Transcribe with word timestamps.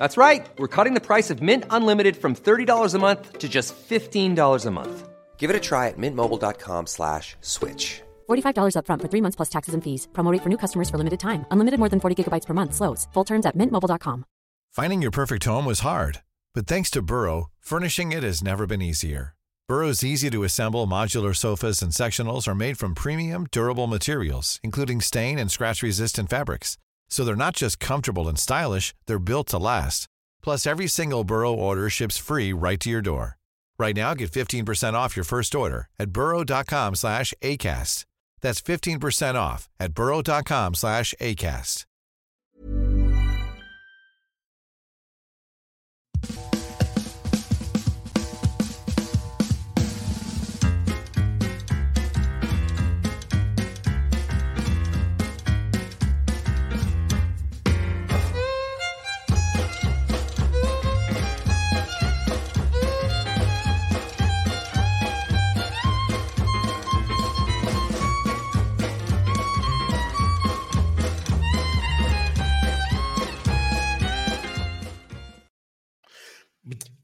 That's 0.00 0.16
right. 0.16 0.48
We're 0.56 0.74
cutting 0.76 0.94
the 0.94 1.06
price 1.10 1.28
of 1.28 1.42
Mint 1.42 1.64
Unlimited 1.68 2.16
from 2.16 2.34
$30 2.34 2.94
a 2.94 2.98
month 2.98 3.38
to 3.38 3.48
just 3.48 3.74
$15 3.88 4.66
a 4.66 4.70
month. 4.70 5.08
Give 5.36 5.50
it 5.50 5.62
a 5.62 5.66
try 5.68 5.88
at 5.88 5.98
mintmobile.com 5.98 6.86
slash 6.86 7.36
switch. 7.42 8.00
$45 8.28 8.74
upfront 8.76 9.02
for 9.02 9.08
three 9.08 9.22
months 9.24 9.36
plus 9.36 9.50
taxes 9.56 9.74
and 9.74 9.84
fees. 9.84 10.08
Promo 10.12 10.32
rate 10.32 10.42
for 10.42 10.48
new 10.48 10.60
customers 10.64 10.88
for 10.88 10.98
limited 10.98 11.20
time. 11.20 11.44
Unlimited 11.50 11.78
more 11.78 11.90
than 11.90 12.00
40 12.00 12.16
gigabytes 12.16 12.46
per 12.46 12.54
month. 12.54 12.72
Slows. 12.74 13.08
Full 13.12 13.24
terms 13.24 13.46
at 13.46 13.56
mintmobile.com. 13.56 14.24
Finding 14.72 15.02
your 15.02 15.10
perfect 15.10 15.44
home 15.44 15.66
was 15.66 15.80
hard, 15.80 16.22
but 16.54 16.66
thanks 16.68 16.90
to 16.90 17.02
Burrow, 17.02 17.50
furnishing 17.58 18.12
it 18.12 18.22
has 18.22 18.42
never 18.42 18.66
been 18.66 18.80
easier. 18.80 19.34
Burrow's 19.68 20.04
easy 20.04 20.30
to 20.30 20.44
assemble 20.44 20.86
modular 20.86 21.34
sofas 21.34 21.82
and 21.82 21.92
sectionals 21.92 22.48
are 22.48 22.54
made 22.54 22.78
from 22.78 22.94
premium, 22.94 23.46
durable 23.50 23.86
materials, 23.86 24.60
including 24.62 25.00
stain 25.00 25.38
and 25.38 25.50
scratch 25.50 25.82
resistant 25.82 26.30
fabrics. 26.30 26.78
So 27.10 27.24
they're 27.24 27.36
not 27.36 27.56
just 27.56 27.80
comfortable 27.80 28.28
and 28.28 28.38
stylish, 28.38 28.94
they're 29.06 29.18
built 29.18 29.48
to 29.48 29.58
last. 29.58 30.06
Plus, 30.42 30.66
every 30.66 30.86
single 30.86 31.24
Burrow 31.24 31.52
order 31.52 31.90
ships 31.90 32.16
free 32.18 32.52
right 32.52 32.80
to 32.80 32.90
your 32.90 33.02
door. 33.02 33.36
Right 33.78 33.96
now, 33.96 34.14
get 34.14 34.30
15% 34.30 34.94
off 34.94 35.16
your 35.16 35.24
first 35.24 35.54
order 35.54 35.88
at 35.98 36.10
burrow.com 36.10 36.94
slash 36.94 37.34
ACAST. 37.42 38.04
That's 38.40 38.60
15% 38.62 39.34
off 39.34 39.68
at 39.78 39.94
burrow.com 39.94 40.74
slash 40.74 41.14
ACAST. 41.20 41.84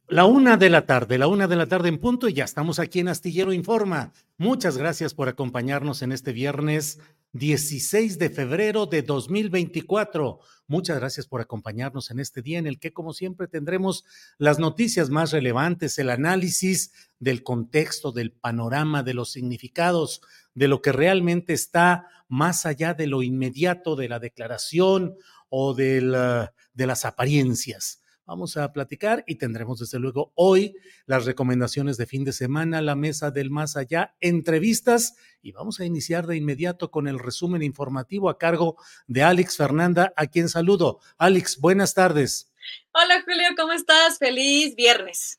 La 0.08 0.24
una 0.24 0.56
de 0.56 0.70
la 0.70 0.86
tarde, 0.86 1.18
la 1.18 1.26
una 1.26 1.48
de 1.48 1.56
la 1.56 1.66
tarde 1.66 1.88
en 1.88 1.98
punto 1.98 2.28
y 2.28 2.32
ya 2.32 2.44
estamos 2.44 2.78
aquí 2.78 3.00
en 3.00 3.08
Astillero 3.08 3.52
Informa. 3.52 4.12
Muchas 4.38 4.78
gracias 4.78 5.14
por 5.14 5.28
acompañarnos 5.28 6.00
en 6.00 6.12
este 6.12 6.32
viernes 6.32 7.00
16 7.32 8.16
de 8.16 8.30
febrero 8.30 8.86
de 8.86 9.02
2024. 9.02 10.38
Muchas 10.68 11.00
gracias 11.00 11.26
por 11.26 11.40
acompañarnos 11.40 12.12
en 12.12 12.20
este 12.20 12.40
día 12.40 12.60
en 12.60 12.68
el 12.68 12.78
que, 12.78 12.92
como 12.92 13.14
siempre, 13.14 13.48
tendremos 13.48 14.04
las 14.38 14.60
noticias 14.60 15.10
más 15.10 15.32
relevantes, 15.32 15.98
el 15.98 16.10
análisis 16.10 16.92
del 17.18 17.42
contexto, 17.42 18.12
del 18.12 18.30
panorama, 18.30 19.02
de 19.02 19.14
los 19.14 19.32
significados, 19.32 20.20
de 20.54 20.68
lo 20.68 20.82
que 20.82 20.92
realmente 20.92 21.52
está 21.52 22.06
más 22.28 22.64
allá 22.64 22.94
de 22.94 23.08
lo 23.08 23.24
inmediato 23.24 23.96
de 23.96 24.08
la 24.08 24.20
declaración 24.20 25.16
o 25.48 25.74
de, 25.74 26.00
la, 26.00 26.54
de 26.74 26.86
las 26.86 27.04
apariencias. 27.04 28.02
Vamos 28.26 28.56
a 28.56 28.72
platicar 28.72 29.22
y 29.28 29.36
tendremos 29.36 29.78
desde 29.78 30.00
luego 30.00 30.32
hoy 30.34 30.74
las 31.06 31.26
recomendaciones 31.26 31.96
de 31.96 32.06
fin 32.06 32.24
de 32.24 32.32
semana, 32.32 32.82
la 32.82 32.96
mesa 32.96 33.30
del 33.30 33.50
más 33.50 33.76
allá, 33.76 34.16
entrevistas 34.20 35.14
y 35.40 35.52
vamos 35.52 35.78
a 35.78 35.84
iniciar 35.84 36.26
de 36.26 36.36
inmediato 36.36 36.90
con 36.90 37.06
el 37.06 37.20
resumen 37.20 37.62
informativo 37.62 38.28
a 38.28 38.36
cargo 38.36 38.76
de 39.06 39.22
Alex 39.22 39.56
Fernanda, 39.56 40.12
a 40.16 40.26
quien 40.26 40.48
saludo. 40.48 40.98
Alex, 41.18 41.60
buenas 41.60 41.94
tardes. 41.94 42.52
Hola 42.92 43.22
Julio, 43.24 43.46
¿cómo 43.56 43.72
estás? 43.72 44.18
Feliz 44.18 44.74
viernes. 44.74 45.38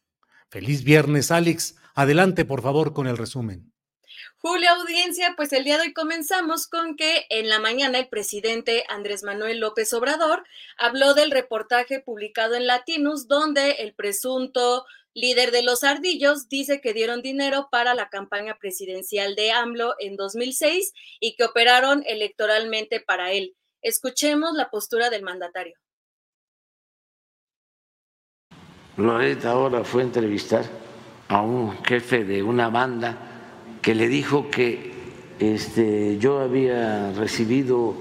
Feliz 0.50 0.86
viernes, 0.86 1.30
Alex. 1.30 1.76
Adelante, 1.94 2.46
por 2.46 2.62
favor, 2.62 2.94
con 2.94 3.08
el 3.08 3.18
resumen. 3.18 3.74
Julio 4.40 4.70
Audiencia, 4.70 5.34
pues 5.36 5.52
el 5.52 5.64
día 5.64 5.78
de 5.78 5.88
hoy 5.88 5.94
comenzamos 5.94 6.68
con 6.68 6.96
que 6.96 7.26
en 7.32 7.50
la 7.50 7.58
mañana 7.58 7.98
el 7.98 8.08
presidente 8.08 8.84
Andrés 8.88 9.24
Manuel 9.24 9.60
López 9.60 9.92
Obrador 9.94 10.44
habló 10.78 11.16
del 11.16 11.32
reportaje 11.32 12.02
publicado 12.02 12.54
en 12.54 12.68
Latinus 12.68 13.28
donde 13.28 13.72
el 13.80 13.96
presunto 13.96 14.86
líder 15.16 15.50
de 15.50 15.64
los 15.64 15.84
ardillos 15.84 16.50
dice 16.50 16.82
que 16.82 16.94
dieron 16.94 17.24
dinero 17.24 17.70
para 17.72 17.96
la 17.96 18.10
campaña 18.10 18.60
presidencial 18.60 19.36
de 19.36 19.52
AMLO 19.52 19.96
en 19.98 20.16
2006 20.16 20.94
y 21.20 21.36
que 21.36 21.44
operaron 21.44 22.04
electoralmente 22.06 23.00
para 23.00 23.32
él. 23.32 23.56
Escuchemos 23.82 24.54
la 24.54 24.70
postura 24.70 25.10
del 25.10 25.24
mandatario. 25.24 25.76
Loreta 28.98 29.50
ahora 29.50 29.84
fue 29.84 30.04
a 30.04 30.06
entrevistar 30.06 30.64
a 31.28 31.42
un 31.42 31.84
jefe 31.84 32.24
de 32.24 32.44
una 32.44 32.70
banda 32.70 33.37
que 33.88 33.96
le 33.96 34.10
dijo 34.10 34.50
que 34.50 34.92
este, 35.40 36.18
yo 36.18 36.42
había 36.42 37.14
recibido 37.14 37.94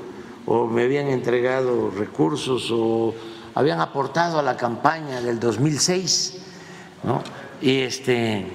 o 0.45 0.67
me 0.67 0.83
habían 0.83 1.07
entregado 1.07 1.93
recursos 1.97 2.73
o 2.73 3.15
habían 3.55 3.79
aportado 3.79 4.41
a 4.41 4.43
la 4.43 4.57
campaña 4.57 5.21
del 5.21 5.39
2006, 5.39 6.39
¿no? 7.05 7.23
y, 7.63 7.83
este, 7.83 8.47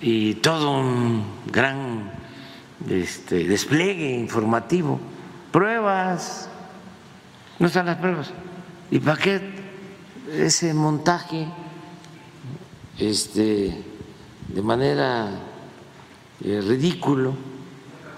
y 0.00 0.36
todo 0.36 0.70
un 0.70 1.22
gran 1.52 2.12
este, 2.88 3.44
despliegue 3.44 4.08
informativo, 4.12 4.98
pruebas, 5.52 6.48
no 7.58 7.66
están 7.66 7.84
las 7.84 7.98
pruebas. 7.98 8.32
¿Y 8.90 9.00
para 9.00 9.20
qué 9.20 9.42
ese 10.32 10.72
montaje 10.72 11.46
este, 12.98 13.84
de 14.48 14.62
manera 14.62 15.47
eh, 16.44 16.60
ridículo, 16.60 17.34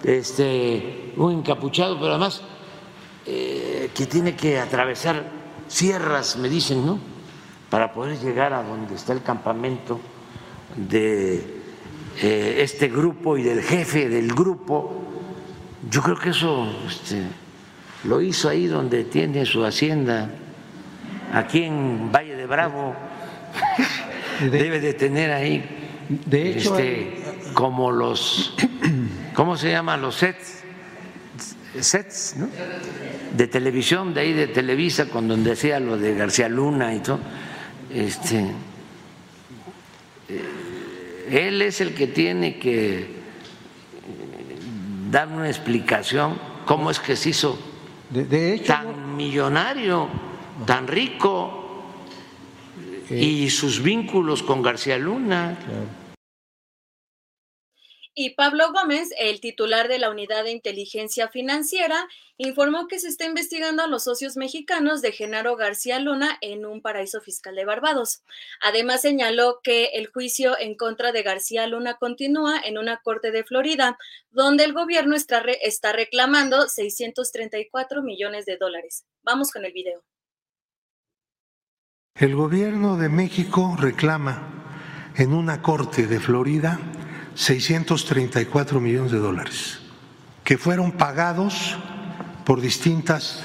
este, 0.04 1.12
un 1.16 1.32
encapuchado, 1.32 1.98
pero 1.98 2.10
además 2.10 2.42
eh, 3.26 3.90
que 3.94 4.06
tiene 4.06 4.34
que 4.34 4.58
atravesar 4.58 5.24
sierras, 5.68 6.36
me 6.36 6.48
dicen, 6.48 6.84
¿no? 6.84 6.98
Para 7.70 7.92
poder 7.92 8.18
llegar 8.18 8.52
a 8.52 8.62
donde 8.62 8.94
está 8.94 9.12
el 9.12 9.22
campamento 9.22 10.00
de 10.76 11.60
eh, 12.20 12.56
este 12.58 12.88
grupo 12.88 13.36
y 13.38 13.42
del 13.42 13.62
jefe 13.62 14.08
del 14.08 14.32
grupo. 14.34 15.02
Yo 15.88 16.02
creo 16.02 16.18
que 16.18 16.30
eso 16.30 16.66
este, 16.86 17.22
lo 18.04 18.20
hizo 18.20 18.48
ahí 18.48 18.66
donde 18.66 19.04
tiene 19.04 19.46
su 19.46 19.64
hacienda, 19.64 20.30
aquí 21.32 21.64
en 21.64 22.10
Valle 22.12 22.36
de 22.36 22.46
Bravo. 22.46 22.94
Debe 24.40 24.80
de 24.80 24.94
tener 24.94 25.30
ahí. 25.30 25.64
De 26.08 26.50
hecho, 26.50 26.76
este, 26.78 27.19
como 27.54 27.90
los, 27.90 28.54
¿cómo 29.34 29.56
se 29.56 29.70
llaman 29.70 30.00
los 30.02 30.16
sets? 30.16 30.62
Sets, 31.80 32.34
¿no? 32.36 32.48
De 33.36 33.46
televisión, 33.46 34.12
de 34.12 34.20
ahí 34.20 34.32
de 34.32 34.48
Televisa, 34.48 35.06
con 35.06 35.28
donde 35.28 35.50
decía 35.50 35.78
lo 35.78 35.96
de 35.96 36.14
García 36.14 36.48
Luna 36.48 36.94
y 36.94 36.98
todo. 36.98 37.20
Este, 37.94 38.44
eh, 40.28 41.46
él 41.48 41.62
es 41.62 41.80
el 41.80 41.94
que 41.94 42.08
tiene 42.08 42.58
que 42.58 43.20
dar 45.10 45.28
una 45.28 45.48
explicación 45.48 46.38
cómo 46.66 46.90
es 46.90 46.98
que 46.98 47.16
se 47.16 47.30
hizo 47.30 47.58
de, 48.10 48.54
hecho, 48.54 48.64
tan 48.64 49.16
millonario, 49.16 50.08
tan 50.66 50.86
rico 50.86 51.60
Eh, 53.10 53.24
y 53.24 53.50
sus 53.50 53.82
vínculos 53.82 54.42
con 54.42 54.62
García 54.62 54.96
Luna. 54.96 55.58
Y 58.22 58.34
Pablo 58.34 58.70
Gómez, 58.70 59.08
el 59.18 59.40
titular 59.40 59.88
de 59.88 59.98
la 59.98 60.10
Unidad 60.10 60.44
de 60.44 60.50
Inteligencia 60.50 61.28
Financiera, 61.28 62.06
informó 62.36 62.86
que 62.86 62.98
se 62.98 63.08
está 63.08 63.24
investigando 63.24 63.82
a 63.82 63.86
los 63.86 64.04
socios 64.04 64.36
mexicanos 64.36 65.00
de 65.00 65.12
Genaro 65.12 65.56
García 65.56 65.98
Luna 66.00 66.36
en 66.42 66.66
un 66.66 66.82
paraíso 66.82 67.22
fiscal 67.22 67.54
de 67.54 67.64
Barbados. 67.64 68.22
Además, 68.60 69.00
señaló 69.00 69.60
que 69.62 69.86
el 69.94 70.08
juicio 70.08 70.54
en 70.58 70.74
contra 70.74 71.12
de 71.12 71.22
García 71.22 71.66
Luna 71.66 71.94
continúa 71.94 72.60
en 72.62 72.76
una 72.76 72.98
corte 72.98 73.30
de 73.30 73.42
Florida, 73.42 73.96
donde 74.30 74.64
el 74.64 74.74
gobierno 74.74 75.16
está, 75.16 75.40
re- 75.40 75.58
está 75.62 75.94
reclamando 75.94 76.68
634 76.68 78.02
millones 78.02 78.44
de 78.44 78.58
dólares. 78.58 79.06
Vamos 79.22 79.50
con 79.50 79.64
el 79.64 79.72
video. 79.72 80.04
El 82.16 82.36
gobierno 82.36 82.98
de 82.98 83.08
México 83.08 83.78
reclama 83.80 85.12
en 85.16 85.32
una 85.32 85.62
corte 85.62 86.06
de 86.06 86.20
Florida 86.20 86.78
634 87.34 88.80
millones 88.80 89.12
de 89.12 89.18
dólares, 89.18 89.80
que 90.44 90.58
fueron 90.58 90.92
pagados 90.92 91.76
por 92.44 92.60
distintas 92.60 93.44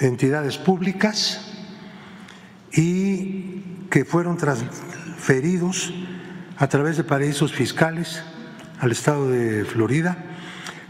entidades 0.00 0.56
públicas 0.58 1.40
y 2.72 3.62
que 3.90 4.04
fueron 4.04 4.36
transferidos 4.36 5.92
a 6.56 6.68
través 6.68 6.96
de 6.96 7.04
paraísos 7.04 7.52
fiscales 7.52 8.22
al 8.80 8.92
estado 8.92 9.28
de 9.28 9.64
Florida 9.64 10.16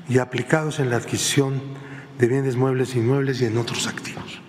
y 0.09 0.19
aplicados 0.19 0.81
en 0.81 0.91
la 0.91 0.97
adquisición 0.97 1.61
de 2.19 2.29
bienes 2.29 2.57
muebles, 2.57 2.95
inmuebles 2.95 3.41
y 3.41 3.47
en 3.47 3.59
otros 3.59 3.87
activos. 3.87 4.41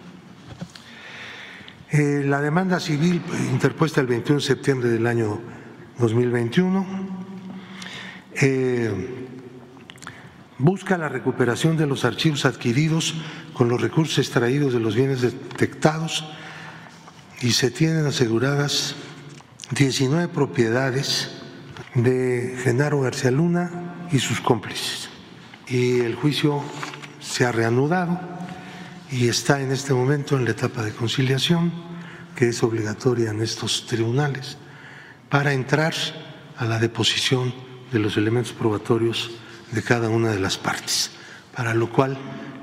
Eh, 1.91 2.23
la 2.25 2.41
demanda 2.41 2.79
civil 2.79 3.21
interpuesta 3.51 4.01
el 4.01 4.07
21 4.07 4.39
de 4.39 4.45
septiembre 4.45 4.89
del 4.89 5.07
año 5.07 5.39
2021 5.99 7.04
eh, 8.41 8.91
busca 10.57 10.97
la 10.97 11.09
recuperación 11.09 11.77
de 11.77 11.87
los 11.87 12.05
archivos 12.05 12.45
adquiridos 12.45 13.15
con 13.53 13.69
los 13.69 13.81
recursos 13.81 14.19
extraídos 14.19 14.73
de 14.73 14.79
los 14.79 14.95
bienes 14.95 15.21
detectados 15.21 16.25
y 17.41 17.51
se 17.51 17.71
tienen 17.71 18.05
aseguradas 18.05 18.95
19 19.71 20.27
propiedades 20.29 21.31
de 21.93 22.57
Genaro 22.63 23.01
García 23.01 23.31
Luna 23.31 24.07
y 24.11 24.19
sus 24.19 24.41
cómplices. 24.41 25.09
Y 25.67 25.99
el 26.01 26.15
juicio 26.15 26.63
se 27.19 27.45
ha 27.45 27.51
reanudado 27.51 28.19
y 29.11 29.27
está 29.27 29.61
en 29.61 29.71
este 29.71 29.93
momento 29.93 30.37
en 30.37 30.45
la 30.45 30.51
etapa 30.51 30.83
de 30.83 30.93
conciliación, 30.93 31.71
que 32.35 32.49
es 32.49 32.63
obligatoria 32.63 33.31
en 33.31 33.41
estos 33.41 33.85
tribunales, 33.87 34.57
para 35.29 35.53
entrar 35.53 35.93
a 36.57 36.65
la 36.65 36.79
deposición 36.79 37.53
de 37.91 37.99
los 37.99 38.17
elementos 38.17 38.53
probatorios 38.53 39.31
de 39.71 39.81
cada 39.81 40.09
una 40.09 40.31
de 40.31 40.39
las 40.39 40.57
partes, 40.57 41.11
para 41.55 41.73
lo 41.73 41.89
cual 41.89 42.17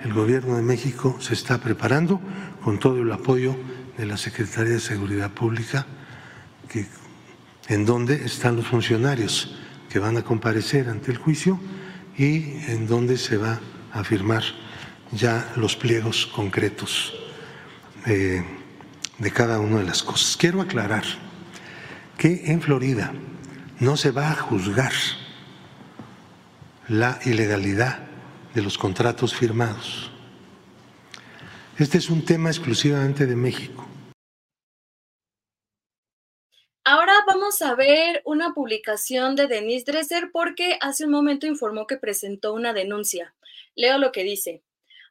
el 0.05 0.13
Gobierno 0.13 0.57
de 0.57 0.63
México 0.63 1.17
se 1.21 1.35
está 1.35 1.59
preparando 1.59 2.21
con 2.63 2.79
todo 2.79 3.03
el 3.03 3.13
apoyo 3.13 3.57
de 3.97 4.07
la 4.07 4.17
Secretaría 4.17 4.75
de 4.75 4.81
Seguridad 4.81 5.31
Pública, 5.31 5.87
en 7.69 7.87
donde 7.87 8.25
están 8.25 8.57
los 8.57 8.67
funcionarios 8.67 9.55
que 9.89 9.99
van 9.99 10.17
a 10.17 10.23
comparecer 10.23 10.89
ante 10.89 11.11
el 11.13 11.19
juicio 11.19 11.61
y 12.17 12.57
en 12.69 12.87
donde 12.87 13.17
se 13.19 13.37
va 13.37 13.61
a 13.93 14.05
firmar 14.05 14.43
ya 15.13 15.53
los 15.57 15.77
pliegos 15.77 16.27
concretos 16.27 17.13
de, 18.07 18.45
de 19.19 19.31
cada 19.31 19.61
una 19.61 19.79
de 19.79 19.85
las 19.85 20.03
cosas. 20.03 20.37
Quiero 20.37 20.61
aclarar 20.61 21.05
que 22.17 22.43
en 22.47 22.63
Florida 22.63 23.13
no 23.82 23.96
se 23.96 24.12
va 24.12 24.31
a 24.31 24.37
juzgar 24.37 24.93
la 26.88 27.19
ilegalidad 27.25 27.99
de 28.55 28.62
los 28.62 28.79
contratos 28.79 29.34
firmados. 29.34 30.12
Este 31.76 31.99
es 31.99 32.08
un 32.08 32.25
tema 32.25 32.49
exclusivamente 32.49 33.26
de 33.26 33.34
México. 33.34 33.84
Ahora 36.84 37.12
vamos 37.26 37.61
a 37.61 37.75
ver 37.75 38.23
una 38.25 38.55
publicación 38.55 39.34
de 39.34 39.49
Denise 39.49 39.90
Dresser 39.90 40.31
porque 40.32 40.79
hace 40.81 41.06
un 41.06 41.11
momento 41.11 41.49
informó 41.49 41.88
que 41.88 41.96
presentó 41.96 42.55
una 42.55 42.73
denuncia. 42.73 43.34
Leo 43.75 43.99
lo 43.99 44.12
que 44.12 44.23
dice. 44.23 44.62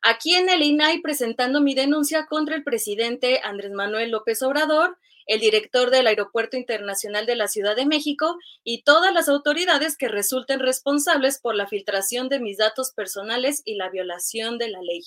Aquí 0.02 0.36
en 0.36 0.48
el 0.48 0.64
INAI 0.64 1.02
presentando 1.02 1.60
mi 1.60 1.76
denuncia 1.76 2.26
contra 2.26 2.56
el 2.56 2.64
presidente 2.64 3.42
Andrés 3.44 3.72
Manuel 3.72 4.12
López 4.12 4.42
Obrador, 4.44 4.98
el 5.28 5.40
director 5.40 5.90
del 5.90 6.08
Aeropuerto 6.08 6.58
Internacional 6.58 7.26
de 7.26 7.36
la 7.36 7.48
Ciudad 7.48 7.76
de 7.76 7.86
México 7.86 8.38
y 8.64 8.84
todas 8.84 9.14
las 9.14 9.30
autoridades 9.30 9.98
que 9.98 10.08
resulten 10.08 10.60
responsables 10.60 11.40
por 11.40 11.56
la 11.56 11.68
filtración 11.68 12.30
de 12.30 12.40
mis 12.40 12.58
datos 12.58 12.92
personales 12.92 13.62
y 13.66 13.76
la 13.76 13.90
violación 13.90 14.58
de 14.58 14.70
la 14.70 14.82
ley. 14.82 15.02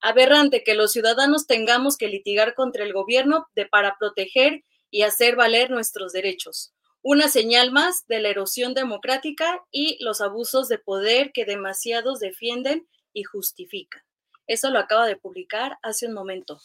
Aberrante 0.00 0.64
que 0.64 0.74
los 0.74 0.92
ciudadanos 0.92 1.46
tengamos 1.46 1.96
que 1.96 2.08
litigar 2.08 2.54
contra 2.54 2.84
el 2.84 2.92
gobierno 2.92 3.46
de, 3.54 3.66
para 3.66 3.96
proteger 3.98 4.64
y 4.90 5.02
hacer 5.02 5.36
valer 5.36 5.70
nuestros 5.70 6.12
derechos. 6.12 6.72
Una 7.02 7.28
señal 7.28 7.70
más 7.70 8.06
de 8.06 8.20
la 8.20 8.28
erosión 8.28 8.74
democrática 8.74 9.64
y 9.70 10.02
los 10.02 10.20
abusos 10.20 10.68
de 10.68 10.78
poder 10.78 11.30
que 11.32 11.44
demasiados 11.44 12.18
defienden 12.18 12.88
y 13.12 13.22
justifican. 13.22 14.02
Eso 14.46 14.70
lo 14.70 14.78
acaba 14.78 15.06
de 15.06 15.16
publicar 15.16 15.78
hace 15.82 16.06
un 16.06 16.14
momento. 16.14 16.58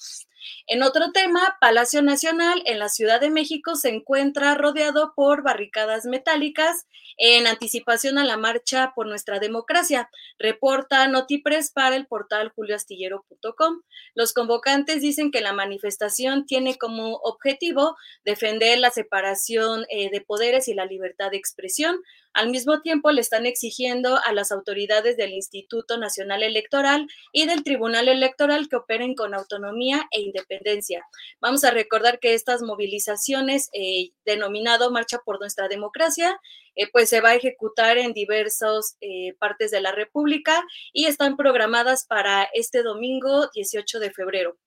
En 0.67 0.83
otro 0.83 1.11
tema, 1.11 1.57
Palacio 1.59 2.01
Nacional 2.01 2.61
en 2.65 2.79
la 2.79 2.89
Ciudad 2.89 3.21
de 3.21 3.29
México 3.29 3.75
se 3.75 3.89
encuentra 3.89 4.55
rodeado 4.55 5.13
por 5.15 5.43
barricadas 5.43 6.05
metálicas 6.05 6.85
en 7.17 7.47
anticipación 7.47 8.17
a 8.17 8.25
la 8.25 8.37
marcha 8.37 8.93
por 8.95 9.07
nuestra 9.07 9.39
democracia, 9.39 10.09
reporta 10.39 11.07
Notipres 11.07 11.71
para 11.71 11.95
el 11.95 12.07
portal 12.07 12.51
julioastillero.com. 12.55 13.81
Los 14.15 14.33
convocantes 14.33 15.01
dicen 15.01 15.31
que 15.31 15.41
la 15.41 15.53
manifestación 15.53 16.45
tiene 16.45 16.77
como 16.77 17.15
objetivo 17.17 17.95
defender 18.25 18.79
la 18.79 18.89
separación 18.89 19.85
eh, 19.89 20.09
de 20.09 20.21
poderes 20.21 20.67
y 20.67 20.73
la 20.73 20.85
libertad 20.85 21.31
de 21.31 21.37
expresión, 21.37 22.01
al 22.33 22.49
mismo 22.49 22.81
tiempo, 22.81 23.11
le 23.11 23.21
están 23.21 23.45
exigiendo 23.45 24.19
a 24.25 24.33
las 24.33 24.51
autoridades 24.51 25.17
del 25.17 25.33
Instituto 25.33 25.97
Nacional 25.97 26.41
Electoral 26.41 27.07
y 27.31 27.45
del 27.45 27.63
Tribunal 27.63 28.07
Electoral 28.07 28.69
que 28.69 28.77
operen 28.77 29.13
con 29.13 29.35
autonomía 29.35 30.07
e 30.11 30.21
independencia. 30.21 31.05
Vamos 31.39 31.63
a 31.63 31.71
recordar 31.71 32.19
que 32.19 32.33
estas 32.33 32.63
movilizaciones, 32.63 33.69
eh, 33.73 34.11
denominado 34.25 34.89
Marcha 34.89 35.19
por 35.23 35.39
Nuestra 35.39 35.67
Democracia, 35.67 36.39
eh, 36.75 36.89
pues 36.91 37.09
se 37.09 37.21
va 37.21 37.29
a 37.29 37.35
ejecutar 37.35 37.99
en 37.99 38.13
diversas 38.13 38.97
eh, 38.99 39.35
partes 39.37 39.69
de 39.69 39.81
la 39.81 39.91
República 39.91 40.63
y 40.91 41.05
están 41.05 41.37
programadas 41.37 42.05
para 42.07 42.49
este 42.53 42.81
domingo 42.81 43.47
18 43.53 43.99
de 43.99 44.11
febrero. 44.11 44.57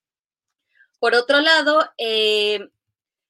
Por 1.00 1.14
otro 1.14 1.40
lado, 1.40 1.84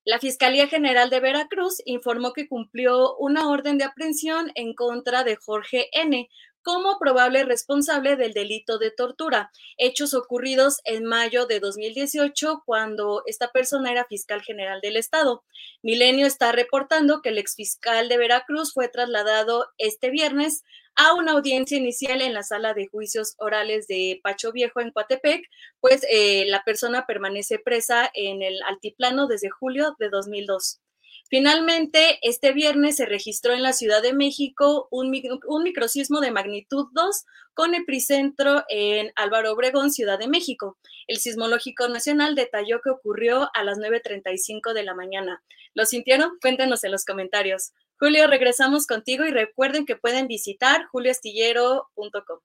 la 0.06 0.20
Fiscalía 0.20 0.68
General 0.68 1.10
de 1.10 1.18
Veracruz 1.18 1.82
informó 1.84 2.32
que 2.32 2.48
cumplió 2.48 3.16
una 3.16 3.48
orden 3.48 3.76
de 3.76 3.82
aprehensión 3.82 4.52
en 4.54 4.72
contra 4.72 5.24
de 5.24 5.34
Jorge 5.34 5.88
N., 5.92 6.28
como 6.66 6.98
probable 6.98 7.44
responsable 7.44 8.16
del 8.16 8.32
delito 8.32 8.78
de 8.78 8.90
tortura, 8.90 9.52
hechos 9.76 10.14
ocurridos 10.14 10.80
en 10.82 11.04
mayo 11.04 11.46
de 11.46 11.60
2018 11.60 12.64
cuando 12.66 13.22
esta 13.26 13.52
persona 13.52 13.92
era 13.92 14.04
fiscal 14.06 14.42
general 14.42 14.80
del 14.80 14.96
estado. 14.96 15.44
Milenio 15.84 16.26
está 16.26 16.50
reportando 16.50 17.22
que 17.22 17.28
el 17.28 17.38
exfiscal 17.38 18.08
de 18.08 18.18
Veracruz 18.18 18.72
fue 18.72 18.88
trasladado 18.88 19.68
este 19.78 20.10
viernes 20.10 20.64
a 20.96 21.14
una 21.14 21.34
audiencia 21.34 21.78
inicial 21.78 22.20
en 22.20 22.34
la 22.34 22.42
sala 22.42 22.74
de 22.74 22.88
juicios 22.88 23.36
orales 23.38 23.86
de 23.86 24.18
Pacho 24.24 24.50
Viejo 24.50 24.80
en 24.80 24.90
Coatepec, 24.90 25.48
pues 25.78 26.04
eh, 26.10 26.46
la 26.48 26.64
persona 26.64 27.06
permanece 27.06 27.60
presa 27.60 28.10
en 28.12 28.42
el 28.42 28.60
altiplano 28.64 29.28
desde 29.28 29.50
julio 29.50 29.94
de 30.00 30.08
2002. 30.08 30.80
Finalmente, 31.28 32.18
este 32.22 32.52
viernes 32.52 32.96
se 32.96 33.06
registró 33.06 33.52
en 33.52 33.62
la 33.62 33.72
Ciudad 33.72 34.00
de 34.00 34.12
México 34.12 34.86
un, 34.90 35.12
un 35.48 35.62
microsismo 35.64 36.20
de 36.20 36.30
magnitud 36.30 36.86
2 36.92 37.24
con 37.52 37.74
epicentro 37.74 38.64
en 38.68 39.12
Álvaro 39.16 39.52
Obregón, 39.52 39.90
Ciudad 39.90 40.18
de 40.18 40.28
México. 40.28 40.78
El 41.08 41.16
Sismológico 41.16 41.88
Nacional 41.88 42.34
detalló 42.34 42.80
que 42.82 42.90
ocurrió 42.90 43.48
a 43.54 43.64
las 43.64 43.78
9.35 43.78 44.72
de 44.72 44.84
la 44.84 44.94
mañana. 44.94 45.42
¿Lo 45.74 45.84
sintieron? 45.84 46.38
Cuéntenos 46.40 46.84
en 46.84 46.92
los 46.92 47.04
comentarios. 47.04 47.72
Julio, 47.98 48.26
regresamos 48.26 48.86
contigo 48.86 49.24
y 49.24 49.30
recuerden 49.30 49.86
que 49.86 49.96
pueden 49.96 50.28
visitar 50.28 50.86
julioastillero.com. 50.92 52.38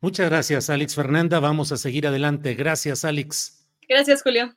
Muchas 0.00 0.30
gracias, 0.30 0.70
Alex 0.70 0.94
Fernanda. 0.94 1.40
Vamos 1.40 1.72
a 1.72 1.76
seguir 1.76 2.06
adelante. 2.06 2.54
Gracias, 2.54 3.04
Alex. 3.04 3.66
Gracias, 3.88 4.22
Julio. 4.22 4.56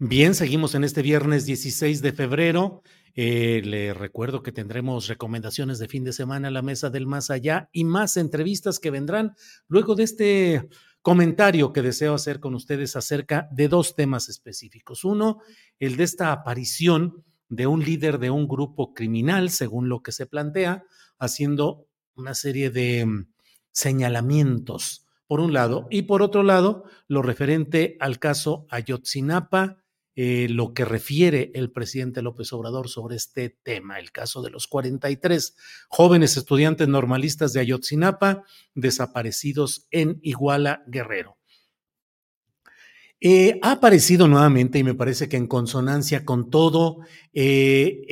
Bien, 0.00 0.34
seguimos 0.34 0.74
en 0.74 0.82
este 0.82 1.02
viernes 1.02 1.46
16 1.46 2.02
de 2.02 2.12
febrero. 2.12 2.82
Eh, 3.14 3.62
le 3.64 3.94
recuerdo 3.94 4.42
que 4.42 4.50
tendremos 4.50 5.06
recomendaciones 5.06 5.78
de 5.78 5.86
fin 5.86 6.02
de 6.02 6.12
semana 6.12 6.48
a 6.48 6.50
la 6.50 6.62
mesa 6.62 6.90
del 6.90 7.06
más 7.06 7.30
allá 7.30 7.70
y 7.72 7.84
más 7.84 8.16
entrevistas 8.16 8.80
que 8.80 8.90
vendrán 8.90 9.36
luego 9.68 9.94
de 9.94 10.02
este 10.02 10.68
comentario 11.00 11.72
que 11.72 11.80
deseo 11.80 12.14
hacer 12.14 12.40
con 12.40 12.56
ustedes 12.56 12.96
acerca 12.96 13.48
de 13.52 13.68
dos 13.68 13.94
temas 13.94 14.28
específicos. 14.28 15.04
Uno, 15.04 15.38
el 15.78 15.96
de 15.96 16.02
esta 16.02 16.32
aparición 16.32 17.22
de 17.48 17.68
un 17.68 17.84
líder 17.84 18.18
de 18.18 18.30
un 18.30 18.48
grupo 18.48 18.94
criminal, 18.94 19.48
según 19.50 19.88
lo 19.88 20.02
que 20.02 20.10
se 20.10 20.26
plantea, 20.26 20.84
haciendo 21.20 21.86
una 22.16 22.34
serie 22.34 22.70
de 22.70 23.06
mm, 23.06 23.28
señalamientos, 23.70 25.06
por 25.28 25.38
un 25.38 25.52
lado, 25.52 25.86
y 25.88 26.02
por 26.02 26.20
otro 26.20 26.42
lado, 26.42 26.82
lo 27.06 27.22
referente 27.22 27.96
al 28.00 28.18
caso 28.18 28.66
Ayotzinapa 28.70 29.83
eh, 30.16 30.46
lo 30.48 30.74
que 30.74 30.84
refiere 30.84 31.50
el 31.54 31.72
presidente 31.72 32.22
López 32.22 32.52
Obrador 32.52 32.88
sobre 32.88 33.16
este 33.16 33.50
tema, 33.50 33.98
el 33.98 34.12
caso 34.12 34.42
de 34.42 34.50
los 34.50 34.68
43 34.68 35.56
jóvenes 35.88 36.36
estudiantes 36.36 36.86
normalistas 36.86 37.52
de 37.52 37.60
Ayotzinapa 37.60 38.44
desaparecidos 38.74 39.88
en 39.90 40.20
Iguala 40.22 40.84
Guerrero. 40.86 41.36
Eh, 43.20 43.58
ha 43.62 43.72
aparecido 43.72 44.28
nuevamente 44.28 44.78
y 44.78 44.84
me 44.84 44.94
parece 44.94 45.28
que 45.28 45.36
en 45.36 45.46
consonancia 45.46 46.24
con 46.24 46.50
todo 46.50 46.98
eh, 47.32 48.02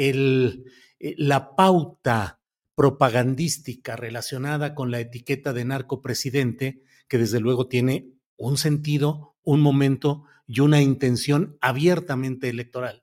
la 0.99 1.55
pauta 1.55 2.41
propagandística 2.75 3.95
relacionada 3.95 4.75
con 4.75 4.91
la 4.91 5.01
etiqueta 5.01 5.53
de 5.53 5.65
narcopresidente, 5.65 6.83
que 7.09 7.19
desde 7.19 7.41
luego 7.41 7.69
tiene 7.69 8.13
un 8.37 8.57
sentido, 8.57 9.32
un 9.45 9.61
momento 9.61 10.25
y 10.47 10.61
una 10.61 10.81
intención 10.81 11.57
abiertamente 11.61 12.49
electoral. 12.49 13.03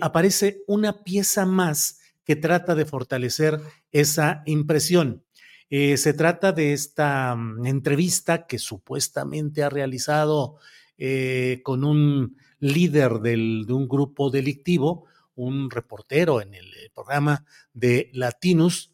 aparece 0.00 0.62
una 0.66 1.04
pieza 1.04 1.44
más 1.46 2.00
que 2.24 2.36
trata 2.36 2.74
de 2.74 2.84
fortalecer 2.84 3.60
esa 3.92 4.42
impresión. 4.46 5.22
Eh, 5.70 5.96
se 5.96 6.12
trata 6.12 6.52
de 6.52 6.72
esta 6.72 7.34
mm, 7.34 7.66
entrevista 7.66 8.46
que 8.46 8.58
supuestamente 8.58 9.62
ha 9.62 9.68
realizado 9.68 10.58
eh, 10.98 11.60
con 11.64 11.84
un 11.84 12.36
líder 12.60 13.14
del, 13.20 13.64
de 13.66 13.72
un 13.72 13.88
grupo 13.88 14.30
delictivo, 14.30 15.06
un 15.34 15.70
reportero 15.70 16.40
en 16.40 16.54
el 16.54 16.66
eh, 16.66 16.90
programa 16.94 17.44
de 17.72 18.10
Latinus, 18.12 18.92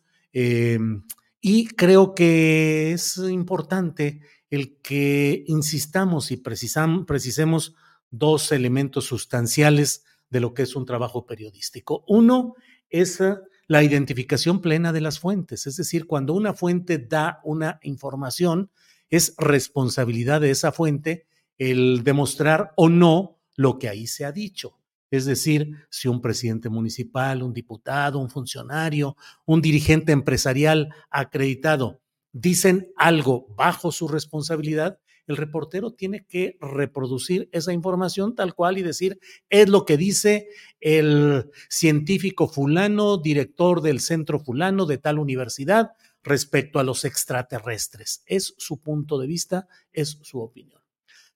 y 1.45 1.66
creo 1.66 2.14
que 2.14 2.92
es 2.92 3.19
importante 3.19 4.23
el 4.52 4.76
que 4.82 5.44
insistamos 5.47 6.30
y 6.30 6.37
precisemos 6.37 7.75
dos 8.11 8.52
elementos 8.52 9.06
sustanciales 9.06 10.04
de 10.28 10.40
lo 10.40 10.52
que 10.52 10.64
es 10.64 10.76
un 10.76 10.85
trabajo 10.85 11.25
periodístico. 11.25 12.04
Uno 12.06 12.54
es 12.90 13.18
la 13.66 13.82
identificación 13.82 14.61
plena 14.61 14.92
de 14.92 15.00
las 15.00 15.18
fuentes. 15.18 15.66
Es 15.66 15.76
decir, 15.76 16.06
cuando 16.06 16.35
una 16.35 16.52
fuente 16.52 16.99
da 16.99 17.40
una 17.44 17.80
información, 17.82 18.71
es 19.09 19.35
responsabilidad 19.38 20.42
de 20.42 20.50
esa 20.50 20.71
fuente 20.71 21.26
el 21.56 22.04
demostrar 22.04 22.75
o 22.76 22.90
no 22.90 23.38
lo 23.56 23.78
que 23.78 23.88
ahí 23.88 24.06
se 24.06 24.26
ha 24.26 24.32
dicho. 24.32 24.78
Es 25.11 25.25
decir, 25.25 25.78
si 25.88 26.09
un 26.09 26.21
presidente 26.21 26.68
municipal, 26.68 27.42
un 27.42 27.54
diputado, 27.54 28.18
un 28.18 28.28
funcionario, 28.28 29.16
un 29.47 29.62
dirigente 29.62 30.12
empresarial 30.12 30.90
acreditado 31.11 32.01
dicen 32.33 32.93
algo 32.97 33.47
bajo 33.57 33.93
su 33.93 34.09
responsabilidad, 34.09 34.99
el 35.27 35.37
reportero 35.37 35.93
tiene 35.93 36.27
que 36.27 36.57
reproducir 36.61 37.49
esa 37.53 37.73
información 37.73 38.35
tal 38.35 38.55
cual 38.55 38.79
y 38.79 38.83
decir, 38.83 39.21
es 39.51 39.69
lo 39.69 39.85
que 39.85 39.97
dice 39.97 40.49
el 40.81 41.51
científico 41.69 42.49
fulano, 42.49 43.19
director 43.19 43.83
del 43.83 44.01
centro 44.01 44.41
fulano 44.41 44.87
de 44.87 44.99
tal 44.99 45.19
universidad 45.19 45.93
respecto 46.25 46.79
a 46.79 46.85
los 46.85 47.05
extraterrestres. 47.05 48.23
Es 48.27 48.55
su 48.59 48.81
punto 48.81 49.19
de 49.19 49.27
vista, 49.27 49.69
es 49.93 50.19
su 50.23 50.41
opinión. 50.41 50.83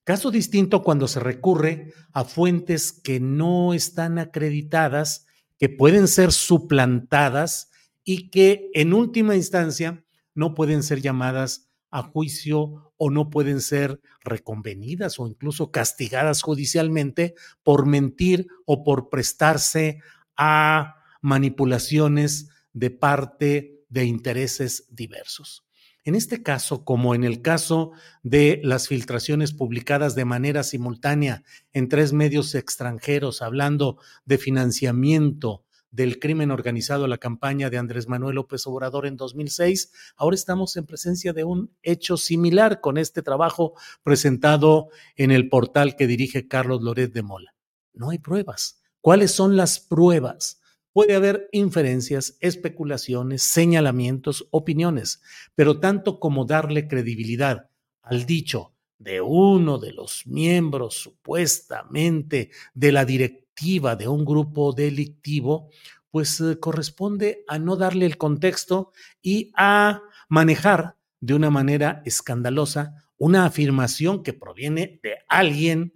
Caso 0.04 0.30
distinto 0.30 0.82
cuando 0.82 1.08
se 1.08 1.18
recurre 1.18 1.92
a 2.12 2.24
fuentes 2.24 2.92
que 2.92 3.18
no 3.18 3.74
están 3.74 4.18
acreditadas, 4.18 5.26
que 5.58 5.68
pueden 5.68 6.06
ser 6.06 6.32
suplantadas 6.32 7.70
y 8.04 8.30
que 8.30 8.70
en 8.74 8.92
última 8.92 9.34
instancia 9.34 10.05
no 10.36 10.54
pueden 10.54 10.84
ser 10.84 11.00
llamadas 11.00 11.68
a 11.90 12.02
juicio 12.02 12.92
o 12.96 13.10
no 13.10 13.30
pueden 13.30 13.60
ser 13.60 14.00
reconvenidas 14.22 15.18
o 15.18 15.26
incluso 15.26 15.70
castigadas 15.70 16.42
judicialmente 16.42 17.34
por 17.62 17.86
mentir 17.86 18.46
o 18.64 18.84
por 18.84 19.08
prestarse 19.08 20.00
a 20.36 20.96
manipulaciones 21.20 22.48
de 22.72 22.90
parte 22.90 23.84
de 23.88 24.04
intereses 24.04 24.86
diversos. 24.90 25.64
En 26.04 26.14
este 26.14 26.42
caso, 26.42 26.84
como 26.84 27.16
en 27.16 27.24
el 27.24 27.42
caso 27.42 27.90
de 28.22 28.60
las 28.62 28.86
filtraciones 28.86 29.52
publicadas 29.52 30.14
de 30.14 30.24
manera 30.24 30.62
simultánea 30.62 31.42
en 31.72 31.88
tres 31.88 32.12
medios 32.12 32.54
extranjeros 32.54 33.42
hablando 33.42 33.98
de 34.24 34.38
financiamiento 34.38 35.65
del 35.96 36.18
crimen 36.18 36.50
organizado 36.50 37.08
la 37.08 37.16
campaña 37.16 37.70
de 37.70 37.78
Andrés 37.78 38.06
Manuel 38.06 38.34
López 38.34 38.66
Obrador 38.66 39.06
en 39.06 39.16
2006. 39.16 39.92
Ahora 40.16 40.34
estamos 40.34 40.76
en 40.76 40.84
presencia 40.84 41.32
de 41.32 41.44
un 41.44 41.74
hecho 41.82 42.18
similar 42.18 42.82
con 42.82 42.98
este 42.98 43.22
trabajo 43.22 43.72
presentado 44.02 44.90
en 45.16 45.30
el 45.30 45.48
portal 45.48 45.96
que 45.96 46.06
dirige 46.06 46.48
Carlos 46.48 46.82
Loret 46.82 47.14
de 47.14 47.22
Mola. 47.22 47.54
No 47.94 48.10
hay 48.10 48.18
pruebas. 48.18 48.82
¿Cuáles 49.00 49.32
son 49.32 49.56
las 49.56 49.80
pruebas? 49.80 50.60
Puede 50.92 51.14
haber 51.14 51.48
inferencias, 51.52 52.36
especulaciones, 52.40 53.42
señalamientos, 53.42 54.48
opiniones, 54.50 55.22
pero 55.54 55.80
tanto 55.80 56.20
como 56.20 56.44
darle 56.44 56.88
credibilidad 56.88 57.70
al 58.02 58.26
dicho 58.26 58.75
de 58.98 59.20
uno 59.20 59.78
de 59.78 59.92
los 59.92 60.26
miembros 60.26 60.94
supuestamente 60.94 62.50
de 62.74 62.92
la 62.92 63.04
directiva 63.04 63.96
de 63.96 64.08
un 64.08 64.24
grupo 64.24 64.72
delictivo, 64.72 65.70
pues 66.10 66.40
eh, 66.40 66.58
corresponde 66.58 67.44
a 67.48 67.58
no 67.58 67.76
darle 67.76 68.06
el 68.06 68.16
contexto 68.16 68.92
y 69.22 69.52
a 69.56 70.02
manejar 70.28 70.96
de 71.20 71.34
una 71.34 71.50
manera 71.50 72.02
escandalosa 72.04 73.06
una 73.18 73.46
afirmación 73.46 74.22
que 74.22 74.32
proviene 74.32 75.00
de 75.02 75.18
alguien 75.28 75.94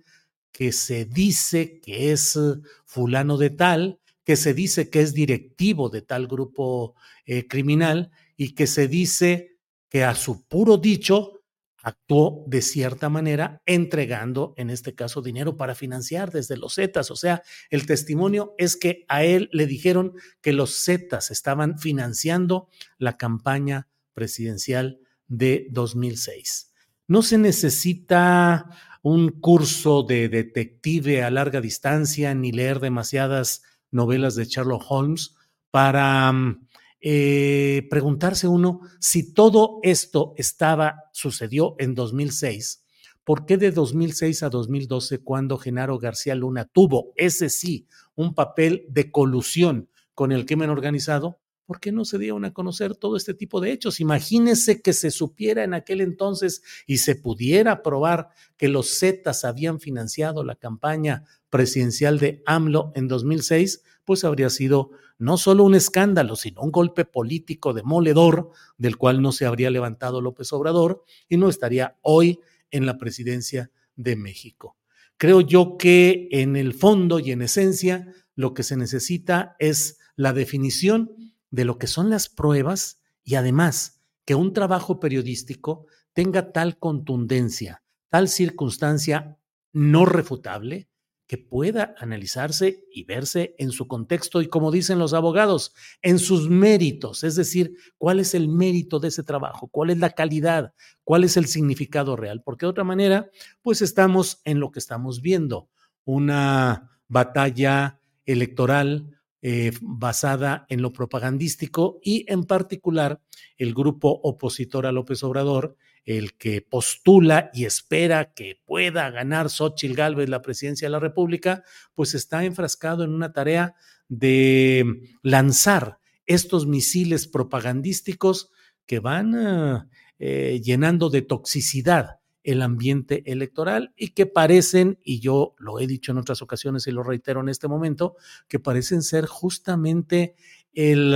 que 0.52 0.72
se 0.72 1.04
dice 1.04 1.80
que 1.80 2.12
es 2.12 2.36
eh, 2.36 2.60
fulano 2.84 3.36
de 3.36 3.50
tal, 3.50 4.00
que 4.24 4.36
se 4.36 4.54
dice 4.54 4.90
que 4.90 5.00
es 5.00 5.14
directivo 5.14 5.88
de 5.88 6.02
tal 6.02 6.26
grupo 6.26 6.94
eh, 7.24 7.46
criminal 7.46 8.10
y 8.36 8.54
que 8.54 8.66
se 8.66 8.88
dice 8.88 9.58
que 9.88 10.04
a 10.04 10.14
su 10.14 10.46
puro 10.46 10.76
dicho 10.76 11.39
actuó 11.82 12.44
de 12.46 12.62
cierta 12.62 13.08
manera 13.08 13.62
entregando, 13.66 14.54
en 14.56 14.70
este 14.70 14.94
caso, 14.94 15.22
dinero 15.22 15.56
para 15.56 15.74
financiar 15.74 16.30
desde 16.30 16.56
los 16.56 16.74
Zetas. 16.74 17.10
O 17.10 17.16
sea, 17.16 17.42
el 17.70 17.86
testimonio 17.86 18.54
es 18.58 18.76
que 18.76 19.04
a 19.08 19.24
él 19.24 19.48
le 19.52 19.66
dijeron 19.66 20.14
que 20.40 20.52
los 20.52 20.84
Zetas 20.84 21.30
estaban 21.30 21.78
financiando 21.78 22.68
la 22.98 23.16
campaña 23.16 23.88
presidencial 24.14 25.00
de 25.28 25.68
2006. 25.70 26.72
No 27.06 27.22
se 27.22 27.38
necesita 27.38 28.66
un 29.02 29.30
curso 29.30 30.02
de 30.02 30.28
detective 30.28 31.22
a 31.22 31.30
larga 31.30 31.60
distancia 31.60 32.34
ni 32.34 32.52
leer 32.52 32.80
demasiadas 32.80 33.62
novelas 33.90 34.34
de 34.34 34.44
Sherlock 34.44 34.84
Holmes 34.88 35.34
para 35.70 36.30
mm, 36.30 36.66
eh, 37.00 37.86
preguntarse 37.88 38.46
uno 38.46 38.80
si 38.98 39.32
todo 39.32 39.80
esto 39.82 40.34
estaba, 40.36 41.04
sucedió 41.12 41.76
en 41.78 41.94
2006, 41.94 42.84
¿por 43.24 43.46
qué 43.46 43.56
de 43.56 43.70
2006 43.70 44.42
a 44.42 44.50
2012 44.50 45.18
cuando 45.18 45.56
Genaro 45.56 45.98
García 45.98 46.34
Luna 46.34 46.66
tuvo, 46.66 47.12
ese 47.16 47.48
sí, 47.48 47.86
un 48.14 48.34
papel 48.34 48.84
de 48.88 49.10
colusión 49.10 49.88
con 50.14 50.32
el 50.32 50.44
crimen 50.44 50.70
organizado? 50.70 51.40
¿Por 51.64 51.78
qué 51.78 51.92
no 51.92 52.04
se 52.04 52.18
dieron 52.18 52.44
a 52.44 52.52
conocer 52.52 52.96
todo 52.96 53.16
este 53.16 53.32
tipo 53.32 53.60
de 53.60 53.70
hechos? 53.70 54.00
Imagínese 54.00 54.82
que 54.82 54.92
se 54.92 55.12
supiera 55.12 55.62
en 55.62 55.72
aquel 55.72 56.00
entonces 56.00 56.62
y 56.84 56.98
se 56.98 57.14
pudiera 57.14 57.82
probar 57.82 58.30
que 58.56 58.66
los 58.66 58.98
Zetas 58.98 59.44
habían 59.44 59.78
financiado 59.78 60.42
la 60.42 60.56
campaña 60.56 61.22
presidencial 61.48 62.18
de 62.18 62.42
AMLO 62.44 62.90
en 62.96 63.06
2006, 63.06 63.84
pues 64.10 64.24
habría 64.24 64.50
sido 64.50 64.90
no 65.18 65.36
solo 65.38 65.62
un 65.62 65.76
escándalo, 65.76 66.34
sino 66.34 66.62
un 66.62 66.72
golpe 66.72 67.04
político 67.04 67.72
demoledor 67.72 68.50
del 68.76 68.96
cual 68.96 69.22
no 69.22 69.30
se 69.30 69.46
habría 69.46 69.70
levantado 69.70 70.20
López 70.20 70.52
Obrador 70.52 71.04
y 71.28 71.36
no 71.36 71.48
estaría 71.48 71.96
hoy 72.02 72.40
en 72.72 72.86
la 72.86 72.98
presidencia 72.98 73.70
de 73.94 74.16
México. 74.16 74.76
Creo 75.16 75.42
yo 75.42 75.76
que 75.78 76.26
en 76.32 76.56
el 76.56 76.74
fondo 76.74 77.20
y 77.20 77.30
en 77.30 77.42
esencia 77.42 78.12
lo 78.34 78.52
que 78.52 78.64
se 78.64 78.76
necesita 78.76 79.54
es 79.60 80.00
la 80.16 80.32
definición 80.32 81.14
de 81.52 81.64
lo 81.64 81.78
que 81.78 81.86
son 81.86 82.10
las 82.10 82.28
pruebas 82.28 83.00
y 83.22 83.36
además 83.36 84.00
que 84.24 84.34
un 84.34 84.52
trabajo 84.52 84.98
periodístico 84.98 85.86
tenga 86.14 86.50
tal 86.50 86.80
contundencia, 86.80 87.84
tal 88.08 88.28
circunstancia 88.28 89.38
no 89.72 90.04
refutable, 90.04 90.89
que 91.30 91.38
pueda 91.38 91.94
analizarse 91.96 92.88
y 92.92 93.04
verse 93.04 93.54
en 93.56 93.70
su 93.70 93.86
contexto 93.86 94.42
y, 94.42 94.48
como 94.48 94.72
dicen 94.72 94.98
los 94.98 95.14
abogados, 95.14 95.72
en 96.02 96.18
sus 96.18 96.50
méritos, 96.50 97.22
es 97.22 97.36
decir, 97.36 97.76
cuál 97.98 98.18
es 98.18 98.34
el 98.34 98.48
mérito 98.48 98.98
de 98.98 99.06
ese 99.06 99.22
trabajo, 99.22 99.68
cuál 99.68 99.90
es 99.90 99.98
la 99.98 100.10
calidad, 100.10 100.74
cuál 101.04 101.22
es 101.22 101.36
el 101.36 101.46
significado 101.46 102.16
real, 102.16 102.42
porque 102.42 102.66
de 102.66 102.70
otra 102.70 102.82
manera, 102.82 103.30
pues 103.62 103.80
estamos 103.80 104.40
en 104.44 104.58
lo 104.58 104.72
que 104.72 104.80
estamos 104.80 105.22
viendo, 105.22 105.68
una 106.02 106.98
batalla 107.06 108.00
electoral 108.24 109.16
eh, 109.40 109.70
basada 109.82 110.66
en 110.68 110.82
lo 110.82 110.92
propagandístico 110.92 112.00
y 112.02 112.24
en 112.26 112.42
particular 112.42 113.20
el 113.56 113.72
grupo 113.72 114.20
opositor 114.24 114.84
a 114.84 114.90
López 114.90 115.22
Obrador 115.22 115.76
el 116.04 116.34
que 116.34 116.62
postula 116.62 117.50
y 117.52 117.64
espera 117.64 118.32
que 118.32 118.60
pueda 118.64 119.10
ganar 119.10 119.50
Xochitl 119.50 119.94
Gálvez 119.94 120.28
la 120.28 120.42
presidencia 120.42 120.86
de 120.86 120.92
la 120.92 121.00
República, 121.00 121.62
pues 121.94 122.14
está 122.14 122.44
enfrascado 122.44 123.04
en 123.04 123.10
una 123.10 123.32
tarea 123.32 123.74
de 124.08 125.02
lanzar 125.22 125.98
estos 126.26 126.66
misiles 126.66 127.26
propagandísticos 127.26 128.50
que 128.86 128.98
van 128.98 129.88
eh, 130.18 130.60
llenando 130.62 131.10
de 131.10 131.22
toxicidad 131.22 132.20
el 132.42 132.62
ambiente 132.62 133.22
electoral 133.30 133.92
y 133.96 134.08
que 134.08 134.26
parecen, 134.26 134.98
y 135.04 135.20
yo 135.20 135.54
lo 135.58 135.78
he 135.78 135.86
dicho 135.86 136.12
en 136.12 136.18
otras 136.18 136.42
ocasiones 136.42 136.86
y 136.86 136.90
lo 136.90 137.02
reitero 137.02 137.40
en 137.40 137.48
este 137.48 137.68
momento, 137.68 138.16
que 138.48 138.58
parecen 138.58 139.02
ser 139.02 139.26
justamente 139.26 140.34
el, 140.72 141.14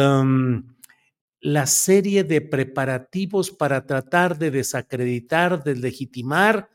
la 1.45 1.67
serie 1.67 2.25
de 2.25 2.41
preparativos 2.41 3.51
para 3.51 3.87
tratar 3.87 4.39
de 4.39 4.51
desacreditar, 4.51 5.63
deslegitimar 5.63 6.71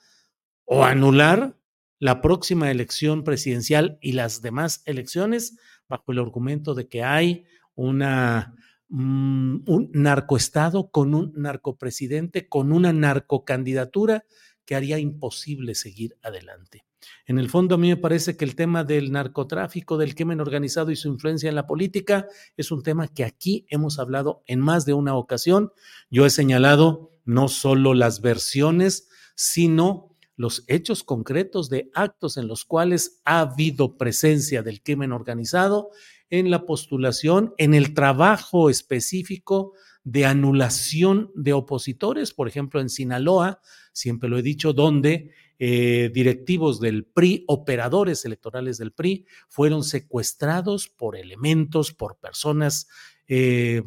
o 0.63 0.83
anular 0.85 1.57
la 1.99 2.21
próxima 2.21 2.71
elección 2.71 3.23
presidencial 3.23 3.97
y 4.01 4.13
las 4.13 4.41
demás 4.41 4.81
elecciones 4.85 5.57
bajo 5.89 6.11
el 6.11 6.19
argumento 6.19 6.73
de 6.75 6.87
que 6.87 7.03
hay 7.03 7.45
una 7.75 8.55
Mm, 8.91 9.69
un 9.69 9.91
narcoestado 9.93 10.89
con 10.89 11.13
un 11.13 11.31
narcopresidente, 11.35 12.49
con 12.49 12.71
una 12.71 12.91
narcocandidatura 12.91 14.25
que 14.65 14.75
haría 14.75 14.97
imposible 14.97 15.75
seguir 15.75 16.17
adelante. 16.23 16.88
En 17.25 17.39
el 17.39 17.49
fondo, 17.49 17.75
a 17.75 17.77
mí 17.77 17.89
me 17.89 17.97
parece 17.97 18.35
que 18.35 18.45
el 18.45 18.55
tema 18.55 18.83
del 18.83 19.11
narcotráfico, 19.11 19.97
del 19.97 20.15
crimen 20.15 20.41
organizado 20.41 20.91
y 20.91 20.95
su 20.95 21.07
influencia 21.07 21.49
en 21.49 21.55
la 21.55 21.67
política 21.67 22.27
es 22.57 22.71
un 22.71 22.83
tema 22.83 23.07
que 23.07 23.23
aquí 23.23 23.65
hemos 23.69 23.99
hablado 23.99 24.43
en 24.47 24.59
más 24.59 24.85
de 24.85 24.93
una 24.93 25.15
ocasión. 25.15 25.71
Yo 26.09 26.25
he 26.25 26.29
señalado 26.29 27.11
no 27.25 27.47
solo 27.47 27.93
las 27.93 28.21
versiones, 28.21 29.09
sino 29.35 30.15
los 30.35 30.63
hechos 30.67 31.03
concretos 31.03 31.69
de 31.69 31.91
actos 31.93 32.37
en 32.37 32.47
los 32.47 32.65
cuales 32.65 33.21
ha 33.25 33.41
habido 33.41 33.97
presencia 33.97 34.63
del 34.63 34.81
crimen 34.81 35.11
organizado 35.11 35.89
en 36.29 36.49
la 36.49 36.65
postulación, 36.65 37.53
en 37.57 37.73
el 37.73 37.93
trabajo 37.93 38.69
específico 38.69 39.73
de 40.03 40.25
anulación 40.25 41.31
de 41.35 41.53
opositores, 41.53 42.33
por 42.33 42.47
ejemplo, 42.47 42.79
en 42.79 42.89
Sinaloa, 42.89 43.59
siempre 43.91 44.29
lo 44.29 44.37
he 44.37 44.41
dicho, 44.41 44.73
donde 44.73 45.31
eh, 45.59 46.09
directivos 46.13 46.79
del 46.79 47.05
PRI, 47.05 47.43
operadores 47.47 48.25
electorales 48.25 48.77
del 48.77 48.93
PRI, 48.93 49.25
fueron 49.49 49.83
secuestrados 49.83 50.87
por 50.89 51.15
elementos, 51.17 51.93
por 51.93 52.17
personas 52.17 52.87
eh, 53.27 53.83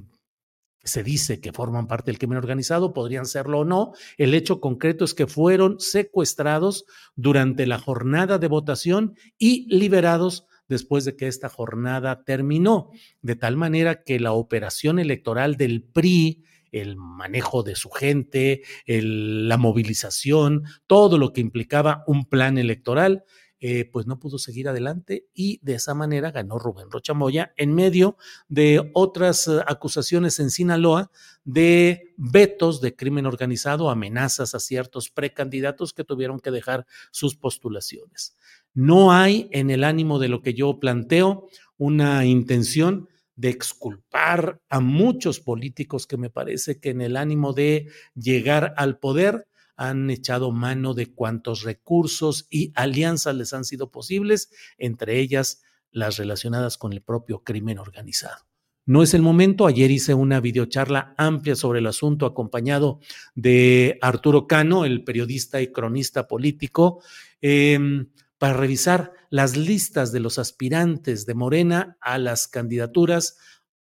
se 0.85 1.02
dice 1.02 1.41
que 1.41 1.52
forman 1.52 1.87
parte 1.87 2.11
del 2.11 2.19
crimen 2.19 2.38
organizado, 2.38 2.93
podrían 2.93 3.26
serlo 3.26 3.61
o 3.61 3.64
no. 3.64 3.93
El 4.19 4.35
hecho 4.35 4.61
concreto 4.61 5.05
es 5.05 5.14
que 5.14 5.26
fueron 5.26 5.79
secuestrados 5.79 6.85
durante 7.14 7.67
la 7.67 7.79
jornada 7.79 8.38
de 8.38 8.49
votación 8.49 9.14
y 9.38 9.67
liberados 9.75 10.47
después 10.69 11.05
de 11.05 11.17
que 11.17 11.29
esta 11.29 11.49
jornada 11.49 12.25
terminó, 12.25 12.91
de 13.21 13.37
tal 13.37 13.57
manera 13.57 14.02
que 14.02 14.19
la 14.19 14.33
operación 14.33 14.99
electoral 14.99 15.57
del 15.57 15.83
PRI, 15.83 16.45
el 16.73 16.97
manejo 16.97 17.62
de 17.62 17.76
su 17.76 17.91
gente, 17.91 18.62
la 18.87 19.57
movilización, 19.59 20.64
todo 20.87 21.19
lo 21.19 21.33
que 21.33 21.41
implicaba 21.41 22.02
un 22.07 22.25
plan 22.25 22.59
electoral, 22.59 23.25
eh, 23.64 23.85
pues 23.85 24.09
no 24.09 24.19
pudo 24.19 24.38
seguir 24.38 24.69
adelante 24.69 25.29
y 25.33 25.61
de 25.62 25.75
esa 25.75 25.95
manera 25.95 26.33
ganó 26.33 26.59
Rubén 26.59 26.91
Rochamoya 26.91 27.52
en 27.57 27.73
medio 27.73 28.17
de 28.49 28.91
otras 28.93 29.47
eh, 29.47 29.61
acusaciones 29.69 30.41
en 30.41 30.50
Sinaloa 30.50 31.12
de 31.45 32.12
vetos 32.17 32.81
de 32.81 32.97
crimen 32.97 33.25
organizado, 33.25 33.88
amenazas 33.88 34.57
a 34.57 34.59
ciertos 34.59 35.11
precandidatos 35.11 35.93
que 35.93 36.02
tuvieron 36.02 36.41
que 36.41 36.50
dejar 36.50 36.87
sus 37.12 37.37
postulaciones. 37.37 38.37
No 38.75 39.12
hay 39.12 39.49
en 39.52 39.71
el 39.71 39.85
ánimo 39.85 40.19
de 40.19 40.29
lo 40.29 40.43
que 40.43 40.55
yo 40.55 40.81
planteo 40.81 41.47
una 41.79 42.25
intención 42.25 43.09
de 43.42 43.49
exculpar 43.49 44.61
a 44.68 44.78
muchos 44.78 45.40
políticos 45.40 46.06
que 46.06 46.16
me 46.16 46.30
parece 46.30 46.78
que 46.78 46.90
en 46.90 47.00
el 47.00 47.16
ánimo 47.16 47.52
de 47.52 47.88
llegar 48.14 48.72
al 48.76 49.00
poder 49.00 49.49
han 49.75 50.11
echado 50.11 50.52
mano 50.52 50.94
de 50.94 51.12
cuantos 51.12 51.64
recursos 51.64 52.46
y 52.50 52.70
alianzas 52.76 53.34
les 53.34 53.52
han 53.52 53.64
sido 53.64 53.90
posibles, 53.90 54.49
entre 54.78 55.18
ellas 55.18 55.61
las 55.90 56.18
relacionadas 56.18 56.78
con 56.78 56.92
el 56.92 57.02
propio 57.02 57.42
crimen 57.42 57.80
organizado. 57.80 58.46
No 58.87 59.02
es 59.02 59.12
el 59.12 59.22
momento. 59.22 59.66
Ayer 59.66 59.90
hice 59.90 60.14
una 60.14 60.38
videocharla 60.38 61.12
amplia 61.18 61.56
sobre 61.56 61.80
el 61.80 61.88
asunto 61.88 62.26
acompañado 62.26 63.00
de 63.34 63.99
Arturo 64.02 64.47
Cano, 64.47 64.84
el 64.84 65.02
periodista 65.02 65.60
y 65.60 65.73
cronista 65.73 66.28
político. 66.28 67.02
Eh, 67.40 68.06
para 68.43 68.55
revisar 68.55 69.13
las 69.31 69.57
listas 69.57 70.11
de 70.11 70.19
los 70.19 70.37
aspirantes 70.37 71.26
de 71.26 71.35
Morena 71.35 71.97
a 72.00 72.19
las 72.19 72.49
candidaturas 72.49 73.37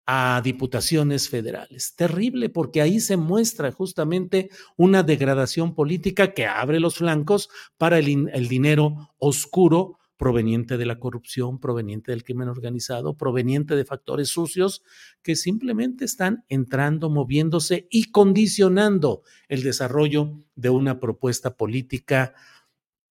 a 0.05 0.39
diputaciones 0.43 1.27
federales. 1.27 1.95
Terrible 1.95 2.49
porque 2.49 2.79
ahí 2.79 2.99
se 2.99 3.17
muestra 3.17 3.71
justamente 3.71 4.51
una 4.77 5.01
degradación 5.01 5.73
política 5.73 6.35
que 6.35 6.45
abre 6.45 6.79
los 6.79 6.97
flancos 6.97 7.49
para 7.79 7.97
el, 7.97 8.47
dinero 8.47 9.15
oscuro 9.17 9.97
proveniente 10.17 10.77
de 10.77 10.85
la 10.85 10.99
corrupción, 10.99 11.59
proveniente 11.59 12.11
del 12.11 12.23
crimen 12.23 12.47
organizado, 12.47 13.17
proveniente 13.17 13.75
de 13.75 13.85
factores 13.85 14.29
sucios 14.29 14.83
que 15.23 15.35
simplemente 15.35 16.05
están 16.05 16.45
entrando, 16.47 17.09
moviéndose 17.09 17.87
y 17.89 18.11
condicionando 18.11 19.23
el 19.47 19.63
desarrollo 19.63 20.45
de 20.55 20.69
una 20.69 20.99
propuesta 20.99 21.57
política 21.57 22.35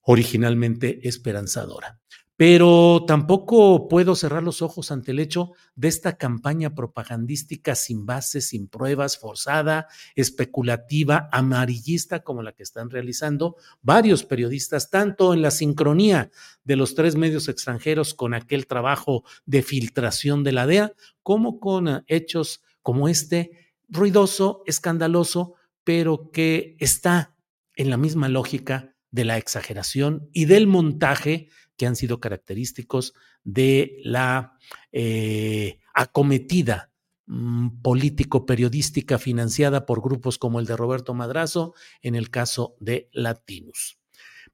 originalmente 0.03 1.07
esperanzadora. 1.09 1.99
Pero 2.35 3.05
tampoco 3.07 3.87
puedo 3.89 4.17
cerrar 4.17 4.43
los 4.43 4.63
ojos 4.63 4.91
ante 4.91 5.13
el 5.13 5.21
hecho 5.21 5.53
de 5.77 5.89
esta 5.89 6.17
campaña 6.17 6.75
propagandística 6.75 7.75
sin 7.75 8.05
base, 8.05 8.41
sin 8.41 8.69
pruebas, 8.69 9.19
forzada, 9.19 9.87
especulativa, 10.17 11.29
amarillista 11.31 12.25
como 12.25 12.43
la 12.43 12.53
que 12.53 12.63
están 12.63 12.91
realizando 12.91 13.57
varios 13.83 14.25
periodistas, 14.25 14.91
tanto 14.91 15.35
en 15.35 15.43
la 15.43 15.51
sincronía 15.51 16.31
de 16.65 16.77
los 16.77 16.95
tres 16.95 17.17
medios 17.17 17.49
extranjeros 17.49 18.15
con 18.15 18.35
aquel 18.35 18.67
trabajo 18.67 19.25
de 19.45 19.63
filtración 19.63 20.43
de 20.43 20.53
la 20.53 20.67
DEA, 20.67 20.95
como 21.23 21.61
con 21.61 21.87
eh, 21.87 22.03
hechos 22.09 22.63
como 22.81 23.09
este, 23.09 23.73
ruidoso, 23.89 24.63
escandaloso, 24.67 25.55
pero 25.85 26.31
que 26.33 26.77
está 26.81 27.37
en 27.77 27.91
la 27.91 27.99
misma 27.99 28.29
lógica 28.29 28.92
de 29.13 29.25
la 29.25 29.37
exageración 29.39 30.29
y 30.33 30.47
del 30.47 30.67
montaje 30.67 31.49
que 31.77 31.87
han 31.87 31.95
sido 31.95 32.19
característicos 32.19 33.15
de 33.45 33.99
la 34.03 34.59
eh, 34.91 35.79
acometida 35.95 36.91
mm, 37.27 37.83
político-periodística 37.83 39.19
financiada 39.19 39.87
por 39.87 40.03
grupos 40.03 40.39
como 40.39 40.59
el 40.59 40.67
de 40.67 40.77
Roberto 40.77 41.15
Madrazo 41.15 41.75
en 42.01 42.15
el 42.15 42.31
caso 42.31 42.75
de 42.81 43.09
Latinus. 43.13 43.99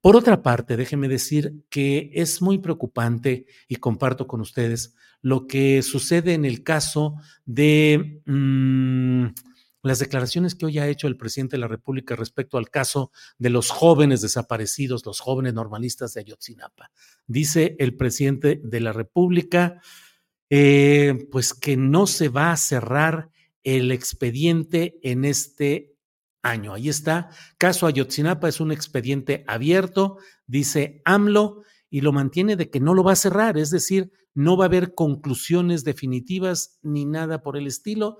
Por 0.00 0.16
otra 0.16 0.42
parte, 0.42 0.76
déjeme 0.76 1.08
decir 1.08 1.64
que 1.70 2.10
es 2.14 2.40
muy 2.40 2.58
preocupante 2.58 3.46
y 3.66 3.76
comparto 3.76 4.26
con 4.26 4.40
ustedes 4.40 4.94
lo 5.22 5.46
que 5.46 5.82
sucede 5.82 6.34
en 6.34 6.44
el 6.44 6.62
caso 6.62 7.16
de 7.44 8.22
mm, 8.26 9.26
las 9.88 9.98
declaraciones 9.98 10.54
que 10.54 10.66
hoy 10.66 10.78
ha 10.78 10.86
hecho 10.86 11.08
el 11.08 11.16
presidente 11.16 11.56
de 11.56 11.60
la 11.60 11.68
República 11.68 12.14
respecto 12.14 12.58
al 12.58 12.70
caso 12.70 13.10
de 13.38 13.50
los 13.50 13.70
jóvenes 13.70 14.20
desaparecidos, 14.20 15.04
los 15.04 15.20
jóvenes 15.20 15.54
normalistas 15.54 16.14
de 16.14 16.20
Ayotzinapa. 16.20 16.90
Dice 17.26 17.76
el 17.78 17.96
presidente 17.96 18.60
de 18.62 18.80
la 18.80 18.92
República, 18.92 19.80
eh, 20.50 21.26
pues 21.30 21.54
que 21.54 21.76
no 21.76 22.06
se 22.06 22.28
va 22.28 22.52
a 22.52 22.56
cerrar 22.56 23.30
el 23.64 23.90
expediente 23.90 24.98
en 25.02 25.24
este 25.24 25.96
año. 26.42 26.72
Ahí 26.72 26.88
está, 26.88 27.30
caso 27.58 27.86
Ayotzinapa 27.86 28.48
es 28.48 28.60
un 28.60 28.72
expediente 28.72 29.44
abierto, 29.46 30.18
dice 30.46 31.02
AMLO, 31.04 31.62
y 31.90 32.02
lo 32.02 32.12
mantiene 32.12 32.56
de 32.56 32.70
que 32.70 32.80
no 32.80 32.94
lo 32.94 33.02
va 33.02 33.12
a 33.12 33.16
cerrar, 33.16 33.58
es 33.58 33.70
decir, 33.70 34.12
no 34.34 34.56
va 34.56 34.64
a 34.64 34.68
haber 34.68 34.94
conclusiones 34.94 35.84
definitivas 35.84 36.78
ni 36.82 37.04
nada 37.04 37.42
por 37.42 37.56
el 37.56 37.66
estilo 37.66 38.18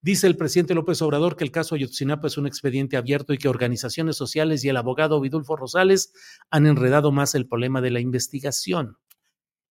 Dice 0.00 0.28
el 0.28 0.36
presidente 0.36 0.74
López 0.74 1.02
Obrador 1.02 1.36
que 1.36 1.42
el 1.42 1.50
caso 1.50 1.74
Ayotzinapa 1.74 2.28
es 2.28 2.38
un 2.38 2.46
expediente 2.46 2.96
abierto 2.96 3.32
y 3.32 3.38
que 3.38 3.48
organizaciones 3.48 4.16
sociales 4.16 4.64
y 4.64 4.68
el 4.68 4.76
abogado 4.76 5.20
Vidulfo 5.20 5.56
Rosales 5.56 6.12
han 6.50 6.66
enredado 6.66 7.10
más 7.10 7.34
el 7.34 7.48
problema 7.48 7.80
de 7.80 7.90
la 7.90 8.00
investigación. 8.00 8.96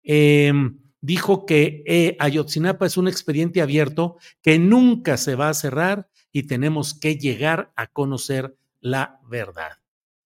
Em, 0.03 0.79
dijo 0.99 1.45
que 1.45 1.83
eh, 1.85 2.17
Ayotzinapa 2.19 2.85
es 2.85 2.97
un 2.97 3.07
expediente 3.07 3.61
abierto 3.61 4.17
que 4.41 4.59
nunca 4.59 5.15
se 5.15 5.35
va 5.35 5.47
a 5.47 5.53
cerrar 5.53 6.09
y 6.33 6.43
tenemos 6.43 6.93
que 6.93 7.17
llegar 7.17 7.71
a 7.77 7.87
conocer 7.87 8.57
la 8.81 9.21
verdad. 9.29 9.77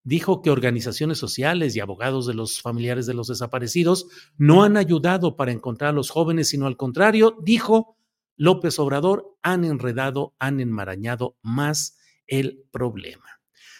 Dijo 0.03 0.41
que 0.41 0.49
organizaciones 0.49 1.19
sociales 1.19 1.75
y 1.75 1.79
abogados 1.79 2.25
de 2.25 2.33
los 2.33 2.59
familiares 2.59 3.05
de 3.05 3.13
los 3.13 3.27
desaparecidos 3.27 4.07
no 4.35 4.63
han 4.63 4.77
ayudado 4.77 5.35
para 5.35 5.51
encontrar 5.51 5.91
a 5.91 5.93
los 5.93 6.09
jóvenes, 6.09 6.49
sino 6.49 6.65
al 6.65 6.75
contrario, 6.75 7.37
dijo 7.43 7.97
López 8.37 8.79
Obrador 8.79 9.37
han 9.41 9.65
enredado, 9.65 10.35
han 10.39 10.59
enmarañado 10.59 11.37
más 11.41 11.97
el 12.27 12.63
problema. 12.71 13.25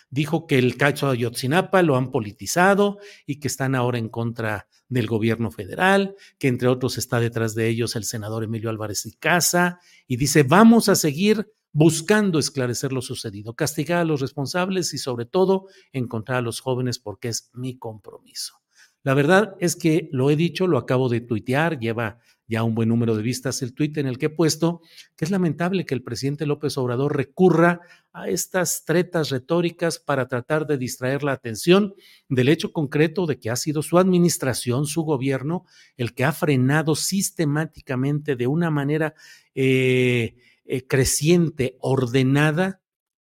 Dijo 0.09 0.45
que 0.45 0.59
el 0.59 0.75
cacho 0.75 1.07
de 1.07 1.13
Ayotzinapa 1.13 1.81
lo 1.83 1.95
han 1.95 2.11
politizado 2.11 2.99
y 3.25 3.39
que 3.39 3.47
están 3.47 3.75
ahora 3.75 3.97
en 3.97 4.09
contra 4.09 4.67
del 4.89 5.07
gobierno 5.07 5.51
federal, 5.51 6.15
que 6.37 6.49
entre 6.49 6.67
otros 6.67 6.97
está 6.97 7.21
detrás 7.21 7.55
de 7.55 7.69
ellos 7.69 7.95
el 7.95 8.03
senador 8.03 8.43
Emilio 8.43 8.69
Álvarez 8.69 9.05
y 9.05 9.13
Casa, 9.13 9.79
y 10.07 10.17
dice, 10.17 10.43
vamos 10.43 10.89
a 10.89 10.95
seguir 10.95 11.53
buscando 11.71 12.39
esclarecer 12.39 12.91
lo 12.91 13.01
sucedido, 13.01 13.53
castigar 13.53 13.99
a 13.99 14.03
los 14.03 14.19
responsables 14.19 14.93
y 14.93 14.97
sobre 14.97 15.25
todo 15.25 15.67
encontrar 15.93 16.39
a 16.39 16.41
los 16.41 16.59
jóvenes 16.59 16.99
porque 16.99 17.29
es 17.29 17.49
mi 17.53 17.77
compromiso. 17.77 18.55
La 19.03 19.13
verdad 19.13 19.55
es 19.59 19.75
que 19.75 20.09
lo 20.11 20.29
he 20.29 20.35
dicho, 20.35 20.67
lo 20.67 20.77
acabo 20.77 21.09
de 21.09 21.21
tuitear, 21.21 21.79
lleva 21.79 22.19
ya 22.51 22.63
un 22.63 22.75
buen 22.75 22.89
número 22.89 23.15
de 23.15 23.23
vistas 23.23 23.61
el 23.61 23.73
tuit 23.73 23.97
en 23.97 24.07
el 24.07 24.17
que 24.17 24.25
he 24.25 24.29
puesto 24.29 24.81
que 25.15 25.23
es 25.23 25.31
lamentable 25.31 25.85
que 25.85 25.95
el 25.95 26.03
presidente 26.03 26.45
López 26.45 26.77
Obrador 26.77 27.15
recurra 27.15 27.79
a 28.11 28.27
estas 28.27 28.83
tretas 28.83 29.29
retóricas 29.29 29.99
para 29.99 30.27
tratar 30.27 30.67
de 30.67 30.77
distraer 30.77 31.23
la 31.23 31.31
atención 31.31 31.93
del 32.27 32.49
hecho 32.49 32.73
concreto 32.73 33.25
de 33.25 33.39
que 33.39 33.49
ha 33.49 33.55
sido 33.55 33.81
su 33.81 33.97
administración, 33.97 34.85
su 34.85 35.03
gobierno, 35.03 35.65
el 35.95 36.13
que 36.13 36.25
ha 36.25 36.33
frenado 36.33 36.95
sistemáticamente 36.95 38.35
de 38.35 38.47
una 38.47 38.69
manera 38.69 39.15
eh, 39.55 40.35
eh, 40.65 40.87
creciente, 40.87 41.77
ordenada, 41.79 42.81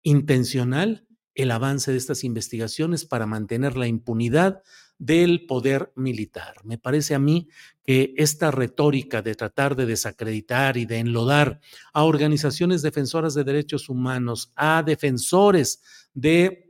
intencional, 0.01 1.05
el 1.35 1.51
avance 1.51 1.91
de 1.91 1.97
estas 1.97 2.23
investigaciones 2.23 3.05
para 3.05 3.27
mantener 3.27 3.77
la 3.77 3.87
impunidad 3.87 4.63
del 5.01 5.47
poder 5.47 5.91
militar. 5.95 6.63
Me 6.63 6.77
parece 6.77 7.15
a 7.15 7.19
mí 7.19 7.47
que 7.83 8.13
esta 8.17 8.51
retórica 8.51 9.23
de 9.23 9.33
tratar 9.33 9.75
de 9.75 9.87
desacreditar 9.87 10.77
y 10.77 10.85
de 10.85 10.99
enlodar 10.99 11.59
a 11.91 12.03
organizaciones 12.03 12.83
defensoras 12.83 13.33
de 13.33 13.43
derechos 13.43 13.89
humanos, 13.89 14.51
a 14.55 14.83
defensores 14.83 15.81
de 16.13 16.67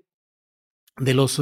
de 0.98 1.13
los, 1.13 1.41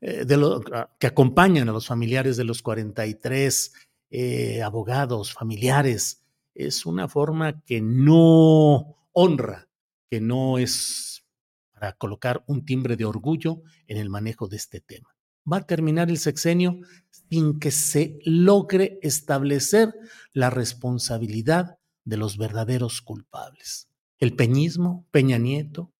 eh, 0.00 0.24
de 0.24 0.36
los 0.36 0.62
que 0.98 1.06
acompañan 1.06 1.68
a 1.68 1.72
los 1.72 1.86
familiares 1.86 2.36
de 2.36 2.44
los 2.44 2.62
43 2.62 3.72
eh, 4.10 4.62
abogados, 4.62 5.32
familiares, 5.32 6.24
es 6.54 6.86
una 6.86 7.08
forma 7.08 7.62
que 7.64 7.80
no 7.82 9.08
honra, 9.12 9.68
que 10.08 10.20
no 10.20 10.58
es 10.58 11.24
para 11.72 11.92
colocar 11.94 12.44
un 12.46 12.64
timbre 12.64 12.96
de 12.96 13.04
orgullo 13.04 13.62
en 13.86 13.96
el 13.98 14.08
manejo 14.08 14.46
de 14.46 14.56
este 14.56 14.80
tema 14.80 15.11
va 15.50 15.58
a 15.58 15.66
terminar 15.66 16.10
el 16.10 16.18
sexenio 16.18 16.80
sin 17.30 17.58
que 17.58 17.70
se 17.70 18.18
logre 18.24 18.98
establecer 19.02 19.92
la 20.32 20.50
responsabilidad 20.50 21.78
de 22.04 22.16
los 22.16 22.36
verdaderos 22.36 23.00
culpables. 23.00 23.88
El 24.18 24.34
peñismo, 24.34 25.06
Peña 25.10 25.38
Nieto, 25.38 25.92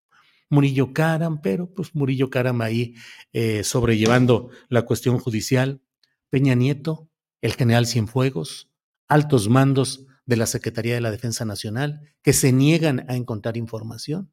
Murillo 0.49 0.93
Caram, 0.93 1.41
pero 1.41 1.73
pues 1.73 1.95
Murillo 1.95 2.29
Caram 2.29 2.61
ahí 2.61 2.95
eh, 3.33 3.65
sobrellevando 3.65 4.51
la 4.69 4.83
cuestión 4.83 5.19
judicial, 5.19 5.81
Peña 6.29 6.55
Nieto, 6.55 7.09
el 7.41 7.55
general 7.55 7.87
Cienfuegos, 7.87 8.71
altos 9.09 9.49
mandos 9.49 10.07
de 10.27 10.37
la 10.37 10.47
Secretaría 10.47 10.95
de 10.95 11.01
la 11.01 11.11
Defensa 11.11 11.45
Nacional 11.45 12.15
que 12.23 12.33
se 12.33 12.53
niegan 12.53 13.07
a 13.09 13.17
encontrar 13.17 13.57
información. 13.57 14.31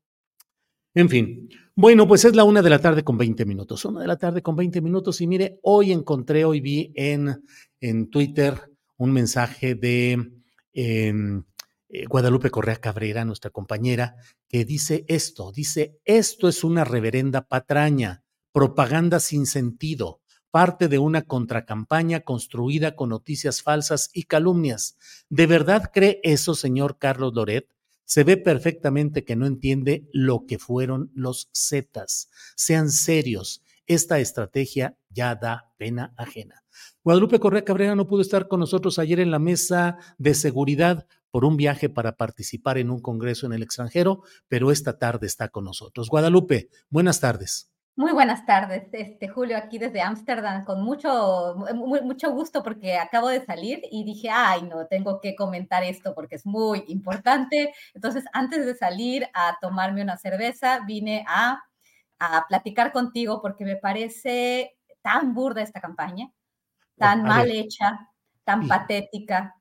En 0.93 1.07
fin, 1.07 1.49
bueno, 1.75 2.07
pues 2.07 2.25
es 2.25 2.35
la 2.35 2.43
una 2.43 2.61
de 2.61 2.69
la 2.69 2.79
tarde 2.79 3.03
con 3.03 3.17
20 3.17 3.45
minutos. 3.45 3.85
Una 3.85 4.01
de 4.01 4.07
la 4.07 4.17
tarde 4.17 4.41
con 4.41 4.55
20 4.55 4.81
minutos. 4.81 5.21
Y 5.21 5.27
mire, 5.27 5.59
hoy 5.63 5.91
encontré, 5.91 6.43
hoy 6.43 6.59
vi 6.59 6.91
en, 6.95 7.43
en 7.79 8.09
Twitter 8.09 8.55
un 8.97 9.13
mensaje 9.13 9.75
de 9.75 10.31
em, 10.73 11.43
eh, 11.89 12.05
Guadalupe 12.05 12.49
Correa 12.49 12.77
Cabrera, 12.77 13.23
nuestra 13.23 13.51
compañera, 13.51 14.15
que 14.47 14.65
dice 14.65 15.05
esto: 15.07 15.51
dice, 15.51 15.99
esto 16.05 16.49
es 16.49 16.63
una 16.63 16.83
reverenda 16.83 17.47
patraña, 17.47 18.23
propaganda 18.51 19.19
sin 19.19 19.45
sentido, 19.45 20.21
parte 20.51 20.87
de 20.87 20.97
una 20.97 21.21
contracampaña 21.21 22.21
construida 22.21 22.95
con 22.95 23.09
noticias 23.09 23.61
falsas 23.61 24.09
y 24.13 24.23
calumnias. 24.23 24.97
¿De 25.29 25.45
verdad 25.45 25.91
cree 25.93 26.19
eso, 26.23 26.55
señor 26.55 26.97
Carlos 26.97 27.33
Loret? 27.33 27.69
Se 28.09 28.23
ve 28.23 28.37
perfectamente 28.37 29.23
que 29.23 29.35
no 29.35 29.45
entiende 29.45 30.09
lo 30.11 30.47
que 30.47 30.57
fueron 30.57 31.11
los 31.13 31.51
Zetas. 31.55 32.31
Sean 32.55 32.89
serios, 32.89 33.61
esta 33.85 34.17
estrategia 34.19 34.97
ya 35.11 35.35
da 35.35 35.71
pena 35.77 36.11
ajena. 36.17 36.63
Guadalupe 37.03 37.39
Correa 37.39 37.63
Cabrera 37.63 37.93
no 37.93 38.07
pudo 38.07 38.21
estar 38.21 38.47
con 38.47 38.61
nosotros 38.61 38.97
ayer 38.97 39.19
en 39.19 39.29
la 39.29 39.37
mesa 39.37 39.99
de 40.17 40.33
seguridad 40.33 41.05
por 41.29 41.45
un 41.45 41.55
viaje 41.55 41.87
para 41.87 42.17
participar 42.17 42.79
en 42.79 42.89
un 42.89 42.99
congreso 42.99 43.45
en 43.45 43.53
el 43.53 43.61
extranjero, 43.61 44.23
pero 44.47 44.71
esta 44.71 44.97
tarde 44.97 45.27
está 45.27 45.49
con 45.49 45.65
nosotros. 45.65 46.09
Guadalupe, 46.09 46.71
buenas 46.89 47.19
tardes. 47.19 47.69
Muy 47.95 48.13
buenas 48.13 48.45
tardes, 48.45 48.87
este, 48.93 49.27
Julio, 49.27 49.57
aquí 49.57 49.77
desde 49.77 50.01
Ámsterdam, 50.01 50.63
con 50.63 50.81
mucho, 50.81 51.55
mucho 51.75 52.31
gusto 52.31 52.63
porque 52.63 52.97
acabo 52.97 53.27
de 53.27 53.45
salir 53.45 53.81
y 53.91 54.05
dije, 54.05 54.29
ay, 54.31 54.61
no, 54.61 54.87
tengo 54.87 55.19
que 55.19 55.35
comentar 55.35 55.83
esto 55.83 56.15
porque 56.15 56.35
es 56.35 56.45
muy 56.45 56.85
importante. 56.87 57.73
Entonces, 57.93 58.23
antes 58.31 58.65
de 58.65 58.75
salir 58.75 59.27
a 59.33 59.57
tomarme 59.59 60.01
una 60.01 60.15
cerveza, 60.15 60.79
vine 60.85 61.25
a, 61.27 61.61
a 62.19 62.45
platicar 62.47 62.93
contigo 62.93 63.41
porque 63.41 63.65
me 63.65 63.75
parece 63.75 64.77
tan 65.01 65.33
burda 65.33 65.61
esta 65.61 65.81
campaña, 65.81 66.31
tan 66.97 67.23
mal 67.23 67.51
hecha, 67.51 67.99
tan 68.45 68.67
patética, 68.67 69.58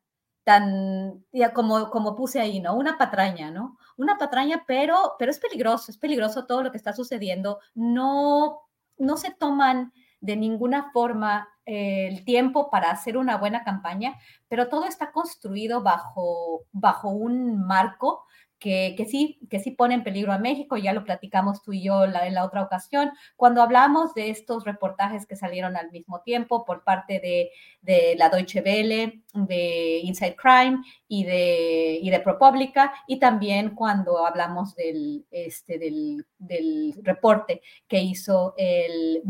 tan, 0.48 1.26
como, 1.52 1.90
como 1.90 2.16
puse 2.16 2.40
ahí, 2.40 2.58
¿no? 2.58 2.74
Una 2.74 2.96
patraña, 2.96 3.50
¿no? 3.50 3.76
Una 3.98 4.16
patraña, 4.16 4.64
pero, 4.66 5.14
pero 5.18 5.30
es 5.30 5.38
peligroso, 5.38 5.90
es 5.90 5.98
peligroso 5.98 6.46
todo 6.46 6.62
lo 6.62 6.70
que 6.70 6.78
está 6.78 6.94
sucediendo. 6.94 7.58
No, 7.74 8.62
no 8.96 9.18
se 9.18 9.30
toman 9.30 9.92
de 10.20 10.36
ninguna 10.36 10.90
forma 10.90 11.50
el 11.66 12.24
tiempo 12.24 12.70
para 12.70 12.90
hacer 12.90 13.18
una 13.18 13.36
buena 13.36 13.62
campaña, 13.62 14.16
pero 14.48 14.70
todo 14.70 14.86
está 14.86 15.12
construido 15.12 15.82
bajo, 15.82 16.62
bajo 16.72 17.10
un 17.10 17.66
marco 17.66 18.24
que, 18.58 18.94
que, 18.96 19.04
sí, 19.04 19.38
que 19.48 19.60
sí 19.60 19.70
pone 19.70 19.94
en 19.94 20.04
peligro 20.04 20.32
a 20.32 20.38
México, 20.38 20.76
ya 20.76 20.92
lo 20.92 21.04
platicamos 21.04 21.62
tú 21.62 21.72
y 21.72 21.82
yo 21.82 22.06
la, 22.06 22.26
en 22.26 22.34
la 22.34 22.44
otra 22.44 22.62
ocasión, 22.62 23.10
cuando 23.36 23.62
hablamos 23.62 24.14
de 24.14 24.30
estos 24.30 24.64
reportajes 24.64 25.26
que 25.26 25.36
salieron 25.36 25.76
al 25.76 25.90
mismo 25.90 26.22
tiempo 26.22 26.64
por 26.64 26.84
parte 26.84 27.20
de, 27.20 27.50
de 27.82 28.14
la 28.16 28.28
Deutsche 28.28 28.60
Welle, 28.60 29.22
de 29.34 30.00
Inside 30.02 30.36
Crime 30.36 30.82
y 31.06 31.24
de, 31.24 31.98
y 32.02 32.10
de 32.10 32.20
ProPublica, 32.20 32.92
y 33.06 33.18
también 33.18 33.74
cuando 33.74 34.26
hablamos 34.26 34.74
del, 34.74 35.24
este, 35.30 35.78
del, 35.78 36.26
del 36.38 36.94
reporte 37.02 37.62
que 37.86 38.00
hizo 38.00 38.54
el, 38.56 39.22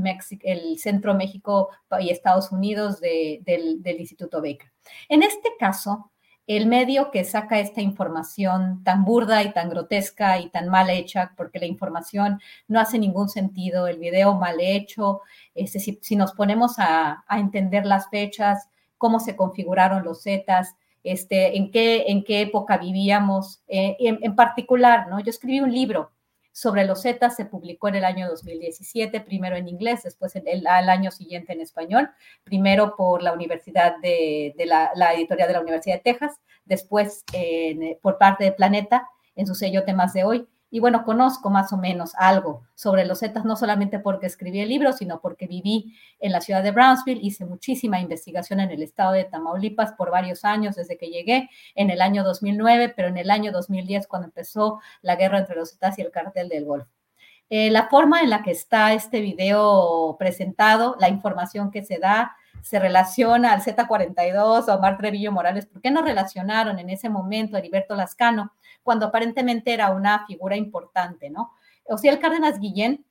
el 0.43 0.79
Centro 0.79 1.15
México 1.15 1.69
y 2.01 2.11
Estados 2.11 2.51
Unidos 2.51 3.01
de, 3.01 3.41
del, 3.45 3.83
del 3.83 4.01
Instituto 4.01 4.41
Baker. 4.41 4.71
En 5.09 5.23
este 5.23 5.51
caso, 5.59 6.13
el 6.49 6.67
medio 6.67 7.11
que 7.11 7.25
saca 7.25 7.61
esta 7.61 7.83
información 7.83 8.83
tan 8.83 9.05
burda 9.05 9.43
y 9.43 9.53
tan 9.53 9.69
grotesca 9.69 10.41
y 10.41 10.49
tan 10.49 10.71
mal 10.71 10.89
hecha, 10.89 11.35
porque 11.37 11.59
la 11.59 11.67
información 11.67 12.41
no 12.69 12.81
hace 12.81 12.99
ningún 12.99 13.29
sentido, 13.29 13.87
el 13.87 13.99
video 13.99 14.35
mal 14.35 14.57
hecho, 14.59 15.21
este, 15.55 15.79
si, 15.79 16.17
nos 16.17 16.33
ponemos 16.33 16.77
a, 16.79 17.23
entender 17.31 17.85
las 17.85 18.09
fechas, 18.09 18.71
cómo 18.97 19.21
se 19.21 19.37
configuraron 19.37 20.05
los 20.05 20.23
Zetas, 20.23 20.75
este, 21.05 21.59
en, 21.59 21.71
qué, 21.71 22.07
en 22.09 22.25
qué 22.25 22.41
época 22.41 22.79
vivíamos, 22.79 23.61
eh, 23.69 23.97
en, 24.01 24.19
en, 24.23 24.35
particular, 24.35 25.07
¿no? 25.09 25.21
Yo 25.21 25.29
escribí 25.29 25.61
un 25.61 25.73
libro 25.73 26.13
sobre 26.59 26.85
los 26.85 27.03
Zetas 27.03 27.37
se 27.37 27.45
publicó 27.45 27.87
en 27.87 27.95
el 27.95 28.05
año 28.05 28.29
2017, 28.29 29.21
primero 29.21 29.55
en 29.55 29.69
inglés, 29.69 30.03
después 30.03 30.35
el, 30.35 30.49
el, 30.49 30.67
año 30.67 31.13
siguiente 31.13 31.53
en 31.53 31.61
español, 31.61 32.11
primero 32.43 32.97
por 32.97 33.23
la 33.23 33.33
Universidad 33.33 33.97
de, 34.03 34.53
la, 34.67 35.15
editorial 35.15 35.47
de 35.47 35.55
la 35.55 35.61
Universidad 35.61 35.99
de 35.99 36.03
Texas, 36.03 36.41
después 36.65 37.25
por 38.03 38.19
parte 38.19 38.43
de 38.43 38.51
Planeta 38.51 39.09
en 39.37 39.47
su 39.47 39.55
sello 39.55 39.85
Temas 39.85 40.13
de 40.15 40.25
Hoy, 40.25 40.49
y 40.71 40.81
bueno, 40.81 41.05
conozco 41.05 41.49
más 41.51 41.73
o 41.73 41.77
menos 41.77 42.13
algo 42.17 42.63
sobre 42.75 43.07
los 43.07 43.21
Zetas, 43.21 43.45
no 43.45 43.57
solamente 43.57 43.99
porque 43.99 44.27
escribí 44.27 44.61
el 44.61 44.69
libro, 44.69 44.93
sino 44.93 45.21
porque 45.21 45.47
viví 45.47 45.95
en 46.21 46.33
la 46.33 46.41
ciudad 46.41 46.63
de 46.63 46.73
Brownsville, 46.73 47.21
hice 47.23 47.47
muchísima 47.47 48.01
investigación 48.01 48.61
en 48.61 48.71
el 48.71 48.83
estado 48.83 49.13
de 49.13 49.25
Tamaulipas 49.25 49.93
por 49.93 50.11
varios 50.11 50.45
años 50.45 50.77
desde 50.77 50.99
que 50.99 51.09
llegué, 51.09 51.49
en 51.75 51.91
el 51.91 52.03
año 52.03 52.23
2009, 52.23 52.93
pero 52.95 53.09
en 53.09 53.17
el 53.17 53.31
año 53.31 53.51
2010 53.51 54.07
cuando 54.07 54.27
empezó 54.27 54.81
la 55.01 55.17
guerra 55.17 55.39
entre 55.39 55.57
los 55.57 55.71
Zetas 55.73 55.99
y 55.99 56.03
el 56.03 56.11
cartel 56.11 56.49
del 56.49 56.67
Golfo. 56.67 56.91
Eh, 57.51 57.71
la 57.71 57.89
forma 57.89 58.21
en 58.21 58.29
la 58.29 58.43
que 58.43 58.51
está 58.51 58.93
este 58.93 59.21
video 59.23 60.17
presentado, 60.19 60.97
la 61.01 61.09
información 61.09 61.71
que 61.71 61.83
se 61.83 61.99
da, 61.99 62.37
se 62.61 62.79
relaciona 62.79 63.53
al 63.53 63.63
Z42 63.63 64.69
o 64.69 64.73
a 64.73 64.79
Mar 64.79 64.99
Trevillo 64.99 65.33
Morales, 65.33 65.65
¿por 65.65 65.81
qué 65.81 65.91
no 65.91 66.03
relacionaron 66.03 66.79
en 66.79 66.91
ese 66.91 67.09
momento 67.09 67.57
a 67.57 67.61
Heriberto 67.61 67.95
Lascano 67.95 68.53
cuando 68.89 69.05
aparentemente 69.05 69.75
era 69.75 69.91
una 69.91 70.25
figura 70.27 70.57
importante, 70.57 71.29
¿no? 71.29 71.53
O 71.85 71.99
sea, 71.99 72.11
el 72.11 72.21
Cárdenas 72.21 72.59
Guillén 72.59 73.05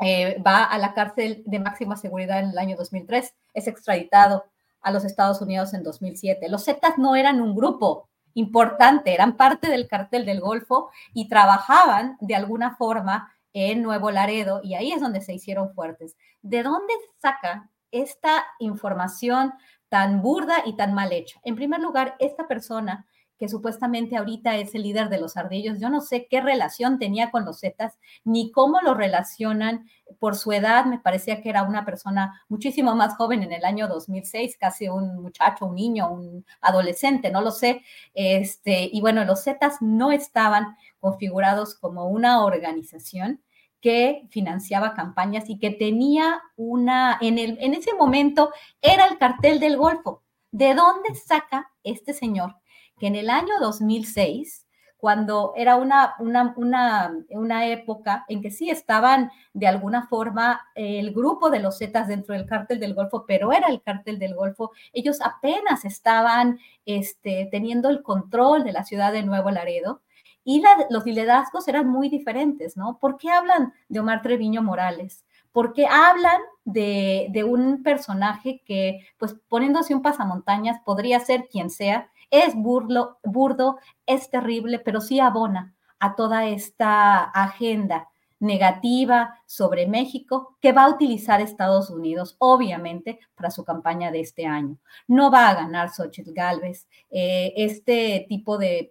eh, 0.00 0.42
va 0.44 0.64
a 0.64 0.76
la 0.78 0.94
cárcel 0.94 1.44
de 1.46 1.60
máxima 1.60 1.94
seguridad 1.94 2.40
en 2.40 2.50
el 2.50 2.58
año 2.58 2.76
2003, 2.76 3.32
es 3.54 3.68
extraditado 3.68 4.46
a 4.80 4.90
los 4.90 5.04
Estados 5.04 5.40
Unidos 5.40 5.74
en 5.74 5.84
2007. 5.84 6.48
Los 6.48 6.64
Zetas 6.64 6.98
no 6.98 7.14
eran 7.14 7.40
un 7.40 7.54
grupo 7.54 8.08
importante, 8.34 9.14
eran 9.14 9.36
parte 9.36 9.70
del 9.70 9.86
cartel 9.86 10.26
del 10.26 10.40
Golfo 10.40 10.90
y 11.14 11.28
trabajaban 11.28 12.16
de 12.20 12.34
alguna 12.34 12.74
forma 12.74 13.32
en 13.52 13.80
Nuevo 13.80 14.10
Laredo 14.10 14.60
y 14.64 14.74
ahí 14.74 14.90
es 14.90 15.00
donde 15.00 15.20
se 15.20 15.34
hicieron 15.34 15.72
fuertes. 15.72 16.16
¿De 16.40 16.64
dónde 16.64 16.94
saca 17.18 17.70
esta 17.92 18.44
información 18.58 19.52
tan 19.88 20.20
burda 20.20 20.64
y 20.66 20.74
tan 20.74 20.94
mal 20.94 21.12
hecha? 21.12 21.38
En 21.44 21.54
primer 21.54 21.78
lugar, 21.78 22.16
esta 22.18 22.48
persona 22.48 23.06
que 23.42 23.48
supuestamente 23.48 24.16
ahorita 24.16 24.56
es 24.58 24.72
el 24.76 24.84
líder 24.84 25.08
de 25.08 25.18
los 25.18 25.36
ardillos. 25.36 25.80
Yo 25.80 25.90
no 25.90 26.00
sé 26.00 26.28
qué 26.30 26.40
relación 26.40 27.00
tenía 27.00 27.32
con 27.32 27.44
los 27.44 27.58
Zetas, 27.58 27.98
ni 28.22 28.52
cómo 28.52 28.80
lo 28.82 28.94
relacionan. 28.94 29.88
Por 30.20 30.36
su 30.36 30.52
edad, 30.52 30.84
me 30.84 31.00
parecía 31.00 31.42
que 31.42 31.48
era 31.48 31.64
una 31.64 31.84
persona 31.84 32.40
muchísimo 32.48 32.94
más 32.94 33.16
joven 33.16 33.42
en 33.42 33.50
el 33.50 33.64
año 33.64 33.88
2006, 33.88 34.56
casi 34.60 34.88
un 34.88 35.20
muchacho, 35.20 35.66
un 35.66 35.74
niño, 35.74 36.08
un 36.12 36.46
adolescente, 36.60 37.32
no 37.32 37.40
lo 37.40 37.50
sé. 37.50 37.82
Este, 38.14 38.88
y 38.92 39.00
bueno, 39.00 39.24
los 39.24 39.42
Zetas 39.42 39.78
no 39.80 40.12
estaban 40.12 40.76
configurados 41.00 41.74
como 41.74 42.06
una 42.06 42.44
organización 42.44 43.42
que 43.80 44.28
financiaba 44.30 44.94
campañas 44.94 45.50
y 45.50 45.58
que 45.58 45.70
tenía 45.70 46.40
una, 46.54 47.18
en, 47.20 47.40
el, 47.40 47.58
en 47.60 47.74
ese 47.74 47.92
momento 47.94 48.52
era 48.80 49.06
el 49.06 49.18
cartel 49.18 49.58
del 49.58 49.76
Golfo. 49.76 50.22
¿De 50.52 50.76
dónde 50.76 51.16
saca 51.16 51.72
este 51.82 52.14
señor 52.14 52.61
que 53.02 53.08
en 53.08 53.16
el 53.16 53.30
año 53.30 53.52
2006, 53.60 54.64
cuando 54.96 55.54
era 55.56 55.74
una, 55.74 56.14
una, 56.20 56.54
una, 56.56 57.12
una 57.30 57.66
época 57.66 58.24
en 58.28 58.40
que 58.40 58.52
sí 58.52 58.70
estaban 58.70 59.28
de 59.52 59.66
alguna 59.66 60.06
forma 60.06 60.60
el 60.76 61.12
grupo 61.12 61.50
de 61.50 61.58
los 61.58 61.78
Zetas 61.78 62.06
dentro 62.06 62.32
del 62.32 62.46
cártel 62.46 62.78
del 62.78 62.94
Golfo, 62.94 63.24
pero 63.26 63.52
era 63.52 63.66
el 63.66 63.82
cártel 63.82 64.20
del 64.20 64.36
Golfo, 64.36 64.70
ellos 64.92 65.20
apenas 65.20 65.84
estaban 65.84 66.60
este, 66.86 67.48
teniendo 67.50 67.90
el 67.90 68.04
control 68.04 68.62
de 68.62 68.70
la 68.70 68.84
ciudad 68.84 69.10
de 69.12 69.24
Nuevo 69.24 69.50
Laredo 69.50 70.00
y 70.44 70.62
los 70.88 71.04
liderazgos 71.04 71.66
eran 71.66 71.88
muy 71.88 72.08
diferentes, 72.08 72.76
¿no? 72.76 72.98
¿Por 73.00 73.16
qué 73.16 73.30
hablan 73.30 73.72
de 73.88 73.98
Omar 73.98 74.22
Treviño 74.22 74.62
Morales? 74.62 75.24
Porque 75.50 75.88
hablan 75.88 76.40
de, 76.64 77.26
de, 77.30 77.42
un 77.42 77.82
personaje 77.82 78.62
que, 78.64 79.00
pues 79.18 79.34
poniéndose 79.48 79.92
un 79.92 80.02
pasamontañas, 80.02 80.80
podría 80.84 81.18
ser 81.18 81.48
quien 81.50 81.68
sea, 81.68 82.11
es 82.32 82.56
burlo, 82.56 83.18
burdo, 83.22 83.78
es 84.06 84.28
terrible, 84.30 84.80
pero 84.80 85.00
sí 85.00 85.20
abona 85.20 85.76
a 86.00 86.16
toda 86.16 86.46
esta 86.46 87.22
agenda 87.22 88.08
negativa 88.40 89.38
sobre 89.46 89.86
México 89.86 90.56
que 90.60 90.72
va 90.72 90.84
a 90.84 90.88
utilizar 90.88 91.40
Estados 91.40 91.90
Unidos, 91.90 92.34
obviamente, 92.38 93.20
para 93.36 93.52
su 93.52 93.64
campaña 93.64 94.10
de 94.10 94.20
este 94.20 94.46
año. 94.46 94.78
No 95.06 95.30
va 95.30 95.48
a 95.48 95.54
ganar 95.54 95.90
Xochitl 95.90 96.32
Galvez. 96.32 96.88
Eh, 97.10 97.52
este 97.56 98.26
tipo 98.28 98.58
de, 98.58 98.90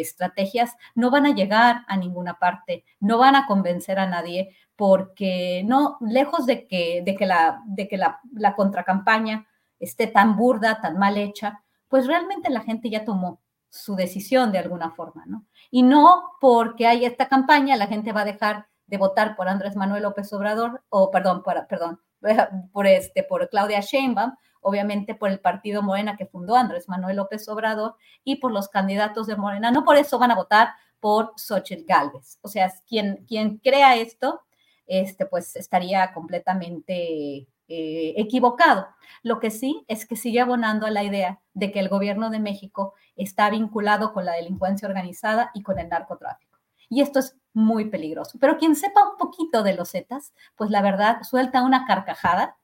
estrategias 0.00 0.74
no 0.96 1.12
van 1.12 1.26
a 1.26 1.34
llegar 1.34 1.84
a 1.86 1.96
ninguna 1.96 2.40
parte, 2.40 2.84
no 2.98 3.18
van 3.18 3.36
a 3.36 3.46
convencer 3.46 4.00
a 4.00 4.08
nadie, 4.08 4.56
porque 4.74 5.62
no, 5.64 5.98
lejos 6.00 6.44
de 6.46 6.66
que, 6.66 7.02
de 7.04 7.14
que, 7.14 7.26
la, 7.26 7.62
de 7.66 7.86
que 7.86 7.98
la, 7.98 8.20
la 8.32 8.56
contracampaña 8.56 9.46
esté 9.78 10.08
tan 10.08 10.36
burda, 10.36 10.80
tan 10.80 10.98
mal 10.98 11.18
hecha, 11.18 11.62
pues 11.88 12.06
realmente 12.06 12.50
la 12.50 12.62
gente 12.62 12.90
ya 12.90 13.04
tomó 13.04 13.40
su 13.68 13.96
decisión 13.96 14.52
de 14.52 14.58
alguna 14.58 14.90
forma, 14.92 15.24
¿no? 15.26 15.46
Y 15.70 15.82
no 15.82 16.32
porque 16.40 16.86
hay 16.86 17.04
esta 17.04 17.28
campaña, 17.28 17.76
la 17.76 17.86
gente 17.86 18.12
va 18.12 18.22
a 18.22 18.26
dejar 18.26 18.68
de 18.86 18.96
votar 18.96 19.36
por 19.36 19.48
Andrés 19.48 19.76
Manuel 19.76 20.04
López 20.04 20.32
Obrador, 20.32 20.82
o 20.88 21.10
perdón, 21.10 21.42
por, 21.42 21.66
perdón, 21.66 22.00
por, 22.72 22.86
este, 22.86 23.22
por 23.22 23.48
Claudia 23.50 23.80
Sheinbaum, 23.80 24.32
obviamente 24.60 25.14
por 25.14 25.30
el 25.30 25.40
partido 25.40 25.82
Morena 25.82 26.16
que 26.16 26.26
fundó 26.26 26.56
Andrés 26.56 26.88
Manuel 26.88 27.16
López 27.16 27.48
Obrador 27.48 27.96
y 28.24 28.36
por 28.36 28.52
los 28.52 28.68
candidatos 28.68 29.26
de 29.26 29.36
Morena. 29.36 29.70
No 29.70 29.84
por 29.84 29.96
eso 29.96 30.18
van 30.18 30.30
a 30.30 30.34
votar 30.34 30.70
por 31.00 31.32
Xochitl 31.36 31.84
Galvez. 31.86 32.38
O 32.42 32.48
sea, 32.48 32.72
quien, 32.86 33.24
quien 33.26 33.58
crea 33.58 33.96
esto, 33.96 34.42
este, 34.86 35.26
pues 35.26 35.54
estaría 35.56 36.12
completamente 36.12 37.46
eh, 37.68 38.14
equivocado. 38.16 38.88
Lo 39.22 39.40
que 39.40 39.50
sí 39.50 39.84
es 39.88 40.06
que 40.06 40.16
sigue 40.16 40.40
abonando 40.40 40.86
a 40.86 40.90
la 40.90 41.04
idea 41.04 41.40
de 41.54 41.70
que 41.70 41.80
el 41.80 41.88
gobierno 41.88 42.30
de 42.30 42.40
México 42.40 42.94
está 43.16 43.50
vinculado 43.50 44.12
con 44.12 44.24
la 44.24 44.32
delincuencia 44.32 44.88
organizada 44.88 45.50
y 45.54 45.62
con 45.62 45.78
el 45.78 45.88
narcotráfico. 45.88 46.58
Y 46.88 47.02
esto 47.02 47.18
es 47.18 47.36
muy 47.52 47.86
peligroso. 47.86 48.38
Pero 48.40 48.56
quien 48.56 48.76
sepa 48.76 49.08
un 49.08 49.16
poquito 49.18 49.62
de 49.62 49.74
los 49.74 49.90
Zetas, 49.90 50.32
pues 50.56 50.70
la 50.70 50.80
verdad 50.80 51.22
suelta 51.22 51.62
una 51.62 51.86
carcajada 51.86 52.56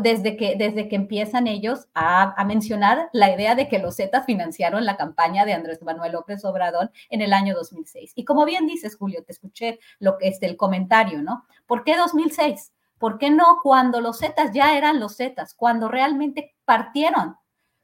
desde 0.00 0.36
que, 0.36 0.56
desde 0.56 0.88
que 0.88 0.96
empiezan 0.96 1.46
ellos 1.46 1.88
a, 1.94 2.34
mencionar 2.44 3.10
la 3.12 3.34
idea 3.34 3.54
de 3.54 3.68
que 3.68 3.78
los 3.78 3.96
Zetas 3.96 4.24
financiaron 4.24 4.84
la 4.84 4.96
campaña 4.96 5.44
de 5.44 5.52
Andrés 5.52 5.82
Manuel 5.82 6.12
López 6.12 6.44
Obrador 6.44 6.90
en 7.10 7.20
el 7.20 7.32
año 7.32 7.54
2006. 7.54 8.12
Y 8.14 8.24
como 8.24 8.44
bien 8.44 8.66
dices, 8.66 8.96
Julio, 8.96 9.22
te 9.24 9.32
escuché 9.32 9.78
lo 9.98 10.18
que 10.18 10.28
es 10.28 10.38
el 10.42 10.56
comentario, 10.56 11.22
¿no? 11.22 11.44
¿Por 11.66 11.84
qué 11.84 11.96
2006? 11.96 12.72
¿Por 13.02 13.18
qué 13.18 13.30
no 13.30 13.58
cuando 13.60 14.00
los 14.00 14.20
Zetas 14.20 14.52
ya 14.52 14.76
eran 14.76 15.00
los 15.00 15.16
Zetas, 15.16 15.54
cuando 15.54 15.88
realmente 15.88 16.54
partieron 16.64 17.36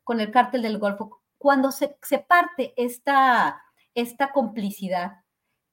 con 0.05 0.21
el 0.21 0.31
cártel 0.31 0.63
del 0.63 0.79
Golfo, 0.79 1.23
cuando 1.37 1.73
se, 1.73 1.89
parte 2.29 2.73
esta, 2.77 3.61
esta 3.97 4.31
complicidad, 4.31 5.25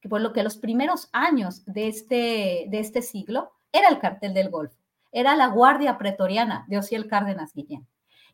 que 0.02 0.10
por 0.10 0.22
lo 0.22 0.34
que 0.34 0.42
los 0.42 0.58
primeros 0.58 1.10
años 1.14 1.64
de 1.68 1.90
este, 1.90 2.66
de 2.70 2.80
este 2.80 3.04
siglo 3.04 3.52
era 3.72 3.90
el 3.90 4.00
cártel 4.00 4.34
del 4.34 4.50
Golfo, 4.50 4.82
era 5.12 5.36
la 5.36 5.46
guardia 5.46 6.00
pretoriana 6.00 6.66
de 6.68 6.80
Ociel 6.80 7.08
Cárdenas 7.08 7.54
Guillén. 7.54 7.88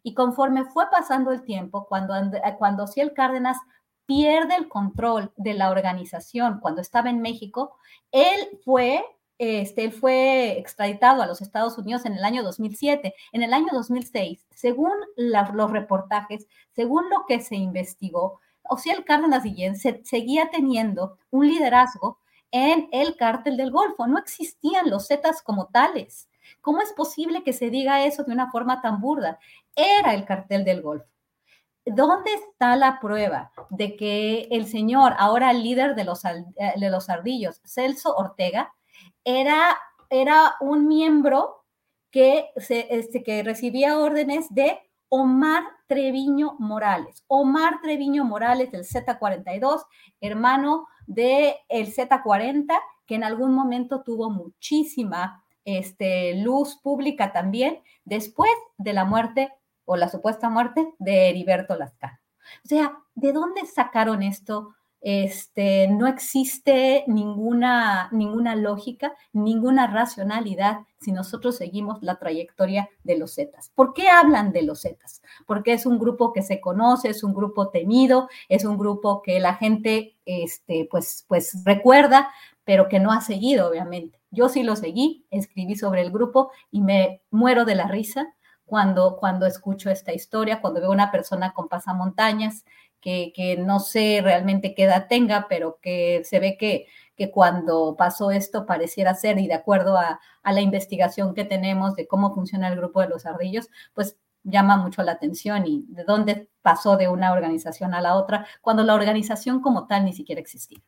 Y 0.04 0.14
conforme 0.14 0.64
fue 0.64 0.90
pasando 0.90 1.34
el 1.34 1.44
tiempo, 1.44 1.88
cuando, 1.90 2.14
cuando 2.58 2.86
Ociel 2.86 3.12
Cárdenas 3.12 3.58
pierde 4.06 4.56
el 4.56 4.70
control 4.70 5.34
de 5.36 5.56
la 5.56 5.72
organización 5.72 6.62
cuando 6.62 6.80
estaba 6.80 7.10
en 7.10 7.22
México, 7.22 7.76
él 8.14 8.62
fue 8.64 9.04
este, 9.44 9.86
él 9.86 9.92
fue 9.92 10.60
extraditado 10.60 11.24
a 11.24 11.26
los 11.26 11.42
Estados 11.42 11.76
Unidos 11.76 12.06
en 12.06 12.14
el 12.14 12.24
año 12.24 12.44
2007. 12.44 13.16
En 13.32 13.42
el 13.42 13.56
año 13.56 13.70
2006, 13.74 14.46
según 14.54 14.92
los 15.16 15.72
reportajes, 15.72 16.46
según 16.76 17.10
lo 17.10 17.26
que 17.28 17.40
se 17.42 17.56
investigó, 17.56 18.40
Ociel 18.62 19.04
Cárdenas 19.04 19.42
Guillén 19.44 19.78
se, 19.78 20.00
seguía 20.06 20.52
teniendo 20.52 21.18
un 21.32 21.48
liderazgo 21.48 22.20
en 22.52 22.88
el 22.92 23.16
cártel 23.16 23.58
del 23.58 23.72
Golfo. 23.72 24.06
No 24.06 24.20
existían 24.20 24.92
los 24.92 25.08
Zetas 25.08 25.42
como 25.42 25.70
tales. 25.70 26.30
¿Cómo 26.62 26.84
es 26.84 26.94
posible 26.94 27.44
que 27.44 27.54
se 27.54 27.72
diga 27.72 28.06
eso 28.06 28.24
de 28.24 28.34
una 28.34 28.52
forma 28.52 28.80
tan 28.84 29.02
burda? 29.02 29.40
Era 29.76 30.14
el 30.14 30.24
cartel 30.24 30.64
del 30.64 30.84
Golfo. 30.84 31.08
¿Dónde 31.84 32.32
está 32.32 32.76
la 32.76 33.00
prueba 33.00 33.52
de 33.72 33.96
que 33.96 34.50
el 34.52 34.68
señor, 34.68 35.16
ahora 35.18 35.52
líder 35.52 35.96
de 35.96 36.04
los, 36.04 36.26
eh, 36.26 36.44
de 36.78 36.90
los 36.92 37.10
ardillos, 37.10 37.60
Celso 37.66 38.16
Ortega, 38.16 38.72
era, 39.24 39.78
era 40.10 40.56
un 40.60 40.88
miembro 40.88 41.66
que, 42.12 42.50
se, 42.58 42.88
este, 42.90 43.24
que 43.24 43.44
recibía 43.44 43.98
órdenes 43.98 44.48
de 44.50 44.80
Omar 45.10 45.64
Treviño 45.88 46.56
Morales. 46.60 47.24
Omar 47.28 47.82
Treviño 47.82 48.24
Morales 48.24 48.72
del 48.72 48.86
Z42, 48.86 49.84
hermano 50.22 50.88
del 51.06 51.54
el 51.68 51.94
Z40, 51.94 52.68
que 53.06 53.16
en 53.16 53.24
algún 53.24 53.54
momento 53.54 54.04
tuvo 54.04 54.30
muchísima 54.30 55.44
este, 55.66 56.36
luz 56.36 56.78
pública 56.78 57.34
también, 57.34 57.82
después 58.06 58.52
de 58.78 58.94
la 58.94 59.06
muerte 59.06 59.54
o 59.86 59.96
la 59.96 60.10
supuesta 60.10 60.50
muerte 60.50 60.94
de 61.00 61.30
Heriberto 61.30 61.76
Lascano. 61.76 62.18
O 62.64 62.68
sea, 62.68 62.98
¿de 63.14 63.34
dónde 63.34 63.66
sacaron 63.66 64.24
esto? 64.24 64.76
Este, 65.02 65.88
no 65.88 66.06
existe 66.06 67.04
ninguna, 67.08 68.10
ninguna 68.12 68.56
lógica, 68.56 69.14
ninguna 69.34 69.88
racionalidad 69.88 70.82
si 71.00 71.12
nosotros 71.12 71.58
seguimos 71.58 72.04
la 72.04 72.20
trayectoria 72.20 72.88
de 73.04 73.18
los 73.18 73.34
Zetas. 73.34 73.72
¿Por 73.74 73.94
qué 73.94 74.10
hablan 74.10 74.52
de 74.52 74.62
los 74.62 74.84
Zetas? 74.84 75.24
Porque 75.48 75.74
es 75.74 75.88
un 75.88 75.98
grupo 75.98 76.32
que 76.32 76.44
se 76.44 76.62
conoce, 76.62 77.10
es 77.10 77.24
un 77.24 77.34
grupo 77.34 77.70
temido, 77.70 78.30
es 78.48 78.64
un 78.64 78.78
grupo 78.78 79.24
que 79.24 79.40
la 79.40 79.56
gente 79.56 80.16
este, 80.26 80.88
pues, 80.92 81.26
pues 81.28 81.64
recuerda, 81.66 82.30
pero 82.64 82.88
que 82.88 83.00
no 83.00 83.12
ha 83.12 83.22
seguido, 83.22 83.70
obviamente. 83.70 84.22
Yo 84.30 84.48
sí 84.48 84.62
lo 84.62 84.76
seguí, 84.76 85.26
escribí 85.32 85.76
sobre 85.76 86.02
el 86.02 86.12
grupo 86.12 86.52
y 86.70 86.82
me 86.82 87.22
muero 87.32 87.66
de 87.66 87.76
la 87.76 87.88
risa 87.88 88.36
cuando, 88.66 89.18
cuando 89.18 89.48
escucho 89.48 89.90
esta 89.90 90.14
historia, 90.14 90.62
cuando 90.62 90.80
veo 90.80 90.92
una 90.92 91.12
persona 91.12 91.54
con 91.54 91.68
pasamontañas 91.68 92.64
que, 93.02 93.58
no 93.60 93.80
sé 93.80 94.22
realmente 94.24 94.74
qué 94.76 94.84
edad 94.84 95.08
tenga, 95.10 95.48
pero 95.50 95.80
que 95.82 96.22
se 96.24 96.40
ve 96.40 96.58
que, 96.58 96.86
que 97.16 97.32
cuando 97.32 97.96
pasó 97.98 98.32
esto 98.32 98.66
pareciera 98.66 99.14
ser, 99.16 99.40
y 99.40 99.48
de 99.48 99.56
acuerdo 99.56 99.98
a, 99.98 100.20
a, 100.44 100.54
la 100.54 100.62
investigación 100.62 101.34
que 101.34 101.44
tenemos 101.44 101.96
de 101.96 102.08
cómo 102.08 102.34
funciona 102.34 102.68
el 102.70 102.78
grupo 102.78 103.02
de 103.02 103.10
los 103.10 103.26
ardillos, 103.26 103.70
pues 103.94 104.18
llama 104.44 104.78
mucho 104.78 105.04
la 105.04 105.14
atención 105.14 105.66
y 105.68 105.86
de 105.90 106.04
dónde 106.04 106.50
pasó 106.62 106.98
de 106.98 107.08
una 107.08 107.34
organización 107.34 107.94
a 107.94 108.02
la 108.02 108.16
otra, 108.16 108.48
cuando 108.62 108.84
la 108.84 108.96
organización 108.96 109.62
como 109.62 109.88
tal 109.88 110.06
ni 110.06 110.14
siquiera 110.14 110.42
existía. 110.42 110.80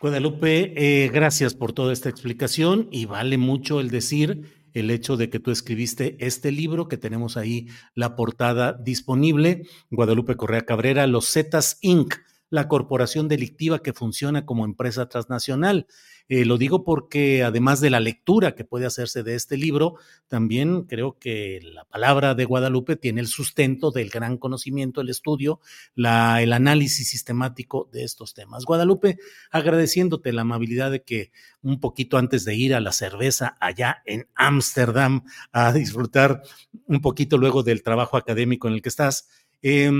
Guadalupe, 0.00 0.72
eh, 0.76 1.08
gracias 1.10 1.54
por 1.54 1.72
toda 1.72 1.92
esta 1.92 2.08
explicación 2.08 2.88
y 2.90 3.06
vale 3.06 3.38
mucho 3.38 3.78
el 3.78 3.88
decir 3.88 4.61
el 4.72 4.90
hecho 4.90 5.16
de 5.16 5.30
que 5.30 5.40
tú 5.40 5.50
escribiste 5.50 6.16
este 6.20 6.52
libro, 6.52 6.88
que 6.88 6.96
tenemos 6.96 7.36
ahí 7.36 7.68
la 7.94 8.16
portada 8.16 8.72
disponible, 8.72 9.66
Guadalupe 9.90 10.36
Correa 10.36 10.64
Cabrera, 10.64 11.06
Los 11.06 11.32
Zetas 11.32 11.78
Inc., 11.80 12.14
la 12.50 12.68
corporación 12.68 13.28
delictiva 13.28 13.82
que 13.82 13.94
funciona 13.94 14.44
como 14.44 14.66
empresa 14.66 15.08
transnacional. 15.08 15.86
Eh, 16.28 16.44
lo 16.44 16.58
digo 16.58 16.84
porque 16.84 17.42
además 17.42 17.80
de 17.80 17.90
la 17.90 18.00
lectura 18.00 18.54
que 18.54 18.64
puede 18.64 18.86
hacerse 18.86 19.22
de 19.22 19.34
este 19.34 19.56
libro, 19.56 19.96
también 20.28 20.84
creo 20.84 21.18
que 21.18 21.60
la 21.62 21.84
palabra 21.84 22.34
de 22.34 22.44
Guadalupe 22.44 22.96
tiene 22.96 23.20
el 23.20 23.26
sustento 23.26 23.90
del 23.90 24.10
gran 24.10 24.38
conocimiento, 24.38 25.00
el 25.00 25.10
estudio, 25.10 25.60
el 25.96 26.52
análisis 26.52 27.08
sistemático 27.08 27.88
de 27.92 28.04
estos 28.04 28.34
temas. 28.34 28.64
Guadalupe, 28.64 29.18
agradeciéndote 29.50 30.32
la 30.32 30.42
amabilidad 30.42 30.90
de 30.90 31.02
que 31.02 31.32
un 31.62 31.80
poquito 31.80 32.18
antes 32.18 32.44
de 32.44 32.54
ir 32.54 32.74
a 32.74 32.80
la 32.80 32.92
cerveza 32.92 33.56
allá 33.60 34.02
en 34.06 34.28
Ámsterdam 34.34 35.24
a 35.52 35.72
disfrutar 35.72 36.42
un 36.86 37.00
poquito 37.00 37.38
luego 37.38 37.62
del 37.62 37.82
trabajo 37.82 38.16
académico 38.16 38.68
en 38.68 38.74
el 38.74 38.82
que 38.82 38.88
estás, 38.88 39.28
eh, 39.62 39.90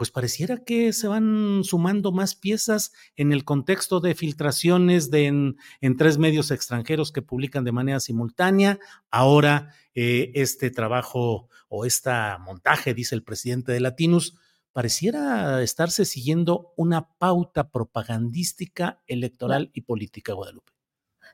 pues 0.00 0.10
pareciera 0.10 0.56
que 0.56 0.94
se 0.94 1.08
van 1.08 1.60
sumando 1.62 2.10
más 2.10 2.34
piezas 2.34 2.90
en 3.16 3.34
el 3.34 3.44
contexto 3.44 4.00
de 4.00 4.14
filtraciones 4.14 5.10
de 5.10 5.26
en, 5.26 5.96
tres 5.98 6.16
medios 6.16 6.50
extranjeros 6.50 7.12
que 7.12 7.20
publican 7.20 7.64
de 7.64 7.72
manera 7.72 8.00
simultánea. 8.00 8.78
Ahora 9.10 9.74
eh, 9.94 10.32
este 10.36 10.70
trabajo 10.70 11.50
o 11.68 11.84
este 11.84 12.12
montaje, 12.40 12.94
dice 12.94 13.14
el 13.14 13.22
presidente 13.22 13.72
de 13.72 13.80
Latinus, 13.80 14.38
pareciera 14.72 15.62
estarse 15.62 16.06
siguiendo 16.06 16.72
una 16.78 17.06
pauta 17.18 17.68
propagandística, 17.68 19.02
electoral 19.06 19.70
y 19.74 19.82
política, 19.82 20.32
Guadalupe. 20.32 20.72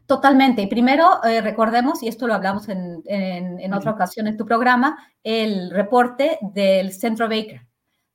Totalmente. 0.06 0.62
Y 0.62 0.66
primero, 0.66 1.22
eh, 1.22 1.40
recordemos, 1.40 2.02
y 2.02 2.08
esto 2.08 2.26
lo 2.26 2.34
hablamos 2.34 2.68
en, 2.68 3.04
en 3.06 3.72
otra 3.74 3.92
ocasión 3.92 4.26
en 4.26 4.36
tu 4.36 4.44
programa, 4.44 4.98
el 5.22 5.70
reporte 5.70 6.40
del 6.52 6.92
Centro 6.92 7.28
Baker 7.28 7.65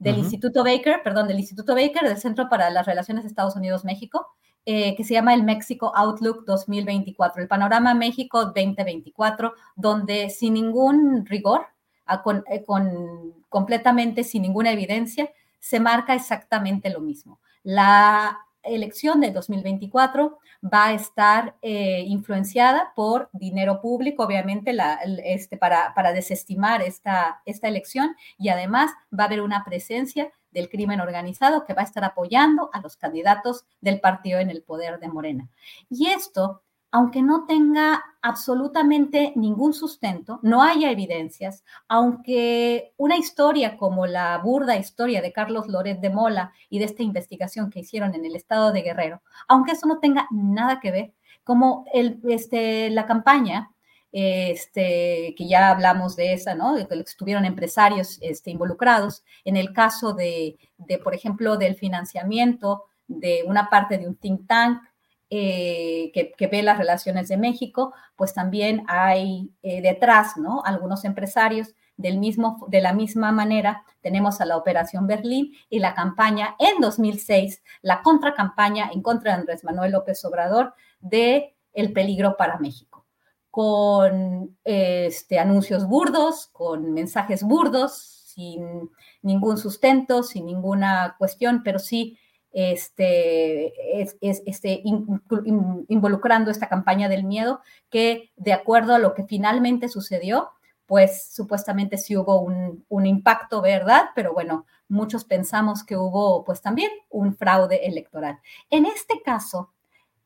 del 0.02 0.18
Instituto 0.18 0.64
Baker, 0.64 1.02
perdón, 1.04 1.28
del 1.28 1.40
Instituto 1.40 1.76
Baker, 1.76 2.08
del 2.08 2.18
Centro 2.18 2.50
para 2.50 2.72
las 2.72 2.88
Relaciones 2.88 3.24
Estados 3.24 3.56
Unidos-México, 3.56 4.28
eh, 4.66 4.96
que 4.96 5.04
se 5.04 5.14
llama 5.14 5.36
el 5.36 5.44
México 5.44 5.92
Outlook 5.96 6.44
2024, 6.46 7.42
el 7.42 7.48
panorama 7.48 7.94
México 7.94 8.46
2024, 8.46 9.54
donde 9.76 10.32
sin 10.32 10.56
ningún 10.56 11.26
rigor, 11.28 11.68
con, 12.24 12.44
eh, 12.50 12.64
con, 12.64 13.34
completamente 13.48 14.24
sin 14.24 14.42
ninguna 14.42 14.72
evidencia, 14.72 15.30
se 15.60 15.80
marca 15.80 16.16
exactamente 16.16 16.90
lo 16.90 17.00
mismo. 17.00 17.40
La 17.62 18.40
elección 18.64 19.22
de 19.22 19.32
2024 19.32 20.40
va 20.64 20.88
a 20.88 20.94
estar 20.94 21.56
eh, 21.62 22.04
influenciada 22.08 22.94
por 22.96 23.30
dinero 23.34 23.82
público, 23.82 24.24
obviamente, 24.24 24.74
la, 24.74 25.00
este, 25.24 25.58
para, 25.58 25.94
para 25.94 26.14
desestimar 26.14 26.82
esta, 26.82 27.42
esta 27.46 27.68
elección 27.68 28.16
y 28.38 28.50
además 28.50 28.92
va 29.18 29.24
a 29.24 29.28
haber 29.28 29.42
una 29.42 29.64
presencia 29.64 30.32
del 30.52 30.70
crimen 30.70 31.00
organizado 31.00 31.66
que 31.66 31.74
va 31.74 31.82
a 31.82 31.86
estar 31.86 32.04
apoyando 32.04 32.70
a 32.74 32.82
los 32.82 32.98
candidatos 32.98 33.66
del 33.80 34.00
partido 34.00 34.40
en 34.40 34.50
el 34.50 34.64
poder 34.64 35.00
de 35.00 35.08
Morena. 35.08 35.50
Y 35.90 36.08
esto 36.08 36.62
aunque 36.92 37.22
no 37.22 37.46
tenga 37.46 38.04
absolutamente 38.22 39.34
ningún 39.36 39.74
sustento, 39.74 40.40
no 40.44 40.62
haya 40.62 40.92
evidencias, 40.92 41.64
aunque 41.88 42.94
una 42.98 43.18
historia 43.18 43.78
como 43.78 44.06
la 44.06 44.38
burda 44.38 44.76
historia 44.76 45.22
de 45.22 45.32
Carlos 45.32 45.68
Loret 45.68 46.00
de 46.00 46.10
Mola 46.10 46.54
y 46.70 46.80
de 46.80 46.86
esta 46.86 47.02
investigación 47.02 47.70
que 47.70 47.80
hicieron 47.80 48.14
en 48.14 48.26
el 48.26 48.36
estado 48.36 48.72
de 48.72 48.82
Guerrero, 48.82 49.22
aunque 49.48 49.72
eso 49.72 49.88
no 49.88 50.00
tenga 50.00 50.28
nada 50.30 50.80
que 50.80 50.92
ver, 50.92 51.14
como 51.44 51.86
el, 51.94 52.20
este, 52.30 52.90
la 52.92 53.06
campaña, 53.08 53.72
este, 54.12 55.34
que 55.38 55.48
ya 55.48 55.70
hablamos 55.70 56.16
de 56.16 56.34
esa, 56.34 56.54
¿no? 56.54 56.76
De 56.76 56.86
que 56.86 56.96
estuvieron 57.00 57.46
empresarios 57.46 58.20
este, 58.22 58.52
involucrados, 58.52 59.24
en 59.46 59.56
el 59.56 59.74
caso 59.74 60.14
de, 60.14 60.58
de, 60.78 60.98
por 60.98 61.16
ejemplo, 61.16 61.58
del 61.58 61.76
financiamiento 61.76 62.86
de 63.08 63.44
una 63.46 63.70
parte 63.70 63.98
de 63.98 64.08
un 64.08 64.16
think 64.16 64.48
tank 64.48 64.82
eh, 65.34 66.12
que, 66.14 66.48
ve 66.48 66.62
las 66.62 66.78
relaciones 66.78 67.30
de 67.30 67.38
México, 67.38 67.94
pues 68.18 68.34
también 68.34 68.84
hay 68.90 69.50
eh, 69.64 69.82
detrás, 69.82 70.36
¿no? 70.36 70.62
Algunos 70.66 71.06
empresarios 71.06 71.74
del 71.96 72.18
mismo, 72.18 72.68
de 72.68 72.82
la 72.82 72.92
misma 72.92 73.32
manera, 73.32 73.86
tenemos 74.02 74.42
a 74.42 74.46
la 74.46 74.58
Operación 74.58 75.08
Berlín 75.08 75.54
y 75.70 75.80
la 75.80 75.94
campaña 75.94 76.58
en 76.60 76.82
2006, 76.82 77.64
la 77.82 78.02
contracampaña 78.02 78.90
en 78.94 79.02
contra 79.02 79.32
de 79.32 79.40
Andrés 79.40 79.64
Manuel 79.64 79.94
López 79.94 80.26
Obrador 80.26 80.74
de 81.00 81.56
El 81.72 81.94
peligro 81.94 82.36
para 82.36 82.60
México, 82.60 83.06
con 83.50 84.58
este, 84.66 85.40
anuncios 85.40 85.88
burdos, 85.88 86.48
con 86.48 86.92
mensajes 86.92 87.42
burdos, 87.42 88.22
sin 88.34 88.90
ningún 89.22 89.58
sustento, 89.58 90.24
sin 90.24 90.46
ninguna 90.46 91.16
cuestión, 91.18 91.64
pero 91.64 91.80
sí 91.80 92.18
este, 92.52 94.02
es, 94.02 94.18
este, 94.22 94.84
involucrando 95.88 96.52
esta 96.52 96.68
campaña 96.68 97.10
del 97.10 97.24
miedo, 97.24 97.62
que 97.90 98.32
de 98.36 98.54
acuerdo 98.54 98.94
a 98.96 99.00
lo 99.00 99.14
que 99.14 99.24
finalmente 99.24 99.88
sucedió, 99.88 100.50
pues 100.86 101.32
supuestamente 101.34 101.98
sí 101.98 102.18
hubo 102.18 102.42
un, 102.42 102.86
un, 102.90 103.06
impacto, 103.06 103.62
¿verdad? 103.62 104.10
Pero 104.14 104.34
bueno, 104.34 104.66
muchos 104.90 105.24
pensamos 105.24 105.86
que 105.86 105.96
hubo 105.96 106.44
pues 106.44 106.62
también 106.62 106.92
un 107.10 107.34
fraude 107.34 107.88
electoral. 107.88 108.40
En 108.70 108.86
este 108.86 109.22
caso, 109.22 109.72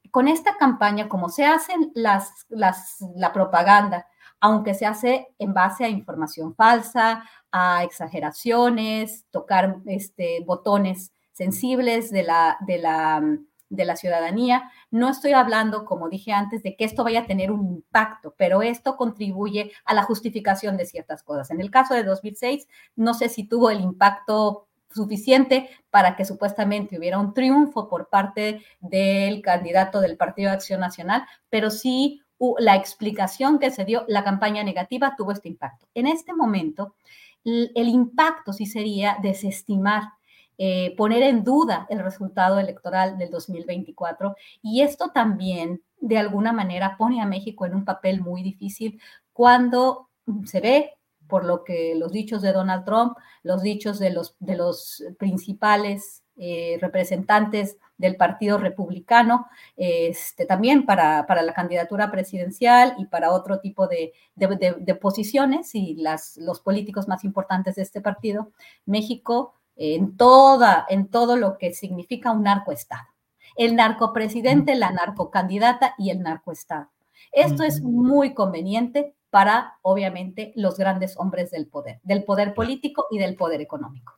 con 0.10 0.28
esta 0.28 0.58
campaña, 0.58 1.08
como 1.08 1.30
se 1.30 1.46
hacen 1.46 1.92
las, 1.94 2.46
las, 2.50 2.98
la 3.16 3.32
propaganda, 3.32 4.08
aunque 4.40 4.74
se 4.74 4.86
hace 4.86 5.28
en 5.40 5.54
base 5.54 5.86
a 5.86 5.90
información 5.90 6.56
falsa, 6.56 7.24
a 7.52 7.84
exageraciones, 7.84 9.26
tocar 9.30 9.78
este, 9.86 10.44
botones 10.46 11.12
sensibles 11.36 12.12
de 12.12 12.24
la, 12.24 12.58
de 12.62 12.78
la, 12.78 13.22
de 13.70 13.86
la 13.86 13.96
ciudadanía. 13.98 14.72
No 14.90 15.10
estoy 15.10 15.34
hablando, 15.34 15.84
como 15.84 16.08
dije 16.08 16.32
antes, 16.32 16.64
de 16.64 16.78
que 16.78 16.86
esto 16.86 17.04
vaya 17.04 17.22
a 17.22 17.28
tener 17.28 17.52
un 17.52 17.68
impacto, 17.68 18.34
pero 18.38 18.62
esto 18.62 18.96
contribuye 18.96 19.72
a 19.84 19.94
la 19.94 20.04
justificación 20.04 20.78
de 20.78 20.86
ciertas 20.86 21.24
cosas. 21.24 21.52
En 21.52 21.60
el 21.60 21.72
caso 21.72 21.94
de 21.94 22.04
2006, 22.04 22.68
no 22.96 23.14
sé 23.14 23.28
si 23.28 23.44
tuvo 23.44 23.70
el 23.70 23.82
impacto 23.82 24.68
suficiente 24.90 25.70
para 25.90 26.16
que 26.16 26.24
supuestamente 26.24 26.98
hubiera 26.98 27.20
un 27.20 27.34
triunfo 27.34 27.90
por 27.90 28.08
parte 28.08 28.64
del 28.80 29.42
candidato 29.42 30.00
del 30.00 30.16
Partido 30.16 30.50
de 30.50 30.56
Acción 30.56 30.80
Nacional, 30.80 31.26
pero 31.50 31.70
sí 31.70 32.22
la 32.60 32.78
explicación 32.78 33.60
que 33.60 33.72
se 33.72 33.84
dio, 33.84 34.06
la 34.08 34.24
campaña 34.24 34.64
negativa 34.64 35.16
tuvo 35.18 35.34
este 35.34 35.50
impacto. 35.50 35.88
En 35.94 36.08
este 36.08 36.34
momento, 36.34 36.96
el 37.44 37.88
impacto 37.90 38.54
sí 38.54 38.66
sería 38.66 39.18
desestimar 39.22 40.14
eh, 40.58 40.96
poner 40.96 41.24
en 41.24 41.44
duda 41.44 41.86
el 41.90 42.00
resultado 42.00 42.60
electoral 42.60 43.18
del 43.18 43.30
2024. 43.30 44.36
Y 44.62 44.82
esto 44.82 45.10
también, 45.10 45.82
de 46.00 46.18
alguna 46.18 46.54
manera, 46.54 46.96
pone 46.98 47.22
a 47.22 47.26
México 47.26 47.66
en 47.66 47.76
un 47.76 47.86
papel 47.86 48.22
muy 48.22 48.44
difícil 48.44 49.02
cuando 49.34 50.10
se 50.46 50.62
ve, 50.62 50.94
por 51.28 51.44
lo 51.44 51.64
que 51.64 51.96
los 51.96 52.12
dichos 52.12 52.42
de 52.42 52.54
Donald 52.54 52.86
Trump, 52.86 53.18
los 53.44 53.62
dichos 53.62 54.00
de 54.00 54.12
los, 54.12 54.36
de 54.40 54.56
los 54.56 55.04
principales 55.18 56.24
eh, 56.38 56.78
representantes 56.82 57.78
del 57.98 58.18
Partido 58.18 58.58
Republicano, 58.58 59.48
este, 59.78 60.46
también 60.46 60.86
para, 60.86 61.26
para, 61.28 61.42
la 61.42 61.54
candidatura 61.54 62.12
presidencial 62.12 62.94
y 62.98 63.06
para 63.06 63.32
otro 63.32 63.60
tipo 63.60 63.88
de, 63.88 64.14
de, 64.36 64.76
de 64.78 64.96
posiciones 64.96 65.74
y 65.76 65.96
las, 65.96 66.38
los 66.38 66.60
políticos 66.60 67.08
más 67.08 67.24
importantes 67.24 67.76
de 67.76 67.84
este 67.84 68.02
partido, 68.02 68.52
México 68.86 69.56
en, 69.76 70.18
toda, 70.18 70.86
en 70.90 71.08
todo 71.08 71.38
lo 71.38 71.58
que 71.58 71.74
significa 71.74 72.32
un 72.32 72.44
narcoestado. 72.44 73.08
El 73.56 73.76
narcopresidente, 73.76 74.76
la 74.76 74.92
narcocandidata 74.92 75.96
y 75.98 76.10
el 76.10 76.22
narcoestado. 76.22 76.90
Esto 77.32 77.64
es 77.64 77.82
muy 77.82 78.34
conveniente 78.34 79.16
para, 79.30 79.80
obviamente, 79.82 80.54
los 80.56 80.78
grandes 80.78 81.16
hombres 81.18 81.52
del 81.52 81.68
poder, 81.68 82.00
del 82.04 82.24
poder 82.24 82.54
político 82.54 83.08
y 83.12 83.18
del 83.18 83.36
poder 83.36 83.62
económico. 83.62 84.14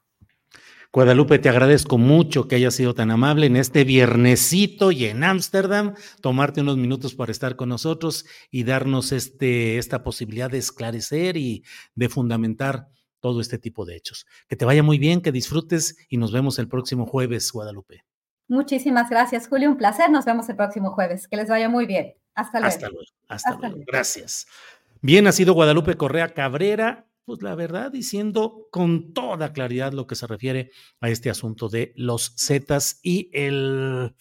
Guadalupe, 0.94 1.38
te 1.38 1.50
agradezco 1.50 1.98
mucho 1.98 2.48
que 2.48 2.56
hayas 2.56 2.74
sido 2.74 2.94
tan 2.94 3.12
amable 3.12 3.46
en 3.46 3.56
este 3.56 3.84
viernesito 3.84 4.92
y 4.92 5.06
en 5.06 5.24
Ámsterdam, 5.24 5.96
tomarte 6.22 6.62
unos 6.62 6.78
minutos 6.78 7.14
para 7.14 7.32
estar 7.32 7.56
con 7.56 7.70
nosotros 7.70 8.26
y 8.50 8.64
darnos 8.64 9.12
este, 9.12 9.78
esta 9.78 10.04
posibilidad 10.04 10.50
de 10.50 10.60
esclarecer 10.60 11.36
y 11.36 11.64
de 11.94 12.10
fundamentar 12.10 12.88
todo 13.20 13.42
este 13.42 13.58
tipo 13.58 13.86
de 13.86 13.96
hechos. 13.96 14.26
Que 14.48 14.56
te 14.56 14.66
vaya 14.66 14.84
muy 14.84 15.00
bien, 15.00 15.22
que 15.22 15.32
disfrutes 15.32 15.98
y 16.10 16.18
nos 16.18 16.32
vemos 16.32 16.60
el 16.60 16.68
próximo 16.68 17.06
jueves, 17.06 17.52
Guadalupe. 17.52 18.04
Muchísimas 18.48 19.10
gracias, 19.10 19.48
Julio. 19.48 19.70
Un 19.70 19.78
placer. 19.78 20.10
Nos 20.10 20.26
vemos 20.26 20.48
el 20.50 20.56
próximo 20.56 20.92
jueves. 20.92 21.28
Que 21.28 21.36
les 21.36 21.50
vaya 21.50 21.70
muy 21.70 21.86
bien. 21.86 22.14
Hasta 22.34 22.60
luego. 22.60 22.74
Hasta 22.74 22.90
luego. 22.90 23.06
Hasta, 23.28 23.58
luego. 23.58 23.78
Gracias. 23.86 24.48
Bien, 25.02 25.28
ha 25.28 25.32
sido 25.32 25.54
Guadalupe 25.54 25.96
Correa 25.96 26.34
Cabrera, 26.34 27.08
pues 27.26 27.42
la 27.42 27.56
verdad, 27.56 27.92
diciendo 27.92 28.68
con 28.72 29.14
toda 29.14 29.54
claridad 29.54 29.92
lo 29.92 30.08
que 30.08 30.16
se 30.16 30.28
refiere 30.28 30.72
a 31.02 31.10
este 31.10 31.30
asunto 31.30 31.68
de 31.68 31.94
los 31.96 32.34
Zetas 32.38 33.00
y 33.04 33.30
el 33.34 34.16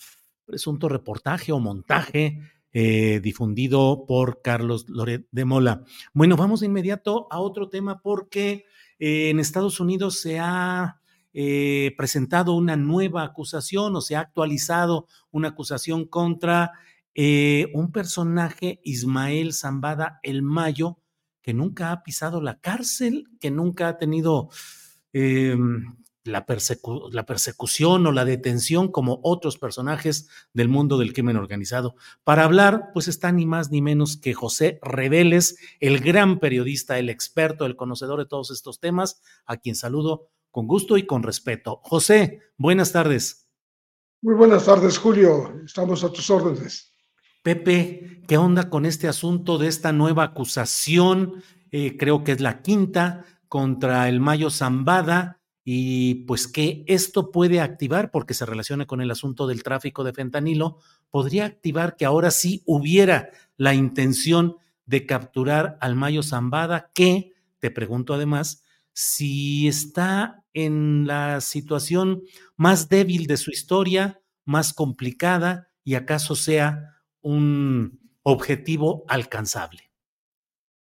presunto 0.44 0.88
reportaje 0.88 1.53
o 1.53 1.61
montaje 1.61 2.40
eh, 2.72 3.20
difundido 3.22 4.05
por 4.07 4.42
Carlos 4.42 4.88
Loret 4.88 5.26
de 5.30 5.44
Mola. 5.44 5.84
Bueno, 6.12 6.36
vamos 6.36 6.61
de 6.61 6.66
inmediato 6.66 7.26
a 7.30 7.40
otro 7.40 7.68
tema 7.68 8.03
porque 8.03 8.66
en 8.99 9.40
Estados 9.40 9.80
Unidos 9.80 10.20
se 10.20 10.38
ha 10.38 11.01
eh, 11.32 11.94
presentado 11.99 12.55
una 12.55 12.76
nueva 12.76 13.22
acusación 13.22 13.94
o 13.94 14.01
se 14.01 14.16
ha 14.16 14.20
actualizado 14.20 15.07
una 15.30 15.49
acusación 15.49 16.07
contra 16.07 16.72
eh, 17.14 17.70
un 17.74 17.92
personaje, 17.92 18.80
Ismael 18.84 19.53
Zambada 19.53 20.18
El 20.22 20.42
Mayo, 20.42 20.99
que 21.42 21.53
nunca 21.53 21.92
ha 21.92 22.03
pisado 22.03 22.40
la 22.40 22.59
cárcel, 22.59 23.28
que 23.38 23.51
nunca 23.51 23.88
ha 23.88 23.99
tenido 23.99 24.49
la, 26.27 26.47
la, 27.12 27.27
persecución 27.27 28.07
o 28.07 28.12
la 28.12 28.24
detención 28.24 28.89
como 28.89 29.20
otros 29.22 29.59
personajes 29.59 30.29
del 30.53 30.68
mundo 30.68 30.99
del 30.99 31.12
crimen 31.12 31.37
organizado. 31.37 31.95
Para 32.24 32.45
hablar, 32.45 32.91
pues 32.93 33.09
está 33.09 33.33
ni 33.33 33.47
más 33.47 33.70
ni 33.70 33.83
menos 33.83 34.16
que 34.16 34.35
José 34.35 34.79
Reveles, 34.83 35.59
el 35.81 36.01
gran 36.01 36.39
periodista, 36.39 36.99
el 36.99 37.09
experto, 37.09 37.66
el 37.66 37.77
conocedor 37.77 38.18
de 38.18 38.27
todos 38.27 38.51
estos 38.51 38.81
temas, 38.81 39.22
a 39.45 39.57
quien 39.57 39.74
saludo 39.74 40.29
con 40.51 40.66
gusto 40.66 40.97
y 40.97 41.07
con 41.07 41.22
respeto. 41.22 41.81
José, 41.83 42.41
buenas 42.57 42.93
tardes. 42.93 43.47
Muy 44.22 44.35
buenas 44.35 44.64
tardes, 44.64 44.99
Julio. 44.99 45.61
Estamos 45.64 46.03
a 46.03 46.12
tus 46.12 46.31
órdenes. 46.31 46.93
Pepe, 47.43 48.22
¿qué 48.27 48.39
onda 48.39 48.70
con 48.70 48.87
este 48.87 49.07
asunto 49.07 49.59
de 49.59 49.68
esta 49.68 49.93
nueva 49.93 50.24
acusación? 50.24 51.43
Eh, 51.70 51.97
creo 51.97 52.24
que 52.24 52.33
es 52.33 52.41
la 52.41 52.62
quinta 52.62 53.24
contra 53.49 54.09
el 54.09 54.18
Mayo 54.20 54.51
Zambada 54.51 55.41
y 55.69 56.27
pues 56.27 56.47
que 56.47 56.85
esto 56.87 57.33
puede 57.33 57.61
activar, 57.61 58.12
porque 58.12 58.35
se 58.35 58.47
relaciona 58.47 58.87
con 58.87 59.01
el 59.01 59.11
asunto 59.11 59.49
del 59.49 59.64
tráfico 59.64 60.05
de 60.05 60.12
fentanilo, 60.12 60.79
podría 61.11 61.45
activar 61.45 61.97
que 61.97 62.05
ahora 62.05 62.31
sí 62.31 62.62
hubiera 62.67 63.31
la 63.57 63.75
intención 63.75 64.59
de 64.85 65.07
capturar 65.07 65.77
al 65.81 65.97
Mayo 65.97 66.23
Zambada, 66.23 66.93
que, 66.95 67.33
te 67.59 67.73
pregunto 67.73 68.14
además, 68.14 68.62
si 68.93 69.67
está 69.67 70.45
en 70.55 71.09
la 71.09 71.41
situación 71.41 72.23
más 72.55 72.89
débil 72.89 73.27
de 73.27 73.37
su 73.37 73.51
historia, 73.51 74.21
más 74.45 74.73
complicada, 74.73 75.73
y 75.83 75.97
acaso 75.97 76.37
sea 76.37 77.01
un 77.23 77.99
objetivo 78.23 79.05
alcanzable. 79.09 79.91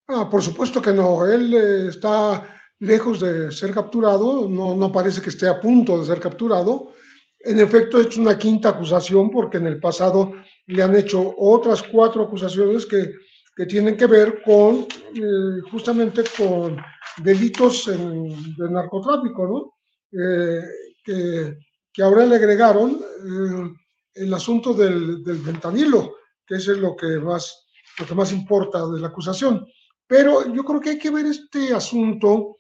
Ah, 0.08 0.28
por 0.28 0.42
supuesto 0.42 0.82
que 0.82 0.92
no. 0.92 1.24
Él 1.28 1.54
eh, 1.54 1.88
está 1.90 2.61
lejos 2.82 3.20
de 3.20 3.52
ser 3.52 3.72
capturado, 3.72 4.50
no, 4.50 4.76
no 4.76 4.92
parece 4.92 5.22
que 5.22 5.30
esté 5.30 5.48
a 5.48 5.62
punto 5.62 6.00
de 6.00 6.06
ser 6.08 6.20
capturado. 6.20 6.94
En 7.40 7.60
efecto, 7.60 8.02
es 8.02 8.18
una 8.18 8.38
quinta 8.38 8.70
acusación 8.70 9.30
porque 9.30 9.58
en 9.58 9.68
el 9.68 9.80
pasado 9.80 10.34
le 10.66 10.82
han 10.82 10.96
hecho 10.96 11.36
otras 11.38 11.84
cuatro 11.84 12.24
acusaciones 12.24 12.88
que, 12.88 13.14
que 13.56 13.66
tienen 13.68 13.96
que 13.96 14.08
ver 14.08 14.42
con 14.44 14.88
eh, 15.14 15.62
justamente 15.72 16.24
con 16.36 16.78
delitos 17.18 17.86
de 17.86 18.70
narcotráfico, 18.70 19.48
¿no? 19.48 19.74
Eh, 20.20 20.64
que, 21.04 21.58
que, 21.94 22.04
ahora 22.04 22.26
le 22.26 22.36
agregaron 22.36 23.00
eh, 23.00 23.70
el 24.16 24.34
asunto 24.34 24.74
del, 24.74 25.24
del 25.24 25.38
fentanilo, 25.38 26.16
que 26.46 26.56
es 26.56 26.68
lo 26.68 26.96
que 26.96 27.20
más 27.20 27.68
lo 28.00 28.08
que 28.08 28.16
más 28.16 28.32
importa 28.32 28.88
de 28.88 29.00
la 29.00 29.08
acusación. 29.08 29.68
Pero 30.08 30.52
yo 30.52 30.64
creo 30.64 30.80
que 30.80 30.90
hay 30.92 30.98
que 30.98 31.12
ver 31.12 31.28
este 31.28 31.74
asunto 31.74 32.58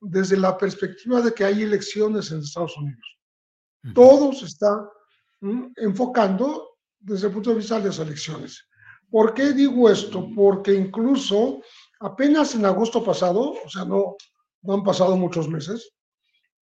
desde 0.00 0.36
la 0.36 0.56
perspectiva 0.56 1.20
de 1.20 1.32
que 1.32 1.44
hay 1.44 1.62
elecciones 1.62 2.30
en 2.30 2.40
Estados 2.40 2.76
Unidos. 2.76 3.18
Todo 3.94 4.32
se 4.32 4.46
está 4.46 4.90
enfocando 5.76 6.76
desde 6.98 7.28
el 7.28 7.32
punto 7.32 7.50
de 7.50 7.56
vista 7.56 7.78
de 7.78 7.86
las 7.86 7.98
elecciones. 7.98 8.68
¿Por 9.10 9.32
qué 9.32 9.52
digo 9.52 9.88
esto? 9.88 10.28
Porque 10.34 10.74
incluso 10.74 11.62
apenas 12.00 12.54
en 12.54 12.64
agosto 12.64 13.04
pasado, 13.04 13.54
o 13.64 13.68
sea, 13.68 13.84
no, 13.84 14.16
no 14.62 14.74
han 14.74 14.82
pasado 14.82 15.16
muchos 15.16 15.48
meses, 15.48 15.92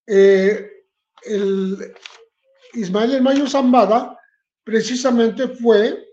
eh, 0.07 0.71
el 1.23 1.95
Ismael 2.75 3.15
El 3.15 3.23
Mayo 3.23 3.47
Zambada 3.49 4.19
precisamente 4.63 5.49
fue 5.49 6.07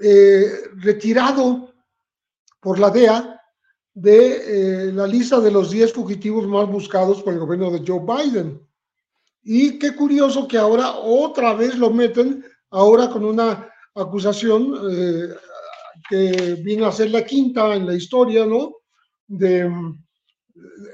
eh, 0.00 0.70
retirado 0.76 1.74
por 2.60 2.78
la 2.78 2.90
DEA 2.90 3.40
de 3.94 4.88
eh, 4.88 4.92
la 4.92 5.06
lista 5.06 5.40
de 5.40 5.52
los 5.52 5.70
10 5.70 5.92
fugitivos 5.92 6.46
más 6.48 6.68
buscados 6.68 7.22
por 7.22 7.32
el 7.32 7.38
gobierno 7.38 7.70
de 7.70 7.82
Joe 7.86 8.00
Biden. 8.00 8.60
Y 9.42 9.78
qué 9.78 9.94
curioso 9.94 10.48
que 10.48 10.58
ahora 10.58 10.96
otra 10.96 11.54
vez 11.54 11.78
lo 11.78 11.90
meten, 11.90 12.44
ahora 12.70 13.08
con 13.08 13.24
una 13.24 13.68
acusación 13.94 14.74
eh, 14.90 15.28
que 16.08 16.56
viene 16.62 16.84
a 16.84 16.92
ser 16.92 17.10
la 17.10 17.24
quinta 17.24 17.74
en 17.74 17.86
la 17.86 17.94
historia, 17.94 18.44
¿no? 18.44 18.76
De, 19.26 19.60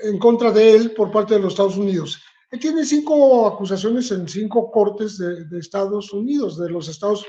en 0.03 0.18
contra 0.18 0.51
de 0.51 0.76
él 0.76 0.92
por 0.92 1.11
parte 1.11 1.34
de 1.34 1.40
los 1.40 1.55
Estados 1.55 1.76
Unidos. 1.76 2.20
Él 2.51 2.59
tiene 2.59 2.84
cinco 2.84 3.46
acusaciones 3.46 4.11
en 4.11 4.28
cinco 4.28 4.70
cortes 4.70 5.18
de, 5.18 5.59
Estados 5.59 6.12
Unidos, 6.12 6.59
de 6.59 6.68
los 6.68 6.88
estados 6.88 7.24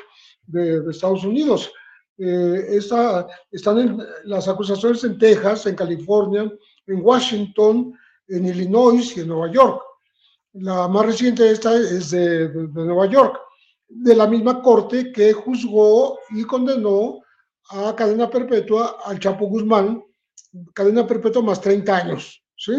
de 0.47 0.83
Estados 0.89 1.23
Unidos. 1.23 1.71
Eh, 2.23 2.77
están 2.77 3.79
en, 3.79 3.97
las 4.25 4.47
acusaciones 4.47 5.03
en 5.03 5.17
Texas, 5.17 5.65
en 5.65 5.75
California, 5.75 6.51
en 6.85 7.01
Washington, 7.01 7.97
en 8.27 8.45
Illinois 8.45 9.17
y 9.17 9.21
en 9.21 9.27
Nueva 9.27 9.51
York. 9.51 9.81
La 10.53 10.87
más 10.87 11.07
reciente 11.07 11.41
de 11.41 11.51
esta 11.53 11.75
es 11.75 12.11
de, 12.11 12.47
Nueva 12.73 13.07
York, 13.07 13.39
de 13.87 14.15
la 14.15 14.27
misma 14.27 14.61
corte 14.61 15.11
que 15.11 15.33
juzgó 15.33 16.19
y 16.29 16.43
condenó 16.43 17.21
a 17.71 17.95
cadena 17.95 18.29
perpetua 18.29 18.97
al 19.03 19.19
Chapo 19.19 19.47
Guzmán, 19.47 20.03
cadena 20.75 21.07
perpetua 21.07 21.41
más 21.41 21.59
30 21.59 21.97
años. 21.97 22.43
¿sí? 22.55 22.73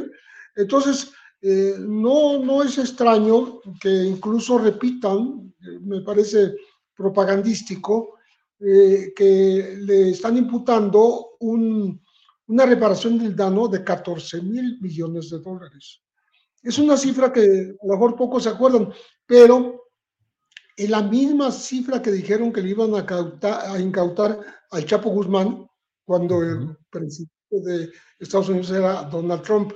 Entonces, 0.54 1.10
eh, 1.40 1.74
no, 1.80 2.38
no 2.38 2.62
es 2.62 2.78
extraño 2.78 3.60
que 3.80 3.90
incluso 3.90 4.58
repitan, 4.58 5.52
me 5.80 6.00
parece 6.02 6.54
propagandístico, 6.94 8.18
eh, 8.64 9.12
que 9.16 9.76
le 9.80 10.10
están 10.10 10.36
imputando 10.36 11.30
una 11.40 12.64
reparación 12.64 13.18
del 13.18 13.34
daño 13.34 13.66
de 13.66 13.82
14 13.82 14.40
mil 14.40 14.78
millones 14.80 15.30
de 15.30 15.40
dólares. 15.40 16.00
Es 16.62 16.78
una 16.78 16.96
cifra 16.96 17.32
que 17.32 17.40
a 17.40 17.86
lo 17.86 17.94
mejor 17.94 18.14
pocos 18.14 18.44
se 18.44 18.50
acuerdan, 18.50 18.92
pero 19.26 19.88
la 20.76 21.02
misma 21.02 21.50
cifra 21.50 22.00
que 22.00 22.12
dijeron 22.12 22.52
que 22.52 22.62
le 22.62 22.70
iban 22.70 22.94
a, 22.94 23.72
a 23.72 23.80
incautar 23.80 24.38
al 24.70 24.86
Chapo 24.86 25.10
Guzmán 25.10 25.66
cuando 26.04 26.40
el 26.42 26.76
presidente 26.88 27.32
de 27.50 27.90
Estados 28.20 28.48
Unidos 28.48 28.70
era 28.70 29.02
Donald 29.04 29.42
Trump. 29.42 29.72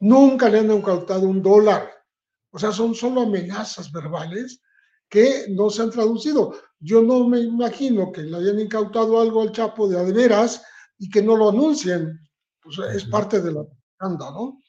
Nunca 0.00 0.48
le 0.48 0.60
han 0.60 0.70
incautado 0.70 1.28
un 1.28 1.42
dólar. 1.42 1.90
O 2.50 2.58
sea, 2.58 2.72
son 2.72 2.94
solo 2.94 3.20
amenazas 3.20 3.92
verbales 3.92 4.62
que 5.14 5.46
no 5.50 5.70
se 5.70 5.80
han 5.80 5.92
traducido. 5.92 6.56
Yo 6.80 7.00
no 7.00 7.28
me 7.28 7.38
imagino 7.38 8.10
que 8.10 8.22
le 8.22 8.36
hayan 8.36 8.58
incautado 8.58 9.20
algo 9.20 9.42
al 9.42 9.52
Chapo 9.52 9.86
de 9.86 10.12
veras 10.12 10.60
y 10.98 11.08
que 11.08 11.22
no 11.22 11.36
lo 11.36 11.50
anuncien. 11.50 12.18
Pues 12.60 12.78
es 12.96 13.04
parte 13.04 13.40
de 13.40 13.52
la 13.52 13.62
propaganda, 13.62 14.32
¿no? 14.32 14.60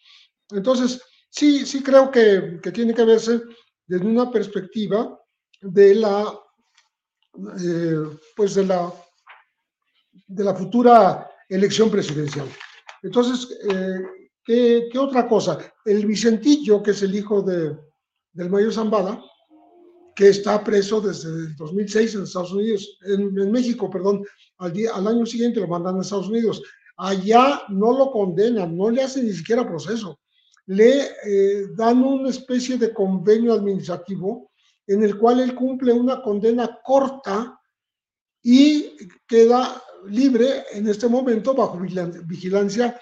Entonces, 0.52 1.02
sí, 1.32 1.66
sí 1.66 1.82
creo 1.82 2.12
que, 2.12 2.60
que, 2.62 2.72
tiene 2.72 2.94
que 2.94 3.06
verse 3.06 3.42
desde 3.88 4.06
una 4.06 4.30
perspectiva 4.30 5.20
de 5.62 5.96
la, 5.96 6.40
eh, 7.60 8.04
pues 8.36 8.54
de 8.54 8.66
la, 8.68 8.94
de 10.28 10.44
la 10.44 10.54
futura 10.54 11.28
elección 11.50 11.90
presidencial. 11.90 12.48
Entonces, 13.02 13.50
eh, 13.68 14.00
¿qué, 14.44 14.90
¿qué, 14.92 15.00
otra 15.00 15.28
cosa? 15.28 15.58
El 15.84 16.06
Vicentillo, 16.06 16.84
que 16.84 16.92
es 16.92 17.02
el 17.02 17.16
hijo 17.16 17.42
de, 17.42 17.76
del 18.34 18.52
Mayo 18.52 18.72
Zambada, 18.72 19.20
que 20.16 20.30
está 20.30 20.64
preso 20.64 21.02
desde 21.02 21.30
el 21.30 21.56
2006 21.58 22.16
en 22.16 22.24
Estados 22.24 22.54
Unidos, 22.54 22.98
en, 23.04 23.52
México, 23.52 23.90
perdón, 23.90 24.24
al, 24.58 24.72
día, 24.72 24.92
al 24.96 25.08
año 25.08 25.26
siguiente 25.26 25.60
lo 25.60 25.68
mandan 25.68 25.98
a 25.98 26.02
Estados 26.02 26.30
Unidos. 26.30 26.64
Allá 26.96 27.64
no 27.68 27.92
lo 27.92 28.12
condenan, 28.12 28.78
no 28.78 28.90
le 28.90 29.04
hacen 29.04 29.26
ni 29.26 29.34
siquiera 29.34 29.68
proceso. 29.68 30.18
Le 30.68 31.02
eh, 31.26 31.68
dan 31.76 32.02
una 32.02 32.30
especie 32.30 32.78
de 32.78 32.94
convenio 32.94 33.54
administrativo 33.54 34.52
en 34.88 35.04
el 35.04 35.18
cual 35.18 35.42
él 35.42 35.54
cumple 35.54 35.92
una 35.92 36.22
condena 36.22 36.80
corta 36.82 37.60
y 38.42 38.96
queda 39.28 39.84
libre 40.08 40.64
en 40.72 40.88
este 40.88 41.10
momento 41.10 41.54
bajo 41.54 41.78
vigilancia 41.78 42.98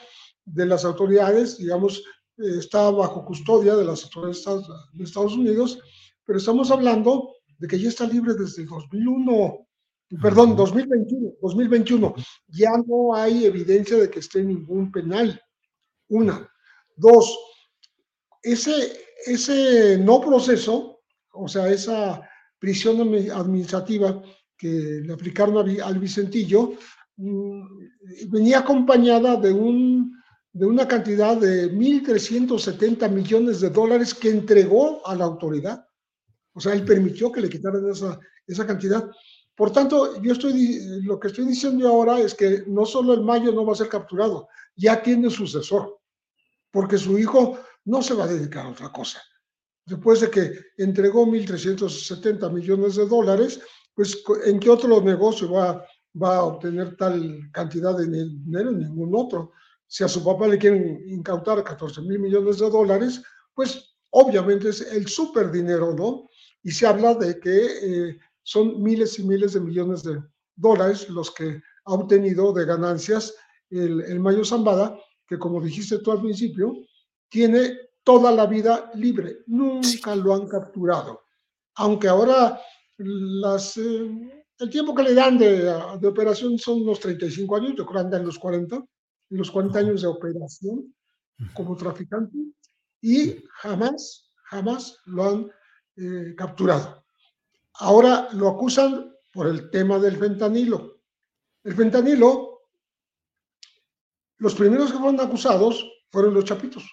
de 0.46 0.66
las 0.66 0.84
autoridades, 0.84 1.58
digamos, 1.58 2.04
eh, 2.38 2.58
está 2.58 2.90
bajo 2.90 3.24
custodia 3.24 3.76
de 3.76 3.86
las 3.86 4.04
autoridades 4.04 4.68
de 4.94 5.04
Estados 5.04 5.34
Unidos 5.34 5.78
pero 6.26 6.40
estamos 6.40 6.72
hablando 6.72 7.36
de 7.58 7.68
que 7.68 7.80
ya 7.80 7.90
está 7.90 8.06
libre 8.06 8.34
desde 8.34 8.64
el 8.64 8.68
2001, 8.68 9.68
perdón, 10.22 10.56
2021, 10.56 11.34
2021. 11.42 12.16
Ya 12.48 12.72
no 12.88 13.16
hay 13.16 13.46
evidencia 13.46 13.98
de 13.98 14.10
que 14.10 14.20
esté 14.20 14.40
en 14.40 14.50
ningún 14.50 14.92
penal. 14.92 15.40
Una. 16.10 16.50
Dos, 16.96 17.38
ese, 18.42 18.94
ese 19.26 19.98
no 19.98 20.22
proceso, 20.22 21.00
o 21.34 21.48
sea, 21.48 21.70
esa 21.70 22.22
prisión 22.60 23.02
administrativa 23.32 24.22
que 24.58 25.02
le 25.04 25.14
aplicaron 25.14 25.58
al 25.82 26.00
Vicentillo, 26.00 26.74
mm, 27.18 27.62
venía 28.30 28.60
acompañada 28.60 29.36
de 29.38 29.52
un 29.52 30.14
de 30.54 30.68
una 30.68 30.88
cantidad 30.88 31.36
de 31.36 31.72
1.370 31.74 33.10
millones 33.10 33.60
de 33.60 33.72
dólares 33.72 34.14
que 34.14 34.30
entregó 34.30 35.06
a 35.06 35.16
la 35.16 35.26
autoridad. 35.26 35.84
O 36.54 36.60
sea, 36.60 36.74
él 36.74 36.86
permitió 36.86 37.32
que 37.32 37.42
le 37.42 37.50
quitaran 37.50 37.90
esa, 37.90 38.20
esa 38.48 38.66
cantidad. 38.66 39.10
Por 39.56 39.72
tanto, 39.72 40.22
yo 40.22 40.34
estoy, 40.34 41.02
lo 41.04 41.20
que 41.20 41.28
estoy 41.28 41.46
diciendo 41.46 41.88
ahora 41.88 42.20
es 42.20 42.34
que 42.34 42.64
no 42.68 42.86
solo 42.86 43.14
el 43.14 43.22
Mayo 43.22 43.52
no 43.52 43.66
va 43.66 43.74
a 43.74 43.78
ser 43.78 43.90
capturado, 43.90 44.48
ya 44.76 45.02
tiene 45.02 45.30
sucesor, 45.30 46.00
porque 46.72 46.98
su 46.98 47.18
hijo 47.20 47.60
no 47.86 48.02
se 48.02 48.16
va 48.16 48.24
a 48.24 48.28
dedicar 48.28 48.66
a 48.66 48.70
otra 48.70 48.92
cosa. 48.92 49.22
Después 49.86 50.22
de 50.22 50.32
que 50.32 50.52
entregó 50.78 51.26
1.370 51.26 52.52
millones 52.52 52.96
de 52.96 53.08
dólares, 53.08 53.60
pues 53.94 54.24
¿en 54.46 54.60
qué 54.60 54.70
otro 54.70 55.02
negocio 55.02 55.52
va, 55.52 55.86
va 56.22 56.38
a 56.38 56.44
obtener 56.44 56.96
tal 56.96 57.52
cantidad 57.52 57.96
de 57.96 58.06
dinero? 58.06 58.72
Ningún 58.72 59.14
otro. 59.16 59.52
Si 59.86 60.04
a 60.04 60.08
su 60.08 60.24
papá 60.24 60.48
le 60.48 60.58
quieren 60.58 61.04
incautar 61.08 61.64
14 61.64 62.02
mil 62.02 62.20
millones 62.20 62.58
de 62.58 62.70
dólares, 62.70 63.22
pues 63.54 63.96
obviamente 64.12 64.70
es 64.70 64.82
el 64.82 65.08
súper 65.08 65.52
dinero, 65.52 65.94
¿no? 65.94 66.30
Y 66.64 66.72
se 66.72 66.88
habla 66.88 67.14
de 67.14 67.40
que 67.40 67.66
eh, 67.82 68.20
son 68.42 68.82
miles 68.82 69.20
y 69.20 69.24
miles 69.24 69.54
de 69.54 69.60
millones 69.60 70.04
de 70.04 70.22
dólares 70.56 71.10
los 71.10 71.32
que 71.32 71.62
ha 71.86 71.94
obtenido 71.94 72.54
de 72.54 72.66
ganancias 72.66 73.36
el, 73.70 74.02
el 74.02 74.20
Mayo 74.20 74.46
Zambada, 74.46 74.98
que 75.28 75.38
como 75.38 75.62
dijiste 75.62 76.00
tú 76.00 76.12
al 76.12 76.22
principio, 76.22 76.74
tiene 77.30 77.78
toda 78.04 78.32
la 78.32 78.46
vida 78.46 78.92
libre, 78.96 79.40
nunca 79.48 80.16
lo 80.16 80.34
han 80.34 80.48
capturado. 80.48 81.24
Aunque 81.76 82.08
ahora 82.08 82.60
las, 82.98 83.78
eh, 83.78 84.46
el 84.60 84.70
tiempo 84.70 84.94
que 84.94 85.04
le 85.04 85.14
dan 85.14 85.38
de, 85.38 85.64
de, 86.00 86.08
operación 86.08 86.58
son 86.60 86.82
unos 86.84 87.00
35 87.00 87.56
años, 87.56 87.74
yo 87.76 87.86
creo 87.86 88.02
que 88.02 88.06
anda 88.06 88.18
en 88.18 88.26
los 88.26 88.38
40, 88.38 88.76
en 88.76 89.38
los 89.38 89.50
40 89.50 89.80
años 89.80 90.02
de 90.02 90.08
operación 90.08 90.94
como 91.54 91.76
traficante, 91.76 92.38
y 93.02 93.44
jamás, 93.62 94.30
jamás 94.46 94.98
lo 95.06 95.24
han 95.24 95.52
eh, 95.96 96.34
capturado. 96.36 97.06
Ahora 97.76 98.30
lo 98.34 98.50
acusan 98.50 99.14
por 99.32 99.48
el 99.48 99.70
tema 99.70 99.98
del 100.00 100.18
fentanilo. 100.18 101.02
El 101.64 101.76
fentanilo, 101.76 102.62
los 104.38 104.56
primeros 104.56 104.92
que 104.92 104.98
fueron 104.98 105.20
acusados 105.20 105.86
fueron 106.12 106.34
los 106.34 106.46
chapitos. 106.46 106.84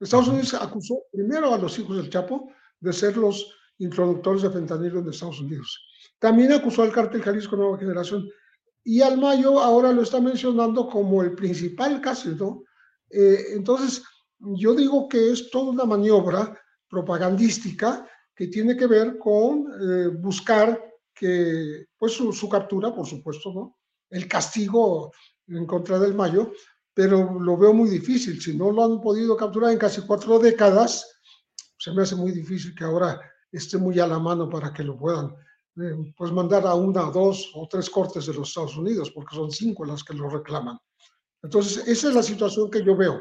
Estados 0.00 0.28
Unidos 0.28 0.54
acusó 0.54 1.04
primero 1.12 1.54
a 1.54 1.58
los 1.58 1.78
hijos 1.78 1.96
del 1.96 2.10
Chapo 2.10 2.50
de 2.80 2.92
ser 2.92 3.16
los 3.16 3.54
introductores 3.78 4.42
de 4.42 4.50
fentanilo 4.50 4.98
en 4.98 5.08
Estados 5.08 5.40
Unidos. 5.40 5.80
También 6.18 6.52
acusó 6.52 6.82
al 6.82 6.92
cártel 6.92 7.22
Jalisco 7.22 7.56
Nueva 7.56 7.78
Generación. 7.78 8.28
Y 8.84 9.00
al 9.00 9.18
Mayo 9.18 9.60
ahora 9.60 9.92
lo 9.92 10.02
está 10.02 10.20
mencionando 10.20 10.88
como 10.88 11.22
el 11.22 11.34
principal 11.34 12.00
caso, 12.00 12.30
¿no? 12.30 12.64
Eh, 13.10 13.54
entonces, 13.54 14.02
yo 14.40 14.74
digo 14.74 15.08
que 15.08 15.30
es 15.30 15.50
toda 15.50 15.70
una 15.70 15.84
maniobra 15.84 16.60
propagandística 16.88 18.06
que 18.34 18.48
tiene 18.48 18.76
que 18.76 18.86
ver 18.86 19.18
con 19.18 19.66
eh, 19.80 20.08
buscar 20.08 20.80
que, 21.14 21.86
pues 21.98 22.12
su, 22.12 22.32
su, 22.32 22.48
captura, 22.48 22.94
por 22.94 23.06
supuesto, 23.06 23.52
¿no? 23.52 23.78
El 24.10 24.26
castigo 24.26 25.12
en 25.48 25.66
contra 25.66 25.98
del 25.98 26.14
Mayo, 26.14 26.52
pero 26.94 27.38
lo 27.38 27.56
veo 27.56 27.72
muy 27.72 27.88
difícil. 27.88 28.40
Si 28.40 28.56
no 28.56 28.70
lo 28.70 28.84
han 28.84 29.00
podido 29.00 29.36
capturar 29.36 29.72
en 29.72 29.78
casi 29.78 30.02
cuatro 30.02 30.38
décadas, 30.38 31.20
se 31.78 31.92
me 31.92 32.02
hace 32.02 32.14
muy 32.14 32.32
difícil 32.32 32.74
que 32.74 32.84
ahora 32.84 33.20
esté 33.50 33.78
muy 33.78 33.98
a 33.98 34.06
la 34.06 34.18
mano 34.18 34.48
para 34.48 34.72
que 34.72 34.82
lo 34.82 34.96
puedan 34.96 35.34
eh, 35.76 36.12
pues 36.16 36.30
mandar 36.32 36.66
a 36.66 36.74
una, 36.74 37.10
dos 37.10 37.50
o 37.54 37.66
tres 37.68 37.88
cortes 37.88 38.26
de 38.26 38.34
los 38.34 38.48
Estados 38.48 38.76
Unidos, 38.76 39.10
porque 39.10 39.34
son 39.34 39.50
cinco 39.50 39.84
las 39.84 40.04
que 40.04 40.14
lo 40.14 40.28
reclaman. 40.28 40.78
Entonces, 41.42 41.88
esa 41.88 42.08
es 42.08 42.14
la 42.14 42.22
situación 42.22 42.70
que 42.70 42.84
yo 42.84 42.96
veo. 42.96 43.20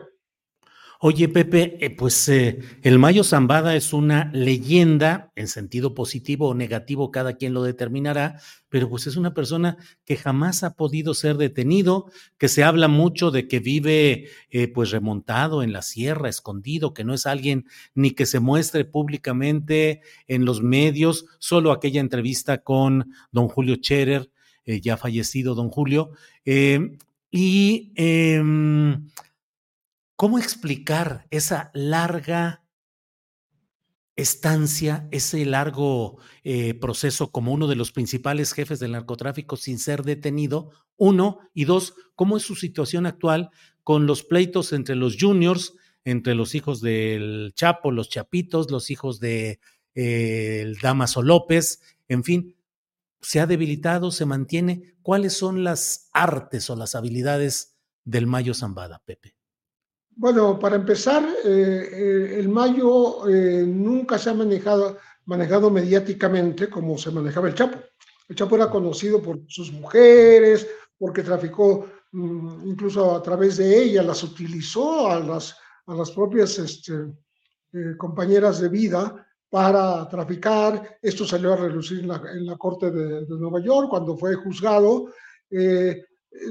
Oye, 1.04 1.28
Pepe, 1.30 1.84
eh, 1.84 1.90
pues 1.90 2.30
eh, 2.30 2.60
el 2.84 3.00
Mayo 3.00 3.24
Zambada 3.24 3.76
es 3.76 3.92
una 3.92 4.30
leyenda 4.36 5.32
en 5.36 5.48
sentido 5.48 5.96
positivo 5.96 6.50
o 6.50 6.54
negativo, 6.54 7.10
cada 7.10 7.38
quien 7.38 7.56
lo 7.56 7.64
determinará, 7.64 8.40
pero 8.70 8.88
pues 8.88 9.08
es 9.08 9.16
una 9.16 9.34
persona 9.34 9.78
que 10.06 10.16
jamás 10.16 10.62
ha 10.62 10.76
podido 10.76 11.16
ser 11.16 11.38
detenido, 11.38 12.06
que 12.38 12.48
se 12.48 12.64
habla 12.64 12.88
mucho 12.88 13.32
de 13.32 13.48
que 13.48 13.60
vive 13.60 14.28
eh, 14.52 14.68
pues 14.68 14.92
remontado 14.92 15.64
en 15.64 15.74
la 15.74 15.82
sierra, 15.82 16.30
escondido, 16.30 16.94
que 16.94 17.04
no 17.04 17.16
es 17.16 17.26
alguien 17.26 17.66
ni 17.96 18.12
que 18.12 18.28
se 18.28 18.40
muestre 18.40 18.86
públicamente 18.86 20.02
en 20.28 20.46
los 20.46 20.62
medios, 20.62 21.26
solo 21.40 21.72
aquella 21.72 22.00
entrevista 22.00 22.60
con 22.60 23.12
don 23.32 23.48
Julio 23.48 23.78
Scherer, 23.78 24.30
eh, 24.66 24.82
ya 24.82 24.98
fallecido 24.98 25.56
don 25.56 25.70
Julio, 25.70 26.12
y 27.32 27.92
em, 27.96 29.10
¿Cómo 30.22 30.38
explicar 30.38 31.26
esa 31.32 31.72
larga 31.74 32.64
estancia, 34.16 35.08
ese 35.10 35.48
largo 35.48 36.20
eh, 36.44 36.76
proceso 36.76 37.32
como 37.32 37.52
uno 37.52 37.66
de 37.66 37.76
los 37.76 37.92
principales 37.92 38.54
jefes 38.54 38.80
del 38.80 38.92
narcotráfico 38.92 39.58
sin 39.58 39.80
ser 39.80 40.04
detenido? 40.04 40.70
Uno, 40.96 41.40
y 41.56 41.66
dos, 41.66 41.96
¿cómo 42.14 42.38
es 42.38 42.44
su 42.44 42.54
situación 42.54 43.08
actual 43.08 43.50
con 43.84 44.06
los 44.06 44.22
pleitos 44.22 44.74
entre 44.74 44.94
los 44.94 45.18
juniors, 45.20 45.74
entre 46.06 46.36
los 46.36 46.54
hijos 46.54 46.82
del 46.82 47.54
Chapo, 47.56 47.92
los 47.92 48.08
Chapitos, 48.08 48.70
los 48.70 48.92
hijos 48.92 49.20
de 49.20 49.60
eh, 49.96 50.62
el 50.62 50.78
Damaso 50.78 51.24
López, 51.24 51.82
en 52.10 52.24
fin? 52.24 52.56
¿Se 53.22 53.40
ha 53.40 53.48
debilitado? 53.48 54.12
¿Se 54.12 54.28
mantiene? 54.28 54.94
¿Cuáles 55.02 55.34
son 55.34 55.64
las 55.64 56.12
artes 56.14 56.70
o 56.70 56.76
las 56.76 56.94
habilidades 56.94 57.76
del 58.04 58.28
Mayo 58.28 58.54
Zambada, 58.54 59.02
Pepe? 59.04 59.41
Bueno, 60.16 60.60
para 60.60 60.76
empezar, 60.76 61.24
eh, 61.46 61.90
eh, 61.92 62.40
el 62.40 62.50
Mayo 62.50 63.28
eh, 63.30 63.64
nunca 63.66 64.18
se 64.18 64.30
ha 64.30 64.34
manejado, 64.34 65.72
mediáticamente 65.72 66.70
como 66.70 66.98
se 66.98 67.12
manejaba 67.12 67.48
el 67.48 67.56
Chapo. 67.56 67.80
El 68.28 68.36
Chapo 68.36 68.56
era 68.56 68.70
conocido 68.70 69.22
por 69.22 69.40
sus 69.48 69.72
mujeres, 69.72 70.68
porque 70.98 71.24
traficó 71.24 71.88
mm, 72.12 72.68
incluso 72.68 73.16
a 73.16 73.24
través 73.24 73.58
de 73.58 73.84
ella, 73.84 74.04
las 74.04 74.24
utilizó 74.24 75.10
a 75.10 75.20
las, 75.20 75.56
a 75.88 75.96
las 75.96 76.12
propias 76.12 76.60
este, 76.60 76.94
compañeras 77.98 78.60
de 78.60 78.70
vida 78.70 79.26
para 79.50 80.08
traficar. 80.10 80.98
Esto 81.02 81.26
salió 81.26 81.54
a 81.54 81.58
relucir 81.58 82.00
en 82.00 82.46
la, 82.46 82.58
Corte 82.58 82.92
de, 82.92 83.26
Nueva 83.28 83.62
York 83.62 83.88
cuando 83.90 84.18
fue 84.18 84.36
juzgado. 84.36 85.08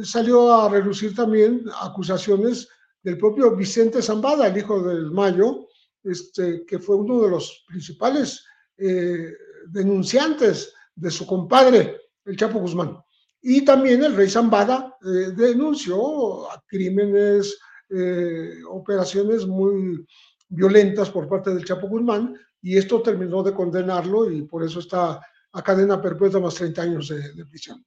salió 0.03 0.53
a 0.53 0.69
relucir 0.69 1.15
también 1.15 1.65
acusaciones 1.81 2.69
del 3.03 3.19
propio 3.19 3.55
Vicente 3.57 4.03
Zambada, 4.03 4.49
el 4.49 4.59
hijo 4.59 4.83
del 4.83 5.11
Mayo, 5.11 5.67
este, 6.03 6.65
que 6.65 6.79
fue 6.79 6.97
uno 6.97 7.23
de 7.23 7.31
los 7.31 7.65
principales 7.67 8.45
eh, 8.77 9.33
denunciantes 9.69 10.73
de 10.95 11.11
su 11.11 11.27
compadre, 11.27 12.01
el 12.25 12.37
Chapo 12.37 12.59
Guzmán. 12.59 12.99
Y 13.43 13.65
también 13.65 14.05
el 14.05 14.15
rey 14.15 14.29
Zambada 14.29 14.97
eh, 15.03 15.33
denunció 15.35 16.47
crímenes, 16.67 17.59
eh, 17.89 18.59
operaciones 18.69 19.47
muy 19.47 20.05
violentas 20.49 21.11
por 21.11 21.29
parte 21.29 21.51
del 21.55 21.65
Chapo 21.65 21.89
Guzmán, 21.89 22.37
y 22.63 22.77
esto 22.77 23.01
terminó 23.01 23.43
de 23.43 23.55
condenarlo 23.55 24.31
y 24.31 24.43
por 24.43 24.63
eso 24.63 24.81
está 24.81 25.21
a 25.53 25.63
cadena 25.63 26.01
perpetua 26.01 26.41
más 26.41 26.55
30 26.55 26.83
años 26.83 27.09
de, 27.09 27.47
prisión. 27.47 27.85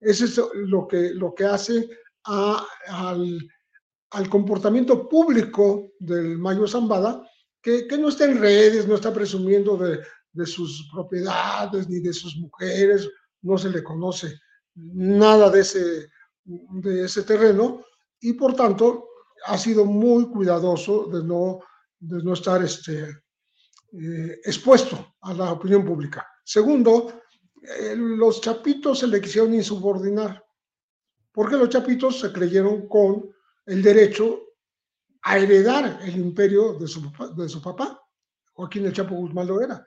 Eso 0.00 0.24
es 0.24 0.40
lo 0.54 0.86
que, 0.86 1.10
lo 1.10 1.34
que 1.34 1.44
hace 1.44 1.88
al 2.24 3.48
al 4.14 4.28
comportamiento 4.28 5.08
público 5.08 5.92
del 5.98 6.38
Mayo 6.38 6.66
Zambada, 6.66 7.28
que, 7.60 7.86
no 7.98 8.08
está 8.08 8.26
en 8.26 8.38
redes, 8.38 8.86
no 8.86 8.94
está 8.94 9.12
presumiendo 9.12 9.76
de, 9.76 10.00
de, 10.32 10.46
sus 10.46 10.88
propiedades 10.92 11.88
ni 11.88 12.00
de 12.00 12.12
sus 12.12 12.36
mujeres, 12.36 13.08
no 13.42 13.58
se 13.58 13.70
le 13.70 13.82
conoce 13.82 14.38
nada 14.74 15.50
de 15.50 15.60
ese, 15.60 16.08
de 16.44 17.04
ese 17.04 17.22
terreno 17.22 17.84
y 18.20 18.34
por 18.34 18.54
tanto 18.54 19.08
ha 19.46 19.58
sido 19.58 19.84
muy 19.84 20.26
cuidadoso 20.28 21.06
de 21.06 21.24
no, 21.24 21.60
de 21.98 22.22
no 22.22 22.34
estar 22.34 22.62
este, 22.62 23.02
eh, 23.92 24.40
expuesto 24.44 25.14
a 25.22 25.34
la 25.34 25.52
opinión 25.52 25.84
pública. 25.84 26.26
Segundo, 26.44 27.22
eh, 27.62 27.94
los 27.96 28.40
chapitos 28.40 29.00
se 29.00 29.06
le 29.06 29.20
quisieron 29.20 29.54
insubordinar, 29.54 30.44
porque 31.32 31.56
los 31.56 31.68
chapitos 31.68 32.20
se 32.20 32.32
creyeron 32.32 32.88
con 32.88 33.33
el 33.66 33.82
derecho 33.82 34.40
a 35.22 35.38
heredar 35.38 36.00
el 36.02 36.16
imperio 36.16 36.74
de 36.74 36.86
su, 36.86 37.00
de 37.36 37.48
su 37.48 37.62
papá. 37.62 38.00
Joaquín 38.52 38.86
el 38.86 38.92
Chapo 38.92 39.14
Guzmán 39.14 39.46
lo 39.46 39.60
era. 39.60 39.84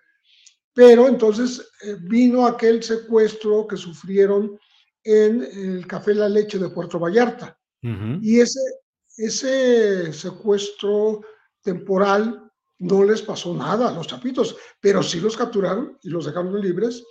Pero 0.73 1.07
entonces 1.07 1.69
eh, 1.81 1.95
vino 2.01 2.45
aquel 2.45 2.83
secuestro 2.83 3.65
que 3.67 3.77
sufrieron 3.77 4.59
en 5.03 5.41
el 5.43 5.87
Café 5.87 6.13
La 6.13 6.27
Leche 6.27 6.57
de 6.59 6.69
Puerto 6.69 6.99
Vallarta. 6.99 7.57
Uh 7.83 7.87
-huh. 7.87 8.19
Y 8.21 8.41
ese, 8.41 8.59
ese 9.15 10.11
secuestro 10.11 11.21
temporal 11.61 12.51
no 12.79 13.03
les 13.03 13.21
pasó 13.21 13.55
nada 13.55 13.89
a 13.89 13.91
los 13.91 14.07
chapitos, 14.07 14.55
pero 14.79 15.01
sí 15.01 15.19
los 15.19 15.37
capturaron 15.37 15.97
y 16.03 16.09
los 16.09 16.25
dejaron 16.25 16.59
libres. 16.61 17.03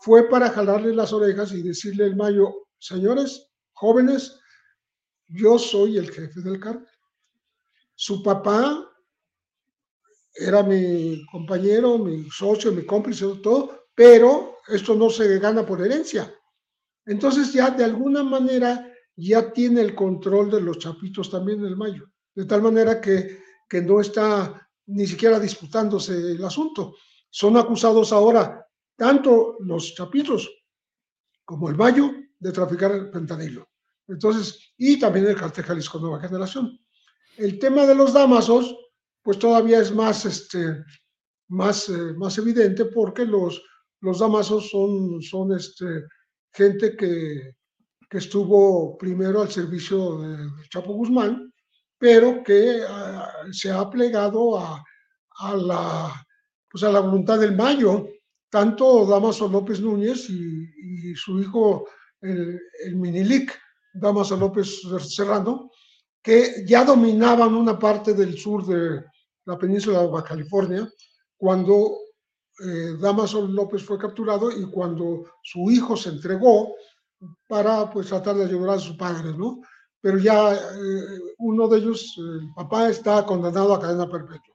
Fue 0.00 0.28
para 0.28 0.50
jalarle 0.50 0.94
las 0.94 1.12
orejas 1.12 1.52
y 1.52 1.62
decirle 1.62 2.04
el 2.04 2.16
Mayo, 2.16 2.68
señores, 2.78 3.48
jóvenes, 3.72 4.38
yo 5.28 5.58
soy 5.58 5.98
el 5.98 6.10
jefe 6.10 6.40
del 6.40 6.58
cártel. 6.58 6.88
su 7.94 8.22
papá 8.22 8.84
era 10.34 10.62
mi 10.62 11.24
compañero, 11.26 11.98
mi 11.98 12.28
socio, 12.30 12.72
mi 12.72 12.86
cómplice, 12.86 13.26
todo, 13.42 13.86
pero 13.94 14.58
esto 14.68 14.94
no 14.94 15.10
se 15.10 15.38
gana 15.38 15.66
por 15.66 15.80
herencia. 15.80 16.32
Entonces 17.06 17.52
ya 17.52 17.70
de 17.70 17.84
alguna 17.84 18.22
manera 18.22 18.92
ya 19.16 19.52
tiene 19.52 19.80
el 19.80 19.94
control 19.94 20.50
de 20.50 20.60
los 20.60 20.78
chapitos 20.78 21.30
también 21.30 21.64
el 21.64 21.76
Mayo, 21.76 22.08
de 22.34 22.44
tal 22.44 22.62
manera 22.62 23.00
que, 23.00 23.42
que 23.68 23.82
no 23.82 24.00
está 24.00 24.68
ni 24.86 25.06
siquiera 25.06 25.40
disputándose 25.40 26.12
el 26.12 26.44
asunto. 26.44 26.94
Son 27.30 27.56
acusados 27.56 28.12
ahora 28.12 28.64
tanto 28.96 29.56
los 29.60 29.94
chapitos 29.94 30.48
como 31.44 31.68
el 31.68 31.76
Mayo 31.76 32.10
de 32.38 32.52
traficar 32.52 32.92
el 32.92 33.10
pentanilo. 33.10 33.68
Entonces, 34.08 34.72
y 34.78 34.98
también 34.98 35.26
el 35.26 35.36
cartel 35.36 35.64
Jalisco 35.64 35.98
Nueva 35.98 36.20
Generación. 36.20 36.78
El 37.36 37.58
tema 37.58 37.86
de 37.86 37.94
los 37.94 38.12
damasos, 38.12 38.74
pues 39.22 39.38
todavía 39.38 39.80
es 39.80 39.94
más, 39.94 40.24
este, 40.24 40.82
más, 41.48 41.88
eh, 41.88 42.14
más 42.16 42.38
evidente 42.38 42.86
porque 42.86 43.24
los, 43.24 43.62
los 44.00 44.18
damasos 44.18 44.70
son, 44.70 45.20
son 45.22 45.54
este, 45.54 46.04
gente 46.52 46.96
que, 46.96 47.54
que 48.08 48.18
estuvo 48.18 48.96
primero 48.96 49.42
al 49.42 49.50
servicio 49.50 50.18
de 50.20 50.48
Chapo 50.70 50.94
Guzmán, 50.94 51.52
pero 51.98 52.42
que 52.42 52.80
ah, 52.88 53.30
se 53.52 53.70
ha 53.70 53.88
plegado 53.90 54.58
a, 54.58 54.82
a, 55.40 55.56
la, 55.56 56.26
pues 56.70 56.82
a 56.82 56.90
la 56.90 57.00
voluntad 57.00 57.38
del 57.38 57.54
Mayo, 57.54 58.08
tanto 58.48 59.04
Damaso 59.04 59.48
López 59.48 59.80
Núñez 59.80 60.30
y, 60.30 61.10
y 61.10 61.14
su 61.14 61.38
hijo, 61.40 61.86
el, 62.22 62.58
el 62.84 62.96
Minilic, 62.96 63.58
Damaso 63.98 64.36
López 64.36 64.82
Serrano, 65.08 65.70
que 66.22 66.64
ya 66.66 66.84
dominaban 66.84 67.54
una 67.54 67.78
parte 67.78 68.14
del 68.14 68.38
sur 68.38 68.66
de 68.66 69.04
la 69.44 69.56
península 69.58 70.02
de 70.02 70.08
Baja 70.08 70.28
California, 70.28 70.88
cuando 71.36 71.96
eh, 72.60 72.96
Damaso 73.00 73.46
López 73.46 73.82
fue 73.82 73.98
capturado 73.98 74.50
y 74.50 74.68
cuando 74.70 75.24
su 75.42 75.70
hijo 75.70 75.96
se 75.96 76.10
entregó 76.10 76.74
para 77.48 77.90
pues 77.90 78.08
tratar 78.08 78.36
de 78.36 78.44
ayudar 78.44 78.76
a 78.76 78.80
su 78.80 78.96
padre, 78.96 79.32
¿no? 79.36 79.60
Pero 80.00 80.18
ya 80.18 80.54
eh, 80.54 81.20
uno 81.38 81.68
de 81.68 81.78
ellos, 81.78 82.14
el 82.18 82.52
papá, 82.54 82.88
está 82.88 83.24
condenado 83.24 83.74
a 83.74 83.80
cadena 83.80 84.08
perpetua. 84.08 84.54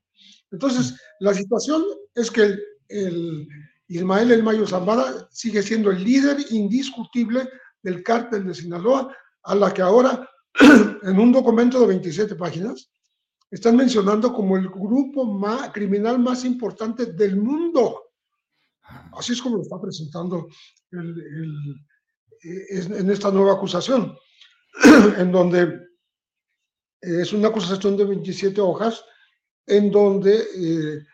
Entonces, 0.51 0.95
la 1.19 1.33
situación 1.33 1.83
es 2.13 2.29
que 2.29 2.41
el, 2.41 2.63
el 2.89 3.47
Ismael 3.87 4.31
El 4.31 4.43
Mayo 4.43 4.67
Zambada 4.67 5.27
sigue 5.31 5.61
siendo 5.61 5.91
el 5.91 6.03
líder 6.03 6.37
indiscutible 6.51 7.49
del 7.81 8.03
cártel 8.03 8.45
de 8.47 8.53
Sinaloa, 8.53 9.15
a 9.43 9.55
la 9.55 9.73
que 9.73 9.81
ahora, 9.81 10.27
en 11.03 11.19
un 11.19 11.31
documento 11.31 11.79
de 11.79 11.87
27 11.87 12.35
páginas, 12.35 12.89
están 13.49 13.75
mencionando 13.75 14.33
como 14.33 14.57
el 14.57 14.67
grupo 14.69 15.25
más, 15.25 15.71
criminal 15.71 16.19
más 16.19 16.43
importante 16.43 17.07
del 17.07 17.35
mundo. 17.35 18.01
Así 19.13 19.33
es 19.33 19.41
como 19.41 19.57
lo 19.57 19.61
está 19.61 19.79
presentando 19.79 20.47
el, 20.91 21.79
el, 22.41 22.93
en 22.93 23.09
esta 23.11 23.31
nueva 23.31 23.53
acusación, 23.53 24.17
en 25.17 25.31
donde 25.31 25.79
es 27.01 27.33
una 27.33 27.49
acusación 27.49 27.97
de 27.97 28.05
27 28.05 28.59
hojas, 28.61 29.03
en 29.67 29.91
donde 29.91 30.35
eh, 30.35 31.05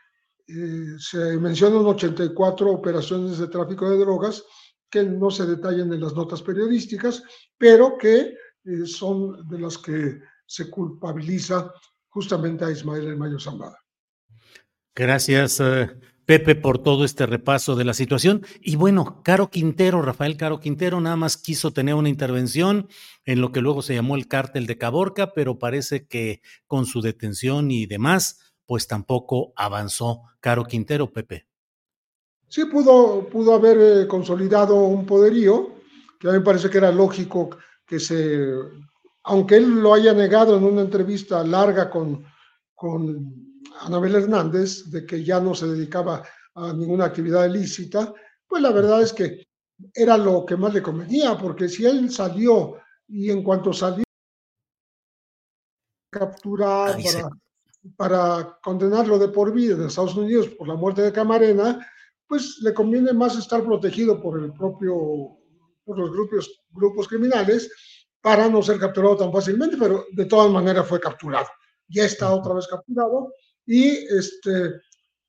eh, 0.48 0.96
se 0.98 1.38
mencionan 1.38 1.86
84 1.86 2.72
operaciones 2.72 3.38
de 3.38 3.48
tráfico 3.48 3.90
de 3.90 3.98
drogas 3.98 4.44
que 4.90 5.04
no 5.04 5.30
se 5.30 5.46
detallan 5.46 5.94
en 5.94 6.02
las 6.02 6.14
notas 6.14 6.42
periodísticas, 6.42 7.24
pero 7.58 7.98
que 7.98 8.34
eh, 8.66 8.86
son 8.86 9.48
de 9.48 9.60
las 9.60 9.78
que 9.78 10.20
se 10.46 10.70
culpabiliza 10.70 11.72
justamente 12.10 12.66
a 12.66 12.72
Ismael 12.72 13.08
El 13.08 13.18
Mayo 13.18 13.40
Zambada. 13.40 13.78
Gracias, 14.96 15.60
uh, 15.60 15.88
Pepe, 16.26 16.56
por 16.56 16.80
todo 16.80 17.06
este 17.06 17.26
repaso 17.26 17.76
de 17.76 17.86
la 17.86 17.94
situación. 17.94 18.46
Y 18.62 18.76
bueno, 18.76 19.22
Caro 19.24 19.50
Quintero, 19.50 20.02
Rafael 20.02 20.38
Caro 20.38 20.60
Quintero, 20.60 21.00
nada 21.00 21.16
más 21.16 21.38
quiso 21.38 21.72
tener 21.72 21.96
una 21.96 22.10
intervención 22.10 22.88
en 23.26 23.42
lo 23.42 23.52
que 23.52 23.62
luego 23.62 23.82
se 23.82 23.96
llamó 23.96 24.16
el 24.16 24.28
cártel 24.28 24.68
de 24.68 24.78
Caborca, 24.78 25.34
pero 25.34 25.58
parece 25.58 26.06
que 26.08 26.42
con 26.68 26.86
su 26.86 27.02
detención 27.02 27.72
y 27.72 27.86
demás, 27.86 28.54
pues 28.66 28.88
tampoco 28.88 29.54
avanzó 29.56 30.24
Caro 30.40 30.66
Quintero, 30.66 31.12
Pepe. 31.12 31.49
Sí, 32.50 32.66
pudo, 32.66 33.30
pudo 33.30 33.54
haber 33.54 33.78
eh, 33.80 34.08
consolidado 34.08 34.76
un 34.76 35.06
poderío, 35.06 35.76
que 36.20 36.28
a 36.28 36.32
mí 36.32 36.40
me 36.40 36.44
parece 36.44 36.70
que 36.70 36.80
era 36.80 36.92
lógico 36.92 37.52
que 37.86 38.00
se 38.00 38.54
aunque 39.24 39.58
él 39.58 39.82
lo 39.82 39.94
haya 39.94 40.14
negado 40.14 40.58
en 40.58 40.64
una 40.64 40.82
entrevista 40.82 41.44
larga 41.44 41.90
con, 41.90 42.26
con 42.74 43.62
Anabel 43.82 44.16
Hernández, 44.16 44.90
de 44.90 45.06
que 45.06 45.24
ya 45.24 45.40
no 45.40 45.54
se 45.54 45.68
dedicaba 45.68 46.24
a 46.56 46.74
ninguna 46.74 47.06
actividad 47.06 47.46
ilícita, 47.46 48.14
pues 48.48 48.62
la 48.62 48.72
verdad 48.72 49.04
es 49.04 49.14
que 49.14 49.48
era 49.94 50.18
lo 50.18 50.46
que 50.46 50.58
más 50.58 50.74
le 50.74 50.82
convenía, 50.82 51.38
porque 51.38 51.70
si 51.70 51.86
él 51.86 52.12
salió 52.12 52.78
y 53.08 53.30
en 53.30 53.44
cuanto 53.44 53.72
salió 53.72 54.04
capturar 56.12 56.98
para, 57.04 57.30
para, 57.96 58.60
condenarlo 58.64 59.20
de 59.20 59.28
por 59.28 59.54
vida 59.54 59.76
en 59.76 59.84
Estados 59.84 60.16
Unidos 60.16 60.48
por 60.50 60.68
la 60.68 60.76
muerte 60.76 61.04
de 61.04 61.14
Camarena, 61.14 61.86
pues 62.30 62.60
le 62.62 62.74
conviene 62.74 63.12
más 63.12 63.36
estar 63.36 63.64
protegido 63.64 64.22
por 64.22 64.40
el 64.40 64.54
propio, 64.54 64.96
por 65.84 65.98
los 65.98 66.12
grupos, 66.12 66.62
grupos 66.70 67.08
criminales 67.08 67.70
para 68.22 68.48
no 68.48 68.62
ser 68.62 68.80
capturado 68.80 69.18
tan 69.18 69.34
fácilmente, 69.34 69.76
pero 69.78 70.06
de 70.12 70.26
todas 70.26 70.52
maneras 70.52 70.88
fue 70.88 71.00
capturado. 71.00 71.48
Ya 71.88 72.06
está 72.06 72.32
otra 72.32 72.54
vez 72.54 72.68
capturado 72.68 73.34
y, 73.66 73.88
este, 74.16 74.80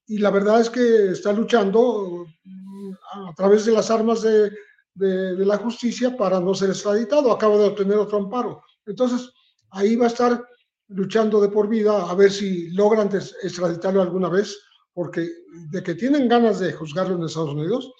y 0.07 0.19
la 0.19 0.31
verdad 0.31 0.61
es 0.61 0.69
que 0.69 1.13
está 1.13 1.33
luchando 1.33 2.27
mm, 2.45 2.93
a 3.31 3.35
través 3.35 3.65
de 3.65 3.73
las 3.73 3.91
armas 3.91 4.21
de, 4.21 4.51
de, 4.95 5.37
de 5.37 5.47
la 5.47 5.57
justicia 5.57 6.15
para 6.15 6.39
no 6.39 6.55
ser 6.55 6.69
extraditado. 6.69 7.33
Acaba 7.33 7.57
de 7.57 7.69
obtener 7.69 7.97
otro 7.97 8.19
amparo. 8.19 8.63
Entonces, 8.85 9.33
ahí 9.71 9.97
va 9.97 10.05
a 10.05 10.09
estar 10.09 10.45
luchando 10.89 11.41
de 11.41 11.49
por 11.49 11.69
vida 11.69 12.11
a 12.11 12.15
ver 12.15 12.31
si 12.31 12.69
logran 12.71 13.09
extraditarlo 13.43 14.03
alguna 14.03 14.29
vez, 14.29 14.59
porque 15.01 15.27
de 15.71 15.83
que 15.83 15.95
tienen 15.95 16.29
ganas 16.29 16.61
de 16.61 16.75
juzgarlo 16.75 17.17
en 17.17 17.25
Estados 17.25 17.55
Unidos, 17.55 17.91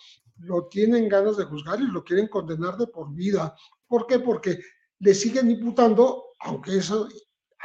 lo 0.41 0.67
tienen 0.67 1.09
ganas 1.09 1.39
de 1.39 1.45
juzgar 1.45 1.81
y 1.81 1.87
lo 1.87 2.05
quieren 2.05 2.29
condenar 2.29 2.77
de 2.77 2.89
por 2.89 3.15
vida. 3.15 3.57
¿Por 3.87 4.07
qué? 4.07 4.19
Porque 4.19 4.61
le 4.99 5.15
siguen 5.15 5.51
imputando, 5.51 6.23
aunque 6.41 6.77
eso 6.77 7.09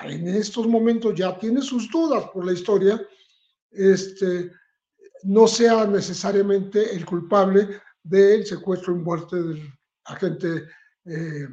en 0.03 0.29
estos 0.29 0.67
momentos 0.67 1.15
ya 1.15 1.37
tiene 1.37 1.61
sus 1.61 1.91
dudas 1.91 2.29
por 2.29 2.45
la 2.45 2.53
historia, 2.53 3.05
este, 3.71 4.53
no 5.23 5.49
sea 5.49 5.85
necesariamente 5.85 6.95
el 6.95 7.05
culpable 7.05 7.81
del 8.01 8.45
secuestro 8.45 8.95
y 8.95 8.99
muerte 8.99 9.35
del 9.35 9.69
agente 10.05 10.63
eh, 11.03 11.47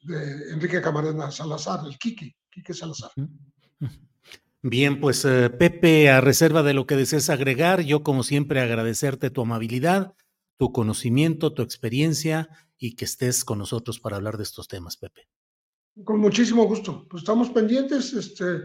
de 0.00 0.52
Enrique 0.54 0.80
Camarena 0.80 1.30
Salazar, 1.30 1.80
el 1.86 1.98
Quique, 1.98 2.34
Quique 2.50 2.72
Salazar. 2.72 3.10
Bien, 4.62 5.00
pues 5.00 5.24
eh, 5.24 5.50
Pepe, 5.50 6.10
a 6.10 6.20
reserva 6.20 6.64
de 6.64 6.74
lo 6.74 6.86
que 6.86 6.96
desees 6.96 7.30
agregar, 7.30 7.82
yo 7.82 8.02
como 8.02 8.24
siempre 8.24 8.60
agradecerte 8.60 9.30
tu 9.30 9.42
amabilidad, 9.42 10.14
tu 10.56 10.72
conocimiento, 10.72 11.54
tu 11.54 11.62
experiencia 11.62 12.48
y 12.76 12.96
que 12.96 13.04
estés 13.04 13.44
con 13.44 13.58
nosotros 13.58 14.00
para 14.00 14.16
hablar 14.16 14.36
de 14.36 14.42
estos 14.42 14.66
temas, 14.66 14.96
Pepe. 14.96 15.28
Con 16.02 16.18
muchísimo 16.18 16.64
gusto. 16.64 17.06
Pues 17.08 17.22
estamos 17.22 17.50
pendientes, 17.50 18.12
este, 18.12 18.62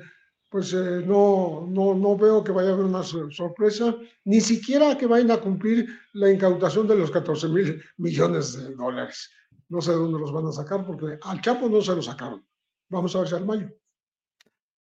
pues 0.50 0.74
eh, 0.74 1.04
no, 1.06 1.68
no, 1.70 1.94
no 1.94 2.18
veo 2.18 2.44
que 2.44 2.52
vaya 2.52 2.70
a 2.70 2.74
haber 2.74 2.86
una 2.86 3.04
sorpresa, 3.04 3.96
ni 4.26 4.42
siquiera 4.42 4.98
que 4.98 5.06
vayan 5.06 5.32
a 5.32 5.38
cumplir 5.38 5.88
la 6.14 6.32
incautación 6.32 6.88
de 6.88 6.96
los 6.96 7.12
14 7.12 7.50
mil 7.50 7.84
millones 7.98 8.54
de 8.54 8.74
dólares. 8.74 9.30
No 9.70 9.80
sé 9.80 9.92
de 9.92 9.98
dónde 9.98 10.20
los 10.20 10.32
van 10.32 10.48
a 10.48 10.52
sacar 10.52 10.86
porque 10.86 11.20
al 11.22 11.42
Chapo 11.42 11.70
no 11.70 11.82
se 11.82 11.96
lo 11.96 12.02
sacaron. 12.02 12.44
Vamos 12.90 13.16
a 13.16 13.20
ver 13.20 13.28
si 13.28 13.36
al 13.36 13.46
mayo. 13.46 13.70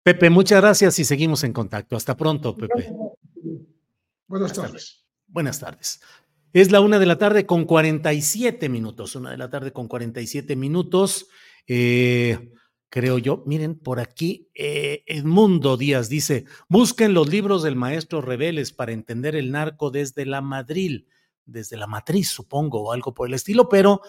Pepe, 0.03 0.31
muchas 0.31 0.61
gracias 0.61 0.99
y 0.99 1.05
seguimos 1.05 1.45
en 1.45 1.53
contacto. 1.53 1.95
Hasta 1.95 2.17
pronto, 2.17 2.57
Pepe. 2.57 2.93
Buenas 4.27 4.53
tardes. 4.53 5.07
Buenas 5.29 5.61
tardes. 5.61 6.01
Es 6.53 6.73
la 6.73 6.81
una 6.81 6.99
de 6.99 7.07
la 7.07 7.19
tarde 7.19 7.47
con 7.47 7.65
47 7.65 8.69
minutos, 8.69 9.15
una 9.15 9.31
de 9.31 9.39
la 9.39 9.49
tarde 9.49 9.73
con 9.73 9.87
47 9.87 10.57
minutos. 10.57 11.29
Eh, 11.69 12.53
creo 12.89 13.19
yo, 13.19 13.45
miren, 13.47 13.79
por 13.79 14.01
aquí 14.01 14.51
eh, 14.55 15.05
Edmundo 15.07 15.77
Díaz 15.77 16.09
dice, 16.09 16.47
busquen 16.69 17.15
los 17.15 17.29
libros 17.29 17.63
del 17.63 17.77
maestro 17.77 18.21
Reveles 18.21 18.73
para 18.73 18.93
entender 18.93 19.37
el 19.37 19.53
narco 19.53 19.91
desde 19.91 20.27
la 20.27 20.41
Madrid, 20.41 21.05
desde 21.47 21.77
la 21.77 21.87
matriz, 21.87 22.29
supongo, 22.29 22.83
o 22.83 22.93
algo 22.93 23.15
por 23.15 23.29
el 23.29 23.35
estilo, 23.35 23.69
pero 23.69 24.03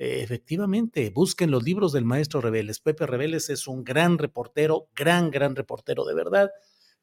eh, 0.00 0.22
efectivamente, 0.22 1.10
busquen 1.10 1.50
los 1.50 1.62
libros 1.62 1.92
del 1.92 2.04
maestro 2.04 2.40
Reveles. 2.40 2.80
Pepe 2.80 3.06
Reveles 3.06 3.50
es 3.50 3.68
un 3.68 3.84
gran 3.84 4.18
reportero, 4.18 4.88
gran, 4.96 5.30
gran 5.30 5.54
reportero 5.54 6.04
de 6.04 6.14
verdad, 6.14 6.50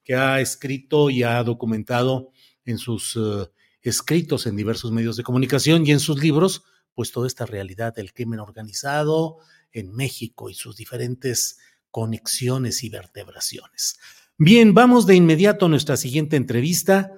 que 0.03 0.15
ha 0.15 0.41
escrito 0.41 1.09
y 1.09 1.23
ha 1.23 1.41
documentado 1.43 2.31
en 2.65 2.77
sus... 2.77 3.15
Uh, 3.15 3.47
escritos 3.81 4.45
en 4.47 4.55
diversos 4.55 4.91
medios 4.91 5.17
de 5.17 5.23
comunicación 5.23 5.85
y 5.85 5.91
en 5.91 5.99
sus 5.99 6.21
libros, 6.21 6.63
pues 6.93 7.11
toda 7.11 7.27
esta 7.27 7.45
realidad 7.45 7.93
del 7.95 8.13
crimen 8.13 8.39
organizado 8.39 9.37
en 9.71 9.93
México 9.95 10.49
y 10.49 10.53
sus 10.53 10.75
diferentes 10.75 11.59
conexiones 11.91 12.83
y 12.83 12.89
vertebraciones. 12.89 13.99
Bien, 14.37 14.73
vamos 14.73 15.07
de 15.07 15.15
inmediato 15.15 15.65
a 15.65 15.69
nuestra 15.69 15.97
siguiente 15.97 16.35
entrevista. 16.35 17.11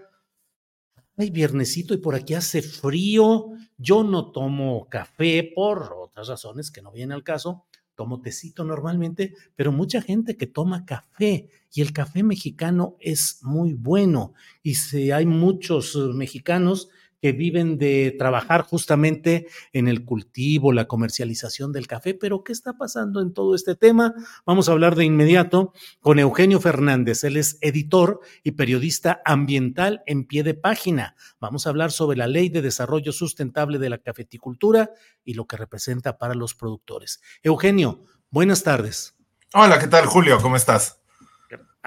Hay 1.20 1.32
viernesito 1.32 1.94
y 1.94 1.98
por 1.98 2.16
aquí 2.16 2.34
hace 2.34 2.62
frío. 2.62 3.48
Yo 3.78 4.06
no 4.06 4.32
tomo 4.32 4.88
café 4.88 5.52
por 5.54 5.94
otras 6.02 6.30
razones 6.30 6.72
que 6.72 6.82
no 6.82 6.94
vienen 6.94 7.12
al 7.12 7.26
caso. 7.26 7.66
Tomo 7.94 8.22
tecito 8.22 8.64
normalmente, 8.64 9.34
pero 9.58 9.74
mucha 9.74 10.02
gente 10.02 10.38
que 10.38 10.48
toma 10.48 10.86
café 10.86 11.50
y 11.74 11.82
el 11.82 11.92
café 11.92 12.24
mexicano 12.24 12.96
es 13.02 13.40
muy 13.42 13.74
bueno. 13.74 14.34
Y 14.64 14.76
si 14.76 15.12
hay 15.12 15.26
muchos 15.26 15.94
eh, 15.96 16.00
mexicanos 16.14 16.88
que 17.22 17.32
viven 17.32 17.78
de 17.78 18.16
trabajar 18.18 18.64
justamente 18.64 19.48
en 19.74 19.88
el 19.88 20.06
cultivo, 20.06 20.72
la 20.72 20.86
comercialización 20.86 21.72
del 21.72 21.88
café. 21.88 22.14
Pero, 22.14 22.44
¿qué 22.44 22.52
está 22.52 22.74
pasando 22.74 23.22
en 23.22 23.34
todo 23.34 23.56
este 23.56 23.76
tema? 23.76 24.14
Vamos 24.46 24.70
a 24.70 24.72
hablar 24.72 24.96
de 24.96 25.06
inmediato 25.06 25.74
con 26.00 26.20
Eugenio 26.20 26.60
Fernández. 26.60 27.24
Él 27.24 27.38
es 27.38 27.58
editor 27.62 28.22
y 28.44 28.52
periodista 28.52 29.22
ambiental 29.26 30.04
en 30.06 30.26
pie 30.26 30.44
de 30.44 30.54
página. 30.54 31.16
Vamos 31.40 31.66
a 31.66 31.70
hablar 31.70 31.92
sobre 31.92 32.18
la 32.18 32.28
ley 32.28 32.50
de 32.50 32.62
desarrollo 32.62 33.12
sustentable 33.12 33.80
de 33.80 33.90
la 33.90 33.98
cafeticultura 33.98 34.92
y 35.24 35.34
lo 35.34 35.46
que 35.46 35.58
representa 35.58 36.18
para 36.18 36.34
los 36.34 36.56
productores. 36.56 37.22
Eugenio, 37.44 38.04
buenas 38.30 38.64
tardes. 38.64 39.16
Hola, 39.54 39.80
¿qué 39.80 39.88
tal, 39.88 40.06
Julio? 40.06 40.40
¿Cómo 40.42 40.56
estás? 40.56 41.02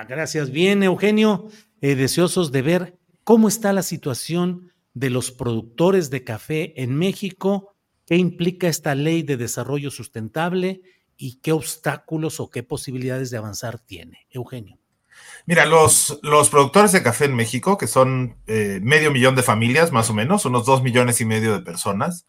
Gracias. 0.09 0.51
Bien, 0.51 0.83
Eugenio. 0.83 1.49
Eh, 1.81 1.95
deseosos 1.95 2.53
de 2.53 2.63
ver 2.63 2.99
cómo 3.25 3.49
está 3.49 3.73
la 3.73 3.83
situación 3.83 4.72
de 4.95 5.11
los 5.11 5.31
productores 5.31 6.11
de 6.11 6.25
café 6.25 6.81
en 6.83 6.97
México, 6.97 7.75
qué 8.07 8.17
implica 8.17 8.69
esta 8.69 8.95
ley 8.95 9.23
de 9.23 9.37
desarrollo 9.37 9.91
sustentable 9.91 10.83
y 11.17 11.41
qué 11.41 11.53
obstáculos 11.53 12.41
o 12.41 12.51
qué 12.51 12.63
posibilidades 12.63 13.31
de 13.31 13.39
avanzar 13.39 13.79
tiene. 13.79 14.27
Eugenio. 14.31 14.79
Mira, 15.47 15.67
los, 15.67 16.19
los 16.23 16.51
productores 16.51 16.93
de 16.93 17.03
café 17.03 17.27
en 17.27 17.35
México, 17.35 17.79
que 17.79 17.87
son 17.87 18.37
eh, 18.47 18.81
medio 18.83 19.11
millón 19.11 19.35
de 19.35 19.43
familias 19.43 19.93
más 19.93 20.11
o 20.11 20.15
menos, 20.15 20.45
unos 20.45 20.67
dos 20.67 20.83
millones 20.83 21.21
y 21.21 21.25
medio 21.25 21.53
de 21.53 21.61
personas, 21.61 22.27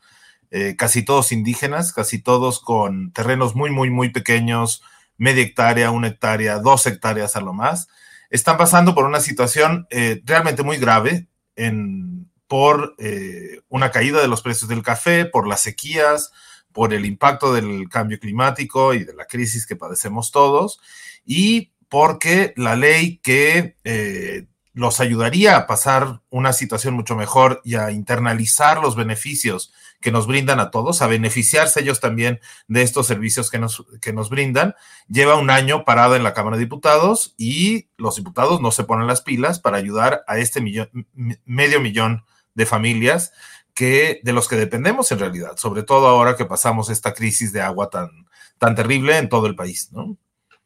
eh, 0.52 0.76
casi 0.78 1.04
todos 1.04 1.32
indígenas, 1.32 1.94
casi 1.94 2.22
todos 2.22 2.60
con 2.60 3.12
terrenos 3.12 3.56
muy, 3.56 3.72
muy, 3.72 3.90
muy 3.90 4.10
pequeños, 4.10 4.84
media 5.18 5.44
hectárea, 5.44 5.92
una 5.92 6.08
hectárea, 6.08 6.60
dos 6.60 6.86
hectáreas 6.86 7.36
a 7.36 7.42
lo 7.42 7.54
más, 7.54 7.88
están 8.30 8.58
pasando 8.58 8.96
por 8.96 9.06
una 9.06 9.20
situación 9.20 9.88
eh, 9.90 10.22
realmente 10.26 10.64
muy 10.64 10.78
grave 10.78 11.28
en, 11.56 12.23
por 12.54 12.94
eh, 13.00 13.62
una 13.68 13.90
caída 13.90 14.22
de 14.22 14.28
los 14.28 14.44
precios 14.44 14.70
del 14.70 14.84
café, 14.84 15.26
por 15.26 15.48
las 15.48 15.62
sequías, 15.62 16.32
por 16.72 16.94
el 16.94 17.04
impacto 17.04 17.52
del 17.52 17.90
cambio 17.90 18.20
climático 18.20 18.94
y 18.94 19.04
de 19.04 19.16
la 19.16 19.26
crisis 19.26 19.66
que 19.66 19.76
padecemos 19.76 20.32
todos, 20.32 20.80
y 21.26 21.72
porque 21.90 22.54
la 22.56 22.76
ley 22.76 23.18
que 23.24 23.78
eh, 23.84 24.46
los 24.72 25.00
ayudaría 25.00 25.58
a 25.58 25.66
pasar 25.66 26.22
una 26.30 26.54
situación 26.54 26.94
mucho 26.94 27.16
mejor 27.16 27.60
y 27.64 27.74
a 27.74 27.90
internalizar 27.90 28.84
los 28.84 28.96
beneficios 28.96 29.74
que 30.00 30.12
nos 30.12 30.28
brindan 30.28 30.60
a 30.60 30.70
todos, 30.70 31.02
a 31.02 31.08
beneficiarse 31.08 31.80
ellos 31.80 32.02
también 32.02 32.40
de 32.68 32.84
estos 32.84 33.08
servicios 33.08 33.50
que 33.50 33.58
nos, 33.58 33.84
que 34.00 34.14
nos 34.14 34.30
brindan, 34.30 34.76
lleva 35.08 35.40
un 35.40 35.50
año 35.50 35.86
parada 35.86 36.18
en 36.18 36.24
la 36.24 36.36
Cámara 36.36 36.58
de 36.58 36.66
Diputados 36.66 37.34
y 37.36 37.88
los 37.98 38.18
diputados 38.18 38.62
no 38.62 38.70
se 38.70 38.84
ponen 38.84 39.08
las 39.08 39.22
pilas 39.22 39.60
para 39.60 39.78
ayudar 39.78 40.24
a 40.28 40.38
este 40.38 40.62
millón, 40.62 41.08
medio 41.46 41.82
millón 41.82 42.24
de 42.54 42.66
familias 42.66 43.32
que, 43.74 44.22
de 44.24 44.34
los 44.34 44.48
que 44.48 44.56
dependemos 44.56 45.12
en 45.12 45.20
realidad, 45.20 45.58
sobre 45.58 45.84
todo 45.84 46.08
ahora 46.08 46.36
que 46.36 46.46
pasamos 46.46 46.90
esta 46.90 47.14
crisis 47.14 47.52
de 47.54 47.62
agua 47.62 47.90
tan, 47.90 48.10
tan 48.58 48.76
terrible 48.76 49.18
en 49.18 49.30
todo 49.30 49.48
el 49.48 49.56
país, 49.56 49.92
¿no? 49.92 50.18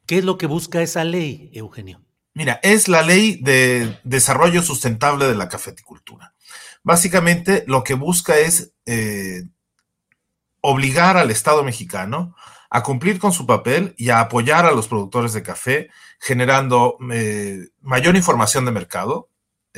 ¿Qué 0.05 0.19
es 0.19 0.25
lo 0.25 0.38
que 0.38 0.47
busca 0.47 0.81
esa 0.81 1.03
ley, 1.03 1.49
Eugenio? 1.53 2.01
Mira, 2.33 2.59
es 2.63 2.88
la 2.88 3.01
ley 3.01 3.39
de 3.41 3.99
desarrollo 4.03 4.61
sustentable 4.61 5.25
de 5.25 5.35
la 5.35 5.49
cafeticultura. 5.49 6.33
Básicamente 6.83 7.65
lo 7.67 7.83
que 7.83 7.95
busca 7.95 8.38
es 8.38 8.71
eh, 8.85 9.43
obligar 10.61 11.17
al 11.17 11.31
Estado 11.31 11.63
mexicano 11.63 12.35
a 12.69 12.83
cumplir 12.83 13.19
con 13.19 13.33
su 13.33 13.45
papel 13.45 13.95
y 13.97 14.09
a 14.09 14.19
apoyar 14.19 14.65
a 14.65 14.71
los 14.71 14.88
productores 14.88 15.33
de 15.33 15.43
café, 15.43 15.89
generando 16.19 16.97
eh, 17.11 17.69
mayor 17.81 18.15
información 18.15 18.65
de 18.65 18.71
mercado, 18.71 19.29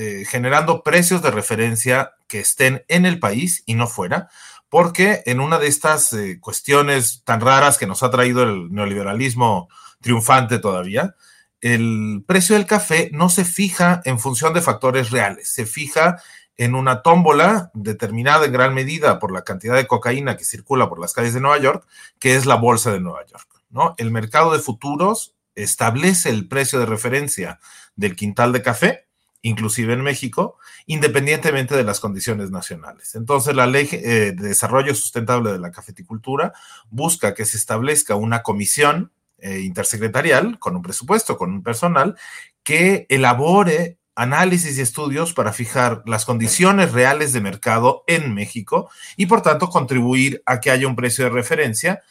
eh, 0.01 0.23
generando 0.25 0.81
precios 0.81 1.21
de 1.21 1.29
referencia 1.29 2.13
que 2.29 2.39
estén 2.39 2.85
en 2.87 3.05
el 3.05 3.19
país 3.19 3.63
y 3.65 3.75
no 3.75 3.85
fuera, 3.85 4.29
porque 4.69 5.23
en 5.25 5.41
una 5.41 5.59
de 5.59 5.67
estas 5.67 6.13
eh, 6.13 6.39
cuestiones 6.39 7.21
tan 7.25 7.41
raras 7.41 7.77
que 7.77 7.85
nos 7.85 8.01
ha 8.01 8.09
traído 8.09 8.43
el 8.43 8.71
neoliberalismo 8.71 9.67
triunfante 9.99 10.57
todavía, 10.59 11.15
el 11.59 12.23
precio 12.25 12.55
del 12.55 12.65
café 12.65 13.09
no 13.11 13.27
se 13.27 13.43
fija 13.43 14.01
en 14.05 14.19
función 14.19 14.53
de 14.53 14.61
factores 14.61 15.09
reales, 15.09 15.49
se 15.49 15.65
fija 15.65 16.21
en 16.55 16.75
una 16.75 17.01
tómbola 17.01 17.69
determinada 17.73 18.45
en 18.45 18.53
gran 18.53 18.73
medida 18.73 19.19
por 19.19 19.33
la 19.33 19.43
cantidad 19.43 19.75
de 19.75 19.85
cocaína 19.85 20.37
que 20.37 20.45
circula 20.45 20.87
por 20.87 21.01
las 21.01 21.11
calles 21.11 21.33
de 21.33 21.41
Nueva 21.41 21.57
York, 21.57 21.85
que 22.19 22.37
es 22.37 22.45
la 22.45 22.55
bolsa 22.55 22.93
de 22.93 23.01
Nueva 23.01 23.25
York. 23.25 23.49
¿no? 23.69 23.95
El 23.97 24.11
mercado 24.11 24.53
de 24.53 24.59
futuros 24.59 25.35
establece 25.55 26.29
el 26.29 26.47
precio 26.47 26.79
de 26.79 26.85
referencia 26.85 27.59
del 27.97 28.15
quintal 28.15 28.53
de 28.53 28.61
café 28.61 29.08
inclusive 29.41 29.93
en 29.93 30.01
México, 30.01 30.57
independientemente 30.85 31.75
de 31.75 31.83
las 31.83 31.99
condiciones 31.99 32.51
nacionales. 32.51 33.15
Entonces, 33.15 33.55
la 33.55 33.67
Ley 33.67 33.87
eh, 33.91 34.33
de 34.35 34.47
Desarrollo 34.47 34.93
Sustentable 34.93 35.51
de 35.51 35.59
la 35.59 35.71
Cafeticultura 35.71 36.53
busca 36.89 37.33
que 37.33 37.45
se 37.45 37.57
establezca 37.57 38.15
una 38.15 38.43
comisión 38.43 39.11
eh, 39.39 39.59
intersecretarial 39.61 40.59
con 40.59 40.75
un 40.75 40.81
presupuesto, 40.81 41.37
con 41.37 41.51
un 41.51 41.63
personal, 41.63 42.17
que 42.63 43.05
elabore 43.09 43.97
análisis 44.15 44.77
y 44.77 44.81
estudios 44.81 45.33
para 45.33 45.53
fijar 45.53 46.03
las 46.05 46.25
condiciones 46.25 46.91
reales 46.91 47.31
de 47.31 47.39
mercado 47.39 48.03
en 48.05 48.33
México 48.33 48.89
y, 49.15 49.27
por 49.27 49.41
tanto, 49.41 49.69
contribuir 49.69 50.43
a 50.45 50.59
que 50.59 50.71
haya 50.71 50.87
un 50.87 50.97
precio 50.97 51.23
de 51.23 51.29
referencia 51.29 52.01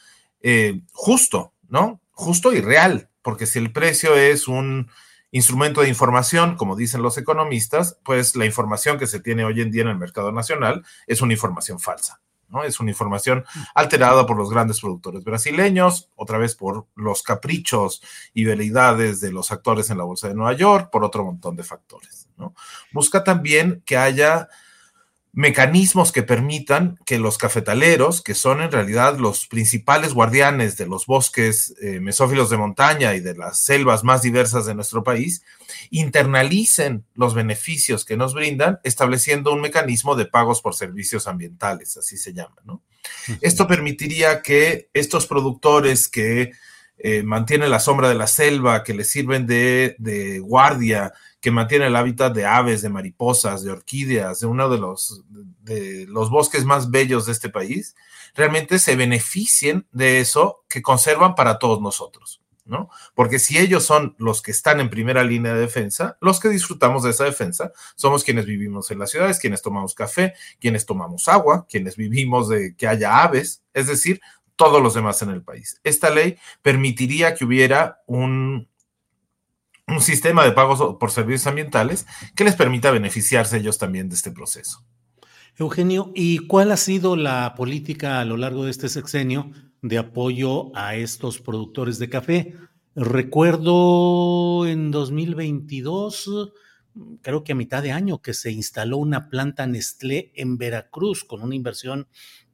eh, 0.41 0.81
justo, 0.93 1.53
¿no? 1.69 2.01
Justo 2.13 2.55
y 2.55 2.63
real, 2.63 3.11
porque 3.21 3.45
si 3.45 3.59
el 3.59 3.73
precio 3.73 4.17
es 4.17 4.49
un 4.49 4.91
instrumento 5.31 5.83
de 5.83 5.89
información, 5.89 6.57
como 6.57 6.77
dicen 6.77 7.03
los 7.03 7.19
economistas, 7.19 7.99
pues 8.05 8.37
la 8.37 8.47
información 8.47 8.99
que 8.99 9.07
se 9.07 9.21
tiene 9.21 9.45
hoy 9.45 9.61
en 9.61 9.71
día 9.71 9.83
en 9.83 9.89
el 9.89 9.99
mercado 9.99 10.33
nacional 10.33 10.85
es 11.07 11.21
una 11.21 11.35
información 11.35 11.79
falsa. 11.79 12.21
¿no? 12.49 12.65
Es 12.65 12.81
una 12.81 12.91
información 12.91 13.45
alterada 13.75 14.27
por 14.27 14.37
los 14.37 14.51
grandes 14.51 14.81
productores 14.81 15.23
brasileños, 15.23 16.11
otra 16.17 16.39
vez 16.39 16.55
por 16.55 16.87
los 16.95 17.23
caprichos 17.23 18.03
y 18.33 18.45
veleidades 18.45 19.21
de 19.21 19.33
los 19.33 19.53
actores 19.53 19.91
en 19.91 19.99
la 19.99 20.05
Bolsa 20.05 20.29
de 20.29 20.35
Nueva 20.35 20.55
York, 20.55 20.89
por 20.91 21.05
otro 21.05 21.25
montón 21.25 21.57
de 21.57 21.63
factores. 21.63 22.29
¿no? 22.37 22.55
Busca 22.93 23.23
también 23.23 23.83
que 23.85 23.97
haya 23.97 24.49
mecanismos 25.33 26.11
que 26.11 26.23
permitan 26.23 26.99
que 27.05 27.19
los 27.19 27.39
cafetaleros, 27.39 28.23
que 28.23 28.35
son 28.35 28.61
en 28.61 28.73
realidad 28.73 29.19
los 29.19 29.47
principales 29.47 30.15
guardianes 30.15 30.77
de 30.77 30.87
los 30.87 31.07
bosques 31.07 31.75
eh, 31.81 32.01
mesófilos 32.01 32.51
de 32.51 32.57
montaña 32.57 33.15
y 33.15 33.21
de 33.21 33.35
las 33.35 33.61
selvas 33.61 34.05
más 34.05 34.23
diversas 34.23 34.67
de 34.67 34.75
nuestro 34.75 35.05
país, 35.05 35.43
internalicen 35.91 37.05
los 37.15 37.35
beneficios 37.35 38.05
que 38.05 38.17
nos 38.17 38.35
brindan, 38.35 38.81
estableciendo 38.85 39.53
un 39.53 39.61
mecanismo 39.61 40.17
de 40.17 40.27
pagos 40.27 40.61
por 40.61 40.75
servicios 40.75 41.27
ambientales, 41.27 41.97
así 41.97 42.17
se 42.17 42.33
llama. 42.33 42.57
¿no? 42.65 42.83
Esto 43.41 43.67
permitiría 43.67 44.43
que 44.43 44.89
estos 44.95 45.27
productores 45.27 46.09
que 46.09 46.53
eh, 46.99 47.23
mantienen 47.23 47.71
la 47.71 47.81
sombra 47.81 48.09
de 48.09 48.15
la 48.15 48.27
selva, 48.27 48.83
que 48.83 48.95
les 48.95 49.09
sirven 49.11 49.47
de, 49.47 49.95
de 49.99 50.41
guardia, 50.41 51.13
que 51.41 51.51
mantiene 51.51 51.87
el 51.87 51.97
hábitat 51.97 52.35
de 52.35 52.45
aves, 52.45 52.83
de 52.83 52.89
mariposas, 52.89 53.63
de 53.63 53.71
orquídeas, 53.71 54.41
de 54.41 54.47
uno 54.47 54.69
de 54.69 54.79
los, 54.79 55.23
de 55.29 56.07
los 56.09 56.31
bosques 56.31 56.65
más 56.65 56.91
bellos 56.91 57.27
de 57.27 57.33
este 57.33 57.49
país, 57.49 57.95
realmente 58.35 58.79
se 58.79 58.97
beneficien 58.97 59.87
de 59.93 60.21
eso 60.21 60.65
que 60.69 60.83
conservan 60.83 61.35
para 61.35 61.59
todos 61.59 61.81
nosotros, 61.81 62.43
¿no? 62.65 62.91
Porque 63.15 63.39
si 63.39 63.57
ellos 63.59 63.85
son 63.85 64.17
los 64.19 64.43
que 64.43 64.51
están 64.51 64.81
en 64.81 64.91
primera 64.91 65.23
línea 65.23 65.55
de 65.55 65.61
defensa, 65.61 66.19
los 66.21 66.41
que 66.41 66.49
disfrutamos 66.49 67.05
de 67.05 67.11
esa 67.11 67.25
defensa 67.25 67.73
somos 67.95 68.25
quienes 68.25 68.45
vivimos 68.45 68.91
en 68.91 68.99
las 68.99 69.11
ciudades, 69.11 69.39
quienes 69.39 69.63
tomamos 69.63 69.95
café, 69.95 70.35
quienes 70.61 70.87
tomamos 70.87 71.29
agua, 71.29 71.67
quienes 71.69 71.97
vivimos 71.97 72.49
de 72.49 72.75
que 72.75 72.89
haya 72.89 73.23
aves, 73.23 73.63
es 73.75 73.87
decir, 73.87 74.21
todos 74.59 74.83
los 74.83 74.93
demás 74.93 75.23
en 75.23 75.31
el 75.31 75.43
país. 75.43 75.81
Esta 75.85 76.11
ley 76.11 76.37
permitiría 76.61 77.35
que 77.35 77.45
hubiera 77.47 78.03
un, 78.07 78.69
un 79.87 80.03
sistema 80.03 80.45
de 80.45 80.53
pagos 80.53 80.97
por 80.99 81.11
servicios 81.11 81.47
ambientales 81.47 82.07
que 82.35 82.45
les 82.45 82.57
permita 82.57 82.91
beneficiarse 82.91 83.57
ellos 83.57 83.79
también 83.79 84.09
de 84.09 84.17
este 84.17 84.33
proceso. 84.33 84.85
Eugenio, 85.57 86.13
¿y 86.15 86.47
cuál 86.47 86.73
ha 86.73 86.77
sido 86.77 87.17
la 87.17 87.55
política 87.57 88.21
a 88.21 88.25
lo 88.25 88.37
largo 88.37 88.65
de 88.65 88.71
este 88.71 88.89
sexenio 88.89 89.51
de 89.81 89.99
apoyo 89.99 90.77
a 90.77 90.97
estos 90.97 91.41
productores 91.41 91.99
de 91.99 92.11
café? 92.11 92.55
Recuerdo 92.95 94.67
en 94.67 94.91
2022, 94.91 96.53
creo 97.23 97.45
que 97.45 97.53
a 97.53 97.57
mitad 97.57 97.83
de 97.83 97.93
año, 97.93 98.21
que 98.23 98.35
se 98.35 98.51
instaló 98.51 98.99
una 98.99 99.29
planta 99.29 99.67
Nestlé 99.67 100.33
en 100.35 100.59
Veracruz 100.59 101.25
con 101.25 101.43
una 101.43 101.55
inversión 101.55 102.09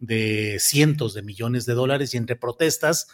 de 0.07 0.59
cientos 0.61 1.15
de 1.15 1.23
millones 1.23 1.67
de 1.67 1.75
dólares 1.75 2.15
y 2.15 2.17
entre 2.17 2.37
protestas 2.37 3.09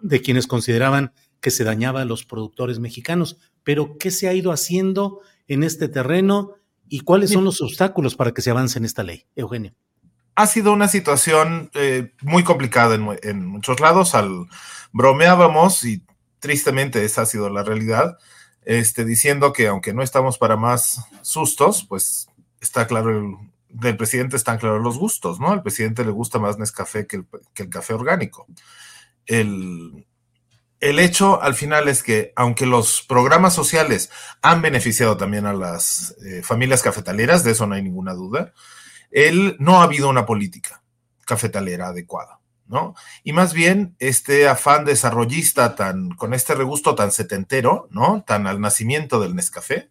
de 0.00 0.20
quienes 0.20 0.46
consideraban 0.46 1.12
que 1.40 1.50
se 1.50 1.64
dañaba 1.64 2.02
a 2.02 2.04
los 2.04 2.24
productores 2.24 2.78
mexicanos. 2.78 3.38
Pero, 3.62 3.98
¿qué 3.98 4.10
se 4.10 4.28
ha 4.28 4.32
ido 4.32 4.52
haciendo 4.52 5.20
en 5.46 5.62
este 5.62 5.88
terreno 5.88 6.54
y 6.88 7.00
cuáles 7.00 7.30
son 7.30 7.44
los 7.44 7.60
obstáculos 7.60 8.16
para 8.16 8.32
que 8.32 8.42
se 8.42 8.50
avance 8.50 8.78
en 8.78 8.84
esta 8.84 9.02
ley? 9.02 9.26
Eugenio. 9.36 9.74
Ha 10.36 10.46
sido 10.46 10.72
una 10.72 10.88
situación 10.88 11.70
eh, 11.74 12.12
muy 12.22 12.44
complicada 12.44 12.94
en, 12.94 13.06
en, 13.22 13.46
muchos 13.46 13.78
lados. 13.80 14.14
Al 14.14 14.46
bromeábamos 14.92 15.84
y 15.84 16.02
tristemente 16.40 17.04
esa 17.04 17.22
ha 17.22 17.26
sido 17.26 17.48
la 17.50 17.62
realidad, 17.62 18.18
este, 18.64 19.04
diciendo 19.04 19.52
que 19.52 19.68
aunque 19.68 19.94
no 19.94 20.02
estamos 20.02 20.38
para 20.38 20.56
más 20.56 21.04
sustos, 21.22 21.84
pues 21.88 22.28
está 22.60 22.86
claro 22.86 23.10
el, 23.10 23.36
del 23.74 23.96
presidente 23.96 24.36
están 24.36 24.58
claros 24.58 24.82
los 24.82 24.98
gustos, 24.98 25.40
¿no? 25.40 25.50
Al 25.50 25.62
presidente 25.62 26.04
le 26.04 26.12
gusta 26.12 26.38
más 26.38 26.58
Nescafé 26.58 27.06
que 27.06 27.16
el, 27.16 27.26
que 27.52 27.64
el 27.64 27.68
café 27.68 27.92
orgánico. 27.92 28.46
El, 29.26 30.06
el, 30.78 30.98
hecho 31.00 31.42
al 31.42 31.54
final 31.54 31.88
es 31.88 32.02
que, 32.02 32.32
aunque 32.36 32.66
los 32.66 33.02
programas 33.02 33.52
sociales 33.52 34.10
han 34.42 34.62
beneficiado 34.62 35.16
también 35.16 35.46
a 35.46 35.52
las 35.52 36.14
eh, 36.24 36.42
familias 36.42 36.82
cafetaleras, 36.82 37.42
de 37.42 37.50
eso 37.50 37.66
no 37.66 37.74
hay 37.74 37.82
ninguna 37.82 38.14
duda, 38.14 38.52
él 39.10 39.56
no 39.58 39.80
ha 39.80 39.84
habido 39.84 40.08
una 40.08 40.24
política 40.24 40.82
cafetalera 41.26 41.88
adecuada, 41.88 42.40
¿no? 42.66 42.94
Y 43.24 43.32
más 43.32 43.54
bien 43.54 43.96
este 43.98 44.46
afán 44.46 44.84
desarrollista 44.84 45.74
tan, 45.74 46.10
con 46.10 46.32
este 46.32 46.54
regusto 46.54 46.94
tan 46.94 47.10
setentero, 47.10 47.88
¿no? 47.90 48.22
Tan 48.24 48.46
al 48.46 48.60
nacimiento 48.60 49.18
del 49.20 49.34
Nescafé, 49.34 49.90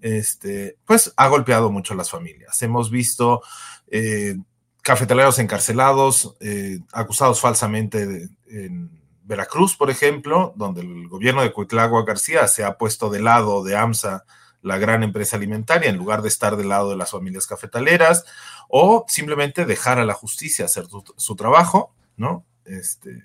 este, 0.00 0.76
pues 0.84 1.12
ha 1.16 1.28
golpeado 1.28 1.70
mucho 1.70 1.94
a 1.94 1.96
las 1.96 2.10
familias. 2.10 2.60
Hemos 2.62 2.90
visto 2.90 3.42
eh, 3.88 4.36
cafetaleros 4.82 5.38
encarcelados, 5.38 6.36
eh, 6.40 6.80
acusados 6.92 7.40
falsamente 7.40 8.28
en 8.48 8.90
Veracruz, 9.24 9.76
por 9.76 9.90
ejemplo, 9.90 10.52
donde 10.56 10.80
el 10.80 11.08
gobierno 11.08 11.42
de 11.42 11.52
Cuitlagua 11.52 12.04
García 12.04 12.48
se 12.48 12.64
ha 12.64 12.76
puesto 12.76 13.10
de 13.10 13.20
lado 13.20 13.62
de 13.62 13.76
AMSA, 13.76 14.24
la 14.62 14.76
gran 14.76 15.02
empresa 15.02 15.36
alimentaria, 15.36 15.88
en 15.88 15.96
lugar 15.96 16.20
de 16.22 16.28
estar 16.28 16.56
del 16.56 16.68
lado 16.68 16.90
de 16.90 16.96
las 16.96 17.12
familias 17.12 17.46
cafetaleras, 17.46 18.24
o 18.68 19.04
simplemente 19.08 19.64
dejar 19.64 19.98
a 19.98 20.04
la 20.04 20.14
justicia 20.14 20.66
hacer 20.66 20.86
su, 20.86 21.02
su 21.16 21.36
trabajo, 21.36 21.94
¿no? 22.16 22.44
Este, 22.64 23.22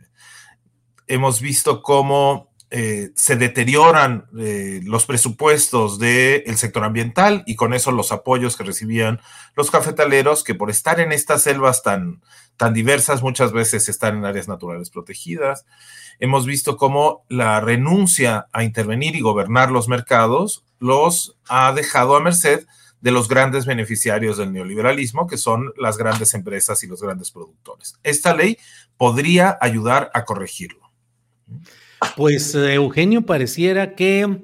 hemos 1.08 1.42
visto 1.42 1.82
cómo 1.82 2.55
eh, 2.78 3.12
se 3.16 3.38
deterioran 3.38 4.26
eh, 4.38 4.82
los 4.84 5.06
presupuestos 5.06 5.98
del 5.98 6.58
sector 6.58 6.84
ambiental 6.84 7.42
y 7.46 7.56
con 7.56 7.74
eso 7.74 7.94
los 7.94 8.12
apoyos 8.12 8.58
que 8.58 8.66
recibían 8.66 9.22
los 9.56 9.72
cafetaleros, 9.72 10.44
que 10.44 10.56
por 10.56 10.70
estar 10.70 11.00
en 11.00 11.14
estas 11.14 11.44
selvas 11.44 11.84
tan, 11.84 12.22
tan 12.58 12.74
diversas 12.74 13.22
muchas 13.22 13.54
veces 13.54 13.88
están 13.88 14.18
en 14.18 14.26
áreas 14.26 14.50
naturales 14.50 14.90
protegidas. 14.90 15.66
Hemos 16.20 16.46
visto 16.46 16.76
cómo 16.76 17.24
la 17.30 17.62
renuncia 17.62 18.48
a 18.52 18.66
intervenir 18.66 19.16
y 19.16 19.22
gobernar 19.22 19.72
los 19.72 19.88
mercados 19.88 20.66
los 20.78 21.38
ha 21.48 21.72
dejado 21.72 22.18
a 22.18 22.20
merced 22.20 22.68
de 23.00 23.12
los 23.12 23.30
grandes 23.30 23.66
beneficiarios 23.66 24.36
del 24.36 24.52
neoliberalismo, 24.52 25.28
que 25.28 25.38
son 25.38 25.72
las 25.78 25.98
grandes 25.98 26.34
empresas 26.34 26.84
y 26.84 26.88
los 26.88 27.02
grandes 27.02 27.32
productores. 27.32 27.98
Esta 28.04 28.36
ley 28.36 28.58
podría 28.98 29.58
ayudar 29.62 30.12
a 30.14 30.26
corregirlo. 30.26 30.92
Pues 32.16 32.54
Eugenio, 32.56 33.26
pareciera 33.26 33.96
que 33.96 34.41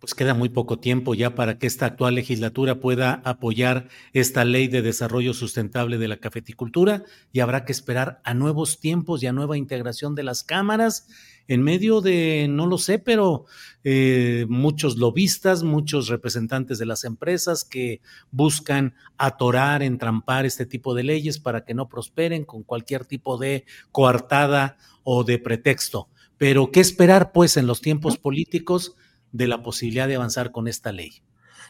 pues 0.00 0.14
queda 0.14 0.32
muy 0.32 0.48
poco 0.48 0.78
tiempo 0.78 1.14
ya 1.14 1.34
para 1.34 1.58
que 1.58 1.66
esta 1.66 1.84
actual 1.84 2.14
legislatura 2.14 2.80
pueda 2.80 3.20
apoyar 3.24 3.88
esta 4.14 4.46
ley 4.46 4.66
de 4.66 4.80
desarrollo 4.80 5.34
sustentable 5.34 5.98
de 5.98 6.08
la 6.08 6.16
cafeticultura 6.16 7.04
y 7.32 7.40
habrá 7.40 7.66
que 7.66 7.72
esperar 7.72 8.20
a 8.24 8.32
nuevos 8.32 8.80
tiempos 8.80 9.22
y 9.22 9.26
a 9.26 9.32
nueva 9.32 9.58
integración 9.58 10.14
de 10.14 10.22
las 10.22 10.42
cámaras 10.42 11.06
en 11.48 11.62
medio 11.62 12.00
de, 12.00 12.46
no 12.48 12.66
lo 12.66 12.78
sé, 12.78 12.98
pero 12.98 13.44
eh, 13.84 14.46
muchos 14.48 14.96
lobistas, 14.96 15.64
muchos 15.64 16.08
representantes 16.08 16.78
de 16.78 16.86
las 16.86 17.04
empresas 17.04 17.64
que 17.64 18.00
buscan 18.30 18.94
atorar, 19.18 19.82
entrampar 19.82 20.46
este 20.46 20.64
tipo 20.64 20.94
de 20.94 21.02
leyes 21.02 21.40
para 21.40 21.64
que 21.64 21.74
no 21.74 21.88
prosperen 21.88 22.44
con 22.44 22.62
cualquier 22.62 23.04
tipo 23.04 23.36
de 23.36 23.64
coartada 23.92 24.78
o 25.02 25.24
de 25.24 25.38
pretexto. 25.38 26.08
Pero, 26.40 26.72
¿qué 26.72 26.80
esperar, 26.80 27.32
pues, 27.32 27.58
en 27.58 27.66
los 27.66 27.82
tiempos 27.82 28.16
políticos 28.16 28.96
de 29.30 29.46
la 29.46 29.62
posibilidad 29.62 30.08
de 30.08 30.16
avanzar 30.16 30.52
con 30.52 30.68
esta 30.68 30.90
ley? 30.90 31.22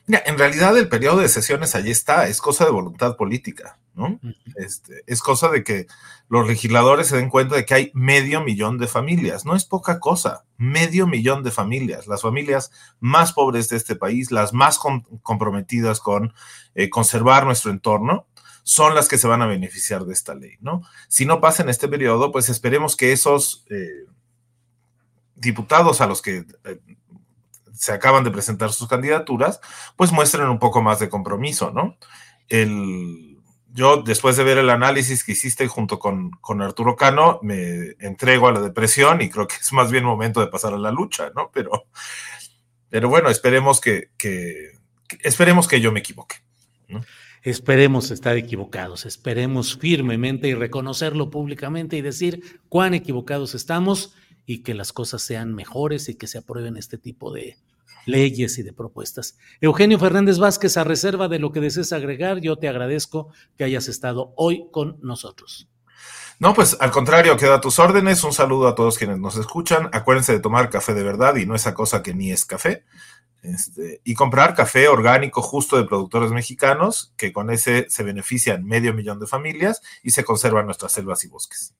Mira, 0.06 0.22
en 0.24 0.38
realidad 0.38 0.78
el 0.78 0.88
periodo 0.88 1.18
de 1.18 1.28
sesiones 1.28 1.74
allí 1.74 1.90
está, 1.90 2.28
es 2.28 2.40
cosa 2.40 2.66
de 2.66 2.70
voluntad 2.70 3.16
política, 3.16 3.80
¿no? 3.96 4.20
este, 4.54 5.02
es 5.08 5.22
cosa 5.22 5.48
de 5.48 5.64
que 5.64 5.88
los 6.28 6.46
legisladores 6.46 7.08
se 7.08 7.16
den 7.16 7.30
cuenta 7.30 7.56
de 7.56 7.66
que 7.66 7.74
hay 7.74 7.90
medio 7.94 8.42
millón 8.42 8.78
de 8.78 8.86
familias, 8.86 9.44
no 9.44 9.56
es 9.56 9.64
poca 9.64 9.98
cosa, 9.98 10.44
medio 10.56 11.08
millón 11.08 11.42
de 11.42 11.50
familias, 11.50 12.06
las 12.06 12.22
familias 12.22 12.70
más 13.00 13.32
pobres 13.32 13.70
de 13.70 13.76
este 13.76 13.96
país, 13.96 14.30
las 14.30 14.52
más 14.52 14.78
com 14.78 15.02
comprometidas 15.22 15.98
con 15.98 16.32
eh, 16.76 16.90
conservar 16.90 17.44
nuestro 17.44 17.72
entorno, 17.72 18.28
son 18.62 18.94
las 18.94 19.08
que 19.08 19.18
se 19.18 19.26
van 19.26 19.42
a 19.42 19.48
beneficiar 19.48 20.04
de 20.04 20.12
esta 20.12 20.36
ley, 20.36 20.58
¿no? 20.60 20.82
Si 21.08 21.26
no 21.26 21.40
pasa 21.40 21.64
en 21.64 21.70
este 21.70 21.88
periodo, 21.88 22.30
pues 22.30 22.48
esperemos 22.48 22.94
que 22.94 23.10
esos... 23.10 23.64
Eh, 23.68 24.06
diputados 25.40 26.00
a 26.00 26.06
los 26.06 26.22
que 26.22 26.44
eh, 26.64 26.80
se 27.72 27.92
acaban 27.92 28.24
de 28.24 28.30
presentar 28.30 28.72
sus 28.72 28.88
candidaturas, 28.88 29.60
pues 29.96 30.12
muestren 30.12 30.48
un 30.48 30.58
poco 30.58 30.82
más 30.82 31.00
de 31.00 31.08
compromiso, 31.08 31.70
¿no? 31.70 31.96
El, 32.48 33.38
yo, 33.72 34.02
después 34.02 34.36
de 34.36 34.44
ver 34.44 34.58
el 34.58 34.70
análisis 34.70 35.24
que 35.24 35.32
hiciste 35.32 35.66
junto 35.68 35.98
con, 35.98 36.30
con, 36.40 36.60
Arturo 36.60 36.96
Cano, 36.96 37.38
me 37.42 37.94
entrego 38.00 38.48
a 38.48 38.52
la 38.52 38.60
depresión 38.60 39.22
y 39.22 39.30
creo 39.30 39.46
que 39.46 39.56
es 39.56 39.72
más 39.72 39.90
bien 39.90 40.04
momento 40.04 40.40
de 40.40 40.48
pasar 40.48 40.74
a 40.74 40.78
la 40.78 40.90
lucha, 40.90 41.30
¿no? 41.34 41.50
Pero, 41.54 41.86
pero 42.88 43.08
bueno, 43.08 43.30
esperemos 43.30 43.80
que, 43.80 44.10
que, 44.18 44.72
esperemos 45.20 45.68
que 45.68 45.80
yo 45.80 45.92
me 45.92 46.00
equivoque, 46.00 46.36
¿no? 46.88 47.00
Esperemos 47.42 48.10
estar 48.10 48.36
equivocados, 48.36 49.06
esperemos 49.06 49.78
firmemente 49.78 50.48
y 50.48 50.54
reconocerlo 50.54 51.30
públicamente 51.30 51.96
y 51.96 52.02
decir 52.02 52.60
cuán 52.68 52.92
equivocados 52.92 53.54
estamos 53.54 54.14
y 54.50 54.64
que 54.64 54.74
las 54.74 54.92
cosas 54.92 55.22
sean 55.22 55.54
mejores 55.54 56.08
y 56.08 56.16
que 56.16 56.26
se 56.26 56.38
aprueben 56.38 56.76
este 56.76 56.98
tipo 56.98 57.32
de 57.32 57.56
leyes 58.04 58.58
y 58.58 58.64
de 58.64 58.72
propuestas. 58.72 59.38
Eugenio 59.60 59.96
Fernández 59.96 60.38
Vázquez, 60.38 60.76
a 60.76 60.82
reserva 60.82 61.28
de 61.28 61.38
lo 61.38 61.52
que 61.52 61.60
desees 61.60 61.92
agregar, 61.92 62.40
yo 62.40 62.56
te 62.56 62.68
agradezco 62.68 63.28
que 63.56 63.62
hayas 63.62 63.86
estado 63.86 64.32
hoy 64.36 64.66
con 64.72 64.98
nosotros. 65.02 65.68
No, 66.40 66.52
pues 66.52 66.76
al 66.80 66.90
contrario, 66.90 67.36
queda 67.36 67.54
a 67.56 67.60
tus 67.60 67.78
órdenes. 67.78 68.24
Un 68.24 68.32
saludo 68.32 68.66
a 68.66 68.74
todos 68.74 68.98
quienes 68.98 69.20
nos 69.20 69.36
escuchan. 69.36 69.88
Acuérdense 69.92 70.32
de 70.32 70.40
tomar 70.40 70.68
café 70.68 70.94
de 70.94 71.04
verdad 71.04 71.36
y 71.36 71.46
no 71.46 71.54
esa 71.54 71.72
cosa 71.72 72.02
que 72.02 72.12
ni 72.12 72.32
es 72.32 72.44
café. 72.44 72.82
Este, 73.42 74.00
y 74.02 74.14
comprar 74.14 74.56
café 74.56 74.88
orgánico 74.88 75.42
justo 75.42 75.76
de 75.76 75.84
productores 75.84 76.32
mexicanos, 76.32 77.14
que 77.16 77.32
con 77.32 77.50
ese 77.50 77.86
se 77.88 78.02
benefician 78.02 78.64
medio 78.64 78.94
millón 78.94 79.20
de 79.20 79.28
familias 79.28 79.80
y 80.02 80.10
se 80.10 80.24
conservan 80.24 80.66
nuestras 80.66 80.90
selvas 80.90 81.22
y 81.22 81.28
bosques. 81.28 81.76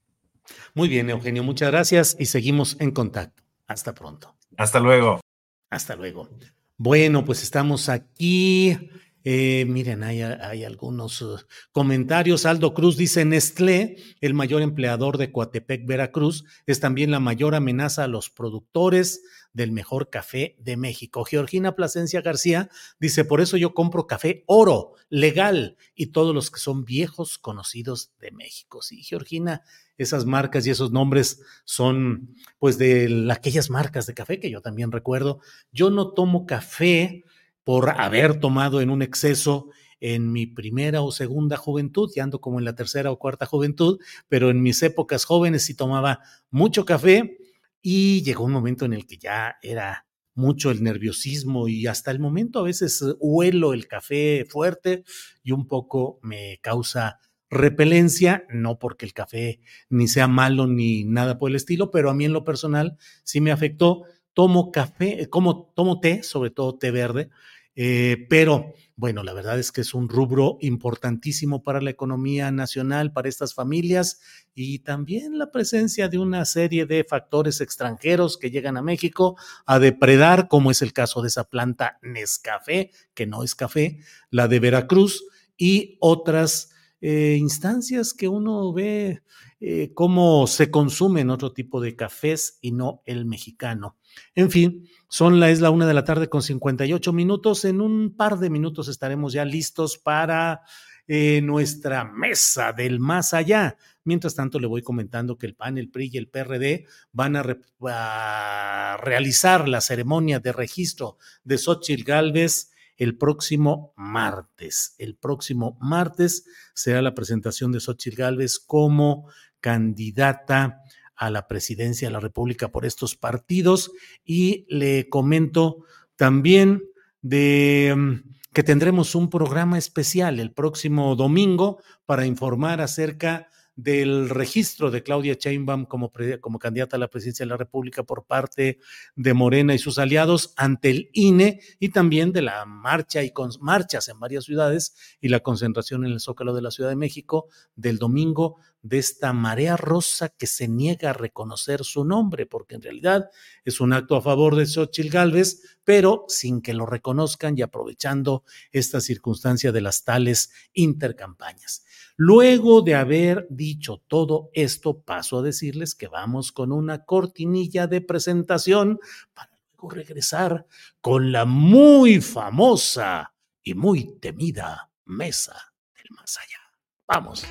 Muy 0.73 0.87
bien, 0.87 1.09
Eugenio, 1.09 1.43
muchas 1.43 1.71
gracias 1.71 2.15
y 2.19 2.25
seguimos 2.25 2.77
en 2.79 2.91
contacto. 2.91 3.43
Hasta 3.67 3.93
pronto. 3.93 4.35
Hasta 4.57 4.79
luego. 4.79 5.21
Hasta 5.69 5.95
luego. 5.95 6.29
Bueno, 6.77 7.23
pues 7.23 7.43
estamos 7.43 7.89
aquí. 7.89 8.77
Eh, 9.23 9.65
miren, 9.67 10.03
hay, 10.03 10.21
hay 10.21 10.63
algunos 10.63 11.21
uh, 11.21 11.37
comentarios. 11.71 12.45
Aldo 12.45 12.73
Cruz 12.73 12.97
dice, 12.97 13.23
Nestlé, 13.23 13.97
el 14.19 14.33
mayor 14.33 14.61
empleador 14.61 15.17
de 15.17 15.31
Coatepec, 15.31 15.85
Veracruz, 15.85 16.43
es 16.65 16.79
también 16.79 17.11
la 17.11 17.19
mayor 17.19 17.53
amenaza 17.53 18.03
a 18.03 18.07
los 18.07 18.29
productores 18.29 19.21
del 19.53 19.71
mejor 19.71 20.09
café 20.09 20.55
de 20.59 20.75
México. 20.77 21.23
Georgina 21.23 21.75
Plasencia 21.75 22.21
García 22.21 22.69
dice, 22.99 23.25
por 23.25 23.41
eso 23.41 23.57
yo 23.57 23.73
compro 23.73 24.07
café 24.07 24.43
oro, 24.47 24.95
legal, 25.09 25.77
y 25.93 26.07
todos 26.07 26.33
los 26.33 26.49
que 26.49 26.59
son 26.59 26.83
viejos 26.85 27.37
conocidos 27.37 28.13
de 28.19 28.31
México. 28.31 28.81
Sí, 28.81 29.03
Georgina, 29.03 29.61
esas 30.03 30.25
marcas 30.25 30.65
y 30.65 30.69
esos 30.69 30.91
nombres 30.91 31.41
son 31.65 32.35
pues 32.59 32.77
de 32.77 33.27
aquellas 33.31 33.69
marcas 33.69 34.05
de 34.05 34.13
café 34.13 34.39
que 34.39 34.49
yo 34.49 34.61
también 34.61 34.91
recuerdo. 34.91 35.39
Yo 35.71 35.89
no 35.89 36.13
tomo 36.13 36.45
café 36.45 37.23
por 37.63 37.89
haber 37.89 38.39
tomado 38.39 38.81
en 38.81 38.89
un 38.89 39.01
exceso 39.01 39.69
en 39.99 40.31
mi 40.31 40.47
primera 40.47 41.01
o 41.01 41.11
segunda 41.11 41.57
juventud, 41.57 42.11
ya 42.15 42.23
ando 42.23 42.41
como 42.41 42.59
en 42.59 42.65
la 42.65 42.75
tercera 42.75 43.11
o 43.11 43.19
cuarta 43.19 43.45
juventud, 43.45 43.99
pero 44.27 44.49
en 44.49 44.61
mis 44.61 44.81
épocas 44.81 45.25
jóvenes 45.25 45.63
sí 45.63 45.75
tomaba 45.75 46.19
mucho 46.49 46.85
café 46.85 47.37
y 47.81 48.23
llegó 48.23 48.45
un 48.45 48.51
momento 48.51 48.85
en 48.85 48.93
el 48.93 49.05
que 49.05 49.17
ya 49.17 49.57
era 49.61 50.07
mucho 50.33 50.71
el 50.71 50.83
nerviosismo 50.83 51.67
y 51.67 51.87
hasta 51.87 52.09
el 52.09 52.19
momento 52.19 52.59
a 52.59 52.63
veces 52.63 53.03
huelo 53.19 53.73
el 53.73 53.87
café 53.87 54.45
fuerte 54.49 55.03
y 55.43 55.51
un 55.51 55.67
poco 55.67 56.19
me 56.23 56.59
causa 56.61 57.19
repelencia, 57.51 58.45
no 58.49 58.79
porque 58.79 59.05
el 59.05 59.13
café 59.13 59.59
ni 59.89 60.07
sea 60.07 60.27
malo 60.27 60.65
ni 60.67 61.03
nada 61.03 61.37
por 61.37 61.49
el 61.51 61.57
estilo, 61.57 61.91
pero 61.91 62.09
a 62.09 62.13
mí 62.15 62.25
en 62.25 62.33
lo 62.33 62.43
personal 62.43 62.97
sí 63.23 63.41
me 63.41 63.51
afectó. 63.51 64.03
Tomo 64.33 64.71
café, 64.71 65.27
como 65.29 65.71
tomo 65.75 65.99
té, 65.99 66.23
sobre 66.23 66.49
todo 66.49 66.77
té 66.77 66.91
verde, 66.91 67.29
Eh, 67.73 68.27
pero 68.29 68.73
bueno, 68.97 69.23
la 69.23 69.33
verdad 69.33 69.57
es 69.57 69.71
que 69.71 69.79
es 69.81 69.93
un 69.93 70.09
rubro 70.09 70.57
importantísimo 70.59 71.63
para 71.63 71.79
la 71.79 71.89
economía 71.89 72.51
nacional, 72.51 73.13
para 73.13 73.29
estas 73.29 73.53
familias 73.53 74.19
y 74.53 74.79
también 74.79 75.37
la 75.39 75.51
presencia 75.51 76.09
de 76.09 76.17
una 76.17 76.43
serie 76.43 76.85
de 76.85 77.05
factores 77.05 77.61
extranjeros 77.61 78.37
que 78.37 78.51
llegan 78.51 78.75
a 78.75 78.81
México 78.81 79.37
a 79.65 79.79
depredar, 79.79 80.49
como 80.49 80.69
es 80.69 80.81
el 80.81 80.91
caso 80.91 81.21
de 81.21 81.29
esa 81.29 81.45
planta 81.45 81.97
Nescafé, 82.01 82.91
que 83.13 83.25
no 83.25 83.41
es 83.43 83.55
café, 83.55 83.99
la 84.29 84.49
de 84.49 84.59
Veracruz 84.59 85.23
y 85.57 85.97
otras 86.01 86.70
eh, 87.01 87.35
instancias 87.39 88.13
que 88.13 88.27
uno 88.27 88.71
ve 88.71 89.23
eh, 89.59 89.91
cómo 89.93 90.47
se 90.47 90.71
consumen 90.71 91.29
otro 91.29 91.51
tipo 91.51 91.81
de 91.81 91.95
cafés 91.95 92.57
y 92.61 92.71
no 92.71 93.01
el 93.05 93.25
mexicano. 93.25 93.97
En 94.35 94.49
fin, 94.49 94.87
son 95.09 95.39
la, 95.39 95.49
es 95.49 95.61
la 95.61 95.71
una 95.71 95.87
de 95.87 95.93
la 95.93 96.03
tarde 96.03 96.29
con 96.29 96.41
58 96.41 97.11
minutos. 97.13 97.65
En 97.65 97.81
un 97.81 98.15
par 98.15 98.39
de 98.39 98.49
minutos 98.49 98.87
estaremos 98.87 99.33
ya 99.33 99.45
listos 99.45 99.97
para 99.97 100.61
eh, 101.07 101.41
nuestra 101.41 102.05
mesa 102.05 102.73
del 102.73 102.99
más 102.99 103.33
allá. 103.33 103.77
Mientras 104.03 104.33
tanto, 104.33 104.59
le 104.59 104.67
voy 104.67 104.81
comentando 104.81 105.37
que 105.37 105.45
el 105.45 105.55
PAN, 105.55 105.77
el 105.77 105.89
PRI 105.89 106.09
y 106.13 106.17
el 106.17 106.27
PRD 106.27 106.85
van 107.11 107.35
a, 107.35 107.43
a 107.87 108.97
realizar 109.03 109.67
la 109.67 109.81
ceremonia 109.81 110.39
de 110.39 110.53
registro 110.53 111.17
de 111.43 111.57
Xochitl 111.57 112.03
Galvez 112.03 112.70
el 113.01 113.17
próximo 113.17 113.95
martes. 113.97 114.93
El 114.99 115.15
próximo 115.15 115.75
martes 115.81 116.45
será 116.75 117.01
la 117.01 117.15
presentación 117.15 117.71
de 117.71 117.79
Xochitl 117.79 118.15
Galvez 118.15 118.59
como 118.59 119.27
candidata 119.59 120.83
a 121.15 121.31
la 121.31 121.47
presidencia 121.47 122.07
de 122.07 122.11
la 122.11 122.19
República 122.19 122.67
por 122.67 122.85
estos 122.85 123.15
partidos 123.15 123.89
y 124.23 124.67
le 124.69 125.09
comento 125.09 125.77
también 126.15 126.83
de 127.23 127.91
mm, 127.97 128.53
que 128.53 128.61
tendremos 128.61 129.15
un 129.15 129.31
programa 129.31 129.79
especial 129.79 130.39
el 130.39 130.53
próximo 130.53 131.15
domingo 131.15 131.81
para 132.05 132.27
informar 132.27 132.81
acerca 132.81 133.47
del 133.75 134.29
registro 134.29 134.91
de 134.91 135.03
Claudia 135.03 135.35
Sheinbaum 135.39 135.85
como, 135.85 136.11
como 136.39 136.59
candidata 136.59 136.97
a 136.97 136.99
la 136.99 137.09
presidencia 137.09 137.45
de 137.45 137.49
la 137.49 137.57
República 137.57 138.03
por 138.03 138.25
parte 138.25 138.79
de 139.15 139.33
Morena 139.33 139.73
y 139.73 139.79
sus 139.79 139.97
aliados 139.97 140.53
ante 140.57 140.89
el 140.89 141.09
INE 141.13 141.61
y 141.79 141.89
también 141.89 142.31
de 142.31 142.41
la 142.41 142.65
marcha 142.65 143.23
y 143.23 143.31
con 143.31 143.51
marchas 143.61 144.09
en 144.09 144.19
varias 144.19 144.45
ciudades 144.45 144.95
y 145.21 145.29
la 145.29 145.39
concentración 145.39 146.05
en 146.05 146.11
el 146.11 146.19
Zócalo 146.19 146.53
de 146.53 146.61
la 146.61 146.71
Ciudad 146.71 146.89
de 146.89 146.95
México 146.95 147.47
del 147.75 147.97
domingo 147.97 148.57
de 148.81 148.97
esta 148.97 149.31
marea 149.33 149.77
rosa 149.77 150.29
que 150.29 150.47
se 150.47 150.67
niega 150.67 151.11
a 151.11 151.13
reconocer 151.13 151.83
su 151.83 152.03
nombre, 152.03 152.45
porque 152.45 152.75
en 152.75 152.81
realidad 152.81 153.29
es 153.63 153.79
un 153.79 153.93
acto 153.93 154.15
a 154.15 154.21
favor 154.21 154.55
de 154.55 154.65
Xochitl 154.65 155.09
Gálvez, 155.09 155.79
pero 155.83 156.25
sin 156.27 156.61
que 156.61 156.73
lo 156.73 156.85
reconozcan 156.85 157.57
y 157.57 157.61
aprovechando 157.61 158.43
esta 158.71 159.01
circunstancia 159.01 159.71
de 159.71 159.81
las 159.81 160.03
tales 160.03 160.51
intercampañas. 160.73 161.85
Luego 162.17 162.81
de 162.81 162.95
haber 162.95 163.47
dicho 163.49 164.03
todo 164.07 164.49
esto, 164.53 165.01
paso 165.01 165.39
a 165.39 165.41
decirles 165.41 165.95
que 165.95 166.07
vamos 166.07 166.51
con 166.51 166.71
una 166.71 167.05
cortinilla 167.05 167.87
de 167.87 168.01
presentación 168.01 168.99
para 169.33 169.57
luego 169.73 169.89
regresar 169.89 170.65
con 171.01 171.31
la 171.31 171.45
muy 171.45 172.21
famosa 172.21 173.33
y 173.63 173.73
muy 173.73 174.19
temida 174.19 174.91
mesa 175.05 175.73
del 175.95 176.15
más 176.15 176.37
allá. 176.37 176.59
Vamos. 177.07 177.45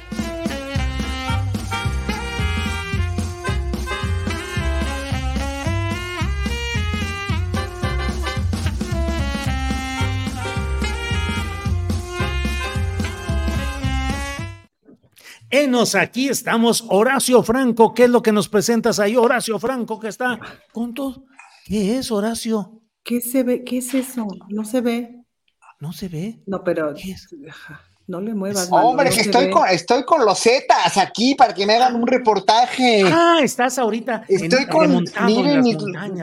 Enos, 15.50 15.96
aquí 15.96 16.28
estamos. 16.28 16.84
Horacio 16.88 17.42
Franco, 17.42 17.92
¿qué 17.92 18.04
es 18.04 18.10
lo 18.10 18.22
que 18.22 18.30
nos 18.30 18.48
presentas 18.48 19.00
ahí? 19.00 19.16
Horacio 19.16 19.58
Franco, 19.58 19.98
que 19.98 20.06
está 20.06 20.38
con 20.72 20.94
todo. 20.94 21.24
¿Qué 21.64 21.98
es, 21.98 22.12
Horacio? 22.12 22.82
¿Qué 23.02 23.20
se 23.20 23.42
ve? 23.42 23.64
¿Qué 23.64 23.78
es 23.78 23.92
eso? 23.94 24.28
No 24.48 24.64
se 24.64 24.80
ve. 24.80 25.24
¿No 25.80 25.92
se 25.92 26.08
ve? 26.08 26.42
No, 26.46 26.62
pero 26.62 26.94
no 28.10 28.20
le 28.20 28.34
muevas. 28.34 28.68
Hombre, 28.70 29.10
que 29.10 29.20
estoy 29.20 29.50
con, 29.50 29.68
estoy 29.68 30.04
con 30.04 30.24
los 30.24 30.40
Zetas 30.40 30.98
aquí 30.98 31.34
para 31.36 31.54
que 31.54 31.64
me 31.64 31.74
hagan 31.74 31.94
un 31.94 32.06
reportaje. 32.06 33.02
Ah, 33.06 33.38
estás 33.42 33.78
ahorita. 33.78 34.24
Estoy 34.28 34.66
con. 34.66 35.04
Miren, 35.24 35.62
mis, 35.62 35.76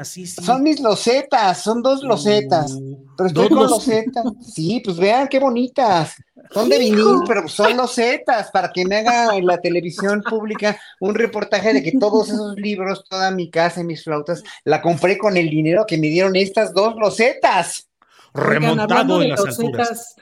sí, 0.03 0.27
sí. 0.27 0.43
son 0.43 0.63
mis 0.63 0.79
losetas, 0.81 1.63
son 1.63 1.81
dos 1.81 2.03
losetas. 2.03 2.73
Uh, 2.73 2.97
pero 3.15 3.27
estoy 3.27 3.49
con 3.49 3.69
losetas. 3.69 4.25
Sí, 4.53 4.81
pues 4.83 4.97
vean 4.97 5.27
qué 5.27 5.39
bonitas. 5.39 6.15
Son 6.51 6.69
de 6.69 6.77
vinil, 6.77 7.21
pero 7.27 7.47
son 7.47 7.75
los 7.77 7.93
Zetas, 7.95 8.51
para 8.51 8.71
que 8.71 8.85
me 8.85 8.97
haga 8.97 9.35
en 9.35 9.45
la 9.45 9.59
televisión 9.59 10.21
pública 10.21 10.79
un 10.99 11.15
reportaje 11.15 11.73
de 11.73 11.83
que 11.83 11.93
todos 11.93 12.29
esos 12.29 12.55
libros, 12.55 13.03
toda 13.09 13.31
mi 13.31 13.49
casa 13.49 13.81
y 13.81 13.83
mis 13.83 14.03
flautas, 14.03 14.43
la 14.63 14.81
compré 14.81 15.17
con 15.17 15.38
el 15.38 15.49
dinero 15.49 15.85
que 15.88 15.97
me 15.97 16.07
dieron 16.07 16.35
estas 16.35 16.73
dos 16.73 16.95
losetas. 16.95 17.89
Remontado 18.33 19.21
en 19.21 19.29
las 19.29 19.45
alturas. 19.45 20.15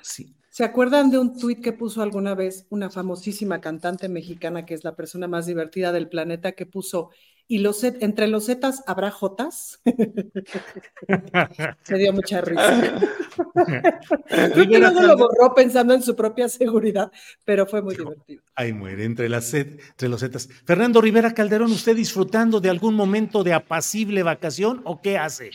¿Se 0.55 0.63
acuerdan 0.63 1.11
de 1.11 1.17
un 1.17 1.37
tuit 1.37 1.59
que 1.59 1.73
puso 1.73 2.01
alguna 2.01 2.33
vez 2.33 2.65
una 2.69 2.89
famosísima 2.89 3.59
cantante 3.59 4.07
mexicana 4.07 4.65
que 4.65 4.73
es 4.73 4.85
la 4.85 4.95
persona 4.95 5.27
más 5.27 5.47
divertida 5.47 5.91
del 5.91 6.07
planeta 6.07 6.53
que 6.53 6.65
puso 6.65 7.09
y 7.45 7.57
los 7.57 7.83
entre 7.83 8.29
los 8.29 8.45
zetas 8.45 8.81
habrá 8.87 9.11
jotas. 9.11 9.81
Se 11.83 11.97
dio 11.97 12.13
mucha 12.13 12.39
risa. 12.39 12.99
Creo 14.29 14.69
que 14.69 14.79
luego 14.79 15.01
lo 15.01 15.17
borró 15.17 15.53
pensando 15.53 15.93
en 15.93 16.01
su 16.01 16.15
propia 16.15 16.47
seguridad, 16.47 17.11
pero 17.43 17.65
fue 17.65 17.81
muy 17.81 17.97
divertido. 17.97 18.41
Ahí 18.55 18.71
muere, 18.71 19.03
entre, 19.03 19.27
las 19.27 19.53
entre 19.53 20.07
los 20.07 20.21
zetas. 20.21 20.47
Fernando 20.63 21.01
Rivera 21.01 21.33
Calderón, 21.33 21.73
¿usted 21.73 21.97
disfrutando 21.97 22.61
de 22.61 22.69
algún 22.69 22.95
momento 22.95 23.43
de 23.43 23.51
apacible 23.51 24.23
vacación 24.23 24.79
o 24.85 25.01
qué 25.01 25.17
hace? 25.17 25.51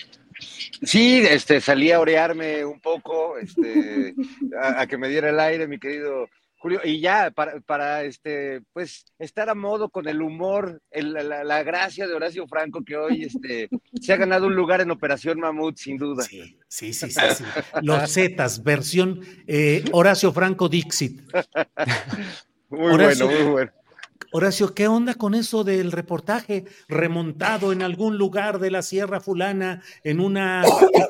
Sí, 0.82 1.22
este, 1.28 1.60
salí 1.60 1.92
a 1.92 2.00
orearme 2.00 2.64
un 2.64 2.80
poco, 2.80 3.38
este, 3.38 4.14
a 4.60 4.86
que 4.86 4.98
me 4.98 5.08
diera 5.08 5.30
el 5.30 5.40
aire, 5.40 5.68
mi 5.68 5.78
querido 5.78 6.28
Julio, 6.60 6.80
y 6.84 7.00
ya 7.00 7.30
para, 7.30 7.58
para, 7.60 8.04
este, 8.04 8.60
pues 8.74 9.06
estar 9.18 9.48
a 9.48 9.54
modo 9.54 9.88
con 9.88 10.06
el 10.08 10.20
humor, 10.20 10.82
la, 10.92 11.62
gracia 11.62 12.06
de 12.06 12.12
Horacio 12.12 12.46
Franco 12.46 12.84
que 12.84 12.98
hoy 12.98 13.22
este, 13.22 13.70
se 13.98 14.12
ha 14.12 14.16
ganado 14.16 14.46
un 14.46 14.54
lugar 14.54 14.82
en 14.82 14.90
Operación 14.90 15.40
Mamut, 15.40 15.78
sin 15.78 15.96
duda. 15.96 16.22
Sí, 16.22 16.58
sí, 16.68 16.92
sí, 16.92 17.10
sí. 17.10 17.44
Los 17.80 18.12
Zetas, 18.12 18.62
versión 18.62 19.20
eh, 19.46 19.82
Horacio 19.92 20.32
Franco 20.34 20.68
Dixit. 20.68 21.22
Muy 22.68 22.96
bueno, 22.96 23.26
muy 23.26 23.42
bueno. 23.50 23.72
Horacio, 24.32 24.74
¿qué 24.74 24.86
onda 24.86 25.14
con 25.14 25.34
eso 25.34 25.64
del 25.64 25.90
reportaje 25.90 26.64
remontado 26.86 27.72
en 27.72 27.82
algún 27.82 28.16
lugar 28.16 28.60
de 28.60 28.70
la 28.70 28.82
Sierra 28.82 29.20
Fulana 29.20 29.82
en 30.04 30.20
una 30.20 30.62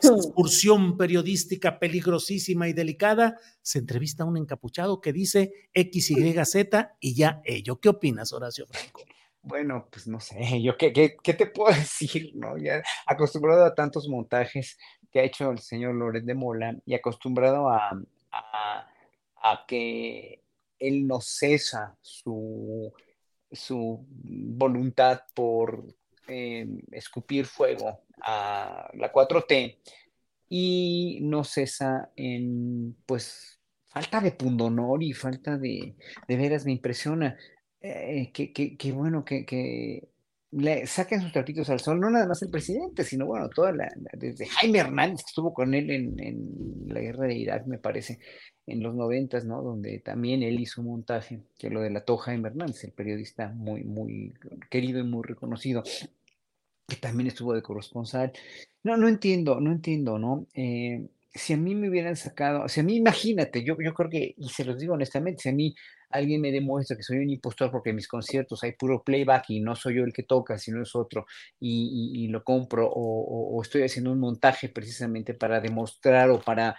excursión 0.02 0.96
periodística 0.96 1.78
peligrosísima 1.78 2.68
y 2.68 2.72
delicada? 2.72 3.36
Se 3.60 3.78
entrevista 3.78 4.22
a 4.22 4.26
un 4.26 4.38
encapuchado 4.38 5.02
que 5.02 5.12
dice 5.12 5.52
XYZ 5.74 6.54
y 6.98 7.14
ya 7.14 7.42
ello. 7.44 7.78
¿Qué 7.78 7.90
opinas, 7.90 8.32
Horacio 8.32 8.66
Franco? 8.66 9.02
Bueno, 9.42 9.86
pues 9.90 10.06
no 10.06 10.18
sé, 10.18 10.62
yo 10.62 10.78
qué, 10.78 10.90
te 10.90 11.46
puedo 11.46 11.74
decir, 11.76 12.32
¿no? 12.36 12.56
Ya 12.56 12.82
acostumbrado 13.04 13.66
a 13.66 13.74
tantos 13.74 14.08
montajes 14.08 14.78
que 15.12 15.20
ha 15.20 15.24
hecho 15.24 15.50
el 15.50 15.58
señor 15.58 15.94
Loret 15.94 16.24
de 16.24 16.34
Mola 16.34 16.74
y 16.86 16.94
acostumbrado 16.94 17.68
a, 17.68 18.00
a 18.32 19.64
que 19.68 20.42
él 20.78 21.06
no 21.06 21.20
cesa 21.20 21.98
su 22.00 22.90
su 23.50 24.06
voluntad 24.08 25.22
por 25.34 25.84
eh, 26.28 26.66
escupir 26.92 27.46
fuego 27.46 28.04
a 28.22 28.90
la 28.94 29.12
4T 29.12 29.78
y 30.48 31.18
no 31.22 31.44
cesa 31.44 32.10
en, 32.16 32.96
pues, 33.06 33.60
falta 33.86 34.20
de 34.20 34.32
pundonor 34.32 35.02
y 35.02 35.12
falta 35.12 35.56
de, 35.56 35.96
de 36.28 36.36
veras 36.36 36.64
me 36.64 36.72
impresiona. 36.72 37.36
Eh, 37.80 38.30
que, 38.32 38.92
bueno, 38.92 39.24
que, 39.24 40.08
le 40.52 40.86
saquen 40.86 41.22
sus 41.22 41.32
tratitos 41.32 41.70
al 41.70 41.78
sol, 41.78 42.00
no 42.00 42.10
nada 42.10 42.26
más 42.26 42.42
el 42.42 42.50
presidente, 42.50 43.04
sino 43.04 43.24
bueno, 43.26 43.48
toda 43.48 43.72
la, 43.72 43.88
desde 44.12 44.46
Jaime 44.46 44.80
Hernández 44.80 45.22
que 45.22 45.28
estuvo 45.28 45.54
con 45.54 45.74
él 45.74 45.90
en, 45.90 46.18
en 46.18 46.84
la 46.88 47.00
guerra 47.00 47.26
de 47.28 47.34
Irak, 47.34 47.66
me 47.66 47.78
parece, 47.78 48.18
en 48.66 48.82
los 48.82 48.94
noventas, 48.94 49.44
¿no? 49.44 49.62
Donde 49.62 49.98
también 49.98 50.42
él 50.42 50.60
hizo 50.60 50.80
un 50.80 50.88
montaje, 50.88 51.40
que 51.58 51.70
lo 51.70 51.80
de 51.80 51.90
la 51.90 52.04
Toja 52.04 52.34
Hernández, 52.34 52.84
el 52.84 52.92
periodista 52.92 53.48
muy, 53.48 53.84
muy 53.84 54.34
querido 54.70 55.00
y 55.00 55.04
muy 55.04 55.22
reconocido, 55.24 55.82
que 56.86 56.96
también 56.96 57.28
estuvo 57.28 57.54
de 57.54 57.62
corresponsal. 57.62 58.32
No, 58.82 58.96
no 58.96 59.08
entiendo, 59.08 59.60
no 59.60 59.72
entiendo, 59.72 60.18
¿no? 60.18 60.46
Eh, 60.54 61.08
si 61.32 61.52
a 61.52 61.56
mí 61.56 61.74
me 61.74 61.88
hubieran 61.88 62.16
sacado, 62.16 62.68
si 62.68 62.80
a 62.80 62.82
mí, 62.82 62.96
imagínate, 62.96 63.62
yo, 63.62 63.76
yo 63.82 63.94
creo 63.94 64.10
que, 64.10 64.34
y 64.36 64.48
se 64.48 64.64
los 64.64 64.78
digo 64.78 64.94
honestamente, 64.94 65.42
si 65.42 65.48
a 65.48 65.52
mí 65.52 65.74
alguien 66.10 66.40
me 66.40 66.50
demuestra 66.50 66.96
que 66.96 67.04
soy 67.04 67.18
un 67.18 67.30
impostor 67.30 67.70
porque 67.70 67.90
en 67.90 67.96
mis 67.96 68.08
conciertos 68.08 68.64
hay 68.64 68.72
puro 68.72 69.02
playback 69.04 69.50
y 69.50 69.60
no 69.60 69.76
soy 69.76 69.96
yo 69.96 70.04
el 70.04 70.12
que 70.12 70.24
toca, 70.24 70.58
sino 70.58 70.82
es 70.82 70.94
otro, 70.96 71.26
y, 71.60 72.26
lo 72.28 72.42
compro, 72.42 72.88
o, 72.88 73.56
o, 73.56 73.62
estoy 73.62 73.82
haciendo 73.82 74.12
un 74.12 74.18
montaje 74.18 74.68
precisamente 74.68 75.34
para 75.34 75.60
demostrar 75.60 76.30
o 76.30 76.40
para 76.40 76.76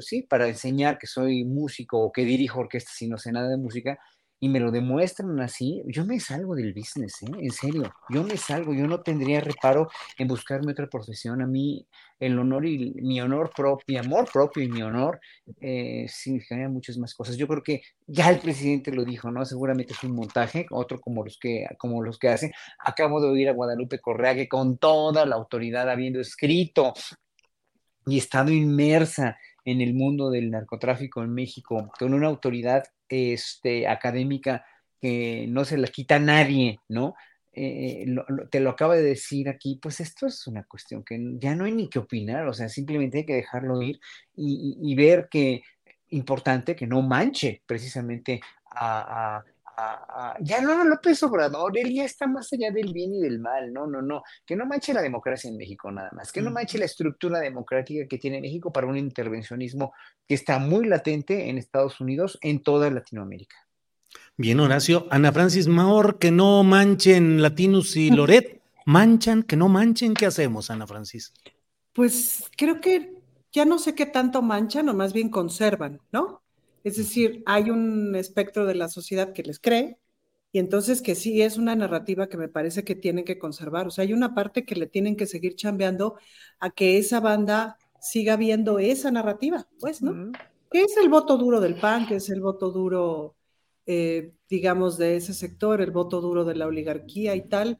sí, 0.00 0.22
para 0.22 0.48
enseñar 0.48 0.98
que 0.98 1.06
soy 1.06 1.44
músico 1.44 2.00
o 2.00 2.12
que 2.12 2.24
dirijo 2.24 2.60
orquestas 2.60 3.00
y 3.02 3.08
no 3.08 3.18
sé 3.18 3.32
nada 3.32 3.48
de 3.48 3.56
música, 3.56 3.98
y 4.42 4.48
me 4.48 4.58
lo 4.58 4.70
demuestran 4.70 5.38
así, 5.40 5.82
yo 5.86 6.06
me 6.06 6.18
salgo 6.18 6.54
del 6.54 6.72
business, 6.72 7.22
¿eh? 7.22 7.30
en 7.38 7.50
serio, 7.50 7.92
yo 8.08 8.24
me 8.24 8.38
salgo, 8.38 8.72
yo 8.72 8.86
no 8.86 9.02
tendría 9.02 9.40
reparo 9.40 9.88
en 10.16 10.28
buscarme 10.28 10.72
otra 10.72 10.88
profesión. 10.88 11.42
A 11.42 11.46
mí 11.46 11.86
el 12.18 12.38
honor 12.38 12.64
y 12.64 12.94
mi 13.02 13.20
honor 13.20 13.50
propio, 13.54 13.84
mi 13.86 13.98
amor 13.98 14.30
propio 14.32 14.62
y 14.62 14.68
mi 14.68 14.82
honor 14.82 15.20
eh, 15.60 16.06
significarían 16.08 16.72
muchas 16.72 16.96
más 16.96 17.14
cosas. 17.14 17.36
Yo 17.36 17.46
creo 17.46 17.62
que 17.62 17.82
ya 18.06 18.30
el 18.30 18.40
presidente 18.40 18.92
lo 18.92 19.04
dijo, 19.04 19.30
¿no? 19.30 19.44
Seguramente 19.44 19.92
es 19.92 20.02
un 20.04 20.14
montaje, 20.14 20.66
otro 20.70 20.98
como 21.00 21.22
los 21.22 21.38
que, 21.38 21.66
como 21.78 22.02
los 22.02 22.18
que 22.18 22.28
hacen. 22.28 22.50
Acabo 22.78 23.20
de 23.20 23.28
oír 23.28 23.48
a 23.50 23.52
Guadalupe 23.52 23.98
Correa 23.98 24.34
que 24.34 24.48
con 24.48 24.78
toda 24.78 25.26
la 25.26 25.36
autoridad 25.36 25.90
habiendo 25.90 26.18
escrito 26.18 26.94
y 28.06 28.18
estado 28.18 28.50
inmersa 28.50 29.38
en 29.64 29.80
el 29.80 29.94
mundo 29.94 30.30
del 30.30 30.50
narcotráfico 30.50 31.22
en 31.22 31.34
México, 31.34 31.90
con 31.98 32.14
una 32.14 32.28
autoridad 32.28 32.84
este, 33.08 33.86
académica 33.86 34.64
que 35.00 35.46
no 35.48 35.64
se 35.64 35.78
la 35.78 35.88
quita 35.88 36.16
a 36.16 36.20
nadie, 36.20 36.80
¿no? 36.88 37.14
Eh, 37.52 38.06
te 38.50 38.60
lo 38.60 38.70
acaba 38.70 38.94
de 38.94 39.02
decir 39.02 39.48
aquí, 39.48 39.78
pues 39.82 40.00
esto 40.00 40.26
es 40.26 40.46
una 40.46 40.64
cuestión 40.64 41.02
que 41.02 41.18
ya 41.38 41.54
no 41.56 41.64
hay 41.64 41.72
ni 41.72 41.88
que 41.88 41.98
opinar, 41.98 42.46
o 42.46 42.52
sea, 42.52 42.68
simplemente 42.68 43.18
hay 43.18 43.26
que 43.26 43.34
dejarlo 43.34 43.82
ir 43.82 44.00
y, 44.36 44.94
ver 44.94 45.28
que 45.28 45.62
importante 46.10 46.76
que 46.76 46.86
no 46.86 47.02
manche 47.02 47.62
precisamente 47.66 48.40
a, 48.70 49.42
ya 50.40 50.60
no 50.60 50.84
López 50.84 51.22
Obrador, 51.22 51.76
él 51.78 51.94
ya 51.94 52.04
está 52.04 52.26
más 52.26 52.52
allá 52.52 52.70
del 52.70 52.92
bien 52.92 53.14
y 53.14 53.20
del 53.20 53.38
mal, 53.38 53.72
no, 53.72 53.86
no, 53.86 54.02
no, 54.02 54.22
que 54.44 54.56
no 54.56 54.66
manche 54.66 54.92
la 54.92 55.02
democracia 55.02 55.48
en 55.48 55.56
México 55.56 55.90
nada 55.90 56.10
más, 56.12 56.32
que 56.32 56.42
no 56.42 56.50
manche 56.50 56.78
la 56.78 56.84
estructura 56.84 57.40
democrática 57.40 58.06
que 58.06 58.18
tiene 58.18 58.40
México 58.40 58.72
para 58.72 58.86
un 58.86 58.96
intervencionismo 58.96 59.92
que 60.26 60.34
está 60.34 60.58
muy 60.58 60.86
latente 60.86 61.48
en 61.48 61.58
Estados 61.58 62.00
Unidos, 62.00 62.38
en 62.42 62.62
toda 62.62 62.90
Latinoamérica. 62.90 63.56
Bien, 64.36 64.58
Horacio. 64.58 65.06
Ana 65.10 65.32
Francis 65.32 65.68
Maor, 65.68 66.18
que 66.18 66.30
no 66.30 66.62
manchen 66.62 67.42
Latinus 67.42 67.96
y 67.96 68.10
Loret. 68.10 68.60
¿Manchan? 68.86 69.42
¿Que 69.42 69.56
no 69.56 69.68
manchen? 69.68 70.14
¿Qué 70.14 70.26
hacemos, 70.26 70.70
Ana 70.70 70.86
Francis? 70.86 71.32
Pues 71.92 72.50
creo 72.56 72.80
que 72.80 73.20
ya 73.52 73.64
no 73.64 73.78
sé 73.78 73.94
qué 73.94 74.06
tanto 74.06 74.42
manchan 74.42 74.88
o 74.88 74.94
más 74.94 75.12
bien 75.12 75.28
conservan, 75.28 76.00
¿no? 76.12 76.42
Es 76.84 76.96
decir, 76.96 77.42
hay 77.46 77.70
un 77.70 78.14
espectro 78.16 78.66
de 78.66 78.74
la 78.74 78.88
sociedad 78.88 79.32
que 79.32 79.42
les 79.42 79.58
cree 79.58 79.98
y 80.52 80.58
entonces 80.58 81.02
que 81.02 81.14
sí 81.14 81.42
es 81.42 81.58
una 81.58 81.76
narrativa 81.76 82.28
que 82.28 82.36
me 82.36 82.48
parece 82.48 82.84
que 82.84 82.94
tienen 82.94 83.24
que 83.24 83.38
conservar. 83.38 83.86
O 83.86 83.90
sea, 83.90 84.02
hay 84.02 84.12
una 84.12 84.34
parte 84.34 84.64
que 84.64 84.74
le 84.74 84.86
tienen 84.86 85.16
que 85.16 85.26
seguir 85.26 85.54
chambeando 85.54 86.16
a 86.58 86.70
que 86.70 86.98
esa 86.98 87.20
banda 87.20 87.78
siga 88.00 88.36
viendo 88.36 88.78
esa 88.78 89.10
narrativa, 89.10 89.68
pues, 89.78 90.02
¿no? 90.02 90.32
Que 90.72 90.82
es 90.82 90.96
el 90.96 91.08
voto 91.08 91.36
duro 91.36 91.60
del 91.60 91.78
PAN, 91.78 92.06
que 92.06 92.16
es 92.16 92.30
el 92.30 92.40
voto 92.40 92.70
duro, 92.70 93.36
eh, 93.86 94.32
digamos, 94.48 94.98
de 94.98 95.16
ese 95.16 95.34
sector, 95.34 95.80
el 95.80 95.90
voto 95.90 96.20
duro 96.20 96.44
de 96.44 96.54
la 96.56 96.66
oligarquía 96.66 97.36
y 97.36 97.48
tal, 97.48 97.78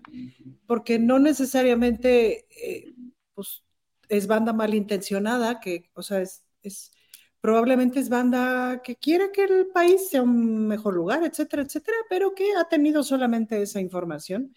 porque 0.66 0.98
no 0.98 1.18
necesariamente, 1.18 2.46
eh, 2.51 2.94
pues, 3.34 3.64
es 4.09 4.26
banda 4.26 4.53
malintencionada, 4.53 5.61
que, 5.61 5.90
o 5.94 6.03
sea, 6.03 6.20
es, 6.20 6.44
es 6.62 6.92
probablemente 7.41 8.01
es 8.01 8.09
banda 8.09 8.82
que 8.82 8.97
quiere 8.97 9.30
que 9.32 9.45
el 9.45 9.68
país 9.68 10.09
sea 10.11 10.22
un 10.22 10.66
mejor 10.66 10.95
lugar, 10.95 11.24
etcétera, 11.24 11.62
etcétera, 11.62 11.97
pero 12.09 12.34
que 12.34 12.55
ha 12.55 12.68
tenido 12.68 13.03
solamente 13.03 13.62
esa 13.62 13.80
información 13.80 14.55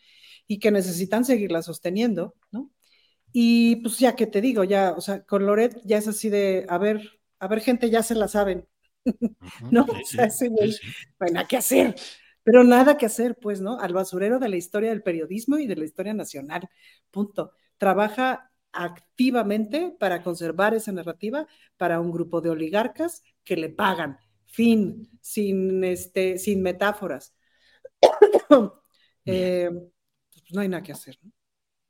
y 0.48 0.60
que 0.60 0.72
necesitan 0.72 1.26
seguirla 1.26 1.62
sosteniendo, 1.62 2.36
¿no? 2.52 2.72
Y 3.32 3.78
pues 3.78 3.98
ya 4.00 4.16
que 4.16 4.28
te 4.28 4.42
digo, 4.42 4.64
ya, 4.64 4.94
o 4.96 5.02
sea, 5.02 5.24
con 5.24 5.46
Loret 5.46 5.82
ya 5.86 5.98
es 5.98 6.08
así 6.08 6.30
de, 6.30 6.66
a 6.70 6.78
ver, 6.78 7.20
a 7.40 7.48
ver, 7.48 7.62
gente, 7.62 7.90
ya 7.90 8.04
se 8.04 8.16
la 8.16 8.28
saben, 8.28 8.68
¿no? 9.72 9.86
o 9.86 10.06
sea, 10.06 10.26
ese 10.26 10.50
güey, 10.50 10.76
bueno, 11.20 11.42
¿qué 11.50 11.58
hacer? 11.58 11.96
Pero 12.44 12.64
nada 12.64 12.98
que 12.98 13.06
hacer, 13.06 13.38
pues, 13.42 13.62
¿no? 13.62 13.80
Al 13.80 13.94
basurero 13.94 14.38
de 14.38 14.50
la 14.50 14.58
historia 14.58 14.90
del 14.90 15.02
periodismo 15.02 15.58
y 15.58 15.68
de 15.68 15.78
la 15.78 15.86
historia 15.86 16.14
nacional, 16.14 16.70
punto. 17.10 17.54
Trabaja 17.78 18.52
activamente 18.74 19.96
para 20.00 20.24
conservar 20.24 20.74
esa 20.74 20.92
narrativa 20.92 21.48
para 21.78 22.00
un 22.00 22.12
grupo 22.12 22.42
de 22.42 22.50
oligarcas 22.50 23.24
que 23.44 23.56
le 23.56 23.70
pagan. 23.70 24.18
Fin, 24.48 25.10
sin, 25.22 25.84
este, 25.84 26.38
sin 26.38 26.62
metáforas. 26.62 27.34
Eh, 29.26 29.70
pues 29.72 30.54
no 30.54 30.60
hay 30.60 30.68
nada 30.68 30.84
que 30.84 30.92
hacer. 30.92 31.18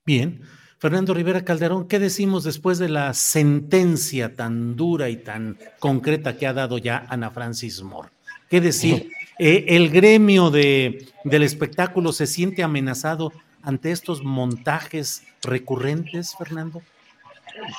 Bien. 0.06 0.44
Fernando 0.78 1.16
Rivera 1.16 1.44
Calderón, 1.44 1.88
¿qué 1.88 1.98
decimos 1.98 2.44
después 2.44 2.78
de 2.78 2.90
la 2.90 3.14
sentencia 3.16 4.36
tan 4.36 4.76
dura 4.76 5.10
y 5.10 5.18
tan 5.18 5.58
concreta 5.80 6.38
que 6.38 6.46
ha 6.46 6.54
dado 6.54 6.78
ya 6.78 7.08
Ana 7.10 7.32
Francis 7.32 7.82
Moore? 7.82 8.10
¿Qué 8.50 8.62
decir? 8.62 9.10
Eh, 9.40 9.66
¿El 9.70 9.90
gremio 9.90 10.52
de, 10.52 11.08
del 11.24 11.42
espectáculo 11.42 12.12
se 12.14 12.28
siente 12.28 12.62
amenazado 12.62 13.34
ante 13.64 13.92
estos 13.92 14.24
montajes 14.24 15.24
recurrentes, 15.42 16.36
Fernando? 16.38 16.84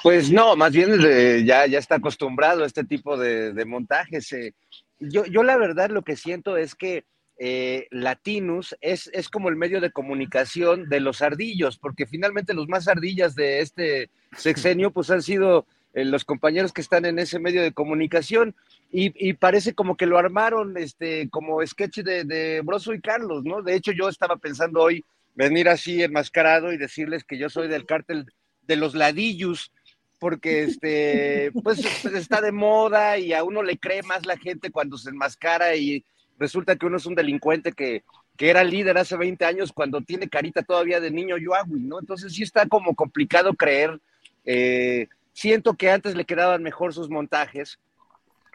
Pues 0.03 0.31
no, 0.31 0.57
más 0.57 0.73
bien 0.73 0.99
eh, 1.07 1.43
ya, 1.45 1.67
ya 1.67 1.79
está 1.79 1.97
acostumbrado 1.97 2.65
a 2.65 2.67
este 2.67 2.85
tipo 2.85 3.17
de, 3.17 3.65
montajes. 3.67 4.33
Eh. 4.33 4.55
Yo, 4.99 5.25
yo 5.27 5.43
la 5.43 5.57
verdad 5.57 5.91
lo 5.91 6.03
que 6.03 6.17
siento 6.17 6.57
es 6.57 6.75
que 6.75 7.05
eh, 7.39 7.87
Latinus 7.91 8.77
es, 8.81 9.11
es, 9.13 9.29
como 9.29 9.49
el 9.49 9.57
medio 9.57 9.81
de 9.81 9.91
comunicación 9.91 10.89
de 10.89 11.01
los 11.01 11.21
ardillos, 11.21 11.79
porque 11.79 12.07
finalmente 12.07 12.55
los 12.55 12.69
más 12.69 12.89
ardillas 12.89 13.35
de 13.35 13.61
este 13.61 14.11
sexenio 14.37 14.91
pues 14.91 15.11
han 15.11 15.23
sido 15.23 15.67
los 15.93 16.25
compañeros 16.25 16.73
que 16.73 16.81
están 16.81 17.05
en 17.05 17.21
ese 17.21 17.39
medio 17.39 17.63
de 17.63 17.73
comunicación 17.73 18.57
y, 18.91 19.33
parece 19.35 19.75
como 19.75 19.97
que 19.97 20.07
lo 20.07 20.19
armaron 20.19 20.77
este, 20.77 21.29
como 21.31 21.65
sketch 21.65 21.99
de, 21.99 22.25
de 22.25 22.63
Broso 22.63 22.95
y 22.95 23.01
Carlos, 23.01 23.45
¿no? 23.45 23.63
De 23.63 23.75
hecho 23.77 23.93
yo 23.93 24.09
estaba 24.09 24.37
pensando 24.37 24.81
hoy 24.81 25.05
venir 25.35 25.69
así 25.69 26.03
enmascarado 26.03 26.73
y 26.73 26.77
decirles 26.79 27.25
que 27.25 27.39
yo 27.39 27.51
soy 27.51 27.69
del 27.69 27.87
cártel 27.87 28.33
de 28.63 28.77
los 28.77 28.95
ladillos, 28.95 29.73
porque 30.19 30.65
este, 30.65 31.51
pues, 31.63 31.83
pues 32.03 32.15
está 32.15 32.41
de 32.41 32.53
moda 32.53 33.19
y 33.19 33.33
a 33.33 33.45
uno 33.45 33.63
le 33.63 33.79
cree 33.79 34.03
más 34.03 34.27
la 34.27 34.37
gente 34.37 34.71
cuando 34.71 34.97
se 34.97 35.11
enmascara 35.11 35.77
y 35.77 36.05
resulta 36.39 36.77
que 36.77 36.87
uno 36.87 36.97
es 36.97 37.07
un 37.07 37.15
delincuente 37.15 37.73
que, 37.73 38.05
que 38.37 38.51
era 38.51 38.65
líder 38.65 38.99
hace 38.99 39.17
20 39.17 39.45
años 39.45 39.73
cuando 39.73 40.01
tiene 40.01 40.29
carita 40.29 40.63
todavía 40.63 41.01
de 41.01 41.11
niño 41.11 41.37
Yoagui, 41.37 41.81
¿no? 41.81 42.01
Entonces 42.01 42.33
sí 42.33 42.43
está 42.43 42.67
como 42.67 42.95
complicado 42.95 43.55
creer. 43.55 44.01
Eh, 44.45 45.09
siento 45.33 45.75
que 45.75 45.91
antes 45.91 46.15
le 46.15 46.25
quedaban 46.25 46.63
mejor 46.63 46.93
sus 46.93 47.09
montajes, 47.11 47.79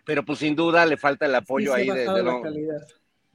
pero 0.05 0.23
pues 0.25 0.39
sin 0.39 0.55
duda 0.55 0.86
le 0.86 0.97
falta 0.97 1.25
el 1.25 1.36
apoyo 1.36 1.73
ahí 1.73 1.88
de, 1.88 2.05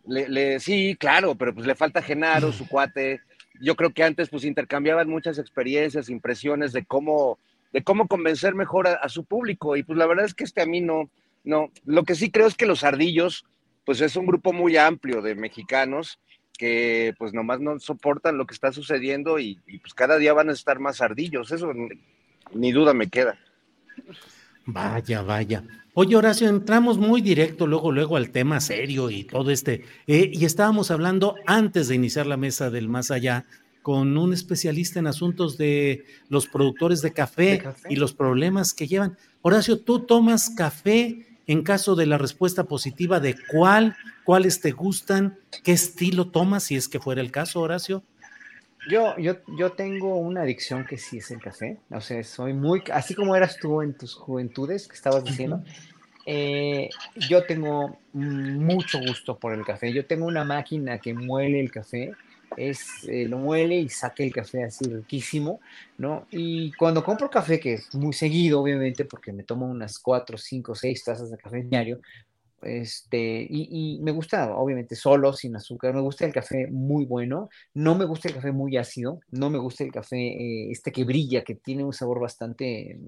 de 0.06 0.60
sí, 0.60 0.96
claro, 0.98 1.34
pero 1.34 1.54
pues 1.54 1.66
le 1.66 1.74
falta 1.74 2.02
Genaro, 2.02 2.52
su 2.52 2.68
cuate, 2.68 3.20
yo 3.60 3.76
creo 3.76 3.92
que 3.92 4.02
antes 4.02 4.28
pues 4.28 4.44
intercambiaban 4.44 5.08
muchas 5.08 5.38
experiencias, 5.38 6.08
impresiones 6.08 6.72
de 6.72 6.84
cómo, 6.84 7.38
de 7.72 7.82
cómo 7.82 8.08
convencer 8.08 8.54
mejor 8.54 8.88
a, 8.88 9.08
su 9.08 9.24
público. 9.24 9.76
Y 9.76 9.82
pues 9.82 9.98
la 9.98 10.06
verdad 10.06 10.24
es 10.24 10.34
que 10.34 10.44
este 10.44 10.62
a 10.62 10.66
mí 10.66 10.80
no, 10.80 11.10
no. 11.44 11.70
Lo 11.84 12.04
que 12.04 12.14
sí 12.14 12.30
creo 12.30 12.46
es 12.46 12.56
que 12.56 12.66
los 12.66 12.84
ardillos, 12.84 13.44
pues 13.84 14.00
es 14.00 14.16
un 14.16 14.26
grupo 14.26 14.52
muy 14.52 14.76
amplio 14.76 15.22
de 15.22 15.34
mexicanos 15.34 16.18
que 16.56 17.14
pues 17.18 17.32
nomás 17.32 17.60
no 17.60 17.78
soportan 17.80 18.38
lo 18.38 18.46
que 18.46 18.54
está 18.54 18.72
sucediendo 18.72 19.40
y, 19.40 19.58
y 19.66 19.78
pues 19.78 19.92
cada 19.92 20.18
día 20.18 20.32
van 20.32 20.50
a 20.50 20.52
estar 20.52 20.78
más 20.78 21.00
ardillos. 21.00 21.50
Eso 21.50 21.72
ni 22.52 22.72
duda 22.72 22.94
me 22.94 23.08
queda. 23.08 23.38
Vaya, 24.66 25.22
vaya. 25.22 25.64
Oye, 25.94 26.16
Horacio, 26.16 26.48
entramos 26.48 26.98
muy 26.98 27.20
directo 27.20 27.66
luego, 27.66 27.92
luego 27.92 28.16
al 28.16 28.30
tema 28.30 28.60
serio 28.60 29.10
y 29.10 29.24
todo 29.24 29.50
este. 29.50 29.84
Eh, 30.06 30.30
y 30.32 30.44
estábamos 30.44 30.90
hablando 30.90 31.36
antes 31.46 31.88
de 31.88 31.94
iniciar 31.94 32.26
la 32.26 32.36
mesa 32.36 32.70
del 32.70 32.88
más 32.88 33.10
allá 33.10 33.44
con 33.84 34.16
un 34.16 34.32
especialista 34.32 34.98
en 34.98 35.06
asuntos 35.06 35.58
de 35.58 36.06
los 36.30 36.46
productores 36.46 37.02
de 37.02 37.12
café, 37.12 37.62
y 37.90 37.96
los 37.96 38.14
problemas 38.14 38.72
que 38.72 38.86
llevan. 38.86 39.18
Horacio, 39.42 39.78
¿tú 39.78 40.00
tomas 40.00 40.48
café 40.48 41.26
en 41.46 41.62
caso 41.62 41.94
de 41.94 42.06
la 42.06 42.16
respuesta 42.16 42.64
positiva 42.64 43.20
de 43.20 43.36
cuál, 43.52 43.94
cuáles 44.24 44.62
te 44.62 44.70
gustan, 44.72 45.38
qué 45.62 45.72
estilo 45.72 46.28
tomas, 46.28 46.62
si 46.64 46.76
es 46.76 46.88
que 46.88 46.98
fuera 46.98 47.20
el 47.20 47.30
caso, 47.30 47.60
Horacio? 47.60 48.02
Yo, 48.90 49.16
yo, 49.18 49.36
yo 49.58 49.72
tengo 49.72 50.16
una 50.16 50.42
adicción 50.42 50.84
que 50.84 50.98
sí 50.98 51.18
es 51.18 51.30
el 51.30 51.40
café. 51.40 51.78
O 51.90 52.00
sea, 52.00 52.22
soy 52.22 52.52
muy, 52.52 52.82
así 52.92 53.14
como 53.14 53.34
eras 53.34 53.56
tú 53.58 53.82
en 53.82 53.96
tus 53.96 54.14
juventudes 54.14 54.88
que 54.88 54.94
estabas 54.94 55.24
diciendo, 55.24 55.62
eh, 56.26 56.88
yo 57.28 57.44
tengo 57.44 57.98
mucho 58.12 58.98
gusto 59.00 59.38
por 59.38 59.54
el 59.54 59.64
café. 59.64 59.92
Yo 59.92 60.06
tengo 60.06 60.26
una 60.26 60.44
máquina 60.44 60.98
que 60.98 61.14
muele 61.14 61.60
el 61.60 61.70
café, 61.70 62.12
es, 62.56 63.04
eh, 63.08 63.26
lo 63.28 63.38
muele 63.38 63.76
y 63.76 63.88
saca 63.88 64.22
el 64.22 64.32
café 64.32 64.64
así 64.64 64.84
riquísimo, 64.84 65.60
¿no? 65.98 66.26
Y 66.30 66.72
cuando 66.72 67.02
compro 67.02 67.30
café, 67.30 67.58
que 67.58 67.74
es 67.74 67.94
muy 67.94 68.12
seguido, 68.12 68.60
obviamente, 68.60 69.04
porque 69.04 69.32
me 69.32 69.42
tomo 69.42 69.66
unas 69.66 69.98
4, 69.98 70.38
5, 70.38 70.74
6 70.74 71.04
tazas 71.04 71.30
de 71.30 71.36
café 71.36 71.62
diario, 71.62 72.00
este, 72.64 73.46
y, 73.48 73.98
me 74.02 74.12
gusta, 74.12 74.54
obviamente, 74.56 74.96
solo, 74.96 75.32
sin 75.32 75.56
azúcar. 75.56 75.94
Me 75.94 76.00
gusta 76.00 76.24
el 76.26 76.32
café 76.32 76.66
muy 76.70 77.04
bueno. 77.04 77.48
No 77.74 77.94
me 77.94 78.04
gusta 78.04 78.28
el 78.28 78.34
café 78.34 78.52
muy 78.52 78.76
ácido. 78.76 79.20
No 79.30 79.50
me 79.50 79.58
gusta 79.58 79.84
el 79.84 79.92
café 79.92 80.16
eh, 80.16 80.70
este 80.70 80.92
que 80.92 81.04
brilla, 81.04 81.44
que 81.44 81.54
tiene 81.56 81.84
un 81.84 81.92
sabor 81.92 82.20
bastante, 82.20 82.98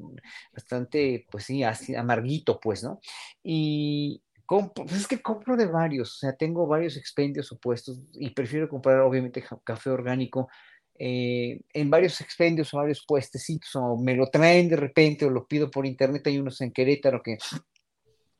bastante, 0.53 1.27
pues 1.31 1.45
sí, 1.45 1.63
amarguito, 1.63 2.61
pues, 2.61 2.83
¿no? 2.85 3.01
Y, 3.43 4.23
pues 4.47 4.93
es 4.93 5.09
que 5.09 5.21
compro 5.21 5.57
de 5.57 5.67
varios, 5.67 6.15
o 6.15 6.19
sea, 6.19 6.37
tengo 6.37 6.67
varios 6.69 6.97
expendios 6.97 7.51
opuestos 7.51 7.99
y 8.13 8.31
prefiero 8.31 8.69
comprar 8.69 9.01
obviamente 9.01 9.45
café 9.65 9.91
orgánico 9.91 10.49
eh, 10.99 11.61
en 11.73 11.91
varios 11.91 12.21
expendios 12.21 12.73
o 12.73 12.79
varios 12.79 13.05
puestecitos, 13.07 13.75
o 13.77 13.97
me 13.99 14.15
lo 14.15 14.29
traen 14.29 14.69
de 14.69 14.77
repente 14.77 15.27
o 15.27 15.31
lo 15.31 15.47
pido 15.47 15.71
por 15.71 15.85
internet, 15.85 16.27
hay 16.27 16.39
unos 16.39 16.61
en 16.61 16.73
Querétaro 16.73 17.23
que 17.23 17.39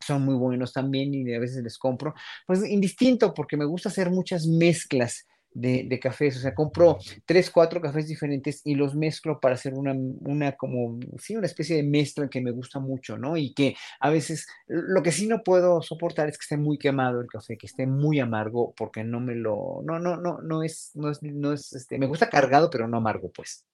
son 0.07 0.25
muy 0.25 0.35
buenos 0.35 0.73
también 0.73 1.15
y 1.15 1.35
a 1.35 1.41
veces 1.41 1.63
les 1.63 1.79
compro, 1.79 2.15
pues 2.47 2.69
indistinto 2.69 3.35
porque 3.35 3.57
me 3.57 3.65
gusta 3.65 3.89
hacer 3.89 4.11
muchas 4.11 4.47
mezclas 4.47 5.27
de, 5.57 5.99
cafés, 6.01 6.37
o 6.37 6.41
sea, 6.41 6.55
compro 6.55 6.99
tres, 7.25 7.51
cuatro 7.51 7.81
cafés 7.81 8.07
diferentes 8.07 8.61
y 8.65 8.75
los 8.75 8.95
mezclo 8.95 9.41
para 9.41 9.55
hacer 9.55 9.73
una, 9.73 9.95
una 9.95 10.53
como, 10.53 10.99
sí, 11.19 11.35
una 11.35 11.47
especie 11.47 11.77
de 11.77 11.83
mezcla 11.83 12.29
que 12.29 12.43
me 12.43 12.51
gusta 12.51 12.79
mucho, 12.79 13.17
¿no? 13.17 13.37
Y 13.37 13.55
que 13.55 13.75
a 14.01 14.11
veces, 14.11 14.47
lo 14.67 15.03
que 15.03 15.13
sí 15.13 15.27
no 15.27 15.43
puedo 15.43 15.81
soportar 15.81 16.29
es 16.29 16.37
que 16.37 16.43
esté 16.43 16.57
muy 16.59 16.79
quemado 16.79 17.21
el 17.21 17.27
café, 17.27 17.57
que 17.57 17.67
esté 17.67 17.87
muy 17.87 18.21
amargo, 18.21 18.75
porque 18.77 19.03
no 19.03 19.19
me 19.19 19.35
lo, 19.35 19.81
no, 19.83 19.99
no, 19.99 20.17
no, 20.19 20.39
no 20.43 20.63
es, 20.63 20.91
no 20.95 21.11
es, 21.11 21.23
no 21.23 21.53
es, 21.55 21.73
este, 21.73 21.99
me 21.99 22.07
gusta 22.07 22.29
cargado, 22.29 22.69
pero 22.69 22.87
no 22.87 22.99
amargo, 22.99 23.31
pues. 23.31 23.65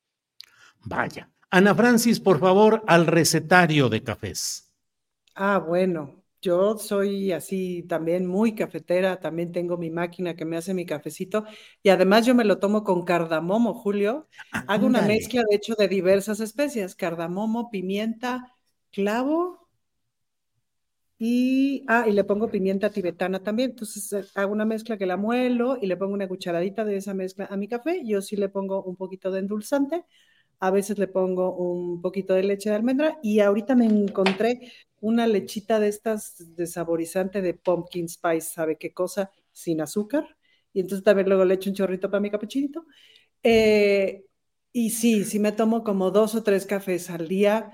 Vaya. 0.84 1.28
Ana 1.50 1.74
Francis, 1.74 2.20
por 2.20 2.38
favor, 2.38 2.82
al 2.86 3.06
recetario 3.06 3.88
de 3.88 4.02
cafés. 4.02 4.72
Ah, 5.34 5.58
bueno, 5.58 6.21
yo 6.42 6.76
soy 6.76 7.32
así 7.32 7.84
también 7.84 8.26
muy 8.26 8.54
cafetera, 8.54 9.20
también 9.20 9.52
tengo 9.52 9.78
mi 9.78 9.90
máquina 9.90 10.34
que 10.34 10.44
me 10.44 10.56
hace 10.56 10.74
mi 10.74 10.84
cafecito 10.84 11.44
y 11.82 11.90
además 11.90 12.26
yo 12.26 12.34
me 12.34 12.44
lo 12.44 12.58
tomo 12.58 12.82
con 12.82 13.04
cardamomo, 13.04 13.74
Julio. 13.74 14.28
Hago 14.66 14.86
una 14.86 15.02
mezcla, 15.02 15.44
de 15.48 15.56
hecho, 15.56 15.74
de 15.76 15.86
diversas 15.88 16.40
especias, 16.40 16.96
cardamomo, 16.96 17.70
pimienta, 17.70 18.52
clavo 18.90 19.68
y, 21.16 21.84
ah, 21.86 22.04
y 22.08 22.12
le 22.12 22.24
pongo 22.24 22.50
pimienta 22.50 22.90
tibetana 22.90 23.40
también. 23.40 23.70
Entonces 23.70 24.12
eh, 24.12 24.24
hago 24.34 24.52
una 24.52 24.64
mezcla 24.64 24.98
que 24.98 25.06
la 25.06 25.16
muelo 25.16 25.78
y 25.80 25.86
le 25.86 25.96
pongo 25.96 26.14
una 26.14 26.26
cucharadita 26.26 26.84
de 26.84 26.96
esa 26.96 27.14
mezcla 27.14 27.46
a 27.48 27.56
mi 27.56 27.68
café. 27.68 28.02
Yo 28.04 28.20
sí 28.20 28.34
le 28.34 28.48
pongo 28.48 28.82
un 28.82 28.96
poquito 28.96 29.30
de 29.30 29.38
endulzante, 29.38 30.04
a 30.58 30.70
veces 30.72 30.98
le 30.98 31.06
pongo 31.06 31.54
un 31.54 32.02
poquito 32.02 32.34
de 32.34 32.42
leche 32.42 32.70
de 32.70 32.76
almendra 32.76 33.18
y 33.22 33.38
ahorita 33.38 33.76
me 33.76 33.86
encontré 33.86 34.72
una 35.02 35.26
lechita 35.26 35.80
de 35.80 35.88
estas 35.88 36.54
de 36.56 36.66
saborizante 36.66 37.42
de 37.42 37.54
pumpkin 37.54 38.08
spice, 38.08 38.52
¿sabe 38.54 38.78
qué 38.78 38.94
cosa? 38.94 39.32
Sin 39.50 39.80
azúcar. 39.80 40.36
Y 40.72 40.80
entonces 40.80 41.04
también 41.04 41.28
luego 41.28 41.44
le 41.44 41.54
echo 41.54 41.70
un 41.70 41.76
chorrito 41.76 42.08
para 42.08 42.20
mi 42.20 42.30
capuchito. 42.30 42.86
Eh, 43.42 44.24
y 44.72 44.90
sí, 44.90 45.24
sí 45.24 45.40
me 45.40 45.50
tomo 45.52 45.82
como 45.82 46.12
dos 46.12 46.34
o 46.36 46.44
tres 46.44 46.66
cafés 46.66 47.10
al 47.10 47.26
día 47.26 47.72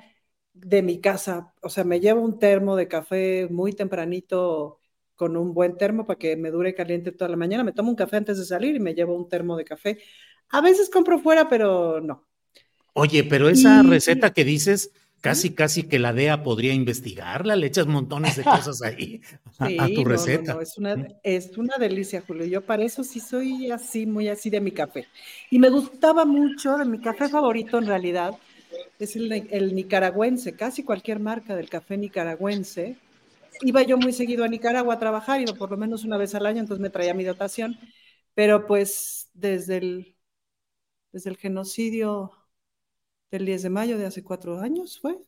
de 0.54 0.82
mi 0.82 1.00
casa. 1.02 1.52
O 1.62 1.68
sea, 1.68 1.84
me 1.84 2.00
llevo 2.00 2.22
un 2.22 2.38
termo 2.38 2.76
de 2.76 2.88
café 2.88 3.46
muy 3.50 3.74
tempranito 3.74 4.78
con 5.14 5.36
un 5.36 5.52
buen 5.52 5.76
termo 5.76 6.06
para 6.06 6.18
que 6.18 6.34
me 6.36 6.50
dure 6.50 6.74
caliente 6.74 7.12
toda 7.12 7.28
la 7.28 7.36
mañana. 7.36 7.62
Me 7.62 7.72
tomo 7.72 7.90
un 7.90 7.96
café 7.96 8.16
antes 8.16 8.38
de 8.38 8.46
salir 8.46 8.74
y 8.74 8.80
me 8.80 8.94
llevo 8.94 9.14
un 9.14 9.28
termo 9.28 9.54
de 9.56 9.64
café. 9.64 9.98
A 10.48 10.62
veces 10.62 10.88
compro 10.88 11.18
fuera, 11.18 11.46
pero 11.48 12.00
no. 12.00 12.26
Oye, 12.94 13.22
pero 13.22 13.50
esa 13.50 13.82
receta 13.82 14.32
que 14.32 14.44
dices, 14.44 14.92
casi, 15.20 15.54
casi 15.54 15.84
que 15.84 15.98
la 15.98 16.12
DEA 16.12 16.42
podría 16.42 16.72
investigarla, 16.72 17.56
le 17.56 17.66
echas 17.66 17.86
montones 17.86 18.36
de 18.36 18.44
cosas 18.44 18.82
ahí 18.82 19.20
a, 19.58 19.88
tu 19.88 20.04
receta. 20.04 20.54
No, 20.54 20.60
es, 20.60 20.78
una, 20.78 21.08
es 21.22 21.56
una 21.56 21.76
delicia, 21.78 22.22
Julio. 22.26 22.46
Yo 22.46 22.64
para 22.64 22.84
eso 22.84 23.04
sí 23.04 23.20
soy 23.20 23.70
así, 23.70 24.06
muy 24.06 24.28
así 24.28 24.50
de 24.50 24.60
mi 24.60 24.70
café. 24.70 25.06
Y 25.50 25.58
me 25.58 25.70
gustaba 25.70 26.24
mucho, 26.24 26.76
de 26.76 26.84
mi 26.84 27.00
café 27.00 27.28
favorito 27.28 27.78
en 27.78 27.86
realidad, 27.86 28.34
es 28.98 29.16
el, 29.16 29.32
el 29.50 29.74
nicaragüense, 29.74 30.54
casi 30.54 30.82
cualquier 30.84 31.20
marca 31.20 31.56
del 31.56 31.68
café 31.68 31.96
nicaragüense. 31.96 32.96
Iba 33.62 33.82
yo 33.82 33.98
muy 33.98 34.12
seguido 34.12 34.44
a 34.44 34.48
Nicaragua 34.48 34.94
a 34.94 34.98
trabajar, 35.00 35.40
iba 35.40 35.52
por 35.54 35.70
lo 35.70 35.76
menos 35.76 36.04
una 36.04 36.16
vez 36.16 36.34
al 36.34 36.46
año, 36.46 36.60
entonces 36.60 36.80
me 36.80 36.90
traía 36.90 37.14
mi 37.14 37.24
dotación, 37.24 37.76
pero 38.34 38.68
pues 38.68 39.30
desde 39.34 39.78
el, 39.78 40.16
desde 41.10 41.30
el 41.30 41.36
genocidio 41.36 42.37
del 43.30 43.46
10 43.46 43.62
de 43.62 43.70
mayo 43.70 43.98
de 43.98 44.06
hace 44.06 44.22
cuatro 44.22 44.58
años, 44.60 44.98
¿fue? 45.00 45.18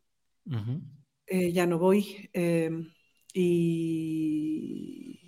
Eh, 1.26 1.52
ya 1.52 1.66
no 1.66 1.78
voy. 1.78 2.28
Em, 2.32 2.90
y, 3.32 5.20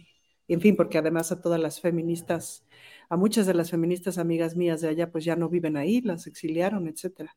en 0.49 0.61
fin, 0.61 0.77
porque 0.77 0.99
además 0.99 1.32
a 1.32 1.40
todas 1.40 1.61
las 1.61 1.81
feministas, 1.81 2.66
a 3.09 3.16
muchas 3.16 3.47
de 3.47 3.55
las 3.55 3.70
feministas 3.70 4.19
amigas 4.19 4.57
mías 4.57 4.81
de 4.81 4.89
allá, 4.89 5.11
pues 5.11 5.24
ya 5.24 5.36
no 5.36 5.49
viven 5.49 5.77
ahí, 5.77 6.01
las 6.01 6.27
exiliaron, 6.27 6.89
etcétera. 6.89 7.36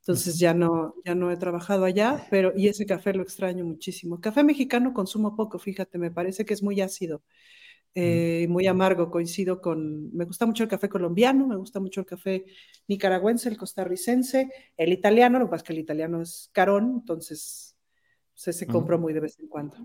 Entonces 0.00 0.38
ya 0.38 0.52
no, 0.52 0.94
ya 1.04 1.14
no 1.14 1.30
he 1.30 1.36
trabajado 1.36 1.84
allá, 1.84 2.26
pero 2.28 2.52
y 2.56 2.66
ese 2.68 2.86
café 2.86 3.14
lo 3.14 3.22
extraño 3.22 3.64
muchísimo. 3.64 4.20
Café 4.20 4.42
mexicano 4.42 4.92
consumo 4.92 5.36
poco, 5.36 5.58
fíjate, 5.60 5.96
me 5.98 6.10
parece 6.10 6.44
que 6.44 6.54
es 6.54 6.62
muy 6.62 6.80
ácido. 6.80 7.22
Eh, 7.94 8.46
muy 8.48 8.66
amargo, 8.66 9.10
coincido 9.10 9.60
con, 9.60 10.14
me 10.16 10.24
gusta 10.24 10.46
mucho 10.46 10.62
el 10.62 10.68
café 10.68 10.88
colombiano, 10.88 11.46
me 11.46 11.56
gusta 11.56 11.78
mucho 11.78 12.00
el 12.00 12.06
café 12.06 12.46
nicaragüense, 12.88 13.50
el 13.50 13.58
costarricense, 13.58 14.48
el 14.78 14.92
italiano, 14.94 15.38
lo 15.38 15.44
que 15.44 15.50
pasa 15.50 15.62
es 15.62 15.66
que 15.66 15.72
el 15.74 15.78
italiano 15.80 16.22
es 16.22 16.48
carón, 16.52 17.00
entonces 17.00 17.76
se, 18.34 18.52
se 18.54 18.66
compra 18.66 18.96
muy 18.96 19.12
de 19.12 19.20
vez 19.20 19.38
en 19.38 19.46
cuando. 19.46 19.76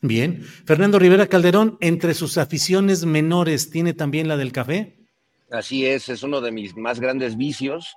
Bien, 0.00 0.42
Fernando 0.42 0.98
Rivera 0.98 1.26
Calderón, 1.26 1.76
entre 1.80 2.14
sus 2.14 2.38
aficiones 2.38 3.04
menores, 3.04 3.68
¿tiene 3.70 3.92
también 3.92 4.26
la 4.26 4.38
del 4.38 4.52
café? 4.52 5.04
Así 5.50 5.84
es, 5.84 6.08
es 6.08 6.22
uno 6.22 6.40
de 6.40 6.50
mis 6.50 6.76
más 6.76 6.98
grandes 6.98 7.36
vicios. 7.36 7.94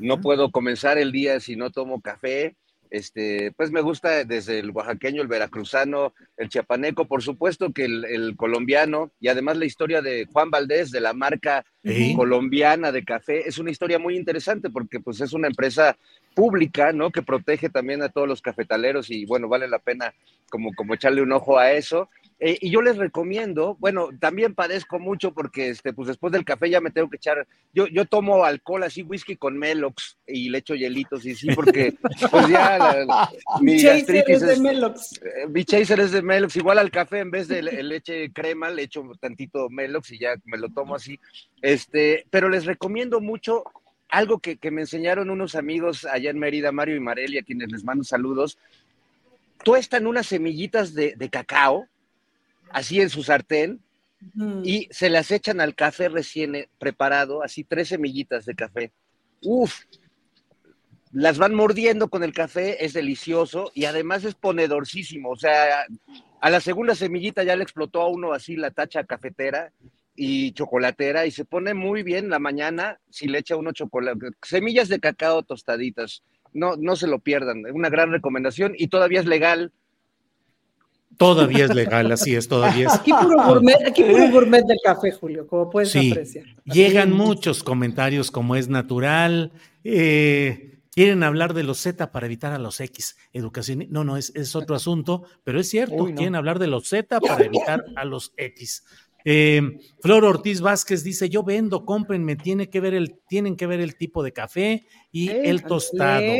No 0.00 0.20
puedo 0.20 0.50
comenzar 0.50 0.98
el 0.98 1.12
día 1.12 1.40
si 1.40 1.56
no 1.56 1.70
tomo 1.70 2.00
café 2.00 2.56
este, 2.90 3.52
pues 3.56 3.70
me 3.70 3.80
gusta 3.80 4.24
desde 4.24 4.58
el 4.58 4.70
oaxaqueño, 4.70 5.22
el 5.22 5.28
veracruzano, 5.28 6.14
el 6.36 6.48
chiapaneco, 6.48 7.06
por 7.06 7.22
supuesto 7.22 7.72
que 7.72 7.84
el, 7.84 8.34
colombiano 8.36 9.10
y 9.20 9.28
además 9.28 9.56
la 9.56 9.64
historia 9.64 10.02
de 10.02 10.26
Juan 10.32 10.50
Valdés, 10.50 10.90
de 10.90 11.00
la 11.00 11.12
marca 11.12 11.64
colombiana 12.16 12.92
de 12.92 13.04
café, 13.04 13.48
es 13.48 13.58
una 13.58 13.70
historia 13.70 13.98
muy 13.98 14.16
interesante 14.16 14.70
porque 14.70 15.00
pues 15.00 15.20
es 15.20 15.32
una 15.32 15.48
empresa 15.48 15.96
pública, 16.34 16.92
¿no? 16.92 17.10
Que 17.10 17.22
protege 17.22 17.68
también 17.68 18.02
a 18.02 18.08
todos 18.08 18.28
los 18.28 18.42
cafetaleros 18.42 19.10
y 19.10 19.24
bueno, 19.26 19.48
vale 19.48 19.68
la 19.68 19.78
pena 19.78 20.14
como, 20.50 20.72
como 20.74 20.94
echarle 20.94 21.22
un 21.22 21.32
ojo 21.32 21.58
a 21.58 21.72
eso. 21.72 22.08
Eh, 22.40 22.56
y 22.60 22.70
yo 22.70 22.82
les 22.82 22.96
recomiendo, 22.96 23.76
bueno, 23.80 24.10
también 24.20 24.54
padezco 24.54 25.00
mucho 25.00 25.32
porque 25.32 25.70
este, 25.70 25.92
pues 25.92 26.06
después 26.06 26.32
del 26.32 26.44
café 26.44 26.70
ya 26.70 26.80
me 26.80 26.92
tengo 26.92 27.10
que 27.10 27.16
echar, 27.16 27.48
yo, 27.74 27.88
yo 27.88 28.04
tomo 28.04 28.44
alcohol 28.44 28.84
así, 28.84 29.02
whisky 29.02 29.36
con 29.36 29.58
Melox 29.58 30.18
y 30.24 30.48
le 30.48 30.58
echo 30.58 30.76
hielitos 30.76 31.26
y 31.26 31.34
sí, 31.34 31.48
porque 31.52 31.96
pues 32.30 32.48
ya 32.48 32.78
mi 33.60 33.82
gastritis 33.82 34.42
es, 34.42 34.46
de 34.46 34.60
Melox. 34.60 35.20
Eh, 35.20 35.48
mi 35.48 35.64
chaser 35.64 35.98
es 35.98 36.12
de 36.12 36.22
Melox, 36.22 36.54
igual 36.54 36.78
al 36.78 36.92
café 36.92 37.18
en 37.18 37.32
vez 37.32 37.48
de 37.48 37.60
leche 37.60 38.32
crema 38.32 38.70
le 38.70 38.82
echo 38.82 39.02
tantito 39.20 39.68
Melox 39.68 40.12
y 40.12 40.20
ya 40.20 40.36
me 40.44 40.58
lo 40.58 40.68
tomo 40.68 40.94
así. 40.94 41.18
Este, 41.60 42.24
pero 42.30 42.48
les 42.48 42.66
recomiendo 42.66 43.20
mucho 43.20 43.64
algo 44.10 44.38
que, 44.38 44.58
que 44.58 44.70
me 44.70 44.82
enseñaron 44.82 45.30
unos 45.30 45.56
amigos 45.56 46.04
allá 46.04 46.30
en 46.30 46.38
Mérida, 46.38 46.70
Mario 46.70 46.94
y 46.94 47.00
Mareli, 47.00 47.38
a 47.38 47.42
quienes 47.42 47.72
les 47.72 47.82
mando 47.82 48.04
saludos. 48.04 48.58
Tuestan 49.64 50.06
unas 50.06 50.26
semillitas 50.26 50.94
de, 50.94 51.16
de 51.16 51.30
cacao 51.30 51.88
así 52.70 53.00
en 53.00 53.10
su 53.10 53.22
sartén, 53.22 53.80
y 54.64 54.88
se 54.90 55.10
las 55.10 55.30
echan 55.30 55.60
al 55.60 55.74
café 55.74 56.08
recién 56.08 56.54
eh, 56.56 56.68
preparado, 56.78 57.42
así 57.42 57.62
tres 57.62 57.88
semillitas 57.88 58.44
de 58.46 58.54
café. 58.54 58.92
Uf, 59.42 59.84
las 61.12 61.38
van 61.38 61.54
mordiendo 61.54 62.08
con 62.08 62.24
el 62.24 62.32
café, 62.32 62.84
es 62.84 62.92
delicioso 62.92 63.70
y 63.74 63.84
además 63.84 64.24
es 64.24 64.34
ponedorcísimo. 64.34 65.30
O 65.30 65.36
sea, 65.36 65.86
a 66.40 66.50
la 66.50 66.60
segunda 66.60 66.94
semillita 66.94 67.44
ya 67.44 67.56
le 67.56 67.62
explotó 67.62 68.02
a 68.02 68.08
uno 68.08 68.32
así 68.32 68.56
la 68.56 68.72
tacha 68.72 69.04
cafetera 69.04 69.72
y 70.16 70.52
chocolatera 70.52 71.24
y 71.24 71.30
se 71.30 71.44
pone 71.44 71.74
muy 71.74 72.02
bien 72.02 72.28
la 72.28 72.40
mañana 72.40 72.98
si 73.08 73.28
le 73.28 73.38
echa 73.38 73.56
uno 73.56 73.72
chocolate. 73.72 74.30
Semillas 74.42 74.88
de 74.88 74.98
cacao 74.98 75.44
tostaditas. 75.44 76.24
No, 76.52 76.76
no 76.76 76.96
se 76.96 77.06
lo 77.06 77.20
pierdan. 77.20 77.62
Una 77.72 77.88
gran 77.88 78.10
recomendación 78.10 78.74
y 78.76 78.88
todavía 78.88 79.20
es 79.20 79.26
legal 79.26 79.72
Todavía 81.18 81.64
es 81.64 81.74
legal, 81.74 82.10
así 82.12 82.34
es, 82.34 82.46
todavía 82.46 82.86
es. 82.86 82.94
Aquí 82.94 83.12
puro 83.12 83.44
gourmet, 83.44 83.76
aquí 83.86 84.04
puro 84.04 84.30
gourmet 84.30 84.64
del 84.64 84.78
café, 84.82 85.10
Julio, 85.10 85.46
como 85.46 85.68
puedes 85.68 85.90
sí, 85.90 86.12
apreciar. 86.12 86.46
Llegan 86.64 87.12
muchos 87.12 87.64
comentarios 87.64 88.30
como 88.30 88.54
es 88.54 88.68
natural. 88.68 89.52
Eh, 89.82 90.78
quieren 90.92 91.24
hablar 91.24 91.54
de 91.54 91.64
los 91.64 91.78
Z 91.78 92.12
para 92.12 92.26
evitar 92.26 92.52
a 92.52 92.58
los 92.58 92.80
X. 92.80 93.16
Educación, 93.32 93.86
no, 93.90 94.04
no, 94.04 94.16
es, 94.16 94.32
es 94.36 94.54
otro 94.54 94.76
asunto, 94.76 95.24
pero 95.42 95.58
es 95.58 95.68
cierto, 95.68 96.06
quieren 96.06 96.36
hablar 96.36 96.60
de 96.60 96.68
los 96.68 96.88
Z 96.88 97.20
para 97.20 97.44
evitar 97.44 97.84
a 97.96 98.04
los 98.04 98.32
X. 98.36 98.84
Eh, 99.24 99.60
Flor 100.00 100.24
Ortiz 100.24 100.60
Vázquez 100.60 101.02
dice: 101.02 101.28
Yo 101.28 101.42
vendo, 101.42 101.84
cómprenme, 101.84 102.36
tiene 102.36 102.70
que 102.70 102.80
ver 102.80 102.94
el, 102.94 103.18
tienen 103.28 103.56
que 103.56 103.66
ver 103.66 103.80
el 103.80 103.96
tipo 103.96 104.22
de 104.22 104.32
café 104.32 104.86
y 105.10 105.30
el 105.30 105.64
tostado. 105.64 106.32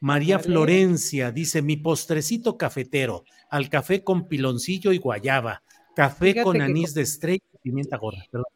María 0.00 0.38
Florencia 0.38 1.30
dice: 1.30 1.62
Mi 1.62 1.76
postrecito 1.76 2.58
cafetero, 2.58 3.24
al 3.50 3.68
café 3.68 4.02
con 4.02 4.28
piloncillo 4.28 4.92
y 4.92 4.98
guayaba, 4.98 5.62
café 5.94 6.32
Fíjate 6.32 6.44
con 6.44 6.60
anís 6.62 6.94
de 6.94 7.02
estrella 7.02 7.44
y 7.52 7.58
pimienta 7.58 7.96
gorda. 7.96 8.24
Perdón. 8.30 8.46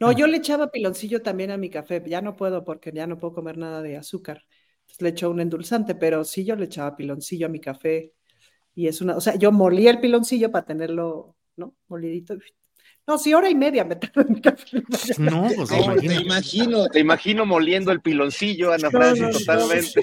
No, 0.00 0.10
yo 0.10 0.26
le 0.26 0.38
echaba 0.38 0.72
piloncillo 0.72 1.22
también 1.22 1.52
a 1.52 1.56
mi 1.56 1.70
café. 1.70 2.02
Ya 2.06 2.20
no 2.20 2.34
puedo 2.34 2.64
porque 2.64 2.90
ya 2.92 3.06
no 3.06 3.18
puedo 3.18 3.34
comer 3.34 3.56
nada 3.56 3.82
de 3.82 3.96
azúcar. 3.96 4.44
Entonces 4.80 5.00
le 5.00 5.08
echo 5.10 5.30
un 5.30 5.40
endulzante, 5.40 5.94
pero 5.94 6.24
sí 6.24 6.44
yo 6.44 6.56
le 6.56 6.64
echaba 6.64 6.96
piloncillo 6.96 7.46
a 7.46 7.50
mi 7.50 7.60
café. 7.60 8.12
Y 8.74 8.88
es 8.88 9.00
una, 9.00 9.16
o 9.16 9.20
sea, 9.20 9.36
yo 9.36 9.52
molía 9.52 9.92
el 9.92 10.00
piloncillo 10.00 10.50
para 10.50 10.66
tenerlo, 10.66 11.36
¿no? 11.56 11.76
Molidito. 11.86 12.34
No, 13.06 13.18
sí, 13.18 13.34
hora 13.34 13.50
y 13.50 13.54
media 13.54 13.84
me 13.84 13.96
tardo 13.96 14.20
en 14.22 14.34
mi 14.34 14.40
café. 14.40 14.82
No, 15.18 15.48
pues 15.56 15.70
No, 15.70 15.96
te 15.96 16.14
imagino, 16.14 16.86
te 16.88 17.00
imagino 17.00 17.44
moliendo 17.46 17.90
el 17.92 18.00
piloncillo, 18.00 18.72
Ana 18.72 18.84
No, 18.84 18.90
Francis, 18.90 19.22
no, 19.22 19.28
no. 19.32 19.38
totalmente. 19.38 20.00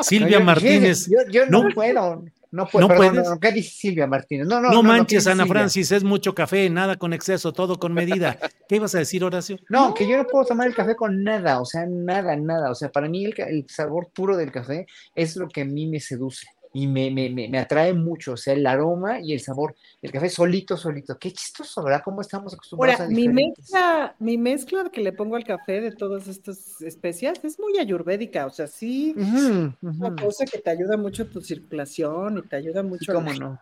Silvia 0.00 0.40
Martínez. 0.40 1.08
Yo, 1.10 1.18
yo 1.30 1.46
no, 1.46 1.64
no- 1.64 1.74
puedo. 1.74 2.24
No 2.50 2.66
puedo. 2.66 2.88
¿No 2.88 2.94
perdón, 2.94 3.12
puedes? 3.12 3.28
no, 3.28 3.38
¿Qué 3.40 3.52
dice 3.52 3.70
Silvia 3.76 4.06
Martínez? 4.06 4.46
No, 4.46 4.58
no, 4.58 4.68
No, 4.70 4.74
no. 4.76 4.76
no, 4.76 4.82
¿qué 4.82 4.88
manches, 4.88 5.26
Ana 5.26 5.42
Silvia? 5.44 5.60
Francis, 5.60 5.92
es 5.92 6.02
mucho 6.02 6.34
café, 6.34 6.70
nada 6.70 6.96
con 6.96 7.12
exceso, 7.12 7.52
todo 7.52 7.78
con 7.78 7.92
medida. 7.92 8.38
¿Qué 8.66 8.76
ibas 8.76 8.94
a 8.94 8.98
decir, 9.00 9.22
Horacio? 9.22 9.58
No, 9.68 9.92
que 9.92 10.08
yo 10.08 10.16
no 10.16 10.26
puedo 10.26 10.46
tomar 10.46 10.66
el 10.66 10.74
café 10.74 10.96
con 10.96 11.22
nada, 11.22 11.60
o 11.60 11.66
sea, 11.66 11.84
nada, 11.86 12.34
nada. 12.36 12.70
O 12.70 12.74
sea, 12.74 12.90
para 12.90 13.06
mí 13.06 13.26
el, 13.26 13.34
el 13.38 13.66
sabor 13.68 14.08
puro 14.14 14.34
del 14.34 14.50
café 14.50 14.86
es 15.14 15.36
lo 15.36 15.46
que 15.46 15.60
a 15.60 15.64
mí 15.66 15.86
me 15.88 16.00
seduce 16.00 16.46
y 16.78 16.86
me, 16.86 17.10
me, 17.10 17.28
me, 17.28 17.48
me 17.48 17.58
atrae 17.58 17.92
mucho, 17.92 18.34
o 18.34 18.36
sea, 18.36 18.54
el 18.54 18.64
aroma 18.64 19.20
y 19.20 19.32
el 19.32 19.40
sabor. 19.40 19.74
El 20.00 20.12
café 20.12 20.30
solito, 20.30 20.76
solito. 20.76 21.18
Qué 21.18 21.32
chistoso, 21.32 21.82
¿verdad? 21.82 22.02
¿Cómo 22.04 22.20
estamos 22.20 22.54
acostumbrados 22.54 23.00
Ahora, 23.00 23.04
a 23.06 23.08
mi 23.12 23.26
diferentes? 23.26 23.70
mezcla, 23.72 24.16
mi 24.20 24.38
mezcla 24.38 24.90
que 24.92 25.00
le 25.00 25.12
pongo 25.12 25.34
al 25.34 25.44
café 25.44 25.80
de 25.80 25.90
todas 25.90 26.28
estas 26.28 26.80
especias 26.82 27.44
es 27.44 27.58
muy 27.58 27.78
ayurvédica, 27.78 28.46
o 28.46 28.50
sea, 28.50 28.68
sí, 28.68 29.12
Ujú, 29.16 29.72
una 29.98 30.14
cosa 30.14 30.44
que 30.44 30.58
te 30.58 30.70
ayuda 30.70 30.96
mucho 30.96 31.24
a 31.24 31.26
tu 31.26 31.40
circulación 31.40 32.38
y 32.38 32.42
te 32.42 32.54
ayuda 32.54 32.84
mucho 32.84 33.10
a 33.10 33.14
cómo 33.16 33.32
la- 33.32 33.38
no. 33.40 33.60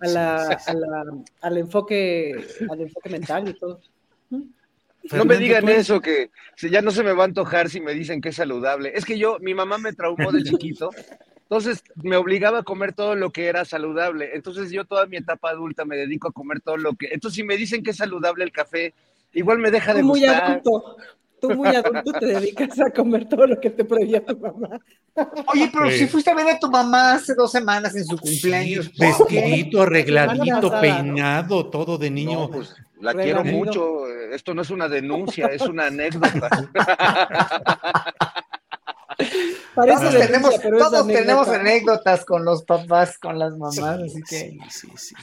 a 0.00 0.08
la, 0.08 0.48
a 0.48 0.72
la- 0.74 1.24
al 1.40 1.56
enfoque, 1.56 2.38
al 2.68 2.80
enfoque 2.82 3.08
mental 3.08 3.48
y 3.48 3.54
todo. 3.54 3.80
No 5.12 5.24
me 5.24 5.36
digan 5.36 5.68
eso, 5.68 6.00
que 6.00 6.30
ya 6.70 6.80
no 6.80 6.90
se 6.90 7.02
me 7.02 7.12
va 7.12 7.24
a 7.24 7.26
antojar 7.26 7.68
si 7.68 7.80
me 7.80 7.92
dicen 7.92 8.20
que 8.20 8.28
es 8.30 8.36
saludable. 8.36 8.92
Es 8.94 9.04
que 9.04 9.18
yo, 9.18 9.38
mi 9.40 9.52
mamá 9.52 9.76
me 9.78 9.92
traumó 9.92 10.30
de 10.30 10.42
chiquito, 10.42 10.90
entonces 11.42 11.82
me 12.02 12.16
obligaba 12.16 12.60
a 12.60 12.62
comer 12.62 12.92
todo 12.94 13.14
lo 13.14 13.30
que 13.30 13.46
era 13.46 13.64
saludable. 13.64 14.30
Entonces 14.34 14.70
yo 14.70 14.84
toda 14.84 15.06
mi 15.06 15.18
etapa 15.18 15.50
adulta 15.50 15.84
me 15.84 15.96
dedico 15.96 16.28
a 16.28 16.32
comer 16.32 16.60
todo 16.60 16.76
lo 16.76 16.94
que... 16.94 17.08
Entonces 17.12 17.36
si 17.36 17.44
me 17.44 17.56
dicen 17.56 17.82
que 17.82 17.90
es 17.90 17.96
saludable 17.98 18.44
el 18.44 18.52
café, 18.52 18.94
igual 19.34 19.58
me 19.58 19.70
deja 19.70 19.92
de 19.94 20.00
Tú 20.00 20.06
muy 20.06 20.20
gustar. 20.20 20.42
adulto, 20.44 20.96
tú 21.40 21.50
muy 21.50 21.68
adulto 21.68 22.12
te 22.12 22.26
dedicas 22.26 22.80
a 22.80 22.90
comer 22.90 23.28
todo 23.28 23.46
lo 23.46 23.60
que 23.60 23.68
te 23.70 23.84
prohibía 23.84 24.24
tu 24.24 24.38
mamá. 24.38 24.80
Oye, 25.52 25.68
pero 25.72 25.90
Sí. 25.90 25.98
si 25.98 26.06
fuiste 26.06 26.30
a 26.30 26.34
ver 26.34 26.48
a 26.48 26.58
tu 26.58 26.70
mamá 26.70 27.14
hace 27.14 27.34
dos 27.34 27.50
semanas 27.52 27.94
en 27.96 28.04
su 28.06 28.16
cumpleaños. 28.16 28.90
Vestidito, 28.96 29.82
arregladito, 29.82 30.80
peinado, 30.80 31.68
todo 31.68 31.98
de 31.98 32.10
niño. 32.10 32.40
No, 32.40 32.50
pues 32.50 32.74
la 33.00 33.12
quiero 33.12 33.44
mucho. 33.44 34.06
Esto 34.32 34.54
no 34.54 34.62
es 34.62 34.70
una 34.70 34.88
denuncia, 34.88 35.48
es 35.48 35.60
una 35.62 35.86
anécdota. 35.88 36.70
Parece 39.74 39.98
Todos, 39.98 40.18
tenemos, 40.18 40.60
todos 40.60 41.48
anécdotas 41.48 42.24
con 42.24 42.44
los 42.44 42.62
papás, 42.64 43.18
con 43.18 43.38
las 43.38 43.56
mamás, 43.56 43.78
así 43.78 44.22
que. 44.22 44.38
Sí, 44.38 44.60
sí, 44.68 44.88
sí. 44.96 45.14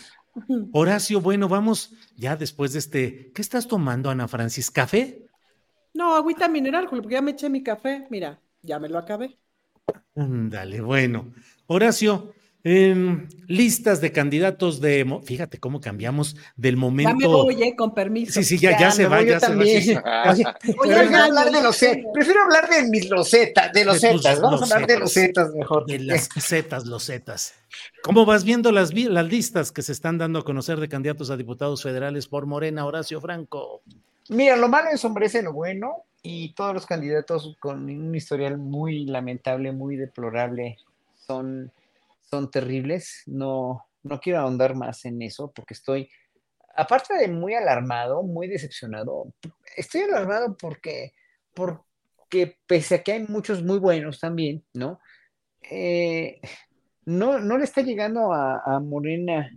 Horacio, 0.72 1.22
bueno, 1.22 1.48
vamos 1.48 1.94
ya 2.16 2.36
después 2.36 2.74
de 2.74 2.80
este. 2.80 3.32
¿Qué 3.34 3.42
estás 3.42 3.68
tomando, 3.68 4.10
Ana 4.10 4.28
Francis? 4.28 4.72
¿Café? 4.72 5.26
No, 5.94 6.16
agüita 6.16 6.48
mineral, 6.48 6.88
porque 6.90 7.14
ya 7.14 7.22
me 7.22 7.32
eché 7.32 7.50
mi 7.50 7.62
café. 7.62 8.08
Mira, 8.10 8.40
ya 8.62 8.80
me 8.80 8.90
lo 8.90 8.98
acabé. 8.98 9.38
Ándale, 10.16 10.82
bueno. 10.82 11.34
Horacio, 11.68 12.34
em, 12.64 13.28
listas 13.48 14.02
de 14.02 14.12
candidatos 14.12 14.82
de. 14.82 15.20
Fíjate 15.26 15.58
cómo 15.60 15.80
cambiamos 15.80 16.36
del 16.58 16.76
Ya 16.76 16.80
me 16.80 16.82
momento. 16.82 17.30
voy, 17.44 17.64
eh, 17.64 17.76
con 17.76 17.94
permiso. 17.94 18.34
Sí, 18.34 18.44
sí, 18.44 18.58
ya, 18.58 18.78
ya, 18.78 18.92
se 18.92 19.08
va, 19.08 19.22
ya 19.22 19.40
se 19.40 19.56
va. 19.56 19.64
sí. 19.64 19.96
Oye, 20.30 20.44
Oye, 20.80 20.94
prefiero 20.96 21.24
al 21.24 21.30
hablar 21.38 21.52
de 21.52 21.64
los 21.64 21.76
ze- 21.78 22.04
prefiero 22.14 22.42
hablar 22.44 22.70
de 22.70 22.90
mis 22.90 23.10
losetas, 23.10 23.72
de 23.74 23.86
los 23.86 24.00
zetas. 24.02 24.42
Vamos 24.42 24.62
a 24.62 24.76
hablar 24.76 24.88
de 24.88 24.94
los 24.96 25.02
losetas. 25.16 25.46
zetas 25.48 25.56
mejor. 25.56 25.86
De 25.86 26.00
las 26.00 26.30
zetas, 26.40 26.86
los 26.86 27.06
zetas. 27.06 27.54
¿Cómo 28.04 28.26
vas 28.26 28.44
viendo 28.44 28.72
las, 28.72 28.94
las 28.94 29.26
listas 29.28 29.72
que 29.72 29.82
se 29.82 29.92
están 29.92 30.18
dando 30.18 30.40
a 30.40 30.44
conocer 30.44 30.80
de 30.80 30.90
candidatos 30.90 31.30
a 31.30 31.38
diputados 31.38 31.84
federales 31.84 32.28
por 32.28 32.46
Morena, 32.46 32.86
Horacio 32.86 33.22
Franco? 33.22 33.82
Mira, 34.30 34.56
lo 34.58 34.68
malo 34.68 34.90
ensombrece 34.92 35.42
lo 35.42 35.54
bueno 35.54 36.04
y 36.22 36.54
todos 36.54 36.74
los 36.74 36.86
candidatos 36.86 37.56
con 37.60 37.84
un 37.90 38.14
historial 38.16 38.58
muy 38.58 39.06
lamentable, 39.06 39.72
muy 39.72 39.96
deplorable, 39.96 40.78
son, 41.26 41.72
son 42.30 42.50
terribles. 42.52 43.24
No, 43.28 43.86
no 44.04 44.20
quiero 44.20 44.40
ahondar 44.40 44.76
más 44.76 45.06
en 45.06 45.22
eso 45.22 45.52
porque 45.54 45.74
estoy, 45.74 46.10
aparte 46.76 47.16
de 47.16 47.28
muy 47.28 47.54
alarmado, 47.56 48.24
muy 48.24 48.48
decepcionado, 48.48 49.34
estoy 49.76 50.02
alarmado 50.02 50.56
porque, 50.58 51.14
porque 51.54 52.58
pese 52.68 52.96
a 52.96 53.04
que 53.04 53.14
hay 53.14 53.26
muchos 53.28 53.64
muy 53.64 53.80
buenos 53.80 54.20
también, 54.20 54.64
¿no? 54.74 55.00
Eh, 55.70 56.40
no, 57.06 57.40
no 57.40 57.58
le 57.58 57.64
está 57.66 57.82
llegando 57.82 58.34
a, 58.34 58.62
a 58.66 58.80
Morena, 58.80 59.52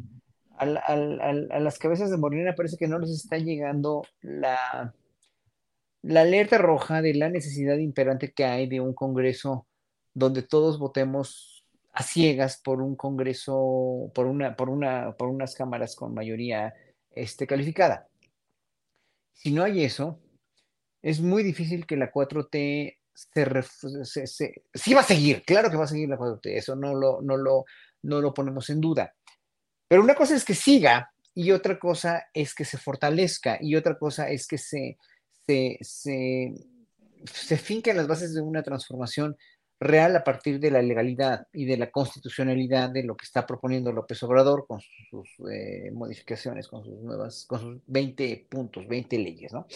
al- 0.58 0.78
al- 0.78 1.48
a 1.52 1.58
las 1.60 1.78
cabezas 1.78 2.10
de 2.10 2.16
Morena 2.18 2.54
parece 2.54 2.76
que 2.76 2.88
no 2.88 2.98
les 2.98 3.10
está 3.10 3.38
llegando 3.38 4.02
la, 4.22 4.94
la 6.02 6.22
alerta 6.22 6.58
roja 6.58 7.02
de 7.02 7.14
la 7.14 7.28
necesidad 7.28 7.76
imperante 7.78 8.32
que 8.32 8.44
hay 8.44 8.68
de 8.68 8.80
un 8.80 8.94
Congreso 8.94 9.66
donde 10.14 10.42
todos 10.42 10.78
votemos 10.78 11.51
a 11.92 12.02
ciegas 12.02 12.60
por 12.62 12.80
un 12.80 12.96
Congreso, 12.96 14.10
por 14.14 14.26
una, 14.26 14.56
por 14.56 14.70
una, 14.70 15.14
por 15.16 15.28
unas 15.28 15.54
cámaras 15.54 15.94
con 15.94 16.14
mayoría 16.14 16.72
este, 17.10 17.46
calificada. 17.46 18.08
Si 19.32 19.50
no 19.52 19.62
hay 19.64 19.84
eso, 19.84 20.20
es 21.02 21.20
muy 21.20 21.42
difícil 21.42 21.86
que 21.86 21.96
la 21.96 22.10
4T 22.12 22.96
se, 23.14 23.62
se- 24.04 24.26
se- 24.26 24.62
sí 24.72 24.94
va 24.94 25.00
a 25.00 25.04
seguir, 25.04 25.42
claro 25.44 25.70
que 25.70 25.76
va 25.76 25.84
a 25.84 25.88
seguir 25.88 26.08
la 26.08 26.16
4T, 26.16 26.56
eso 26.56 26.76
no 26.76 26.94
lo, 26.94 27.20
no 27.22 27.36
lo, 27.36 27.64
no 28.02 28.20
lo 28.20 28.32
ponemos 28.32 28.70
en 28.70 28.80
duda. 28.80 29.14
Pero 29.88 30.02
una 30.02 30.14
cosa 30.14 30.34
es 30.34 30.44
que 30.44 30.54
siga 30.54 31.12
y 31.34 31.50
otra 31.50 31.78
cosa 31.78 32.24
es 32.32 32.54
que 32.54 32.64
se 32.64 32.78
fortalezca 32.78 33.58
y 33.60 33.74
otra 33.76 33.98
cosa 33.98 34.30
es 34.30 34.46
que 34.46 34.56
se, 34.58 34.96
se, 35.46 35.76
se, 35.82 36.54
se 37.24 37.56
finquen 37.58 37.96
las 37.96 38.06
bases 38.06 38.32
de 38.34 38.40
una 38.40 38.62
transformación 38.62 39.36
real 39.82 40.14
a 40.16 40.24
partir 40.24 40.60
de 40.60 40.70
la 40.70 40.80
legalidad 40.82 41.46
y 41.52 41.64
de 41.64 41.76
la 41.76 41.90
constitucionalidad 41.90 42.90
de 42.90 43.02
lo 43.02 43.16
que 43.16 43.24
está 43.24 43.46
proponiendo 43.46 43.92
López 43.92 44.22
Obrador 44.22 44.66
con 44.66 44.80
sus 44.80 45.28
eh, 45.50 45.90
modificaciones, 45.92 46.68
con 46.68 46.84
sus 46.84 47.00
nuevas, 47.00 47.44
con 47.46 47.60
sus 47.60 47.80
20 47.86 48.46
puntos, 48.48 48.86
20 48.86 49.18
leyes, 49.18 49.52
¿no? 49.52 49.66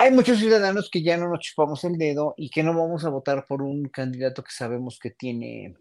Hay 0.00 0.12
muchos 0.12 0.38
ciudadanos 0.38 0.90
que 0.90 1.02
ya 1.02 1.16
no 1.16 1.28
nos 1.28 1.40
chupamos 1.40 1.82
el 1.84 1.98
dedo 1.98 2.34
y 2.36 2.50
que 2.50 2.62
no 2.62 2.72
vamos 2.76 3.04
a 3.04 3.08
votar 3.10 3.46
por 3.46 3.62
un 3.62 3.88
candidato 3.88 4.44
que 4.44 4.52
sabemos 4.52 4.98
que 5.00 5.10
tiene, 5.10 5.74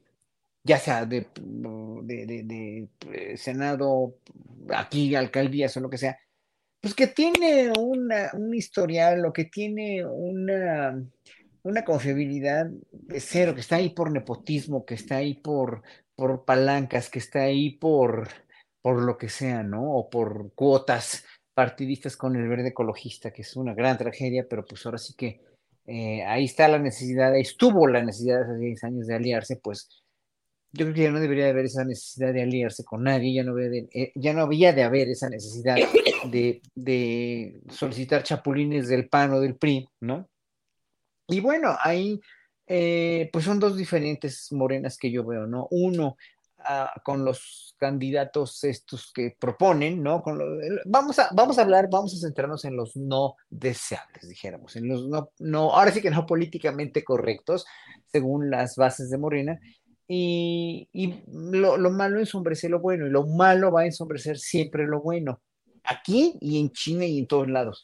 ya 0.64 0.80
sea 0.80 1.06
de, 1.06 1.28
de, 1.40 2.26
de- 2.26 2.44
de, 2.44 2.90
eh, 3.12 3.38
Senado, 3.38 4.16
aquí 4.74 5.14
alcaldías 5.16 5.78
o 5.78 5.82
lo 5.82 5.90
que 5.90 6.00
sea, 6.00 6.18
pues 6.82 6.96
que 6.96 7.08
tiene 7.08 7.72
una, 7.80 8.32
un 8.34 8.56
historial 8.56 9.24
o 9.26 9.34
que 9.34 9.46
tiene 9.46 10.04
una, 10.04 11.00
una 11.68 11.84
confiabilidad 11.84 12.68
de 12.92 13.20
cero, 13.20 13.54
que 13.54 13.62
está 13.62 13.76
ahí 13.76 13.90
por 13.90 14.12
nepotismo, 14.12 14.86
que 14.86 14.96
está 14.96 15.18
ahí 15.18 15.34
por, 15.34 15.84
por 16.16 16.46
palancas, 16.46 17.10
que 17.10 17.20
está 17.20 17.42
ahí 17.42 17.72
por, 17.72 18.30
por 18.82 19.04
lo 19.04 19.18
que 19.18 19.28
sea, 19.28 19.64
¿no? 19.64 19.94
O 19.96 20.10
por 20.10 20.54
cuotas 20.54 21.26
partidistas 21.54 22.16
con 22.16 22.36
el 22.36 22.48
verde 22.48 22.70
ecologista, 22.70 23.32
que 23.32 23.42
es 23.42 23.56
una 23.56 23.74
gran 23.74 23.98
tragedia, 23.98 24.48
pero 24.50 24.64
pues 24.64 24.86
ahora 24.86 24.98
sí 24.98 25.14
que 25.16 25.42
eh, 25.86 26.24
ahí 26.24 26.46
está 26.46 26.68
la 26.70 26.80
necesidad, 26.80 27.34
ahí 27.34 27.42
estuvo 27.42 27.88
la 27.88 28.04
necesidad 28.04 28.44
hace 28.44 28.58
10 28.58 28.84
años 28.86 29.08
de 29.08 29.16
aliarse, 29.16 29.58
pues 29.58 29.90
yo 30.72 30.86
creo 30.86 30.94
que 30.94 31.04
ya 31.04 31.12
no 31.12 31.20
debería 31.20 31.46
de 31.46 31.52
haber 31.52 31.66
esa 31.66 31.84
necesidad 31.84 32.34
de 32.34 32.44
aliarse 32.44 32.86
con 32.86 33.04
nadie, 33.04 33.34
ya 33.34 33.44
no, 33.44 33.54
había 33.54 33.70
de, 33.70 33.90
eh, 33.94 34.12
ya 34.16 34.34
no 34.34 34.42
había 34.42 34.72
de 34.72 34.84
haber 34.84 35.10
esa 35.10 35.30
necesidad 35.30 35.76
de, 36.32 36.62
de 36.76 37.60
solicitar 37.70 38.24
chapulines 38.24 38.88
del 38.88 39.10
PAN 39.10 39.34
o 39.34 39.42
del 39.42 39.56
PRI, 39.56 39.88
¿no? 40.02 40.30
Y 41.28 41.42
bueno, 41.42 41.76
ahí 41.82 42.20
eh, 42.68 43.30
pues 43.32 43.46
son 43.46 43.60
dos 43.60 43.78
diferentes 43.78 44.52
morenas 44.52 44.98
que 44.98 45.12
yo 45.12 45.26
veo, 45.26 45.48
¿no? 45.48 45.68
Uno 45.72 46.18
ah, 46.60 46.94
con 47.04 47.26
los 47.26 47.76
candidatos 47.78 48.64
estos 48.64 49.12
que 49.14 49.36
proponen, 49.40 50.02
¿no? 50.02 50.24
Vamos, 50.86 51.20
a, 51.20 51.30
vamos 51.34 51.58
a 51.58 51.62
hablar, 51.62 51.90
vamos 51.92 52.14
a 52.14 52.26
centrarnos 52.26 52.66
en 52.66 52.76
los 52.76 52.96
no 52.96 53.36
deseables, 53.50 54.28
dijéramos, 54.28 54.76
en 54.76 54.88
los 54.88 55.08
no, 55.08 55.30
no, 55.40 55.72
ahora 55.72 55.92
sí 55.92 56.02
que 56.02 56.10
no 56.10 56.26
políticamente 56.26 57.04
correctos, 57.04 57.66
según 58.06 58.50
las 58.50 58.76
bases 58.76 59.10
de 59.10 59.18
Morena. 59.18 59.60
Y, 60.10 60.88
y 60.94 61.22
lo, 61.28 61.78
lo 61.78 61.92
malo 61.92 62.20
ensombrece 62.20 62.70
lo 62.70 62.80
bueno, 62.80 63.06
y 63.06 63.10
lo 63.10 63.28
malo 63.28 63.72
va 63.72 63.82
a 63.82 63.86
ensombrecer 63.86 64.38
siempre 64.38 64.88
lo 64.88 65.02
bueno, 65.02 65.42
aquí 65.84 66.38
y 66.42 66.60
en 66.60 66.72
China 66.72 67.06
y 67.06 67.20
en 67.20 67.28
todos 67.28 67.50
lados 67.50 67.84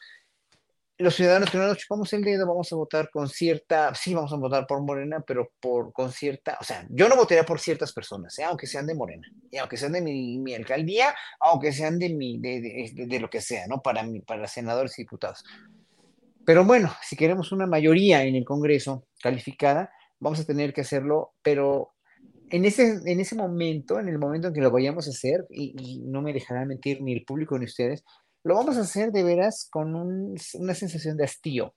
los 1.03 1.15
ciudadanos 1.15 1.51
que 1.51 1.57
no 1.57 1.67
nos 1.67 1.77
chupamos 1.77 2.11
el 2.13 2.23
dedo 2.23 2.47
vamos 2.47 2.71
a 2.71 2.75
votar 2.75 3.09
con 3.11 3.27
cierta, 3.27 3.93
sí 3.93 4.13
vamos 4.13 4.31
a 4.33 4.37
votar 4.37 4.65
por 4.65 4.81
Morena, 4.81 5.21
pero 5.25 5.51
por 5.59 5.91
con 5.91 6.11
cierta, 6.11 6.57
o 6.59 6.63
sea, 6.63 6.85
yo 6.89 7.09
no 7.09 7.15
votaría 7.15 7.43
por 7.43 7.59
ciertas 7.59 7.93
personas, 7.93 8.39
¿eh? 8.39 8.43
aunque 8.43 8.65
sean 8.65 8.87
de 8.87 8.95
Morena, 8.95 9.27
y 9.51 9.57
aunque 9.57 9.77
sean 9.77 9.91
de 9.91 10.01
mi, 10.01 10.53
alcaldía, 10.55 11.13
aunque 11.39 11.73
sean 11.73 11.99
de 11.99 12.09
mi, 12.09 12.39
de, 12.39 12.91
de, 12.93 13.19
lo 13.19 13.29
que 13.29 13.41
sea, 13.41 13.67
¿no? 13.67 13.81
Para 13.81 14.03
mí, 14.03 14.21
para 14.21 14.47
senadores 14.47 14.97
y 14.97 15.03
diputados. 15.03 15.43
Pero 16.45 16.65
bueno, 16.65 16.93
si 17.01 17.15
queremos 17.15 17.51
una 17.51 17.67
mayoría 17.67 18.23
en 18.23 18.35
el 18.35 18.45
Congreso 18.45 19.05
calificada, 19.21 19.91
vamos 20.19 20.39
a 20.39 20.45
tener 20.45 20.73
que 20.73 20.81
hacerlo, 20.81 21.33
pero 21.41 21.93
en 22.49 22.65
ese, 22.65 22.99
en 23.05 23.19
ese 23.19 23.35
momento, 23.35 23.99
en 23.99 24.07
el 24.07 24.19
momento 24.19 24.47
en 24.47 24.53
que 24.53 24.61
lo 24.61 24.71
vayamos 24.71 25.07
a 25.07 25.11
hacer, 25.11 25.45
y, 25.49 25.75
y 25.77 25.99
no 25.99 26.21
me 26.21 26.33
dejará 26.33 26.65
mentir 26.65 27.01
ni 27.01 27.13
el 27.13 27.25
público 27.25 27.57
ni 27.57 27.65
ustedes, 27.65 28.03
lo 28.43 28.55
vamos 28.55 28.77
a 28.77 28.81
hacer 28.81 29.11
de 29.11 29.23
veras 29.23 29.67
con 29.71 29.95
un, 29.95 30.35
una 30.55 30.73
sensación 30.73 31.17
de 31.17 31.23
hastío. 31.23 31.73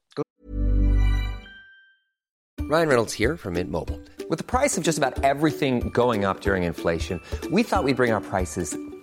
Ryan 2.69 2.89
Reynolds 2.89 3.13
here 3.13 3.37
from 3.37 3.55
Mint 3.55 3.71
Mobile. 3.71 4.01
With 4.29 4.39
the 4.39 4.45
price 4.45 4.77
of 4.77 4.83
just 4.83 4.99
about 4.99 5.23
everything 5.23 5.89
going 5.91 6.25
up 6.25 6.41
during 6.41 6.65
inflation, 6.65 7.21
we 7.53 7.63
thought 7.63 7.85
we'd 7.85 7.97
bring 7.97 8.11
our 8.11 8.21
prices 8.21 8.77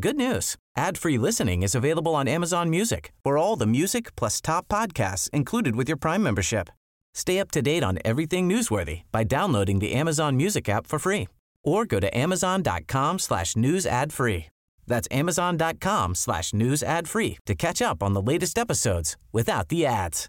Good 0.00 0.16
news. 0.16 0.56
Ad-free 0.76 1.18
listening 1.18 1.62
is 1.62 1.76
available 1.76 2.16
on 2.16 2.26
Amazon 2.26 2.68
Music. 2.68 3.12
For 3.22 3.38
all 3.38 3.54
the 3.54 3.66
music 3.66 4.16
plus 4.16 4.40
top 4.40 4.66
podcasts 4.66 5.30
included 5.30 5.76
with 5.76 5.88
your 5.88 5.96
Prime 5.96 6.20
membership. 6.20 6.68
Stay 7.14 7.38
up 7.38 7.52
to 7.52 7.62
date 7.62 7.84
on 7.84 8.00
everything 8.04 8.48
newsworthy 8.48 9.02
by 9.12 9.22
downloading 9.22 9.78
the 9.78 9.92
Amazon 9.92 10.36
Music 10.36 10.68
app 10.68 10.88
for 10.88 10.98
free 10.98 11.28
or 11.62 11.84
go 11.86 12.00
to 12.00 12.10
amazon.com 12.10 13.20
slash 13.20 13.54
news 13.54 13.86
ad 13.86 14.12
free. 14.12 14.46
That's 14.88 15.06
amazon.com 15.12 16.16
slash 16.16 16.52
news 16.52 16.82
ad 16.82 17.06
free 17.06 17.38
to 17.46 17.54
catch 17.54 17.80
up 17.80 18.02
on 18.02 18.14
the 18.14 18.22
latest 18.22 18.58
episodes 18.58 19.16
without 19.32 19.68
the 19.68 19.86
ads. 19.86 20.28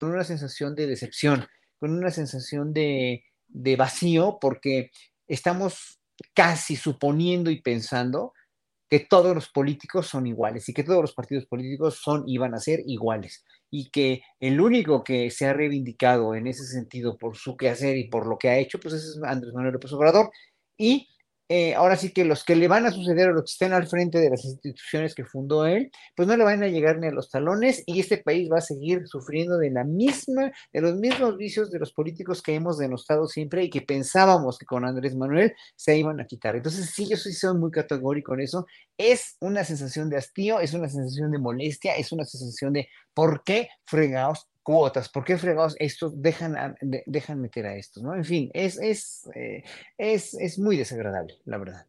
Con 0.00 0.12
una 0.12 0.24
sensación 0.24 0.74
de 0.74 0.86
decepción, 0.86 1.46
con 1.78 1.90
una 1.90 2.10
sensación 2.10 2.72
de, 2.72 3.22
de 3.48 3.76
vacío, 3.76 4.38
porque 4.40 4.90
estamos 5.28 5.97
casi 6.34 6.76
suponiendo 6.76 7.50
y 7.50 7.60
pensando 7.60 8.32
que 8.90 9.00
todos 9.00 9.34
los 9.34 9.50
políticos 9.50 10.06
son 10.06 10.26
iguales 10.26 10.68
y 10.68 10.74
que 10.74 10.84
todos 10.84 11.02
los 11.02 11.14
partidos 11.14 11.46
políticos 11.46 12.00
son 12.02 12.24
y 12.26 12.38
van 12.38 12.54
a 12.54 12.58
ser 12.58 12.80
iguales 12.86 13.44
y 13.70 13.90
que 13.90 14.22
el 14.40 14.60
único 14.60 15.04
que 15.04 15.30
se 15.30 15.46
ha 15.46 15.52
reivindicado 15.52 16.34
en 16.34 16.46
ese 16.46 16.64
sentido 16.64 17.18
por 17.18 17.36
su 17.36 17.56
quehacer 17.56 17.96
y 17.98 18.08
por 18.08 18.26
lo 18.26 18.38
que 18.38 18.48
ha 18.48 18.58
hecho, 18.58 18.80
pues 18.80 18.94
es 18.94 19.20
Andrés 19.22 19.52
Manuel 19.52 19.74
López 19.74 19.92
Obrador. 19.92 20.30
Y 20.78 21.08
eh, 21.48 21.74
ahora 21.74 21.96
sí 21.96 22.12
que 22.12 22.24
los 22.24 22.44
que 22.44 22.56
le 22.56 22.68
van 22.68 22.86
a 22.86 22.90
suceder 22.90 23.28
o 23.28 23.32
los 23.32 23.44
que 23.44 23.52
estén 23.52 23.72
al 23.72 23.86
frente 23.86 24.18
de 24.18 24.30
las 24.30 24.44
instituciones 24.44 25.14
que 25.14 25.24
fundó 25.24 25.66
él, 25.66 25.90
pues 26.14 26.28
no 26.28 26.36
le 26.36 26.44
van 26.44 26.62
a 26.62 26.68
llegar 26.68 26.98
ni 26.98 27.06
a 27.06 27.10
los 27.10 27.30
talones 27.30 27.82
y 27.86 28.00
este 28.00 28.18
país 28.18 28.50
va 28.52 28.58
a 28.58 28.62
seguir 28.62 29.06
sufriendo 29.06 29.56
de 29.56 29.70
la 29.70 29.84
misma, 29.84 30.52
de 30.72 30.80
los 30.80 30.96
mismos 30.96 31.36
vicios 31.36 31.70
de 31.70 31.78
los 31.78 31.92
políticos 31.92 32.42
que 32.42 32.54
hemos 32.54 32.78
denostado 32.78 33.26
siempre 33.26 33.64
y 33.64 33.70
que 33.70 33.80
pensábamos 33.80 34.58
que 34.58 34.66
con 34.66 34.84
Andrés 34.84 35.16
Manuel 35.16 35.54
se 35.74 35.96
iban 35.96 36.20
a 36.20 36.26
quitar. 36.26 36.56
Entonces, 36.56 36.90
sí, 36.90 37.08
yo 37.08 37.16
soy, 37.16 37.32
soy 37.32 37.56
muy 37.56 37.70
categórico 37.70 38.34
en 38.34 38.40
eso. 38.40 38.66
Es 38.98 39.36
una 39.40 39.64
sensación 39.64 40.10
de 40.10 40.18
hastío, 40.18 40.60
es 40.60 40.74
una 40.74 40.88
sensación 40.88 41.30
de 41.30 41.38
molestia, 41.38 41.96
es 41.96 42.12
una 42.12 42.24
sensación 42.24 42.72
de 42.74 42.88
¿por 43.14 43.42
qué 43.42 43.68
fregados 43.84 44.46
cuotas, 44.68 45.08
¿por 45.08 45.24
qué 45.24 45.38
fregados 45.38 45.74
estos 45.78 46.20
dejan, 46.20 46.76
dejan 47.06 47.40
meter 47.40 47.64
a 47.64 47.76
estos? 47.76 48.02
¿no? 48.02 48.14
En 48.14 48.22
fin, 48.22 48.50
es, 48.52 48.78
es, 48.78 49.26
eh, 49.34 49.64
es, 49.96 50.34
es 50.34 50.58
muy 50.58 50.76
desagradable, 50.76 51.36
la 51.46 51.56
verdad. 51.56 51.86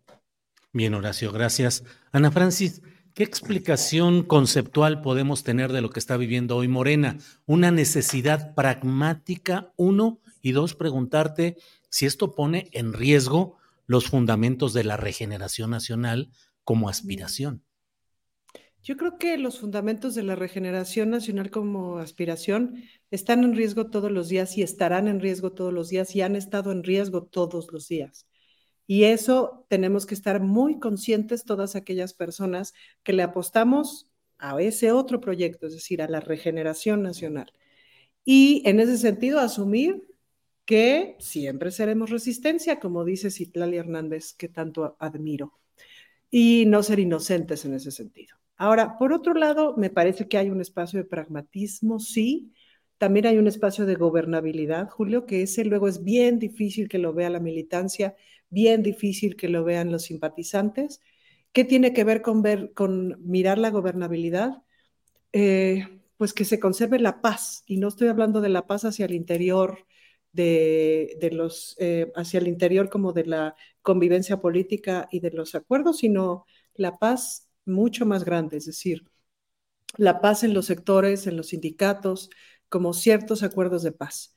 Bien, 0.72 0.94
Horacio, 0.94 1.34
gracias. 1.34 1.84
Ana 2.14 2.32
Francis, 2.32 2.82
¿qué 3.14 3.24
explicación 3.24 4.24
conceptual 4.24 5.02
podemos 5.02 5.44
tener 5.44 5.74
de 5.74 5.82
lo 5.82 5.90
que 5.90 6.00
está 6.00 6.16
viviendo 6.16 6.56
hoy 6.56 6.70
Morena? 6.70 7.18
Una 7.46 7.70
necesidad 7.70 8.56
pragmática, 8.56 9.74
uno, 9.76 10.22
y 10.42 10.54
dos, 10.54 10.74
preguntarte 10.74 11.58
si 11.90 12.06
esto 12.06 12.34
pone 12.34 12.70
en 12.72 12.94
riesgo 12.94 13.58
los 13.88 14.08
fundamentos 14.08 14.72
de 14.72 14.86
la 14.86 14.96
regeneración 14.96 15.72
nacional 15.72 16.30
como 16.64 16.88
aspiración. 16.88 17.62
Yo 18.82 18.96
creo 18.96 19.18
que 19.18 19.38
los 19.38 19.60
fundamentos 19.60 20.16
de 20.16 20.24
la 20.24 20.36
regeneración 20.36 21.10
nacional 21.10 21.52
como 21.52 21.98
aspiración 21.98 22.84
están 23.12 23.44
en 23.44 23.56
riesgo 23.56 23.90
todos 23.90 24.12
los 24.12 24.30
días 24.30 24.58
y 24.58 24.64
estarán 24.64 25.08
en 25.08 25.20
riesgo 25.20 25.52
todos 25.52 25.74
los 25.74 25.90
días 25.90 26.16
y 26.16 26.22
han 26.22 26.36
estado 26.36 26.72
en 26.72 26.84
riesgo 26.84 27.24
todos 27.24 27.72
los 27.72 27.88
días. 27.88 28.26
Y 28.88 29.04
eso 29.04 29.66
tenemos 29.70 30.06
que 30.06 30.16
estar 30.16 30.42
muy 30.42 30.80
conscientes 30.80 31.44
todas 31.44 31.76
aquellas 31.76 32.14
personas 32.14 32.74
que 33.04 33.14
le 33.14 33.22
apostamos 33.22 34.10
a 34.40 34.60
ese 34.62 34.92
otro 34.92 35.20
proyecto, 35.20 35.68
es 35.68 35.74
decir, 35.74 36.02
a 36.02 36.08
la 36.08 36.22
regeneración 36.22 37.04
nacional. 37.04 37.54
Y 38.26 38.64
en 38.66 38.80
ese 38.80 38.98
sentido, 38.98 39.40
asumir 39.40 40.08
que 40.66 41.18
siempre 41.20 41.72
seremos 41.72 42.10
resistencia, 42.10 42.80
como 42.80 43.04
dice 43.06 43.30
Citlali 43.32 43.78
Hernández, 43.78 44.34
que 44.34 44.50
tanto 44.50 44.96
admiro, 45.00 45.60
y 46.32 46.66
no 46.68 46.82
ser 46.82 47.00
inocentes 47.00 47.66
en 47.66 47.74
ese 47.76 47.92
sentido. 47.92 48.39
Ahora, 48.60 48.98
por 48.98 49.14
otro 49.14 49.34
lado, 49.34 49.76
me 49.78 49.90
parece 49.90 50.28
que 50.28 50.38
hay 50.38 50.50
un 50.50 50.60
espacio 50.60 51.00
de 51.00 51.06
pragmatismo, 51.06 51.98
sí. 52.00 52.54
También 52.98 53.26
hay 53.26 53.38
un 53.38 53.48
espacio 53.48 53.86
de 53.86 53.96
gobernabilidad, 53.96 54.90
Julio, 54.90 55.26
que 55.26 55.44
ese 55.44 55.64
luego 55.64 55.88
es 55.88 56.04
bien 56.04 56.40
difícil 56.40 56.90
que 56.90 56.98
lo 57.00 57.14
vea 57.14 57.30
la 57.30 57.40
militancia, 57.40 58.18
bien 58.50 58.84
difícil 58.84 59.38
que 59.38 59.48
lo 59.48 59.64
vean 59.64 59.94
los 59.94 60.04
simpatizantes. 60.04 61.00
¿Qué 61.54 61.64
tiene 61.64 61.94
que 61.94 62.04
ver 62.04 62.22
con, 62.22 62.42
ver, 62.42 62.74
con 62.74 63.18
mirar 63.26 63.58
la 63.58 63.72
gobernabilidad? 63.72 64.62
Eh, 65.32 65.88
pues 66.18 66.34
que 66.34 66.44
se 66.44 66.60
conserve 66.60 67.00
la 67.00 67.22
paz, 67.22 67.64
y 67.66 67.78
no 67.78 67.88
estoy 67.88 68.10
hablando 68.10 68.42
de 68.42 68.50
la 68.50 68.68
paz 68.68 68.84
hacia 68.84 69.06
el 69.06 69.14
interior, 69.14 69.88
de, 70.34 71.30
los, 71.32 71.78
eh, 71.80 72.12
hacia 72.16 72.40
el 72.40 72.50
interior 72.50 72.90
como 72.90 73.14
de 73.14 73.26
la 73.26 73.56
convivencia 73.82 74.42
política 74.42 75.08
y 75.12 75.22
de 75.22 75.32
los 75.32 75.56
acuerdos, 75.56 76.00
sino 76.00 76.46
la 76.76 76.98
paz 76.98 77.49
mucho 77.70 78.06
más 78.06 78.26
grande, 78.26 78.58
es 78.58 78.66
decir, 78.66 79.06
la 79.98 80.22
paz 80.22 80.44
en 80.44 80.54
los 80.54 80.66
sectores, 80.68 81.28
en 81.28 81.38
los 81.38 81.48
sindicatos, 81.48 82.30
como 82.70 82.94
ciertos 82.94 83.44
acuerdos 83.44 83.84
de 83.84 83.92
paz. 83.92 84.34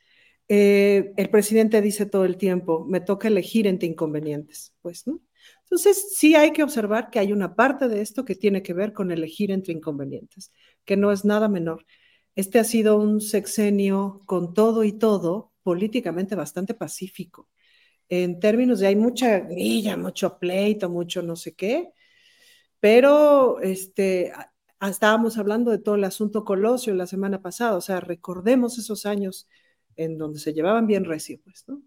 Eh, 0.48 1.12
el 1.16 1.30
presidente 1.30 1.80
dice 1.80 2.06
todo 2.06 2.24
el 2.24 2.36
tiempo, 2.36 2.84
me 2.86 3.00
toca 3.00 3.28
elegir 3.28 3.66
entre 3.66 3.88
inconvenientes, 3.88 4.74
pues, 4.82 5.06
¿no? 5.06 5.20
Entonces, 5.64 6.16
sí 6.16 6.34
hay 6.34 6.52
que 6.52 6.62
observar 6.62 7.10
que 7.10 7.18
hay 7.18 7.32
una 7.32 7.54
parte 7.54 7.88
de 7.88 8.00
esto 8.00 8.24
que 8.24 8.34
tiene 8.34 8.62
que 8.62 8.74
ver 8.74 8.92
con 8.92 9.10
elegir 9.10 9.50
entre 9.50 9.72
inconvenientes, 9.72 10.52
que 10.84 10.96
no 10.96 11.12
es 11.12 11.24
nada 11.24 11.48
menor. 11.48 11.86
Este 12.34 12.58
ha 12.58 12.64
sido 12.64 12.98
un 12.98 13.20
sexenio 13.20 14.22
con 14.26 14.54
todo 14.54 14.84
y 14.84 14.92
todo 14.92 15.52
políticamente 15.62 16.34
bastante 16.34 16.74
pacífico. 16.74 17.48
En 18.08 18.40
términos 18.40 18.80
de 18.80 18.88
hay 18.88 18.96
mucha 18.96 19.40
grilla, 19.40 19.96
mucho 19.96 20.38
pleito, 20.38 20.90
mucho 20.90 21.22
no 21.22 21.36
sé 21.36 21.54
qué, 21.54 21.92
pero 22.82 23.60
este, 23.60 24.32
estábamos 24.80 25.38
hablando 25.38 25.70
de 25.70 25.78
todo 25.78 25.94
el 25.94 26.02
asunto 26.02 26.44
Colosio 26.44 26.92
la 26.96 27.06
semana 27.06 27.40
pasada, 27.40 27.76
o 27.76 27.80
sea, 27.80 28.00
recordemos 28.00 28.76
esos 28.76 29.06
años 29.06 29.48
en 29.94 30.18
donde 30.18 30.40
se 30.40 30.52
llevaban 30.52 30.88
bien 30.88 31.04
recio, 31.04 31.38
pues, 31.44 31.62
¿no? 31.68 31.80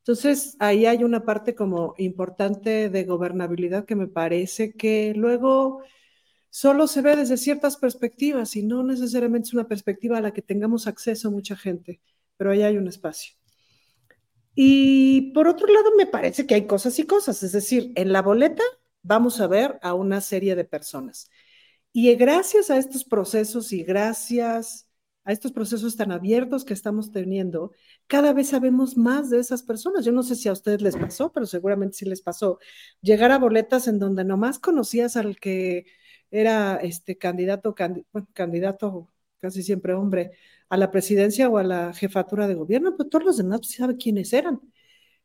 Entonces, 0.00 0.54
ahí 0.58 0.84
hay 0.84 1.04
una 1.04 1.24
parte 1.24 1.54
como 1.54 1.94
importante 1.96 2.90
de 2.90 3.04
gobernabilidad 3.04 3.86
que 3.86 3.96
me 3.96 4.08
parece 4.08 4.74
que 4.74 5.14
luego 5.16 5.80
solo 6.50 6.86
se 6.86 7.00
ve 7.00 7.16
desde 7.16 7.38
ciertas 7.38 7.78
perspectivas 7.78 8.54
y 8.54 8.62
no 8.62 8.82
necesariamente 8.82 9.46
es 9.46 9.54
una 9.54 9.68
perspectiva 9.68 10.18
a 10.18 10.20
la 10.20 10.34
que 10.34 10.42
tengamos 10.42 10.86
acceso 10.86 11.30
mucha 11.30 11.56
gente, 11.56 12.02
pero 12.36 12.50
ahí 12.50 12.60
hay 12.62 12.76
un 12.76 12.88
espacio. 12.88 13.32
Y 14.54 15.32
por 15.32 15.48
otro 15.48 15.66
lado, 15.66 15.92
me 15.96 16.04
parece 16.04 16.46
que 16.46 16.56
hay 16.56 16.66
cosas 16.66 16.98
y 16.98 17.06
cosas, 17.06 17.42
es 17.42 17.52
decir, 17.52 17.90
en 17.94 18.12
la 18.12 18.20
boleta 18.20 18.62
vamos 19.02 19.40
a 19.40 19.46
ver 19.46 19.78
a 19.82 19.94
una 19.94 20.20
serie 20.20 20.54
de 20.56 20.64
personas. 20.64 21.30
Y 21.92 22.14
gracias 22.16 22.70
a 22.70 22.78
estos 22.78 23.04
procesos 23.04 23.72
y 23.72 23.82
gracias 23.84 24.88
a 25.24 25.32
estos 25.32 25.52
procesos 25.52 25.96
tan 25.96 26.10
abiertos 26.12 26.64
que 26.64 26.74
estamos 26.74 27.12
teniendo, 27.12 27.72
cada 28.06 28.32
vez 28.32 28.48
sabemos 28.48 28.96
más 28.96 29.30
de 29.30 29.38
esas 29.40 29.62
personas. 29.62 30.04
Yo 30.04 30.12
no 30.12 30.22
sé 30.22 30.34
si 30.36 30.48
a 30.48 30.52
ustedes 30.52 30.82
les 30.82 30.96
pasó, 30.96 31.32
pero 31.32 31.46
seguramente 31.46 31.98
sí 31.98 32.04
les 32.06 32.22
pasó. 32.22 32.58
Llegar 33.02 33.30
a 33.30 33.38
boletas 33.38 33.86
en 33.88 33.98
donde 33.98 34.24
nomás 34.24 34.58
conocías 34.58 35.16
al 35.16 35.38
que 35.38 35.86
era 36.30 36.76
este 36.76 37.18
candidato, 37.18 37.74
candidato 38.32 39.08
casi 39.38 39.62
siempre 39.62 39.92
hombre, 39.94 40.32
a 40.68 40.76
la 40.76 40.90
presidencia 40.90 41.48
o 41.48 41.58
a 41.58 41.64
la 41.64 41.92
jefatura 41.92 42.48
de 42.48 42.54
gobierno, 42.54 42.96
pero 42.96 43.08
todos 43.10 43.24
los 43.24 43.36
demás 43.36 43.60
pues, 43.60 43.74
saben 43.74 43.96
quiénes 43.96 44.32
eran. 44.32 44.60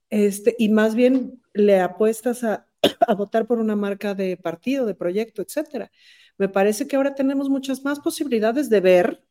Este, 0.10 0.56
y 0.60 0.70
más 0.70 0.95
bien 0.95 1.41
le 1.54 1.80
apuestas 1.80 2.44
a, 2.44 2.66
a 3.08 3.14
votar 3.14 3.48
por 3.48 3.60
una 3.60 3.76
marca 3.76 4.14
de 4.14 4.38
partido, 4.38 4.86
de 4.86 4.95
proyecto, 4.95 5.41
etcétera. 5.41 5.91
Me 6.38 6.49
parece 6.49 6.88
que 6.88 6.95
ahora 6.95 7.16
tenemos 7.16 7.49
muchas 7.49 7.84
más 7.84 7.99
posibilidades 7.99 8.70
de 8.70 8.80
ver, 8.80 9.24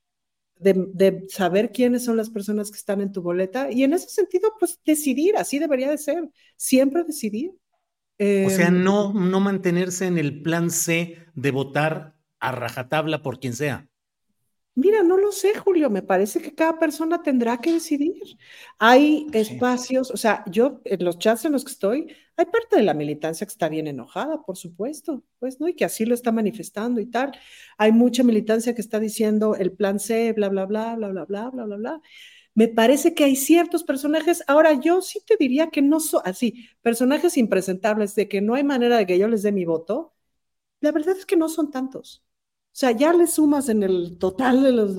de, 0.57 1.27
saber 1.29 1.71
quiénes 1.71 2.05
son 2.05 2.17
las 2.17 2.31
personas 2.31 2.71
que 2.71 2.79
están 2.79 3.01
en 3.01 3.13
tu 3.13 3.23
boleta 3.23 3.71
y 3.71 3.85
en 3.85 3.93
ese 3.93 4.09
sentido, 4.09 4.53
pues 4.59 4.81
decidir, 4.85 5.37
así 5.37 5.59
debería 5.59 5.91
de 5.91 5.99
ser, 5.99 6.29
siempre 6.57 7.05
decidir. 7.05 7.51
o 7.51 8.51
sea, 8.51 8.69
Em, 8.69 8.83
no, 8.83 9.13
no 9.13 9.41
mantenerse 9.41 10.07
en 10.07 10.19
el 10.19 10.43
plan 10.43 10.71
C 10.71 11.27
de 11.35 11.51
votar 11.51 12.17
a 12.41 12.53
rajatabla 12.53 13.23
por 13.23 13.39
quien 13.39 13.55
sea. 13.55 13.89
Mira, 14.79 15.03
no 15.03 15.17
lo 15.17 15.33
sé, 15.33 15.55
Julio, 15.55 15.89
me 15.89 16.03
parece 16.03 16.41
que 16.43 16.55
cada 16.55 16.79
persona 16.79 17.23
tendrá 17.23 17.59
que 17.63 17.73
decidir. 17.73 18.13
Hay 18.79 19.27
espacios, 19.33 20.11
o 20.11 20.19
sea, 20.19 20.45
yo 20.51 20.83
en 20.85 21.03
los 21.03 21.19
chats 21.19 21.47
en 21.47 21.53
los 21.53 21.65
que 21.65 21.71
estoy, 21.73 22.15
hay 22.37 22.45
parte 22.45 22.77
de 22.77 22.83
la 22.83 22.93
militancia 22.93 23.47
que 23.47 23.53
está 23.53 23.71
bien 23.71 23.87
enojada, 23.87 24.43
por 24.43 24.59
supuesto, 24.59 25.25
pues, 25.39 25.61
¿no? 25.61 25.69
Y 25.69 25.75
que 25.75 25.87
así 25.87 26.05
lo 26.05 26.15
está 26.15 26.31
manifestando 26.31 27.01
y 27.01 27.07
tal. 27.07 27.33
Hay 27.79 27.91
mucha 27.93 28.23
militancia 28.23 28.75
que 28.75 28.83
está 28.83 29.01
diciendo 29.01 29.55
el 29.57 29.73
plan 29.73 29.99
C, 29.99 30.35
bla, 30.35 30.51
bla, 30.51 30.67
bla, 30.67 30.95
bla, 30.97 31.09
bla, 31.09 31.25
bla, 31.25 31.51
bla, 31.51 31.65
bla, 31.65 31.77
bla. 31.77 32.01
Me 32.55 32.69
parece 32.69 33.15
que 33.15 33.25
hay 33.25 33.37
ciertos 33.37 33.85
personajes, 33.85 34.45
ahora 34.49 34.75
yo 34.81 35.03
sí 35.03 35.21
te 35.27 35.37
diría 35.39 35.69
que 35.71 35.83
no 35.83 36.01
son 36.01 36.23
así, 36.25 36.69
personajes 36.83 37.37
impresentables 37.39 38.15
de 38.17 38.29
que 38.29 38.41
no 38.43 38.55
hay 38.55 38.65
manera 38.65 38.99
de 38.99 39.07
que 39.07 39.19
yo 39.19 39.29
les 39.29 39.43
dé 39.43 39.53
mi 39.53 39.67
voto, 39.67 40.15
la 40.81 40.93
verdad 40.93 41.17
es 41.19 41.27
que 41.27 41.37
no 41.37 41.49
son 41.49 41.71
tantos. 41.71 42.25
O 42.77 42.79
sea, 42.79 42.91
ya 42.91 43.15
le 43.15 43.27
sumas 43.27 43.71
en 43.71 43.83
el 43.83 44.19
total 44.19 44.63
de 44.63 44.71
los 44.71 44.99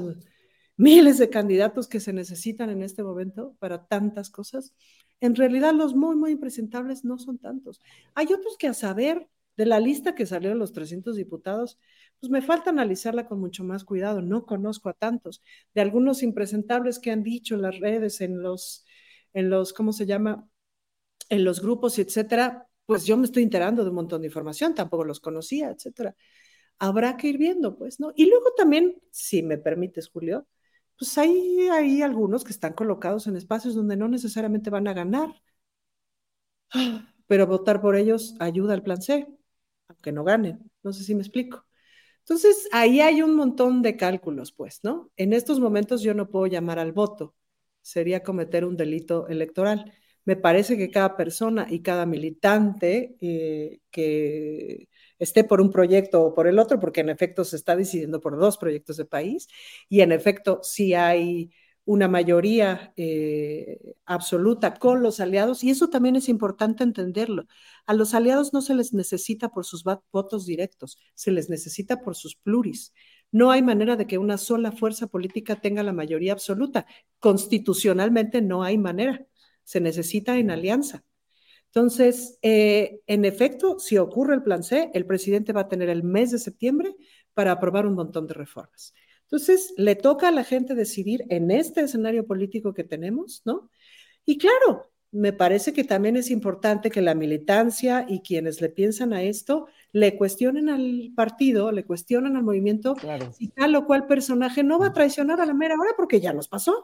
miles 0.78 1.20
de 1.20 1.30
candidatos 1.30 1.88
que 1.88 2.00
se 2.00 2.12
necesitan 2.12 2.72
en 2.72 2.82
este 2.82 3.04
momento 3.04 3.56
para 3.60 3.86
tantas 3.86 4.32
cosas. 4.32 4.74
En 5.20 5.36
realidad, 5.36 5.76
los 5.76 5.94
muy, 5.94 6.16
muy 6.16 6.32
impresentables 6.32 7.06
no 7.06 7.20
son 7.20 7.38
tantos. 7.38 7.80
Hay 8.16 8.34
otros 8.34 8.58
que 8.58 8.68
a 8.68 8.74
saber 8.74 9.30
de 9.58 9.68
la 9.68 9.80
lista 9.80 10.16
que 10.16 10.26
salió 10.26 10.50
de 10.50 10.56
los 10.56 10.74
300 10.74 11.16
diputados, 11.16 11.78
pues 12.20 12.32
me 12.32 12.42
falta 12.42 12.72
analizarla 12.72 13.28
con 13.28 13.40
mucho 13.40 13.64
más 13.64 13.84
cuidado. 13.84 14.24
No 14.24 14.48
conozco 14.48 14.90
a 14.90 14.94
tantos. 14.94 15.44
De 15.76 15.82
algunos 15.82 16.24
impresentables 16.24 16.98
que 16.98 17.12
han 17.12 17.22
dicho 17.22 17.54
en 17.54 17.62
las 17.62 17.78
redes, 17.80 18.22
en 18.22 18.42
los, 18.42 18.88
en 19.34 19.52
los, 19.52 19.72
¿cómo 19.72 19.94
se 19.94 20.08
llama? 20.08 20.50
En 21.30 21.44
los 21.44 21.62
grupos, 21.62 22.00
etcétera, 22.00 22.68
pues 22.88 23.06
yo 23.06 23.18
me 23.18 23.26
estoy 23.26 23.44
enterando 23.44 23.84
de 23.84 23.92
un 23.92 23.98
montón 23.98 24.22
de 24.22 24.30
información, 24.30 24.74
tampoco 24.74 25.04
los 25.04 25.20
conocía, 25.20 25.70
etcétera 25.70 26.16
habrá 26.80 27.18
que 27.18 27.28
ir 27.30 27.38
viendo, 27.38 27.78
pues, 27.78 28.00
¿no? 28.00 28.14
Y 28.16 28.28
luego 28.30 28.54
también, 28.58 29.02
si 29.12 29.44
me 29.44 29.58
permites, 29.58 30.10
Julio, 30.10 30.48
pues 30.98 31.18
hay, 31.18 31.68
hay 31.72 32.02
algunos 32.02 32.44
que 32.44 32.52
están 32.52 32.74
colocados 32.74 33.28
en 33.28 33.36
espacios 33.38 33.76
donde 33.76 33.98
no 33.98 34.08
necesariamente 34.08 34.70
van 34.70 34.88
a 34.88 34.94
ganar, 34.94 35.30
pero 37.28 37.48
votar 37.48 37.82
por 37.82 37.96
ellos 37.96 38.36
ayuda 38.40 38.74
al 38.74 38.84
plan 38.84 39.02
C, 39.02 39.28
aunque 39.88 40.12
no 40.12 40.24
ganen. 40.24 40.60
No 40.84 40.94
sé 40.94 41.04
si 41.04 41.16
me 41.16 41.22
explico. 41.22 41.66
Entonces, 42.20 42.70
ahí 42.74 43.02
hay 43.02 43.22
un 43.22 43.36
montón 43.36 43.82
de 43.82 43.98
cálculos, 43.98 44.52
pues, 44.52 44.82
¿no? 44.84 45.12
En 45.18 45.34
estos 45.34 45.60
momentos 45.60 46.02
yo 46.04 46.14
no 46.14 46.30
puedo 46.30 46.48
llamar 46.48 46.80
al 46.80 46.94
voto, 46.94 47.36
sería 47.82 48.24
cometer 48.24 48.66
un 48.66 48.78
delito 48.78 49.28
electoral. 49.30 49.94
Me 50.26 50.36
parece 50.36 50.78
que 50.78 50.92
cada 50.92 51.18
persona 51.18 51.68
y 51.70 51.82
cada 51.82 52.06
militante 52.06 53.18
eh, 53.22 53.80
que 53.92 54.90
esté 55.20 55.44
por 55.44 55.62
un 55.62 55.72
proyecto 55.72 56.24
o 56.24 56.34
por 56.34 56.48
el 56.48 56.60
otro, 56.60 56.80
porque 56.80 57.02
en 57.02 57.10
efecto 57.10 57.44
se 57.44 57.56
está 57.56 57.76
decidiendo 57.76 58.20
por 58.22 58.38
dos 58.38 58.58
proyectos 58.58 58.98
de 58.98 59.06
país 59.06 59.48
y 59.90 60.02
en 60.02 60.12
efecto 60.12 60.60
sí 60.64 60.94
hay 60.94 61.52
una 61.88 62.10
mayoría 62.10 62.94
eh, 62.98 63.96
absoluta 64.06 64.74
con 64.74 65.02
los 65.02 65.22
aliados 65.22 65.64
y 65.64 65.70
eso 65.70 65.90
también 65.90 66.18
es 66.18 66.28
importante 66.28 66.84
entenderlo. 66.84 67.46
A 67.86 67.94
los 67.94 68.14
aliados 68.14 68.52
no 68.54 68.62
se 68.62 68.76
les 68.76 68.94
necesita 68.94 69.50
por 69.50 69.64
sus 69.64 69.86
votos 70.12 70.46
directos, 70.46 70.98
se 71.16 71.32
les 71.32 71.50
necesita 71.50 72.02
por 72.02 72.16
sus 72.18 72.36
pluris. 72.36 72.94
No 73.32 73.52
hay 73.52 73.62
manera 73.62 73.96
de 73.96 74.06
que 74.06 74.18
una 74.18 74.38
sola 74.38 74.74
fuerza 74.74 75.08
política 75.08 75.62
tenga 75.62 75.82
la 75.82 75.94
mayoría 75.94 76.34
absoluta. 76.34 76.86
Constitucionalmente 77.20 78.42
no 78.42 78.64
hay 78.64 78.78
manera. 78.78 79.26
Se 79.64 79.80
necesita 79.80 80.38
en 80.38 80.52
alianza. 80.52 81.06
Entonces, 81.68 82.40
eh, 82.42 83.02
en 83.08 83.26
efecto, 83.26 83.80
si 83.80 83.98
ocurre 83.98 84.36
el 84.36 84.44
plan 84.44 84.64
C, 84.64 84.90
el 84.94 85.06
presidente 85.06 85.54
va 85.54 85.62
a 85.62 85.68
tener 85.68 85.90
el 85.90 86.04
mes 86.04 86.32
de 86.32 86.40
septiembre 86.40 86.96
para 87.34 87.52
aprobar 87.52 87.86
un 87.86 87.94
montón 87.94 88.28
de 88.28 88.34
reformas. 88.34 88.94
Entonces, 89.24 89.74
le 89.78 89.96
toca 89.96 90.30
a 90.30 90.32
la 90.32 90.44
gente 90.44 90.74
decidir 90.74 91.26
en 91.30 91.52
este 91.52 91.82
escenario 91.82 92.26
político 92.26 92.74
que 92.74 92.84
tenemos, 92.84 93.42
¿no? 93.46 93.70
Y 94.26 94.38
claro, 94.38 94.90
me 95.12 95.34
parece 95.34 95.74
que 95.74 95.84
también 95.84 96.18
es 96.18 96.30
importante 96.32 96.90
que 96.90 97.02
la 97.02 97.16
militancia 97.16 98.06
y 98.08 98.22
quienes 98.22 98.62
le 98.62 98.70
piensan 98.70 99.14
a 99.14 99.24
esto 99.24 99.68
le 99.92 100.18
cuestionen 100.18 100.70
al 100.70 101.12
partido, 101.16 101.72
le 101.72 101.86
cuestionen 101.86 102.36
al 102.36 102.44
movimiento 102.44 102.96
Claro. 102.96 103.32
si 103.34 103.48
tal 103.50 103.76
o 103.76 103.86
cual 103.86 104.06
personaje 104.06 104.64
no 104.64 104.80
va 104.80 104.88
a 104.88 104.94
traicionar 104.94 105.40
a 105.40 105.46
la 105.46 105.54
mera 105.54 105.76
hora 105.80 105.92
porque 105.96 106.20
ya 106.20 106.34
nos 106.34 106.48
pasó. 106.48 106.84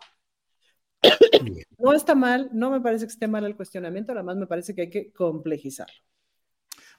No 1.77 1.93
está 1.93 2.15
mal, 2.15 2.49
no 2.53 2.71
me 2.71 2.79
parece 2.79 3.05
que 3.05 3.11
esté 3.11 3.27
mal 3.27 3.45
el 3.45 3.55
cuestionamiento, 3.55 4.13
nada 4.13 4.23
más 4.23 4.37
me 4.37 4.47
parece 4.47 4.73
que 4.73 4.83
hay 4.83 4.89
que 4.89 5.11
complejizarlo. 5.11 5.93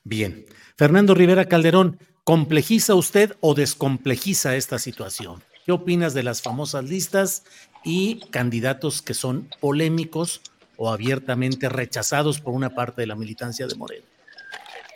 Bien. 0.03 0.45
Fernando 0.77 1.15
Rivera 1.15 1.47
Calderón, 1.47 1.99
¿complejiza 2.25 2.95
usted 2.95 3.37
o 3.41 3.55
descomplejiza 3.55 4.57
esta 4.57 4.79
situación? 4.79 5.43
¿Qué 5.65 5.73
opinas 5.73 6.13
de 6.13 6.23
las 6.23 6.43
famosas 6.43 6.85
listas 6.85 7.45
y 7.83 8.21
candidatos 8.31 9.01
que 9.01 9.15
son 9.15 9.49
polémicos 9.61 10.43
o 10.77 10.91
abiertamente 10.91 11.71
rechazados 11.71 12.41
por 12.41 12.53
una 12.53 12.75
parte 12.75 13.01
de 13.01 13.07
la 13.07 13.15
militancia 13.15 13.67
de 13.67 13.75
Moreno? 13.75 14.05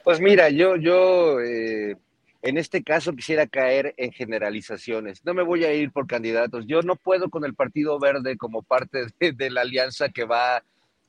Pues 0.04 0.20
mira, 0.20 0.50
yo, 0.50 0.76
yo 0.76 1.40
eh, 1.40 1.96
en 2.48 2.58
este 2.58 2.82
caso 2.82 3.14
quisiera 3.14 3.46
caer 3.46 3.94
en 3.96 4.12
generalizaciones. 4.12 5.24
No 5.24 5.34
me 5.34 5.42
voy 5.42 5.64
a 5.64 5.74
ir 5.74 5.92
por 5.92 6.06
candidatos. 6.06 6.66
Yo 6.66 6.82
no 6.82 6.96
puedo 6.96 7.28
con 7.30 7.44
el 7.44 7.54
Partido 7.54 7.98
Verde 7.98 8.36
como 8.36 8.62
parte 8.62 9.06
de, 9.20 9.32
de 9.32 9.50
la 9.50 9.62
alianza 9.62 10.08
que 10.08 10.24
va 10.24 10.62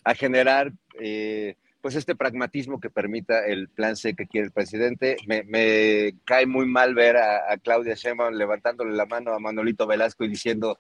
a 0.04 0.16
generar 0.16 0.72
eh, 1.00 1.56
pues 1.82 1.96
este 1.96 2.16
pragmatismo 2.16 2.80
que 2.80 2.90
permita 2.90 3.46
el 3.46 3.70
plan 3.70 3.96
C 3.96 4.16
que 4.16 4.28
quiere 4.28 4.48
el 4.48 4.52
presidente. 4.52 5.18
Me, 5.28 5.44
me 5.44 6.16
cae 6.26 6.46
muy 6.46 6.66
mal 6.66 6.94
ver 6.94 7.18
a, 7.18 7.54
a 7.54 7.58
Claudia 7.58 7.96
Sheinbaum 7.96 8.34
levantándole 8.34 8.96
la 8.96 9.06
mano 9.06 9.34
a 9.34 9.40
Manolito 9.40 9.88
Velasco 9.88 10.26
y 10.26 10.30
diciendo 10.30 10.78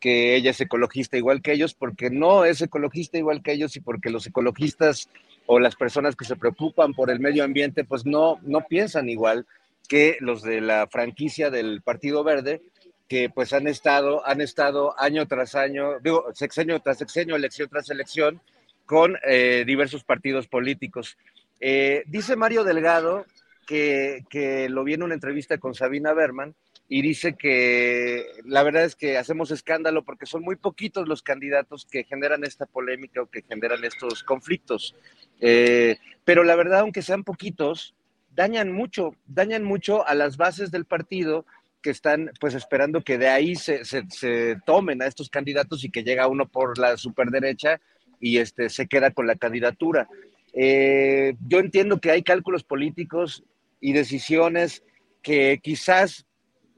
que 0.00 0.34
ella 0.34 0.50
es 0.50 0.60
ecologista 0.60 1.18
igual 1.18 1.42
que 1.42 1.52
ellos, 1.52 1.74
porque 1.74 2.10
no 2.10 2.44
es 2.44 2.62
ecologista 2.62 3.18
igual 3.18 3.42
que 3.42 3.52
ellos 3.52 3.76
y 3.76 3.80
porque 3.80 4.10
los 4.10 4.26
ecologistas 4.26 5.08
o 5.46 5.60
las 5.60 5.76
personas 5.76 6.16
que 6.16 6.24
se 6.24 6.36
preocupan 6.36 6.94
por 6.94 7.10
el 7.10 7.20
medio 7.20 7.44
ambiente, 7.44 7.84
pues 7.84 8.06
no, 8.06 8.38
no 8.42 8.66
piensan 8.66 9.08
igual 9.08 9.46
que 9.90 10.16
los 10.20 10.42
de 10.42 10.60
la 10.60 10.86
franquicia 10.86 11.50
del 11.50 11.82
Partido 11.82 12.22
Verde, 12.22 12.62
que 13.08 13.28
pues 13.28 13.52
han 13.52 13.66
estado, 13.66 14.24
han 14.24 14.40
estado 14.40 14.94
año 15.00 15.26
tras 15.26 15.56
año, 15.56 15.98
digo, 15.98 16.26
sexenio 16.32 16.78
tras 16.78 16.98
sexenio, 16.98 17.34
elección 17.34 17.68
tras 17.68 17.90
elección, 17.90 18.40
con 18.86 19.16
eh, 19.26 19.64
diversos 19.66 20.04
partidos 20.04 20.46
políticos. 20.46 21.18
Eh, 21.58 22.04
dice 22.06 22.36
Mario 22.36 22.62
Delgado 22.62 23.26
que, 23.66 24.24
que 24.30 24.68
lo 24.68 24.84
vi 24.84 24.94
en 24.94 25.02
una 25.02 25.14
entrevista 25.14 25.58
con 25.58 25.74
Sabina 25.74 26.12
Berman 26.12 26.54
y 26.88 27.02
dice 27.02 27.34
que 27.34 28.26
la 28.44 28.62
verdad 28.62 28.84
es 28.84 28.94
que 28.94 29.18
hacemos 29.18 29.50
escándalo 29.50 30.04
porque 30.04 30.26
son 30.26 30.42
muy 30.42 30.54
poquitos 30.54 31.08
los 31.08 31.22
candidatos 31.22 31.84
que 31.90 32.04
generan 32.04 32.44
esta 32.44 32.66
polémica 32.66 33.22
o 33.22 33.26
que 33.26 33.42
generan 33.42 33.82
estos 33.82 34.22
conflictos. 34.22 34.94
Eh, 35.40 35.98
pero 36.24 36.44
la 36.44 36.54
verdad, 36.54 36.80
aunque 36.80 37.02
sean 37.02 37.24
poquitos, 37.24 37.96
dañan 38.40 38.72
mucho, 38.72 39.14
dañan 39.26 39.64
mucho 39.64 40.08
a 40.08 40.14
las 40.14 40.38
bases 40.38 40.70
del 40.70 40.86
partido 40.86 41.44
que 41.82 41.90
están 41.90 42.30
pues 42.40 42.54
esperando 42.54 43.02
que 43.02 43.18
de 43.18 43.28
ahí 43.28 43.54
se, 43.54 43.84
se, 43.84 44.56
tomen 44.64 45.02
a 45.02 45.06
estos 45.06 45.28
candidatos 45.28 45.84
y 45.84 45.90
que 45.90 46.02
llega 46.02 46.26
uno 46.26 46.48
por 46.48 46.78
la 46.78 46.96
superderecha 46.96 47.82
y 48.18 48.38
este, 48.38 48.70
se 48.70 48.86
queda 48.86 49.10
con 49.10 49.26
la 49.26 49.36
candidatura. 49.36 50.08
Eh, 50.54 51.34
yo 51.48 51.58
entiendo 51.58 52.00
que 52.00 52.12
hay 52.12 52.22
cálculos 52.22 52.64
políticos 52.64 53.44
y 53.78 53.92
decisiones 53.92 54.84
que 55.20 55.60
quizás 55.62 56.24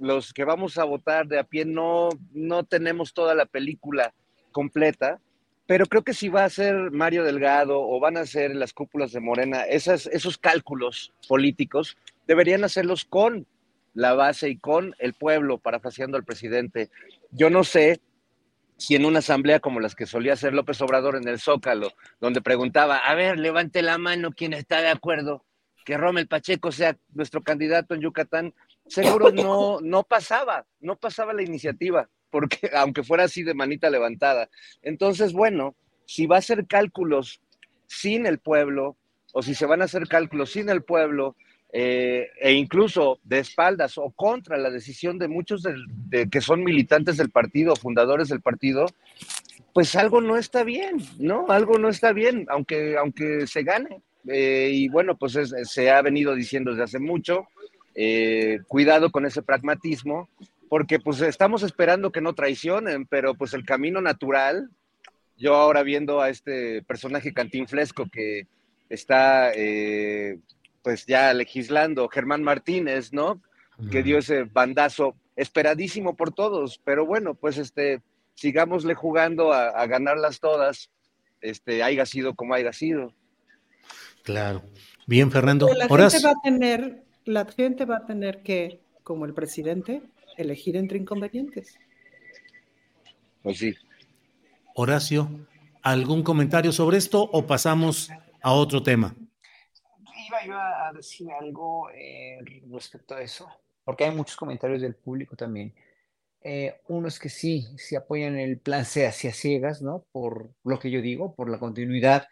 los 0.00 0.32
que 0.32 0.42
vamos 0.42 0.78
a 0.78 0.84
votar 0.84 1.28
de 1.28 1.38
a 1.38 1.44
pie 1.44 1.64
no, 1.64 2.08
no 2.32 2.64
tenemos 2.64 3.14
toda 3.14 3.36
la 3.36 3.46
película 3.46 4.12
completa, 4.50 5.20
pero 5.66 5.86
creo 5.86 6.02
que 6.02 6.14
si 6.14 6.28
va 6.28 6.44
a 6.44 6.50
ser 6.50 6.90
Mario 6.90 7.24
Delgado 7.24 7.80
o 7.80 8.00
van 8.00 8.16
a 8.16 8.26
ser 8.26 8.54
las 8.54 8.72
cúpulas 8.72 9.12
de 9.12 9.20
Morena, 9.20 9.62
esas, 9.62 10.06
esos 10.06 10.38
cálculos 10.38 11.12
políticos 11.28 11.96
deberían 12.26 12.64
hacerlos 12.64 13.04
con 13.04 13.46
la 13.94 14.14
base 14.14 14.48
y 14.48 14.56
con 14.56 14.94
el 14.98 15.14
pueblo, 15.14 15.58
parafaseando 15.58 16.16
al 16.16 16.24
presidente. 16.24 16.90
Yo 17.30 17.50
no 17.50 17.64
sé 17.64 18.00
si 18.76 18.96
en 18.96 19.04
una 19.04 19.20
asamblea 19.20 19.60
como 19.60 19.80
las 19.80 19.94
que 19.94 20.06
solía 20.06 20.32
hacer 20.32 20.54
López 20.54 20.80
Obrador 20.80 21.16
en 21.16 21.28
el 21.28 21.38
Zócalo, 21.38 21.92
donde 22.20 22.40
preguntaba, 22.40 22.96
a 22.96 23.14
ver, 23.14 23.38
levante 23.38 23.82
la 23.82 23.98
mano 23.98 24.32
quien 24.32 24.54
está 24.54 24.80
de 24.80 24.88
acuerdo 24.88 25.44
que 25.84 25.96
Rommel 25.96 26.28
Pacheco 26.28 26.72
sea 26.72 26.96
nuestro 27.12 27.42
candidato 27.42 27.94
en 27.94 28.00
Yucatán, 28.00 28.54
seguro 28.86 29.30
no, 29.30 29.80
no 29.80 30.02
pasaba, 30.04 30.66
no 30.80 30.96
pasaba 30.96 31.32
la 31.32 31.42
iniciativa. 31.42 32.08
Porque 32.32 32.58
aunque 32.74 33.04
fuera 33.04 33.24
así 33.24 33.44
de 33.44 33.54
manita 33.54 33.88
levantada. 33.90 34.48
Entonces, 34.82 35.32
bueno, 35.32 35.76
si 36.06 36.26
va 36.26 36.36
a 36.36 36.38
hacer 36.40 36.66
cálculos 36.66 37.40
sin 37.86 38.26
el 38.26 38.38
pueblo, 38.38 38.96
o 39.32 39.42
si 39.42 39.54
se 39.54 39.66
van 39.66 39.82
a 39.82 39.84
hacer 39.84 40.08
cálculos 40.08 40.50
sin 40.50 40.68
el 40.68 40.82
pueblo, 40.82 41.36
eh, 41.74 42.28
e 42.40 42.52
incluso 42.52 43.18
de 43.24 43.38
espaldas 43.38 43.96
o 43.96 44.10
contra 44.10 44.58
la 44.58 44.70
decisión 44.70 45.18
de 45.18 45.28
muchos 45.28 45.62
de, 45.62 46.28
que 46.28 46.40
son 46.42 46.64
militantes 46.64 47.16
del 47.16 47.30
partido, 47.30 47.76
fundadores 47.76 48.28
del 48.28 48.42
partido, 48.42 48.86
pues 49.72 49.96
algo 49.96 50.20
no 50.20 50.36
está 50.36 50.64
bien, 50.64 50.98
¿no? 51.18 51.46
Algo 51.48 51.78
no 51.78 51.88
está 51.88 52.12
bien, 52.12 52.46
aunque, 52.50 52.98
aunque 52.98 53.46
se 53.46 53.62
gane. 53.62 54.02
Eh, 54.28 54.70
y 54.72 54.88
bueno, 54.88 55.16
pues 55.16 55.38
se 55.64 55.90
ha 55.90 56.02
venido 56.02 56.34
diciendo 56.34 56.72
desde 56.72 56.84
hace 56.84 56.98
mucho, 56.98 57.48
eh, 57.94 58.60
cuidado 58.68 59.10
con 59.10 59.26
ese 59.26 59.42
pragmatismo, 59.42 60.28
porque 60.72 60.98
pues 60.98 61.20
estamos 61.20 61.62
esperando 61.62 62.12
que 62.12 62.22
no 62.22 62.34
traicionen, 62.34 63.04
pero 63.04 63.34
pues 63.34 63.52
el 63.52 63.66
camino 63.66 64.00
natural, 64.00 64.70
yo 65.36 65.54
ahora 65.54 65.82
viendo 65.82 66.22
a 66.22 66.30
este 66.30 66.80
personaje 66.84 67.34
cantinflesco 67.34 68.06
que 68.10 68.46
está 68.88 69.52
pues 70.82 71.04
ya 71.04 71.34
legislando, 71.34 72.08
Germán 72.08 72.42
Martínez, 72.42 73.12
¿no? 73.12 73.42
Que 73.90 74.02
dio 74.02 74.16
ese 74.16 74.44
bandazo 74.44 75.14
esperadísimo 75.36 76.16
por 76.16 76.32
todos, 76.32 76.80
pero 76.82 77.04
bueno, 77.04 77.34
pues 77.34 77.58
este, 77.58 78.00
sigámosle 78.32 78.94
jugando 78.94 79.52
a, 79.52 79.86
ganarlas 79.86 80.40
todas, 80.40 80.88
este, 81.42 81.82
haya 81.82 82.06
sido 82.06 82.34
como 82.34 82.54
haya 82.54 82.72
sido. 82.72 83.12
Claro. 84.22 84.62
Bien, 85.06 85.30
Fernando. 85.30 85.68
la 85.74 85.86
gente 85.86 86.24
va 86.24 86.30
a 86.30 86.40
tener, 86.42 87.02
la 87.26 87.44
gente 87.44 87.84
va 87.84 87.98
a 87.98 88.06
tener 88.06 88.42
que, 88.42 88.80
como 89.02 89.26
el 89.26 89.34
presidente, 89.34 90.00
elegir 90.42 90.76
entre 90.76 90.98
inconvenientes. 90.98 91.78
Pues 93.42 93.58
sí. 93.58 93.74
Horacio, 94.74 95.28
¿algún 95.82 96.22
comentario 96.22 96.72
sobre 96.72 96.98
esto 96.98 97.22
o 97.22 97.46
pasamos 97.46 98.10
a 98.42 98.52
otro 98.52 98.82
tema? 98.82 99.16
iba 100.44 100.88
a 100.88 100.92
decir 100.92 101.28
algo 101.32 101.90
eh, 101.90 102.38
respecto 102.70 103.14
a 103.14 103.22
eso, 103.22 103.48
porque 103.84 104.04
hay 104.04 104.14
muchos 104.14 104.36
comentarios 104.36 104.80
del 104.80 104.94
público 104.94 105.36
también. 105.36 105.74
Eh, 106.40 106.80
uno 106.88 107.08
es 107.08 107.18
que 107.18 107.28
sí, 107.28 107.66
sí 107.76 107.94
apoyan 107.94 108.36
el 108.36 108.58
plan 108.58 108.84
C 108.84 109.06
hacia 109.06 109.32
ciegas, 109.32 109.82
¿no? 109.82 110.06
Por 110.12 110.50
lo 110.64 110.78
que 110.78 110.90
yo 110.90 111.00
digo, 111.00 111.34
por 111.34 111.48
la 111.48 111.58
continuidad 111.58 112.26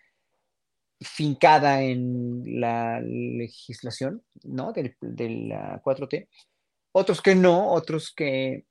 fincada 1.01 1.83
en 1.83 2.61
la 2.61 3.01
legislación, 3.01 4.23
¿no? 4.45 4.73
Del, 4.73 4.97
de 5.01 5.31
la 5.31 5.81
4T. 5.83 6.29
Otros 6.93 7.23
que 7.23 7.35
no, 7.35 7.73
otros 7.73 8.13
que 8.15 8.65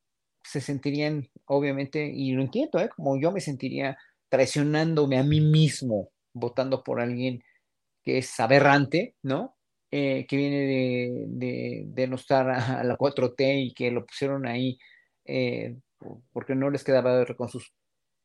se 0.43 0.61
sentirían, 0.61 1.29
obviamente, 1.45 2.05
y 2.13 2.31
lo 2.31 2.41
entiendo, 2.41 2.79
¿eh? 2.79 2.89
Como 2.89 3.19
yo 3.19 3.31
me 3.31 3.41
sentiría 3.41 3.97
traicionándome 4.29 5.17
a 5.17 5.23
mí 5.23 5.41
mismo 5.41 6.11
votando 6.33 6.83
por 6.83 7.01
alguien 7.01 7.43
que 8.03 8.19
es 8.19 8.39
aberrante, 8.39 9.15
¿no? 9.23 9.55
Eh, 9.91 10.25
que 10.27 10.37
viene 10.37 10.57
de, 10.59 11.25
de, 11.29 11.83
denostar 11.87 12.49
a, 12.49 12.83
la 12.83 12.97
4T 12.97 13.65
y 13.65 13.73
que 13.73 13.89
lo 13.91 14.05
pusieron 14.05 14.45
ahí 14.45 14.77
eh, 15.25 15.75
porque 16.31 16.55
no 16.55 16.69
les 16.69 16.83
quedaba 16.83 17.25
con 17.35 17.49
sus 17.49 17.73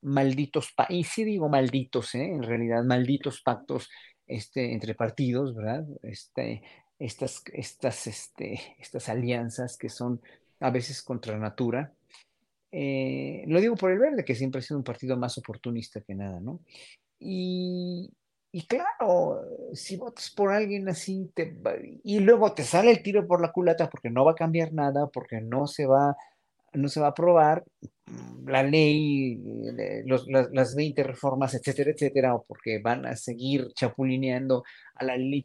malditos 0.02 0.72
países, 0.72 1.18
y 1.18 1.24
digo 1.24 1.48
malditos, 1.48 2.14
¿eh? 2.14 2.26
en 2.26 2.42
realidad 2.42 2.84
malditos 2.84 3.40
pactos 3.42 3.90
este, 4.26 4.72
entre 4.72 4.94
partidos, 4.94 5.54
¿verdad? 5.54 5.84
Este, 6.02 6.62
estas, 7.04 7.42
estas, 7.52 8.06
este, 8.06 8.60
estas 8.78 9.08
alianzas 9.08 9.76
que 9.76 9.88
son 9.88 10.20
a 10.60 10.70
veces 10.70 11.02
contra 11.02 11.38
natura. 11.38 11.92
lo 12.72 13.60
digo 13.60 13.76
por 13.76 13.90
el 13.90 13.98
verde, 13.98 14.24
que 14.24 14.34
siempre 14.34 14.60
ha 14.60 14.62
sido 14.62 14.78
un 14.78 14.84
partido 14.84 15.16
más 15.16 15.36
oportunista 15.38 16.00
que 16.00 16.14
nada, 16.14 16.40
¿no? 16.40 16.60
Y, 17.18 18.10
y 18.52 18.66
claro, 18.66 19.42
si 19.72 19.96
votas 19.96 20.30
por 20.30 20.52
alguien 20.52 20.88
así 20.88 21.30
te, 21.34 21.56
y 22.04 22.20
luego 22.20 22.54
te 22.54 22.62
sale 22.64 22.90
el 22.90 23.02
tiro 23.02 23.26
por 23.26 23.40
la 23.40 23.52
culata 23.52 23.90
porque 23.90 24.10
no 24.10 24.24
va 24.24 24.32
a 24.32 24.36
cambiar 24.36 24.72
nada, 24.72 25.08
porque 25.08 25.40
no 25.40 25.66
se 25.66 25.86
va, 25.86 26.16
no 26.74 26.88
se 26.88 27.00
va 27.00 27.06
a 27.06 27.10
aprobar 27.10 27.64
la 28.46 28.62
ley, 28.62 29.40
eh, 29.78 30.04
las, 30.52 30.74
20 30.74 31.02
reformas, 31.02 31.54
etcétera, 31.54 31.90
etcétera, 31.92 32.34
o 32.34 32.44
porque 32.44 32.78
van 32.78 33.06
a 33.06 33.16
seguir 33.16 33.68
chapulineando 33.74 34.64
a 34.94 35.04
la 35.04 35.16
Lili 35.16 35.44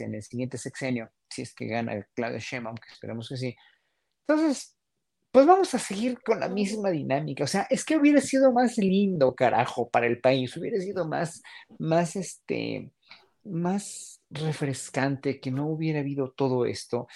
en 0.00 0.14
el 0.14 0.22
siguiente 0.22 0.58
sexenio, 0.58 1.10
si 1.28 1.42
es 1.42 1.54
que 1.54 1.66
gana 1.66 2.06
Claudia 2.14 2.38
Sheinbaum, 2.38 2.76
que 2.76 2.92
esperamos 2.92 3.28
que 3.28 3.36
sí. 3.36 3.56
Entonces, 4.26 4.76
pues 5.30 5.46
vamos 5.46 5.72
a 5.74 5.78
seguir 5.78 6.20
con 6.22 6.40
la 6.40 6.48
misma 6.48 6.90
dinámica. 6.90 7.44
O 7.44 7.46
sea, 7.46 7.66
es 7.70 7.84
que 7.84 7.96
hubiera 7.96 8.20
sido 8.20 8.52
más 8.52 8.76
lindo, 8.78 9.34
carajo, 9.34 9.88
para 9.88 10.06
el 10.06 10.20
país, 10.20 10.56
hubiera 10.56 10.80
sido 10.80 11.06
más, 11.06 11.42
más, 11.78 12.16
este, 12.16 12.90
más 13.44 14.20
refrescante 14.30 15.40
que 15.40 15.50
no 15.50 15.66
hubiera 15.68 16.00
habido 16.00 16.32
todo 16.32 16.66
esto 16.66 17.06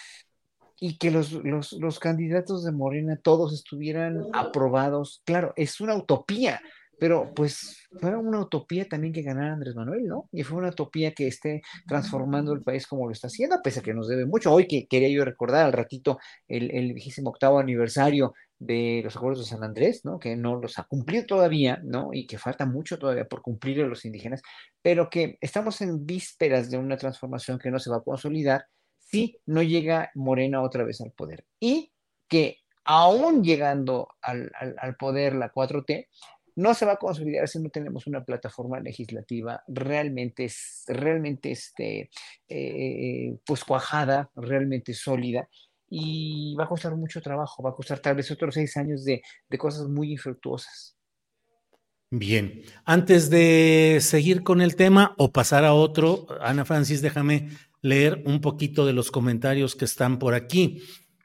y 0.80 0.98
que 0.98 1.10
los, 1.10 1.32
los, 1.32 1.72
los 1.72 1.98
candidatos 1.98 2.64
de 2.64 2.72
Morena 2.72 3.18
todos 3.22 3.52
estuvieran 3.52 4.26
aprobados. 4.32 5.22
Claro, 5.24 5.52
es 5.56 5.80
una 5.80 5.96
utopía, 5.96 6.60
pero 6.98 7.32
pues 7.34 7.88
fue 8.00 8.16
una 8.16 8.40
utopía 8.40 8.88
también 8.88 9.12
que 9.12 9.22
ganara 9.22 9.54
Andrés 9.54 9.74
Manuel, 9.74 10.06
¿no? 10.06 10.28
Y 10.32 10.42
fue 10.42 10.58
una 10.58 10.70
utopía 10.70 11.12
que 11.12 11.26
esté 11.26 11.62
transformando 11.86 12.52
el 12.52 12.62
país 12.62 12.86
como 12.86 13.06
lo 13.06 13.12
está 13.12 13.26
haciendo, 13.26 13.60
pese 13.62 13.80
a 13.80 13.82
que 13.82 13.94
nos 13.94 14.08
debe 14.08 14.26
mucho. 14.26 14.52
Hoy 14.52 14.66
que 14.66 14.86
quería 14.86 15.08
yo 15.08 15.24
recordar 15.24 15.66
al 15.66 15.72
ratito 15.72 16.18
el, 16.48 16.70
el 16.70 16.92
vigésimo 16.92 17.30
octavo 17.30 17.58
aniversario 17.58 18.34
de 18.58 19.02
los 19.04 19.16
acuerdos 19.16 19.40
de 19.40 19.50
San 19.50 19.64
Andrés, 19.64 20.04
¿no? 20.04 20.18
Que 20.18 20.36
no 20.36 20.56
los 20.56 20.78
ha 20.78 20.84
cumplido 20.84 21.26
todavía, 21.26 21.80
¿no? 21.84 22.10
Y 22.12 22.26
que 22.26 22.38
falta 22.38 22.64
mucho 22.64 22.98
todavía 22.98 23.26
por 23.26 23.42
cumplir 23.42 23.82
a 23.82 23.86
los 23.86 24.04
indígenas, 24.04 24.42
pero 24.80 25.10
que 25.10 25.36
estamos 25.40 25.80
en 25.80 26.06
vísperas 26.06 26.70
de 26.70 26.78
una 26.78 26.96
transformación 26.96 27.58
que 27.58 27.70
no 27.70 27.78
se 27.78 27.90
va 27.90 27.98
a 27.98 28.02
consolidar 28.02 28.66
si 29.14 29.38
no 29.46 29.62
llega 29.62 30.10
Morena 30.14 30.62
otra 30.62 30.84
vez 30.84 31.00
al 31.00 31.12
poder. 31.12 31.44
Y 31.60 31.92
que 32.28 32.58
aún 32.84 33.44
llegando 33.44 34.08
al, 34.20 34.50
al, 34.58 34.96
poder 34.96 35.34
la 35.34 35.52
4T, 35.52 36.08
no 36.56 36.74
se 36.74 36.84
va 36.84 36.92
a 36.92 36.96
consolidar 36.96 37.48
si 37.48 37.60
no 37.60 37.70
tenemos 37.70 38.06
una 38.06 38.24
plataforma 38.24 38.80
legislativa 38.80 39.62
realmente, 39.66 40.50
realmente 40.86 41.50
este, 41.50 42.10
eh, 42.48 43.36
pues 43.46 43.64
cuajada, 43.64 44.30
realmente 44.36 44.94
sólida, 44.94 45.48
y 45.88 46.54
va 46.58 46.64
a 46.64 46.68
costar 46.68 46.96
mucho 46.96 47.20
trabajo, 47.20 47.62
va 47.62 47.70
a 47.70 47.74
costar 47.74 48.00
tal 48.00 48.16
vez 48.16 48.30
otros 48.30 48.54
seis 48.54 48.76
años 48.76 49.04
de, 49.04 49.22
de 49.48 49.58
cosas 49.58 49.88
muy 49.88 50.12
infructuosas. 50.12 50.96
Bien, 52.10 52.62
antes 52.84 53.28
de 53.28 53.98
seguir 54.00 54.44
con 54.44 54.60
el 54.60 54.76
tema 54.76 55.14
o 55.18 55.32
pasar 55.32 55.64
a 55.64 55.74
otro, 55.74 56.26
Ana 56.40 56.64
Francis, 56.64 57.02
déjame 57.02 57.48
leer 57.84 58.22
un 58.24 58.40
poquito 58.40 58.86
de 58.86 58.94
los 58.94 59.10
comentarios 59.10 59.76
que 59.76 59.84
están 59.84 60.18
por 60.18 60.32
aquí. 60.32 60.82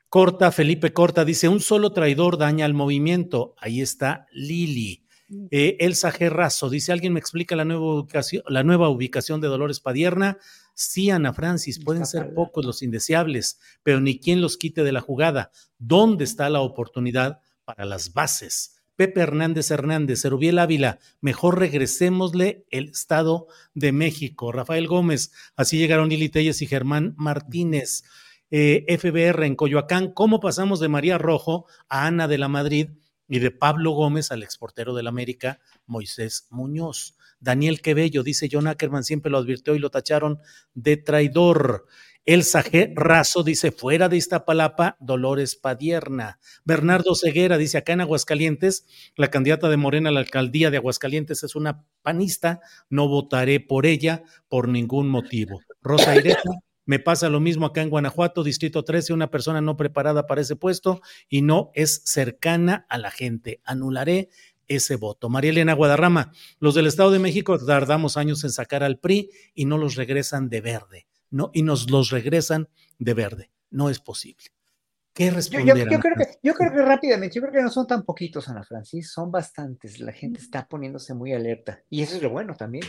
Corta, 0.10 0.52
Felipe 0.52 0.92
Corta 0.92 1.24
dice, 1.24 1.48
un 1.48 1.62
solo 1.62 1.94
traidor 1.94 2.38
daña 2.38 2.66
al 2.66 2.74
movimiento. 2.74 3.56
Ahí 3.58 3.80
está 3.80 4.28
Lili. 4.34 5.06
Eh, 5.52 5.78
Elsa 5.80 6.12
Gerrazo 6.12 6.70
dice: 6.70 6.92
¿Alguien 6.92 7.14
me 7.14 7.20
explica 7.20 7.56
la 7.56 7.64
nueva 7.64 7.94
ubicación, 7.94 8.44
la 8.48 8.64
nueva 8.64 8.90
ubicación 8.90 9.40
de 9.40 9.48
Dolores 9.48 9.80
Padierna? 9.80 10.38
Sí, 10.74 11.10
Ana 11.10 11.34
Francis, 11.34 11.82
pueden 11.82 12.06
ser 12.06 12.34
pocos 12.34 12.66
los 12.66 12.82
indeseables, 12.82 13.60
pero 13.82 14.02
ni 14.02 14.20
quien 14.20 14.42
los 14.42 14.58
quite 14.58 14.84
de 14.84 14.92
la 14.92 15.02
jugada. 15.02 15.52
¿Dónde 15.78 16.26
está 16.26 16.50
la 16.50 16.60
oportunidad 16.60 17.40
para 17.64 17.86
las 17.86 18.12
bases? 18.12 18.79
Pepe 19.00 19.22
Hernández 19.22 19.72
Hernández, 19.72 20.26
Erubiel 20.26 20.60
Ávila, 20.60 21.00
mejor 21.22 21.58
regresémosle 21.58 22.66
el 22.70 22.90
Estado 22.90 23.48
de 23.74 23.94
México. 23.94 24.52
Rafael 24.52 24.88
Gómez, 24.88 25.32
así 25.56 25.78
llegaron 25.78 26.10
Lili 26.10 26.28
Telles 26.28 26.62
y 26.62 26.68
Germán 26.68 27.14
Martínez. 27.16 28.04
Eh, 28.52 28.84
FBR 28.90 29.46
en 29.46 29.56
Coyoacán, 29.56 30.12
¿cómo 30.12 30.42
pasamos 30.42 30.82
de 30.82 30.90
María 30.90 31.18
Rojo 31.18 31.66
a 31.88 32.08
Ana 32.08 32.28
de 32.28 32.40
la 32.40 32.50
Madrid? 32.50 32.90
y 33.32 33.38
de 33.38 33.52
Pablo 33.52 33.92
Gómez 33.92 34.32
al 34.32 34.42
exportero 34.42 34.96
del 34.96 35.08
América, 35.08 35.60
Moisés 35.86 36.48
Muñoz. 36.50 37.16
Daniel 37.40 37.82
Quebello, 37.82 38.24
dice 38.24 38.50
John 38.52 38.68
Ackerman, 38.68 39.04
siempre 39.04 39.32
lo 39.32 39.38
advirtió 39.38 39.76
y 39.76 39.80
lo 39.80 39.90
tacharon 39.90 40.40
de 40.74 40.98
traidor. 40.98 41.86
Elsa 42.26 42.64
G. 42.64 42.94
Razo 42.96 43.44
dice, 43.44 43.72
fuera 43.72 44.08
de 44.08 44.18
Iztapalapa, 44.18 44.98
Dolores 45.00 45.56
Padierna. 45.56 46.40
Bernardo 46.64 47.16
Ceguera 47.16 47.58
dice, 47.58 47.80
acá 47.80 47.94
en 47.94 48.02
Aguascalientes, 48.02 48.86
la 49.16 49.30
candidata 49.32 49.68
de 49.70 49.78
Morena 49.78 50.10
a 50.10 50.12
la 50.12 50.20
alcaldía 50.20 50.70
de 50.70 50.78
Aguascalientes 50.78 51.44
es 51.44 51.56
una 51.56 51.86
panista, 52.04 52.60
no 52.90 53.08
votaré 53.08 53.60
por 53.60 53.86
ella 53.86 54.24
por 54.48 54.68
ningún 54.68 55.10
motivo. 55.10 55.62
Rosa 55.82 56.16
Ireta 56.16 56.52
me 56.90 56.98
pasa 56.98 57.30
lo 57.30 57.40
mismo 57.40 57.68
acá 57.68 57.84
en 57.84 57.92
Guanajuato, 57.92 58.44
Distrito 58.44 58.84
13, 58.84 59.14
una 59.14 59.30
persona 59.30 59.62
no 59.62 59.78
preparada 59.78 60.26
para 60.26 60.42
ese 60.42 60.56
puesto 60.56 61.02
y 61.30 61.44
no 61.44 61.70
es 61.76 62.02
cercana 62.04 62.88
a 62.90 62.98
la 62.98 63.12
gente. 63.12 63.62
Anularé 63.64 64.30
ese 64.70 64.96
voto. 64.96 65.28
María 65.30 65.52
Elena 65.52 65.74
Guadarrama, 65.74 66.32
los 66.60 66.76
del 66.76 66.88
Estado 66.88 67.12
de 67.12 67.20
México 67.20 67.58
tardamos 67.64 68.16
años 68.16 68.44
en 68.46 68.52
sacar 68.52 68.84
al 68.84 68.98
PRI 69.00 69.30
y 69.54 69.66
no 69.66 69.78
los 69.78 69.96
regresan 69.96 70.48
de 70.50 70.62
verde, 70.62 71.08
¿no? 71.30 71.52
Y 71.54 71.64
nos 71.64 71.90
los 71.92 72.10
regresan 72.12 72.70
de 72.98 73.14
verde. 73.14 73.52
No 73.72 73.90
es 73.90 74.00
posible. 74.00 74.46
¿Qué 75.14 75.32
responder? 75.32 75.68
yo- 75.68 75.76
yo 75.76 75.82
Ana 75.82 76.00
creo 76.00 76.14
que, 76.16 76.24
Francis? 76.24 76.40
yo 76.44 76.54
creo 76.54 76.72
que 76.72 76.82
rápidamente, 76.82 77.36
yo 77.36 77.42
creo 77.42 77.54
que 77.54 77.62
no 77.62 77.70
son 77.70 77.86
tan 77.88 78.04
poquitos, 78.04 78.48
Ana 78.48 78.64
Francis, 78.64 79.12
son 79.12 79.30
bastantes. 79.32 80.00
La 80.00 80.14
gente 80.14 80.40
está 80.40 80.68
poniéndose 80.68 81.14
muy 81.14 81.34
alerta. 81.34 81.82
Y 81.90 82.02
eso 82.04 82.16
es 82.16 82.22
lo 82.22 82.30
bueno 82.30 82.56
también. 82.56 82.86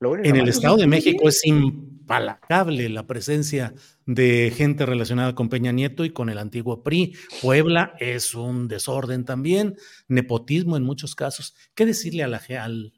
Bueno 0.00 0.24
En 0.24 0.36
el. 0.36 0.48
Estado 0.48 0.76
de 0.78 0.86
México 0.86 1.28
es 1.28 1.44
impalacable 1.44 2.88
la 2.88 3.06
presencia 3.06 3.74
de 4.06 4.50
gente 4.56 4.86
relacionada 4.86 5.34
con 5.34 5.48
Peña 5.48 5.72
Nieto 5.72 6.04
y 6.04 6.10
con 6.10 6.30
el 6.30 6.38
antiguo 6.38 6.82
PRI. 6.82 7.14
Puebla 7.42 7.92
es 8.00 8.34
un 8.34 8.66
desorden 8.66 9.24
también, 9.24 9.76
nepotismo 10.08 10.76
en 10.76 10.82
muchos 10.84 11.14
casos. 11.14 11.54
¿Qué 11.74 11.84
decirle 11.86 12.22
a, 12.24 12.28
la, 12.28 12.40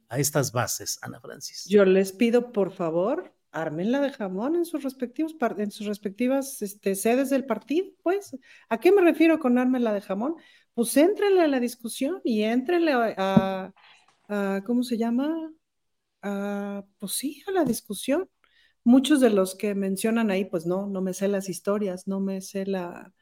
a 0.08 0.18
estas 0.18 0.52
bases, 0.52 0.98
Ana 1.02 1.20
Francis? 1.20 1.66
Yo 1.68 1.84
les 1.84 2.12
pido, 2.12 2.52
por 2.52 2.72
favor, 2.72 3.34
ármenla 3.50 4.00
de 4.00 4.12
jamón 4.12 4.54
en 4.56 4.64
sus 4.64 4.82
respectivos 4.84 5.34
par- 5.34 5.56
en 5.60 5.70
sus 5.72 5.86
respectivas 5.88 6.62
este, 6.62 6.94
sedes 6.94 7.30
del 7.30 7.44
partido, 7.44 7.88
pues. 8.02 8.36
¿A 8.68 8.78
qué 8.78 8.92
me 8.92 9.02
refiero 9.02 9.38
con 9.40 9.58
ármenla 9.58 9.92
de 9.92 10.00
jamón? 10.00 10.36
Pues 10.72 10.96
éntrenle 10.96 11.42
a 11.42 11.48
la 11.48 11.60
discusión 11.60 12.20
y 12.24 12.42
éntrenle 12.44 12.92
a, 12.92 13.14
a- 13.18 13.72
a- 14.28 14.62
¿cómo 14.64 14.84
se 14.84 14.96
llama? 14.96 15.52
A, 16.22 16.84
pues 16.98 17.12
sí, 17.12 17.42
a 17.48 17.52
la 17.52 17.64
discusión. 17.64 18.28
Muchos 18.84 19.20
de 19.20 19.30
los 19.30 19.54
que 19.54 19.74
mencionan 19.74 20.30
ahí, 20.30 20.44
pues 20.44 20.66
no, 20.66 20.86
no 20.88 21.02
me 21.02 21.14
sé 21.14 21.28
las 21.28 21.48
historias, 21.48 22.06
no 22.08 22.20
me 22.20 22.40
sé 22.40 22.66
la, 22.66 23.12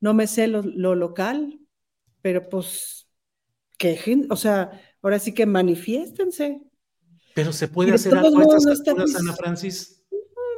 no 0.00 0.14
me 0.14 0.26
sé 0.28 0.48
lo, 0.48 0.62
lo 0.62 0.94
local, 0.96 1.60
pero 2.22 2.48
pues, 2.48 3.08
que, 3.78 3.96
gen- 3.96 4.28
o 4.30 4.36
sea, 4.36 4.72
ahora 5.02 5.18
sí 5.20 5.34
que 5.34 5.46
manifiéstense. 5.46 6.62
Pero 7.34 7.52
se 7.52 7.68
puede 7.68 7.90
de 7.90 7.94
hacer 7.94 8.16
algo 8.18 8.40
a 8.40 8.72
estas 8.72 9.16
Ana 9.20 9.32
Francis. 9.34 10.02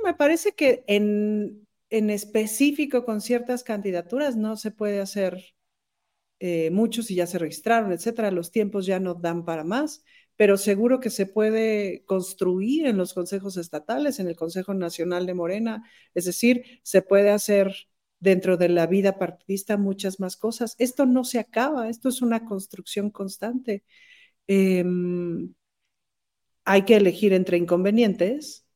Me 0.05 0.15
parece 0.15 0.52
que 0.52 0.85
en, 0.86 1.66
en 1.90 2.11
específico 2.11 3.05
con 3.05 3.20
ciertas 3.20 3.62
candidaturas 3.65 4.36
no 4.36 4.57
se 4.57 4.70
puede 4.70 5.01
hacer 5.01 5.43
eh, 6.40 6.70
muchos 6.70 7.11
y 7.11 7.16
ya 7.16 7.27
se 7.27 7.39
registraron, 7.39 7.93
etcétera. 7.93 8.31
Los 8.31 8.51
tiempos 8.51 8.86
ya 8.86 9.01
no 9.01 9.15
dan 9.15 9.44
para 9.44 9.65
más, 9.65 10.05
pero 10.41 10.57
seguro 10.57 11.01
que 11.01 11.11
se 11.11 11.27
puede 11.27 12.03
construir 12.07 12.87
en 12.87 12.97
los 12.97 13.12
consejos 13.12 13.59
estatales, 13.59 14.21
en 14.21 14.27
el 14.27 14.37
Consejo 14.37 14.73
Nacional 14.73 15.27
de 15.27 15.35
Morena, 15.35 15.85
es 16.15 16.25
decir, 16.25 16.81
se 16.83 17.03
puede 17.03 17.29
hacer 17.29 17.75
dentro 18.21 18.57
de 18.57 18.71
la 18.71 18.87
vida 18.87 19.19
partidista 19.19 19.77
muchas 19.77 20.19
más 20.19 20.39
cosas. 20.39 20.77
Esto 20.79 21.05
no 21.05 21.25
se 21.25 21.41
acaba, 21.41 21.91
esto 21.91 22.09
es 22.09 22.23
una 22.23 22.47
construcción 22.47 23.11
constante. 23.11 23.85
Em, 24.47 25.53
hay 26.65 26.87
que 26.87 26.97
elegir 26.97 27.35
entre 27.35 27.59
inconvenientes, 27.59 28.67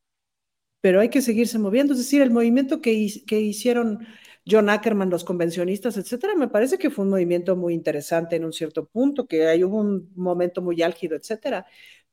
pero 0.82 1.01
hay 1.01 1.09
que 1.09 1.23
seguirse 1.23 1.59
moviendo. 1.59 1.95
Es 1.95 2.01
decir, 2.01 2.20
el 2.20 2.31
movimiento 2.31 2.82
que, 2.82 3.09
que 3.27 3.41
hicieron 3.41 4.07
John 4.46 4.68
Ackerman, 4.68 5.10
los 5.10 5.24
convencionistas, 5.24 5.96
etcétera, 5.96 6.34
me 6.36 6.48
parece 6.48 6.78
que 6.78 6.90
fue 6.90 7.04
un 7.04 7.10
movimiento 7.10 7.56
muy 7.56 7.74
interesante 7.74 8.36
en 8.36 8.44
un 8.44 8.52
cierto 8.52 8.86
punto, 8.86 9.26
que 9.26 9.46
ahí 9.46 9.64
hubo 9.64 9.78
un 9.78 10.10
momento 10.14 10.62
muy 10.62 10.82
álgido, 10.82 11.16
etcétera. 11.16 11.66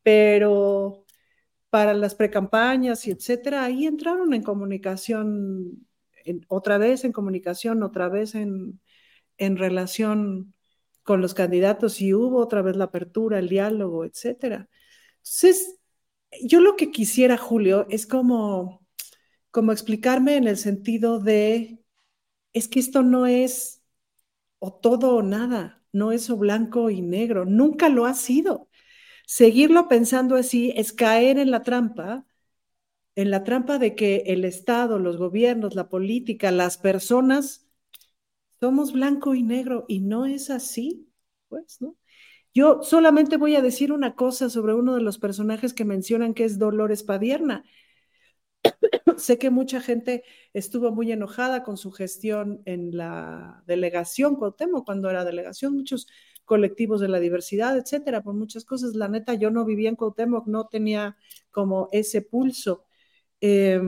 Pero 0.03 1.05
para 1.69 1.93
las 1.93 2.15
precampañas 2.15 3.07
y 3.07 3.11
etcétera, 3.11 3.65
ahí 3.65 3.85
entraron 3.87 4.33
en 4.33 4.43
comunicación, 4.43 5.87
otra 6.47 6.77
vez 6.77 7.03
en 7.05 7.11
comunicación, 7.13 7.83
otra 7.83 8.09
vez 8.09 8.35
en, 8.35 8.79
en 9.37 9.57
relación 9.57 10.53
con 11.03 11.21
los 11.21 11.33
candidatos 11.33 12.01
y 12.01 12.13
hubo 12.13 12.37
otra 12.39 12.61
vez 12.61 12.75
la 12.75 12.85
apertura, 12.85 13.39
el 13.39 13.49
diálogo, 13.49 14.05
etcétera. 14.05 14.69
Entonces, 15.17 15.79
yo 16.43 16.59
lo 16.61 16.75
que 16.75 16.91
quisiera, 16.91 17.37
Julio, 17.37 17.87
es 17.89 18.07
como, 18.07 18.85
como 19.51 19.71
explicarme 19.71 20.37
en 20.37 20.47
el 20.47 20.57
sentido 20.57 21.19
de, 21.19 21.80
es 22.53 22.67
que 22.67 22.79
esto 22.79 23.03
no 23.03 23.25
es 23.27 23.83
o 24.59 24.73
todo 24.73 25.15
o 25.17 25.23
nada, 25.23 25.83
no 25.93 26.11
es 26.11 26.29
o 26.29 26.37
blanco 26.37 26.89
y 26.89 27.01
negro, 27.01 27.45
nunca 27.45 27.89
lo 27.89 28.05
ha 28.05 28.13
sido. 28.13 28.69
Seguirlo 29.27 29.87
pensando 29.87 30.35
así 30.35 30.73
es 30.75 30.93
caer 30.93 31.39
en 31.39 31.51
la 31.51 31.63
trampa, 31.63 32.25
en 33.15 33.31
la 33.31 33.43
trampa 33.43 33.79
de 33.79 33.95
que 33.95 34.23
el 34.27 34.45
Estado, 34.45 34.99
los 34.99 35.17
gobiernos, 35.17 35.75
la 35.75 35.89
política, 35.89 36.51
las 36.51 36.77
personas 36.77 37.67
somos 38.59 38.93
blanco 38.93 39.35
y 39.35 39.43
negro 39.43 39.85
y 39.87 40.01
no 40.01 40.25
es 40.25 40.49
así, 40.49 41.09
pues, 41.49 41.81
¿no? 41.81 41.97
Yo 42.53 42.83
solamente 42.83 43.37
voy 43.37 43.55
a 43.55 43.61
decir 43.61 43.93
una 43.93 44.15
cosa 44.15 44.49
sobre 44.49 44.73
uno 44.75 44.95
de 44.95 45.01
los 45.01 45.19
personajes 45.19 45.73
que 45.73 45.85
mencionan 45.85 46.33
que 46.33 46.45
es 46.45 46.59
Dolores 46.59 47.03
Padierna. 47.03 47.63
sé 49.17 49.37
que 49.37 49.49
mucha 49.49 49.81
gente 49.81 50.23
estuvo 50.53 50.91
muy 50.91 51.11
enojada 51.11 51.63
con 51.63 51.77
su 51.77 51.91
gestión 51.91 52.61
en 52.65 52.95
la 52.97 53.63
delegación 53.67 54.35
Cuauhtémoc, 54.35 54.85
cuando 54.85 55.09
era 55.09 55.25
delegación, 55.25 55.75
muchos 55.75 56.07
colectivos 56.45 56.99
de 57.01 57.07
la 57.07 57.19
diversidad, 57.19 57.77
etcétera, 57.77 58.21
por 58.21 58.33
muchas 58.33 58.65
cosas. 58.65 58.95
La 58.95 59.07
neta, 59.07 59.33
yo 59.35 59.51
no 59.51 59.65
vivía 59.65 59.89
en 59.89 59.95
Cuauhtémoc, 59.95 60.47
no 60.47 60.67
tenía 60.67 61.17
como 61.51 61.87
ese 61.91 62.21
pulso. 62.21 62.85
Eh, 63.41 63.79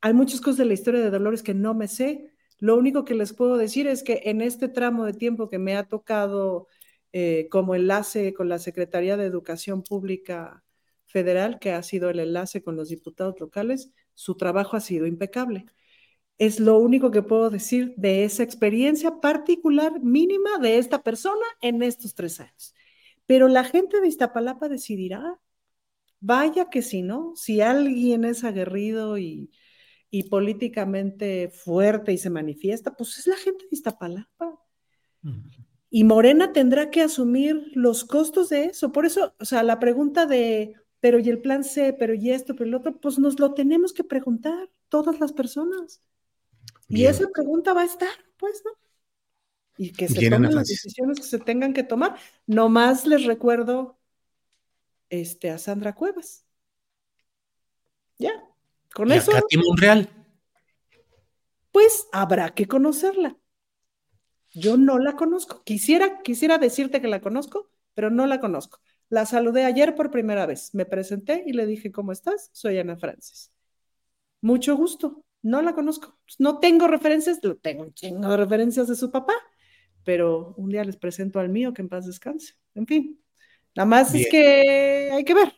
hay 0.00 0.14
muchas 0.14 0.40
cosas 0.40 0.58
de 0.58 0.64
la 0.66 0.74
historia 0.74 1.00
de 1.00 1.10
Dolores 1.10 1.42
que 1.42 1.54
no 1.54 1.74
me 1.74 1.88
sé. 1.88 2.32
Lo 2.58 2.76
único 2.76 3.04
que 3.04 3.14
les 3.14 3.32
puedo 3.32 3.56
decir 3.56 3.86
es 3.86 4.02
que 4.02 4.22
en 4.24 4.40
este 4.40 4.68
tramo 4.68 5.04
de 5.04 5.12
tiempo 5.14 5.48
que 5.48 5.58
me 5.58 5.76
ha 5.76 5.88
tocado 5.88 6.68
eh, 7.12 7.48
como 7.50 7.74
enlace 7.74 8.32
con 8.34 8.48
la 8.48 8.58
Secretaría 8.58 9.16
de 9.16 9.26
Educación 9.26 9.82
Pública 9.82 10.64
Federal, 11.06 11.58
que 11.58 11.72
ha 11.72 11.82
sido 11.82 12.08
el 12.10 12.20
enlace 12.20 12.62
con 12.62 12.76
los 12.76 12.88
diputados 12.88 13.40
locales, 13.40 13.92
su 14.20 14.34
trabajo 14.34 14.76
ha 14.76 14.80
sido 14.80 15.06
impecable. 15.06 15.64
Es 16.36 16.60
lo 16.60 16.76
único 16.76 17.10
que 17.10 17.22
puedo 17.22 17.48
decir 17.48 17.94
de 17.96 18.24
esa 18.24 18.42
experiencia 18.42 19.18
particular 19.18 19.98
mínima 20.02 20.58
de 20.58 20.76
esta 20.76 21.02
persona 21.02 21.46
en 21.62 21.82
estos 21.82 22.14
tres 22.14 22.38
años. 22.38 22.74
Pero 23.24 23.48
la 23.48 23.64
gente 23.64 23.98
de 23.98 24.08
Iztapalapa 24.08 24.68
decidirá. 24.68 25.40
Vaya 26.20 26.68
que 26.68 26.82
si 26.82 27.00
no, 27.00 27.32
si 27.34 27.62
alguien 27.62 28.26
es 28.26 28.44
aguerrido 28.44 29.16
y, 29.16 29.50
y 30.10 30.24
políticamente 30.24 31.48
fuerte 31.48 32.12
y 32.12 32.18
se 32.18 32.28
manifiesta, 32.28 32.94
pues 32.94 33.18
es 33.18 33.26
la 33.26 33.36
gente 33.36 33.64
de 33.64 33.74
Iztapalapa. 33.74 34.60
Y 35.88 36.04
Morena 36.04 36.52
tendrá 36.52 36.90
que 36.90 37.00
asumir 37.00 37.70
los 37.72 38.04
costos 38.04 38.50
de 38.50 38.66
eso. 38.66 38.92
Por 38.92 39.06
eso, 39.06 39.34
o 39.40 39.46
sea, 39.46 39.62
la 39.62 39.78
pregunta 39.78 40.26
de, 40.26 40.74
pero 41.00 41.18
y 41.18 41.28
el 41.30 41.40
plan 41.40 41.64
C, 41.64 41.92
pero 41.92 42.14
y 42.14 42.30
esto, 42.30 42.54
pero 42.54 42.66
el 42.68 42.74
otro, 42.74 43.00
pues 43.00 43.18
nos 43.18 43.38
lo 43.40 43.54
tenemos 43.54 43.92
que 43.92 44.04
preguntar 44.04 44.70
todas 44.88 45.18
las 45.20 45.32
personas. 45.32 46.02
Y 46.88 47.06
esa 47.06 47.28
pregunta 47.28 47.72
va 47.72 47.82
a 47.82 47.86
estar, 47.86 48.08
pues, 48.36 48.62
¿no? 48.64 48.72
Y 49.78 49.92
que 49.92 50.08
se 50.08 50.18
Bien, 50.18 50.32
tomen 50.32 50.54
las 50.54 50.68
decisiones 50.68 51.18
que 51.18 51.26
se 51.26 51.38
tengan 51.38 51.72
que 51.72 51.84
tomar. 51.84 52.18
Nomás 52.46 53.06
les 53.06 53.24
recuerdo 53.24 53.98
este, 55.08 55.50
a 55.50 55.58
Sandra 55.58 55.94
Cuevas. 55.94 56.44
Ya, 58.18 58.32
con 58.92 59.08
Y 59.08 59.12
a 59.12 59.16
eso, 59.16 59.32
Katy 59.32 59.56
Monreal. 59.56 60.08
pues 61.70 62.06
habrá 62.12 62.50
que 62.54 62.66
conocerla. 62.66 63.36
Yo 64.52 64.76
no 64.76 64.98
la 64.98 65.14
conozco. 65.16 65.62
Quisiera, 65.64 66.22
quisiera 66.22 66.58
decirte 66.58 67.00
que 67.00 67.08
la 67.08 67.20
conozco, 67.20 67.70
pero 67.94 68.10
no 68.10 68.26
la 68.26 68.40
conozco. 68.40 68.80
La 69.10 69.26
saludé 69.26 69.64
ayer 69.64 69.94
por 69.94 70.10
primera 70.10 70.46
vez. 70.46 70.72
Me 70.74 70.86
presenté 70.86 71.42
y 71.46 71.52
le 71.52 71.66
dije, 71.66 71.90
¿cómo 71.92 72.12
estás? 72.12 72.48
Soy 72.52 72.78
Ana 72.78 72.96
Francis. 72.96 73.50
Mucho 74.40 74.76
gusto. 74.76 75.24
No 75.42 75.60
la 75.62 75.74
conozco. 75.74 76.18
No 76.38 76.58
tengo 76.58 76.86
referencias, 76.86 77.40
lo 77.42 77.56
tengo 77.56 77.82
un 77.82 77.92
chingo 77.94 78.28
de 78.28 78.36
referencias 78.36 78.86
de 78.88 78.94
su 78.94 79.10
papá, 79.10 79.32
pero 80.04 80.54
un 80.56 80.70
día 80.70 80.84
les 80.84 80.96
presento 80.96 81.40
al 81.40 81.48
mío 81.48 81.72
que 81.74 81.82
en 81.82 81.88
paz 81.88 82.06
descanse. 82.06 82.54
En 82.74 82.86
fin, 82.86 83.20
nada 83.74 83.86
más 83.86 84.12
Bien. 84.12 84.24
es 84.24 84.30
que 84.30 85.10
hay 85.12 85.24
que 85.24 85.34
ver. 85.34 85.52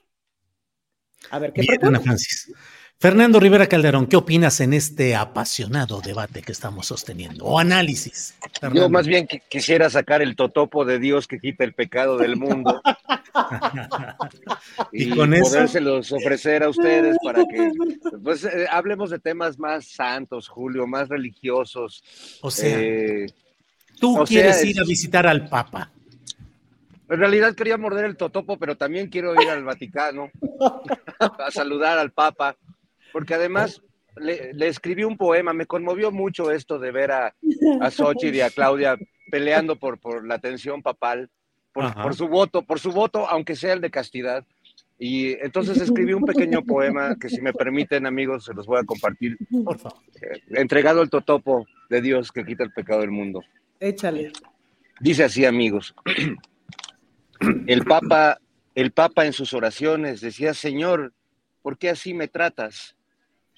A 1.31 1.39
ver 1.39 1.53
qué 1.53 1.63
Bien. 1.63 1.85
Ana 1.85 2.01
Francis. 2.01 2.53
Fernando 2.99 3.41
Rivera 3.41 3.67
Calderón, 3.67 4.07
¿qué 4.07 4.17
opinas 4.17 4.61
en 4.61 4.73
este 4.73 5.17
apasionado 5.17 6.01
debate 6.01 6.41
que 6.43 6.53
estamos 6.53 6.87
sosteniendo? 6.87 7.45
O 7.45 7.59
análisis. 7.59 8.37
Yo 8.41 8.49
Fernando. 8.61 8.89
más 8.91 9.09
bien 9.09 9.27
qui- 9.27 9.43
quisiera 9.49 9.91
sacar 9.91 10.23
el 10.23 10.37
totopo 10.37 10.85
de 10.85 11.01
Dios 11.01 11.27
que 11.27 11.41
quita 11.41 11.65
el 11.65 11.75
pecado 11.75 12.17
del 12.17 12.37
mundo 12.37 12.81
Y 14.93 15.13
y, 15.13 15.17
con 15.17 15.33
eso- 15.35 15.45
podérselos 15.51 16.13
ofrecer 16.13 16.63
a 16.63 16.69
ustedes 16.69 17.17
para 17.23 17.45
que 17.45 17.71
pues, 18.23 18.45
eh, 18.45 18.67
hablemos 18.71 19.11
de 19.11 19.19
temas 19.19 19.59
más 19.59 19.87
santos, 19.89 20.49
Julio, 20.49 20.87
más 20.87 21.09
religiosos. 21.09 22.03
O 22.43 22.51
sea, 22.51 22.79
Eh, 22.79 23.27
Tú 24.01 24.19
o 24.21 24.25
quieres 24.25 24.57
sea, 24.61 24.71
ir 24.71 24.81
a 24.81 24.85
visitar 24.85 25.27
al 25.27 25.49
Papa. 25.49 25.91
En 27.09 27.19
realidad 27.19 27.55
quería 27.55 27.77
morder 27.77 28.05
el 28.07 28.17
totopo, 28.17 28.59
pero 28.59 28.77
también 28.77 29.09
quiero 29.09 29.35
ir 29.41 29.49
al 29.49 29.63
Vaticano 29.65 30.31
a 31.21 31.51
saludar 31.51 31.99
al 31.99 32.11
Papa, 32.11 32.57
porque 33.13 33.35
además 33.35 33.81
le, 34.17 34.53
le 34.55 34.67
escribí 34.69 35.05
un 35.05 35.17
poema, 35.17 35.53
me 35.53 35.67
conmovió 35.67 36.11
mucho 36.11 36.51
esto 36.51 36.79
de 36.79 36.91
ver 36.91 37.13
a, 37.13 37.35
a 37.81 37.91
Xochitl 37.91 38.37
y 38.37 38.41
a 38.41 38.51
Claudia 38.51 38.97
peleando 39.31 39.77
por, 39.77 39.99
por 40.01 40.27
la 40.27 40.35
atención 40.35 40.83
papal, 40.83 41.31
por, 41.73 42.15
su 42.15 42.29
voto, 42.29 42.63
por 42.63 42.79
su 42.79 42.93
voto, 42.93 43.29
aunque 43.29 43.57
sea 43.57 43.73
el 43.73 43.81
de 43.81 43.91
castidad. 43.91 44.45
Y 44.99 45.33
entonces 45.45 45.81
escribí 45.81 46.13
un 46.13 46.25
pequeño 46.25 46.63
poema 46.63 47.17
que 47.19 47.29
si 47.29 47.41
me 47.41 47.53
permiten 47.53 48.07
amigos 48.07 48.45
se 48.45 48.55
los 48.55 48.67
voy 48.67 48.79
a 48.79 48.85
compartir. 48.85 49.37
Por 49.65 49.79
favor. 49.79 49.99
Eh, 50.21 50.41
entregado 50.51 51.01
al 51.01 51.11
totopo 51.11 51.67
de 51.91 52.01
Dios 52.01 52.31
que 52.31 52.45
quita 52.45 52.63
el 52.63 52.73
pecado 52.73 53.01
del 53.01 53.11
mundo. 53.11 53.43
Échale. 53.81 54.33
Dice 55.01 55.25
así 55.25 55.45
amigos. 55.45 55.95
El 57.67 57.85
Papa, 57.85 58.39
el 58.77 58.93
Papa 58.93 59.27
en 59.27 59.33
sus 59.33 59.53
oraciones 59.53 60.21
decía, 60.21 60.55
Señor, 60.55 61.13
¿por 61.63 61.77
qué 61.77 61.91
así 61.91 62.15
me 62.15 62.29
tratas? 62.29 62.95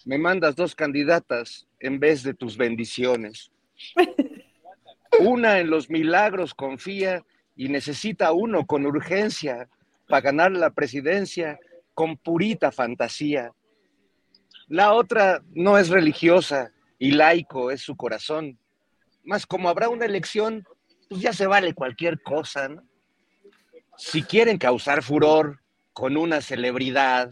Me 0.06 0.16
mandas 0.16 0.56
dos 0.56 0.74
candidatas 0.74 1.66
en 1.80 2.00
vez 2.00 2.22
de 2.22 2.32
tus 2.32 2.56
bendiciones. 2.56 3.50
Una 5.20 5.60
en 5.60 5.68
los 5.68 5.90
milagros 5.90 6.54
confía 6.54 7.24
y 7.56 7.68
necesita 7.68 8.32
uno 8.32 8.66
con 8.66 8.86
urgencia 8.86 9.68
para 10.08 10.20
ganar 10.20 10.52
la 10.52 10.70
presidencia 10.70 11.58
con 11.94 12.16
purita 12.16 12.72
fantasía. 12.72 13.52
La 14.68 14.92
otra 14.92 15.42
no 15.52 15.78
es 15.78 15.88
religiosa 15.88 16.72
y 16.98 17.12
laico 17.12 17.70
es 17.70 17.82
su 17.82 17.96
corazón. 17.96 18.58
Mas 19.22 19.46
como 19.46 19.68
habrá 19.68 19.88
una 19.88 20.04
elección, 20.04 20.66
pues 21.08 21.20
ya 21.20 21.32
se 21.32 21.46
vale 21.46 21.74
cualquier 21.74 22.22
cosa, 22.22 22.68
¿no? 22.68 22.82
Si 23.96 24.22
quieren 24.22 24.58
causar 24.58 25.02
furor 25.02 25.60
con 25.92 26.16
una 26.16 26.40
celebridad, 26.40 27.30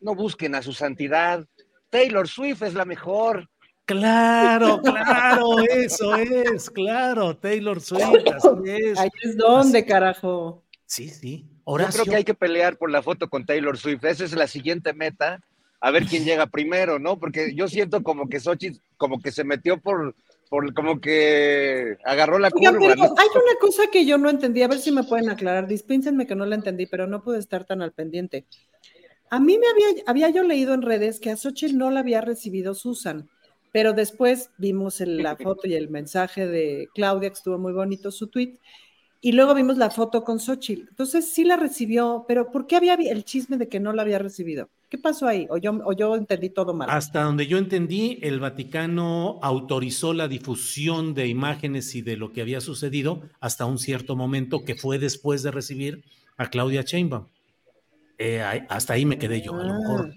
no 0.00 0.14
busquen 0.14 0.54
a 0.54 0.62
su 0.62 0.72
santidad. 0.72 1.44
Taylor 1.90 2.28
Swift 2.28 2.62
es 2.62 2.74
la 2.74 2.84
mejor. 2.84 3.50
Claro, 3.90 4.80
claro, 4.82 5.58
eso 5.68 6.14
es, 6.14 6.70
claro, 6.70 7.36
Taylor 7.36 7.80
Swift, 7.80 8.02
así 8.02 8.48
es. 8.66 8.98
Ahí 9.00 9.10
es 9.20 9.36
donde, 9.36 9.84
carajo. 9.84 10.62
Sí, 10.86 11.08
sí. 11.08 11.44
Yo 11.48 11.62
Horacio, 11.64 12.02
creo 12.02 12.12
que 12.12 12.16
hay 12.18 12.24
que 12.24 12.34
pelear 12.34 12.76
por 12.76 12.88
la 12.88 13.02
foto 13.02 13.28
con 13.28 13.44
Taylor 13.44 13.76
Swift. 13.76 14.04
Esa 14.04 14.24
es 14.24 14.32
la 14.32 14.46
siguiente 14.46 14.92
meta. 14.92 15.40
A 15.80 15.90
ver 15.90 16.04
quién 16.04 16.24
llega 16.24 16.46
primero, 16.46 17.00
¿no? 17.00 17.18
Porque 17.18 17.52
yo 17.52 17.66
siento 17.66 18.04
como 18.04 18.28
que 18.28 18.38
Xochitl 18.38 18.78
como 18.96 19.20
que 19.20 19.32
se 19.32 19.42
metió 19.42 19.80
por, 19.80 20.14
por 20.48 20.72
como 20.72 21.00
que 21.00 21.96
agarró 22.04 22.38
la 22.38 22.50
Oiga, 22.54 22.70
curva, 22.70 22.94
pero 22.94 22.94
¿no? 22.96 23.14
hay 23.16 23.28
una 23.28 23.58
cosa 23.60 23.84
que 23.90 24.06
yo 24.06 24.18
no 24.18 24.30
entendí, 24.30 24.62
a 24.62 24.68
ver 24.68 24.78
si 24.78 24.92
me 24.92 25.02
pueden 25.02 25.30
aclarar. 25.30 25.66
Dispénsenme 25.66 26.28
que 26.28 26.36
no 26.36 26.46
la 26.46 26.54
entendí, 26.54 26.86
pero 26.86 27.08
no 27.08 27.24
pude 27.24 27.40
estar 27.40 27.64
tan 27.64 27.82
al 27.82 27.92
pendiente. 27.92 28.46
A 29.30 29.40
mí 29.40 29.58
me 29.58 29.66
había, 29.66 30.04
había 30.06 30.30
yo 30.30 30.44
leído 30.44 30.74
en 30.74 30.82
redes 30.82 31.18
que 31.18 31.30
a 31.30 31.36
Xochitl 31.36 31.76
no 31.76 31.90
la 31.90 32.00
había 32.00 32.20
recibido 32.20 32.74
Susan, 32.74 33.28
pero 33.72 33.92
después 33.92 34.50
vimos 34.58 35.00
el- 35.00 35.18
la 35.22 35.36
foto 35.56 35.66
y 35.68 35.74
el 35.74 35.88
mensaje 35.90 36.46
de 36.46 36.88
Claudia, 36.94 37.30
que 37.30 37.34
estuvo 37.34 37.58
muy 37.58 37.72
bonito 37.72 38.10
su 38.10 38.28
tweet, 38.28 38.58
y 39.22 39.32
luego 39.32 39.54
vimos 39.54 39.76
la 39.76 39.90
foto 39.90 40.24
con 40.24 40.40
Xochitl. 40.40 40.88
Entonces 40.88 41.30
sí 41.30 41.44
la 41.44 41.56
recibió, 41.56 42.24
pero 42.26 42.50
¿por 42.50 42.66
qué 42.66 42.76
había 42.76 42.94
el 42.94 43.24
chisme 43.24 43.58
de 43.58 43.68
que 43.68 43.78
no 43.78 43.92
la 43.92 44.00
había 44.02 44.18
recibido? 44.18 44.70
¿Qué 44.88 44.96
pasó 44.96 45.26
ahí? 45.28 45.46
O 45.50 45.58
yo, 45.58 45.72
o 45.84 45.92
yo 45.92 46.16
entendí 46.16 46.48
todo 46.50 46.72
mal. 46.72 46.88
hasta 46.90 47.22
donde 47.22 47.46
yo 47.46 47.58
entendí, 47.58 48.18
el 48.22 48.40
Vaticano 48.40 49.38
autorizó 49.42 50.14
la 50.14 50.26
difusión 50.26 51.12
de 51.14 51.28
imágenes 51.28 51.94
y 51.94 52.00
de 52.02 52.16
lo 52.16 52.32
que 52.32 52.40
había 52.40 52.60
sucedido 52.62 53.20
hasta 53.40 53.66
un 53.66 53.78
cierto 53.78 54.16
momento 54.16 54.64
que 54.64 54.74
fue 54.74 54.98
después 54.98 55.42
de 55.42 55.50
recibir 55.50 56.02
a 56.38 56.48
Claudia 56.48 56.80
Sheinbaum. 56.82 57.26
Eh, 58.18 58.42
hasta 58.68 58.94
ahí 58.94 59.04
me 59.06 59.18
quedé 59.18 59.40
yo, 59.42 59.54
a 59.54 59.64
lo 59.64 59.74
mejor. 59.74 60.14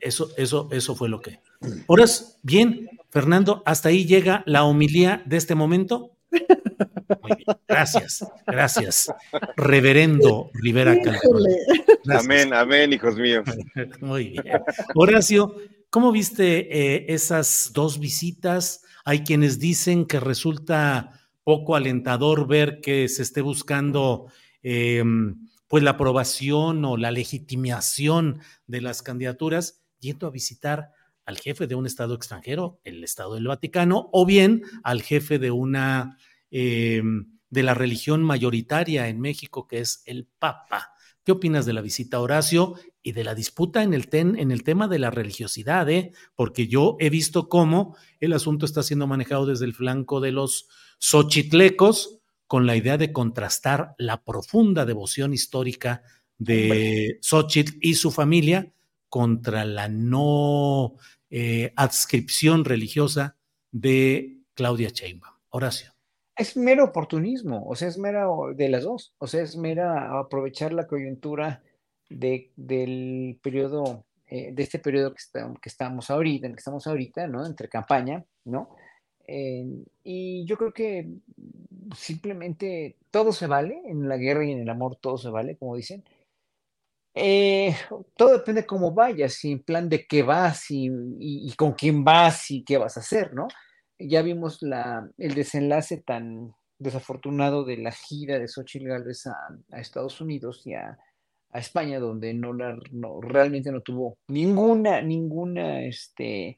Eso, 0.00 0.28
eso, 0.36 0.68
eso 0.70 0.94
fue 0.94 1.08
lo 1.08 1.20
que. 1.20 1.40
Ahora, 1.88 2.04
es- 2.04 2.38
bien, 2.42 2.88
Fernando, 3.10 3.62
hasta 3.66 3.88
ahí 3.90 4.04
llega 4.06 4.42
la 4.46 4.64
homilía 4.64 5.22
de 5.26 5.36
este 5.36 5.54
momento. 5.54 6.10
Muy 6.30 7.36
bien, 7.36 7.56
gracias, 7.68 8.26
gracias. 8.46 9.12
Reverendo 9.56 10.50
Rivera 10.54 10.94
Calderón. 11.00 11.44
Amén, 12.10 12.52
amén, 12.52 12.92
hijos 12.92 13.16
míos. 13.16 13.44
Muy 14.00 14.30
bien. 14.30 14.44
Horacio, 14.94 15.54
¿cómo 15.90 16.10
viste 16.12 16.96
eh, 16.96 17.06
esas 17.08 17.70
dos 17.72 18.00
visitas? 18.00 18.82
Hay 19.04 19.20
quienes 19.20 19.58
dicen 19.58 20.06
que 20.06 20.18
resulta 20.18 21.12
poco 21.44 21.76
alentador 21.76 22.48
ver 22.48 22.80
que 22.80 23.08
se 23.08 23.22
esté 23.22 23.40
buscando 23.42 24.26
eh, 24.62 25.04
pues 25.68 25.84
la 25.84 25.90
aprobación 25.90 26.84
o 26.84 26.96
la 26.96 27.10
legitimación 27.10 28.40
de 28.66 28.80
las 28.80 29.02
candidaturas 29.02 29.82
yendo 30.00 30.26
a 30.26 30.30
visitar 30.30 30.90
al 31.26 31.38
jefe 31.38 31.66
de 31.66 31.74
un 31.74 31.86
estado 31.86 32.14
extranjero, 32.14 32.80
el 32.84 33.02
Estado 33.04 33.34
del 33.34 33.46
Vaticano, 33.46 34.08
o 34.12 34.26
bien 34.26 34.62
al 34.82 35.02
jefe 35.02 35.38
de 35.38 35.50
una 35.50 36.18
eh, 36.50 37.02
de 37.50 37.62
la 37.62 37.74
religión 37.74 38.22
mayoritaria 38.22 39.08
en 39.08 39.20
México, 39.20 39.66
que 39.66 39.78
es 39.80 40.02
el 40.06 40.26
Papa. 40.38 40.90
¿Qué 41.24 41.32
opinas 41.32 41.64
de 41.64 41.72
la 41.72 41.80
visita, 41.80 42.20
Horacio, 42.20 42.74
y 43.02 43.12
de 43.12 43.24
la 43.24 43.34
disputa 43.34 43.82
en 43.82 43.94
el, 43.94 44.08
ten- 44.08 44.38
en 44.38 44.50
el 44.50 44.62
tema 44.62 44.88
de 44.88 44.98
la 44.98 45.10
religiosidad? 45.10 45.88
eh? 45.88 46.12
Porque 46.34 46.66
yo 46.68 46.96
he 47.00 47.08
visto 47.08 47.48
cómo 47.48 47.96
el 48.20 48.32
asunto 48.34 48.66
está 48.66 48.82
siendo 48.82 49.06
manejado 49.06 49.46
desde 49.46 49.64
el 49.64 49.72
flanco 49.74 50.20
de 50.20 50.32
los 50.32 50.68
xochitlecos 50.98 52.18
con 52.46 52.66
la 52.66 52.76
idea 52.76 52.98
de 52.98 53.12
contrastar 53.12 53.94
la 53.96 54.22
profunda 54.22 54.84
devoción 54.84 55.32
histórica 55.32 56.02
de 56.36 57.18
Xochitl 57.22 57.78
y 57.80 57.94
su 57.94 58.10
familia 58.10 58.70
contra 59.08 59.64
la 59.64 59.88
no 59.88 60.94
eh, 61.36 61.72
adscripción 61.74 62.64
religiosa 62.64 63.36
de 63.72 64.38
Claudia 64.54 64.90
Sheinbaum. 64.90 65.34
Horacio. 65.48 65.92
Es 66.36 66.56
mero 66.56 66.84
oportunismo, 66.84 67.66
o 67.66 67.74
sea, 67.74 67.88
es 67.88 67.98
mera 67.98 68.26
de 68.54 68.68
las 68.68 68.84
dos, 68.84 69.14
o 69.18 69.26
sea, 69.26 69.42
es 69.42 69.56
mera 69.56 70.16
aprovechar 70.18 70.72
la 70.72 70.86
coyuntura 70.86 71.60
de, 72.08 72.52
del 72.54 73.36
periodo, 73.42 74.04
eh, 74.28 74.52
de 74.52 74.62
este 74.62 74.78
periodo 74.78 75.12
que, 75.12 75.18
está- 75.18 75.52
que 75.60 75.68
estamos 75.68 76.08
ahorita, 76.08 76.46
en 76.46 76.52
que 76.54 76.60
estamos 76.60 76.86
ahorita, 76.86 77.26
¿no? 77.26 77.44
Entre 77.44 77.68
campaña, 77.68 78.24
¿no? 78.44 78.68
Eh, 79.26 79.66
y 80.04 80.44
yo 80.44 80.56
creo 80.56 80.72
que 80.72 81.08
simplemente 81.96 82.96
todo 83.10 83.32
se 83.32 83.48
vale, 83.48 83.82
en 83.86 84.08
la 84.08 84.16
guerra 84.18 84.44
y 84.44 84.52
en 84.52 84.60
el 84.60 84.68
amor 84.68 84.96
todo 85.00 85.18
se 85.18 85.30
vale, 85.30 85.56
como 85.56 85.74
dicen. 85.74 86.04
Eh, 87.14 87.74
todo 88.16 88.32
depende 88.38 88.66
cómo 88.66 88.92
vayas, 88.92 89.44
y 89.44 89.52
en 89.52 89.62
plan 89.62 89.88
de 89.88 90.06
qué 90.06 90.22
vas 90.22 90.70
y, 90.70 90.86
y- 90.86 91.48
y 91.50 91.54
con 91.56 91.72
quién 91.72 92.04
vas 92.04 92.50
y 92.50 92.64
qué 92.64 92.76
vas 92.78 92.96
a 92.96 93.00
hacer, 93.00 93.32
¿no? 93.34 93.46
Ya 93.98 94.22
vimos 94.22 94.58
la, 94.62 95.08
el 95.18 95.34
desenlace 95.34 95.98
tan 96.02 96.52
desafortunado 96.78 97.64
de 97.64 97.76
la 97.78 97.92
gira 97.92 98.38
de 98.38 98.48
Xochitl 98.48 98.88
Gálvez 98.88 99.26
a, 99.28 99.36
a 99.70 99.80
Estados 99.80 100.20
Unidos 100.20 100.62
y 100.66 100.74
a, 100.74 100.98
a 101.50 101.58
España, 101.60 102.00
donde 102.00 102.34
no 102.34 102.52
la, 102.52 102.76
no, 102.92 103.20
realmente 103.20 103.70
no 103.70 103.80
tuvo 103.82 104.18
ninguna, 104.28 105.00
ninguna, 105.00 105.82
este, 105.84 106.56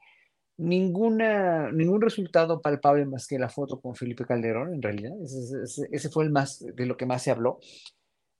ninguna, 0.58 1.72
ningún 1.72 2.00
resultado 2.02 2.60
palpable 2.62 3.06
más 3.06 3.26
que 3.26 3.38
la 3.38 3.48
foto 3.50 3.80
con 3.80 3.94
Felipe 3.96 4.24
Calderón, 4.26 4.74
en 4.74 4.82
realidad. 4.82 5.12
Ese, 5.22 5.62
ese- 5.64 5.88
ese 5.92 6.10
fue 6.10 6.24
el 6.24 6.30
más, 6.30 6.64
de 6.74 6.86
lo 6.86 6.96
que 6.96 7.06
más 7.06 7.22
se 7.22 7.30
habló. 7.32 7.60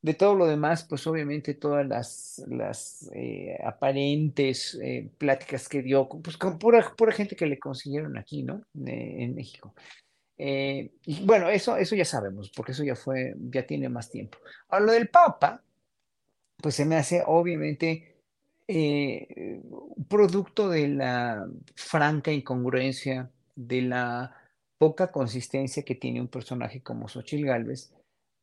De 0.07 0.15
todo 0.15 0.37
lo 0.37 0.47
demás, 0.47 0.85
pues 0.85 1.05
obviamente 1.09 1.55
todas 1.55 1.85
las, 1.85 2.41
las 2.47 3.11
eh, 3.13 3.59
aparentes 3.65 4.79
eh, 4.81 5.11
pláticas 5.19 5.69
que 5.69 5.83
dio, 5.83 6.09
pues 6.09 6.37
con 6.37 6.61
pura, 6.61 6.95
pura 6.97 7.11
gente 7.11 7.35
que 7.35 7.45
le 7.45 7.59
consiguieron 7.59 8.17
aquí, 8.17 8.45
¿no? 8.45 8.63
Eh, 8.87 9.17
en 9.25 9.35
México. 9.35 9.75
Y 10.39 11.25
bueno, 11.25 11.49
eso, 11.49 11.77
eso 11.77 11.97
ya 11.97 12.05
sabemos, 12.05 12.53
porque 12.55 12.71
eso 12.71 12.85
ya 12.85 12.95
fue, 12.95 13.35
ya 13.51 13.67
tiene 13.67 13.89
más 13.89 14.09
tiempo. 14.09 14.39
Ahora, 14.69 14.87
lo 14.87 14.93
del 14.93 15.09
Papa, 15.09 15.61
pues 16.59 16.77
se 16.77 16.85
me 16.85 16.95
hace 16.95 17.25
obviamente 17.27 18.15
producto 20.09 20.69
de 20.69 20.87
la 20.87 21.49
franca 21.75 22.31
incongruencia, 22.31 23.29
de 23.57 23.83
la 23.83 24.37
poca 24.79 25.11
consistencia 25.11 25.83
que 25.83 25.97
tiene 25.97 26.21
un 26.21 26.29
personaje 26.29 26.81
como 26.81 27.09
Xochitl 27.09 27.47
Gálvez, 27.47 27.91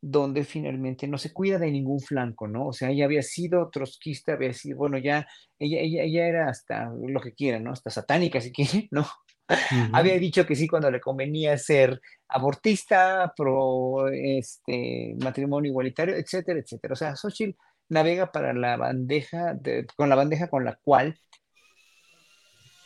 donde 0.06 0.44
finalmente 0.44 1.08
no 1.08 1.16
se 1.16 1.32
cuida 1.32 1.58
de 1.58 1.70
ningún 1.70 1.98
flanco, 1.98 2.46
¿no? 2.46 2.68
O 2.68 2.72
sea, 2.74 2.90
ella 2.90 3.06
había 3.06 3.22
sido 3.22 3.70
trotskista, 3.70 4.34
había 4.34 4.52
sido, 4.52 4.76
bueno, 4.76 4.98
ya, 4.98 5.26
ella, 5.58 5.80
ella, 5.80 6.02
ella 6.02 6.28
era 6.28 6.48
hasta 6.50 6.90
lo 7.06 7.20
que 7.20 7.32
quiera, 7.32 7.58
¿no? 7.58 7.72
Hasta 7.72 7.88
satánica, 7.90 8.38
si 8.40 8.52
quiere, 8.52 8.88
¿no? 8.90 9.06
Había 9.92 10.18
dicho 10.18 10.46
que 10.46 10.56
sí 10.56 10.66
cuando 10.68 10.90
le 10.90 11.00
convenía 11.00 11.56
ser 11.58 12.00
abortista, 12.28 13.32
pro 13.36 14.08
este, 14.08 15.14
matrimonio 15.22 15.70
igualitario, 15.70 16.16
etcétera, 16.16 16.60
etcétera. 16.60 16.92
O 16.92 16.96
sea, 16.96 17.16
Xochitl 17.16 17.56
navega 17.88 18.30
para 18.30 18.52
la 18.52 18.76
bandeja, 18.76 19.54
de- 19.54 19.86
con 19.96 20.08
la 20.10 20.16
bandeja 20.16 20.48
con 20.48 20.64
la 20.64 20.76
cual 20.82 21.18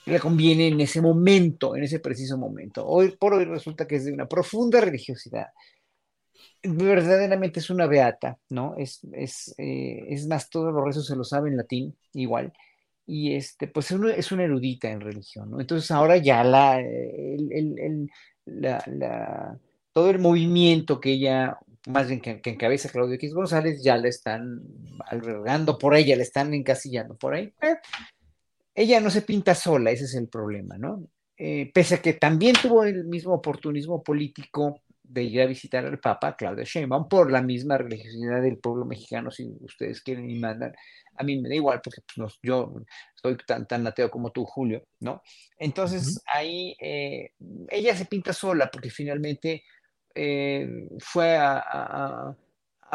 le 0.06 0.20
conviene 0.20 0.68
en 0.68 0.80
ese 0.80 1.00
momento, 1.00 1.76
en 1.76 1.82
ese 1.84 2.00
preciso 2.00 2.38
momento. 2.38 2.86
Hoy 2.86 3.16
por 3.16 3.34
hoy 3.34 3.44
resulta 3.44 3.86
que 3.86 3.96
es 3.96 4.04
de 4.04 4.12
una 4.12 4.26
profunda 4.26 4.80
religiosidad. 4.80 5.46
Verdaderamente 6.62 7.60
es 7.60 7.70
una 7.70 7.86
beata, 7.86 8.38
¿no? 8.50 8.74
Es, 8.76 9.00
es, 9.12 9.54
eh, 9.58 10.04
es 10.08 10.26
más, 10.26 10.50
todos 10.50 10.72
los 10.72 10.84
rezos 10.84 11.06
se 11.06 11.16
lo 11.16 11.24
sabe 11.24 11.50
en 11.50 11.56
latín, 11.56 11.96
igual. 12.14 12.52
Y 13.06 13.34
este, 13.34 13.68
pues 13.68 13.90
es 13.90 14.32
una 14.32 14.44
erudita 14.44 14.90
en 14.90 15.00
religión, 15.00 15.50
¿no? 15.50 15.60
Entonces 15.60 15.90
ahora 15.90 16.16
ya 16.18 16.44
la, 16.44 16.80
el- 16.80 17.50
el- 17.78 18.10
la- 18.44 18.82
la- 18.86 19.58
todo 19.92 20.10
el 20.10 20.18
movimiento 20.18 21.00
que 21.00 21.12
ella 21.12 21.58
más 21.86 22.06
bien 22.08 22.20
que, 22.20 22.40
encabeza 22.44 22.90
Claudio 22.90 23.14
X 23.14 23.32
González, 23.32 23.82
ya 23.82 23.96
le 23.96 24.08
están 24.10 24.60
albergando 25.06 25.78
por 25.78 25.94
ella, 25.96 26.16
le 26.16 26.22
están 26.22 26.52
encasillando 26.52 27.16
por 27.16 27.34
ahí. 27.34 27.52
Ella 28.74 29.00
no 29.00 29.10
se 29.10 29.22
pinta 29.22 29.54
sola, 29.54 29.90
ese 29.90 30.04
es 30.04 30.14
el 30.14 30.28
problema, 30.28 30.78
¿no? 30.78 31.08
Eh, 31.36 31.70
pese 31.72 31.96
a 31.96 32.02
que 32.02 32.14
también 32.14 32.54
tuvo 32.60 32.84
el 32.84 33.04
mismo 33.04 33.32
oportunismo 33.34 34.02
político 34.02 34.80
de 35.08 35.22
ir 35.22 35.40
a 35.40 35.46
visitar 35.46 35.86
al 35.86 35.98
Papa, 35.98 36.36
Claudia 36.36 36.64
Sheinbaum, 36.64 37.08
por 37.08 37.32
la 37.32 37.40
misma 37.40 37.78
religiosidad 37.78 38.42
del 38.42 38.58
pueblo 38.58 38.84
mexicano, 38.84 39.30
si 39.30 39.50
ustedes 39.60 40.02
quieren 40.02 40.28
y 40.28 40.38
mandan. 40.38 40.74
A 41.16 41.24
mí 41.24 41.40
me 41.40 41.48
da 41.48 41.54
igual, 41.54 41.80
porque 41.82 42.02
pues, 42.14 42.38
yo 42.42 42.74
soy 43.14 43.36
tan, 43.46 43.66
tan 43.66 43.86
ateo 43.86 44.10
como 44.10 44.30
tú, 44.30 44.44
Julio, 44.44 44.84
¿no? 45.00 45.22
Entonces, 45.56 46.20
ahí 46.32 46.76
eh, 46.78 47.32
ella 47.70 47.96
se 47.96 48.04
pinta 48.04 48.32
sola, 48.32 48.70
porque 48.70 48.90
finalmente 48.90 49.64
eh, 50.14 50.68
fue 50.98 51.36
a, 51.38 52.36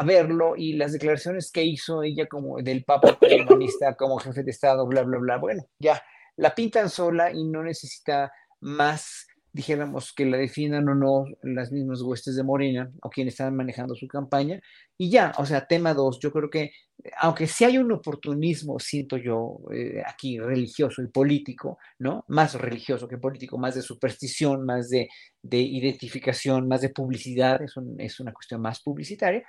verlo 0.04 0.54
y 0.56 0.74
las 0.74 0.92
declaraciones 0.92 1.50
que 1.52 1.62
hizo 1.62 2.02
ella 2.02 2.26
como 2.26 2.60
del 2.60 2.84
Papa 2.84 3.16
humanista, 3.20 3.94
como 3.94 4.18
jefe 4.18 4.42
de 4.42 4.50
Estado, 4.50 4.86
bla, 4.86 5.02
bla, 5.02 5.18
bla, 5.18 5.36
bueno, 5.38 5.62
ya, 5.78 6.02
la 6.36 6.54
pintan 6.54 6.90
sola 6.90 7.30
y 7.32 7.44
no 7.44 7.62
necesita 7.62 8.32
más 8.60 9.26
dijéramos 9.54 10.12
que 10.12 10.26
la 10.26 10.36
defiendan 10.36 10.88
o 10.88 10.96
no 10.96 11.26
las 11.42 11.70
mismas 11.70 12.02
huestes 12.02 12.34
de 12.34 12.42
Morena 12.42 12.90
o 13.02 13.08
quienes 13.08 13.34
están 13.34 13.54
manejando 13.54 13.94
su 13.94 14.08
campaña. 14.08 14.60
Y 14.98 15.10
ya, 15.10 15.32
o 15.38 15.46
sea, 15.46 15.66
tema 15.66 15.94
dos, 15.94 16.18
yo 16.18 16.32
creo 16.32 16.50
que, 16.50 16.72
aunque 17.18 17.46
sí 17.46 17.64
hay 17.64 17.78
un 17.78 17.92
oportunismo, 17.92 18.80
siento 18.80 19.16
yo, 19.16 19.60
eh, 19.72 20.02
aquí 20.04 20.40
religioso 20.40 21.02
y 21.02 21.06
político, 21.06 21.78
¿no? 22.00 22.24
Más 22.26 22.56
religioso 22.56 23.06
que 23.06 23.18
político, 23.18 23.56
más 23.56 23.76
de 23.76 23.82
superstición, 23.82 24.66
más 24.66 24.88
de, 24.90 25.08
de 25.40 25.58
identificación, 25.58 26.66
más 26.66 26.80
de 26.80 26.88
publicidad, 26.88 27.62
es, 27.62 27.74
es 27.98 28.18
una 28.18 28.32
cuestión 28.32 28.60
más 28.60 28.82
publicitaria. 28.82 29.44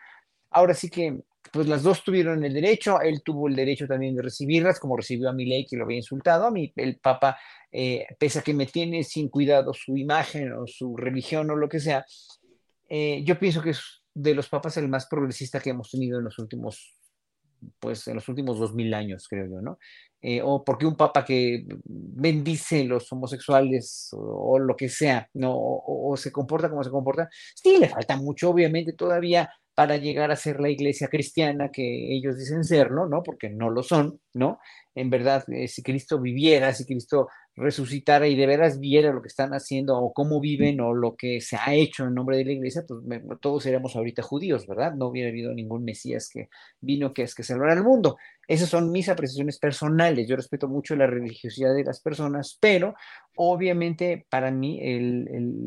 Ahora 0.52 0.76
sí 0.76 0.88
que 0.88 1.20
pues 1.52 1.68
las 1.68 1.84
dos 1.84 2.04
tuvieron 2.04 2.44
el 2.44 2.54
derecho, 2.54 3.00
él 3.02 3.22
tuvo 3.24 3.48
el 3.48 3.56
derecho 3.56 3.88
también 3.88 4.16
de 4.16 4.22
recibirlas, 4.22 4.80
como 4.80 4.98
recibió 4.98 5.30
a 5.30 5.34
Milei, 5.34 5.66
que 5.66 5.78
lo 5.78 5.86
había 5.86 5.98
insultado, 5.98 6.48
a 6.48 6.52
mí 6.52 6.72
el 6.76 6.98
Papa, 6.98 7.38
eh, 7.72 8.08
pese 8.20 8.40
a 8.40 8.42
que 8.42 8.54
me 8.54 8.66
tiene 8.66 9.04
sin 9.04 9.30
cuidado 9.30 9.74
su 9.74 9.98
imagen 9.98 10.54
o 10.54 10.68
su 10.68 10.96
religión 10.98 11.50
o 11.52 11.56
lo 11.56 11.70
que 11.70 11.80
sea, 11.80 12.06
eh, 12.90 13.24
yo 13.24 13.40
pienso 13.40 13.62
que 13.62 13.72
es 13.72 14.04
de 14.14 14.34
los 14.34 14.48
papas 14.48 14.78
el 14.78 14.88
más 14.88 15.08
progresista 15.08 15.60
que 15.60 15.72
hemos 15.72 15.92
tenido 15.92 16.20
en 16.20 16.26
los 16.26 16.40
últimos, 16.40 16.98
pues 17.80 18.08
en 18.08 18.16
los 18.16 18.28
últimos 18.30 18.60
dos 18.60 18.74
mil 18.74 18.94
años, 18.94 19.28
creo 19.28 19.48
yo, 19.48 19.62
¿no? 19.62 19.78
Eh, 20.22 20.42
o 20.44 20.64
porque 20.64 20.88
un 20.88 20.96
papa 20.96 21.24
que 21.24 21.66
bendice 21.84 22.84
los 22.86 23.12
homosexuales 23.12 24.10
o, 24.14 24.58
lo 24.58 24.76
que 24.76 24.90
sea, 24.90 25.30
¿no? 25.34 25.54
o, 25.56 26.16
se 26.18 26.32
comporta 26.32 26.70
como 26.70 26.84
se 26.84 26.90
comporta, 26.90 27.30
sí, 27.54 27.78
le 27.78 27.90
falta 27.90 28.18
mucho, 28.18 28.50
obviamente, 28.50 28.94
todavía 28.94 29.50
para 29.76 29.98
llegar 29.98 30.32
a 30.32 30.38
ser 30.38 30.62
la 30.62 30.70
iglesia 30.70 31.10
cristiana 31.10 31.70
que 31.70 32.16
ellos 32.16 32.38
dicen 32.38 32.64
serlo, 32.64 33.08
¿no? 33.08 33.22
Porque 33.24 33.50
no 33.50 33.70
lo 33.70 33.84
son, 33.84 34.22
¿no? 34.34 34.60
En 34.96 35.10
verdad, 35.10 35.44
eh, 35.50 35.68
si 35.68 35.84
Cristo 35.84 36.20
viviera, 36.22 36.74
si 36.74 36.86
Cristo 36.86 37.28
resucitara 37.58 38.28
y 38.28 38.36
de 38.36 38.48
veras 38.48 38.80
viera 38.80 39.12
lo 39.12 39.22
que 39.22 39.28
están 39.28 39.52
haciendo 39.54 39.98
o 39.98 40.14
cómo 40.14 40.40
viven 40.40 40.80
o 40.80 40.94
lo 40.94 41.16
que 41.16 41.42
se 41.42 41.58
ha 41.58 41.74
hecho 41.74 42.06
en 42.06 42.14
nombre 42.14 42.38
de 42.38 42.46
la 42.46 42.52
iglesia, 42.54 42.84
pues 42.88 43.22
todos 43.42 43.64
seríamos 43.64 43.96
ahorita 43.96 44.22
judíos, 44.22 44.66
¿verdad? 44.66 44.94
No 44.94 45.08
hubiera 45.08 45.30
habido 45.30 45.54
ningún 45.54 45.84
Mesías 45.84 46.30
que 46.30 46.50
vino 46.80 47.14
que 47.14 47.24
es 47.24 47.36
que 47.36 47.44
salvara 47.44 47.74
al 47.74 47.84
mundo. 47.84 48.18
Esas 48.48 48.70
son 48.70 48.92
mis 48.92 49.10
apreciaciones 49.10 49.60
personales. 49.60 50.28
Yo 50.28 50.36
respeto 50.36 50.68
mucho 50.68 50.96
la 50.96 51.08
religiosidad 51.08 51.74
de 51.74 51.84
las 51.84 52.02
personas, 52.02 52.58
pero 52.60 52.96
obviamente 53.36 54.26
para 54.30 54.50
mí 54.52 54.80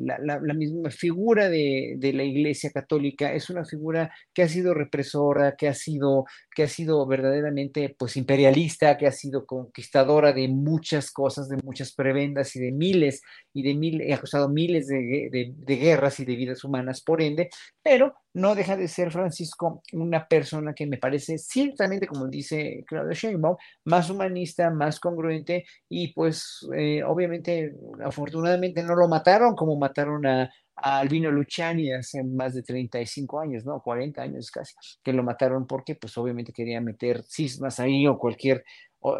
la, 0.06 0.54
misma 0.54 0.90
figura 0.90 1.48
de, 1.48 1.98
la 2.14 2.24
Iglesia 2.24 2.70
Católica 2.70 3.32
es 3.32 3.50
una 3.50 3.64
figura 3.64 4.10
que 4.32 4.42
ha 4.42 4.48
sido 4.48 4.74
represora, 4.74 5.54
que 5.56 5.68
ha 5.68 5.74
sido, 5.74 6.24
que 6.54 6.62
ha 6.62 6.68
sido 6.68 7.06
verdaderamente 7.06 7.94
pues 7.98 8.16
imperialista, 8.16 8.96
que 8.96 9.06
ha 9.06 9.12
sido 9.12 9.44
conquistadora 9.44 10.32
de 10.32 10.48
muchas 10.48 11.10
cosas, 11.10 11.48
de 11.48 11.58
muchas 11.62 11.92
prebendas 11.92 12.56
y 12.56 12.60
de 12.60 12.72
miles 12.72 13.22
y 13.52 13.62
de 13.62 13.74
mil, 13.74 14.12
ha 14.12 14.16
causado 14.18 14.48
miles 14.48 14.86
de, 14.86 15.52
de 15.54 15.76
guerras 15.76 16.20
y 16.20 16.24
de 16.24 16.36
vidas 16.36 16.64
humanas, 16.64 17.02
por 17.02 17.20
ende, 17.20 17.50
pero 17.82 18.14
no 18.34 18.54
deja 18.54 18.76
de 18.76 18.88
ser 18.88 19.10
Francisco 19.10 19.82
una 19.92 20.26
persona 20.28 20.74
que 20.74 20.86
me 20.86 20.98
parece 20.98 21.38
ciertamente, 21.38 22.06
como 22.06 22.26
dice 22.28 22.84
Claudio 22.86 23.12
Sheinbaum, 23.12 23.56
más 23.84 24.10
humanista, 24.10 24.70
más 24.70 25.00
congruente 25.00 25.64
y 25.88 26.12
pues 26.12 26.66
eh, 26.76 27.02
obviamente, 27.02 27.74
afortunadamente 28.04 28.82
no 28.82 28.94
lo 28.94 29.08
mataron 29.08 29.54
como 29.54 29.76
mataron 29.78 30.26
a, 30.26 30.50
Albino 30.80 31.32
Luciani 31.32 31.92
hace 31.92 32.22
más 32.22 32.54
de 32.54 32.62
35 32.62 33.40
años, 33.40 33.64
¿no? 33.64 33.82
40 33.82 34.22
años 34.22 34.48
casi, 34.48 34.76
que 35.02 35.12
lo 35.12 35.24
mataron 35.24 35.66
porque 35.66 35.96
pues 35.96 36.16
obviamente 36.18 36.52
quería 36.52 36.80
meter 36.80 37.24
cismas 37.24 37.80
ahí 37.80 38.06
o 38.06 38.16
cualquier 38.16 38.62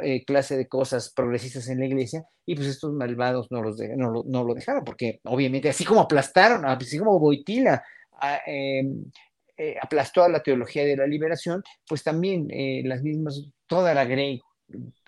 eh, 0.02 0.24
clase 0.24 0.56
de 0.56 0.68
cosas 0.68 1.12
progresistas 1.12 1.68
en 1.68 1.80
la 1.80 1.86
iglesia, 1.86 2.24
y 2.47 2.55
pues 2.55 2.68
estos 2.68 2.93
malvados 2.93 3.48
no, 3.51 3.62
los 3.62 3.76
no, 3.97 4.10
lo, 4.10 4.24
no, 4.24 4.44
lo, 4.44 4.55
dejaron, 4.55 4.85
porque 4.85 5.20
obviamente 5.24 5.68
así 5.68 5.85
como 5.85 6.01
aplastaron, 6.01 6.64
así 6.64 6.98
como 6.98 7.18
Boitila 7.18 7.82
Em, 8.46 9.04
eh, 9.56 9.76
aplastó 9.80 10.22
a 10.22 10.28
la 10.28 10.42
teología 10.42 10.84
de 10.84 10.96
la 10.96 11.06
liberación, 11.06 11.62
pues 11.86 12.02
también 12.02 12.48
eh, 12.50 12.82
las 12.84 13.02
mismas, 13.02 13.44
toda 13.66 13.92
la 13.94 14.04
grey, 14.04 14.40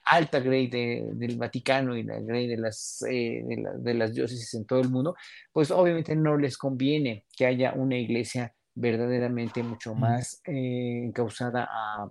alta 0.04 0.40
grey 0.40 0.68
del 0.68 1.36
Vaticano 1.36 1.96
y 1.96 2.02
la 2.02 2.18
grey 2.20 2.48
de 2.48 2.56
las, 2.56 3.04
eh, 3.08 3.44
de, 3.46 3.94
las 3.94 4.14
diócesis 4.14 4.54
en 4.54 4.66
todo 4.66 4.80
el 4.80 4.90
mundo, 4.90 5.14
pues 5.52 5.70
obviamente 5.70 6.16
no 6.16 6.36
les 6.36 6.58
conviene 6.58 7.26
que 7.36 7.46
haya 7.46 7.72
una 7.74 7.96
iglesia 7.96 8.54
verdaderamente 8.80 9.62
mucho 9.62 9.94
más 9.94 10.40
eh, 10.46 11.02
encausada 11.04 11.68
a, 11.70 12.10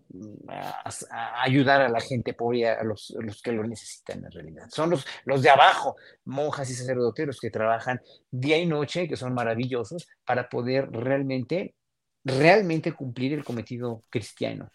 ayudar 1.41 1.81
a 1.81 1.89
la 1.89 1.99
gente 1.99 2.33
pobre, 2.33 2.69
a 2.69 2.83
los, 2.83 3.15
los, 3.19 3.41
que 3.41 3.51
lo 3.51 3.63
necesitan 3.63 4.23
en 4.23 4.31
realidad. 4.31 4.67
Son 4.69 4.89
los, 4.89 5.05
los 5.25 5.41
de 5.41 5.49
abajo, 5.49 5.95
monjas 6.25 6.69
y 6.69 6.75
sacerdotes, 6.75 7.39
que 7.39 7.49
trabajan 7.49 7.99
día 8.29 8.57
y 8.57 8.67
noche, 8.67 9.07
que 9.07 9.17
son 9.17 9.33
maravillosos, 9.33 10.07
para 10.25 10.47
poder 10.47 10.89
realmente, 10.91 11.75
realmente 12.23 12.93
cumplir 12.93 13.33
el 13.33 13.43
cometido 13.43 14.03
cristiano. 14.09 14.69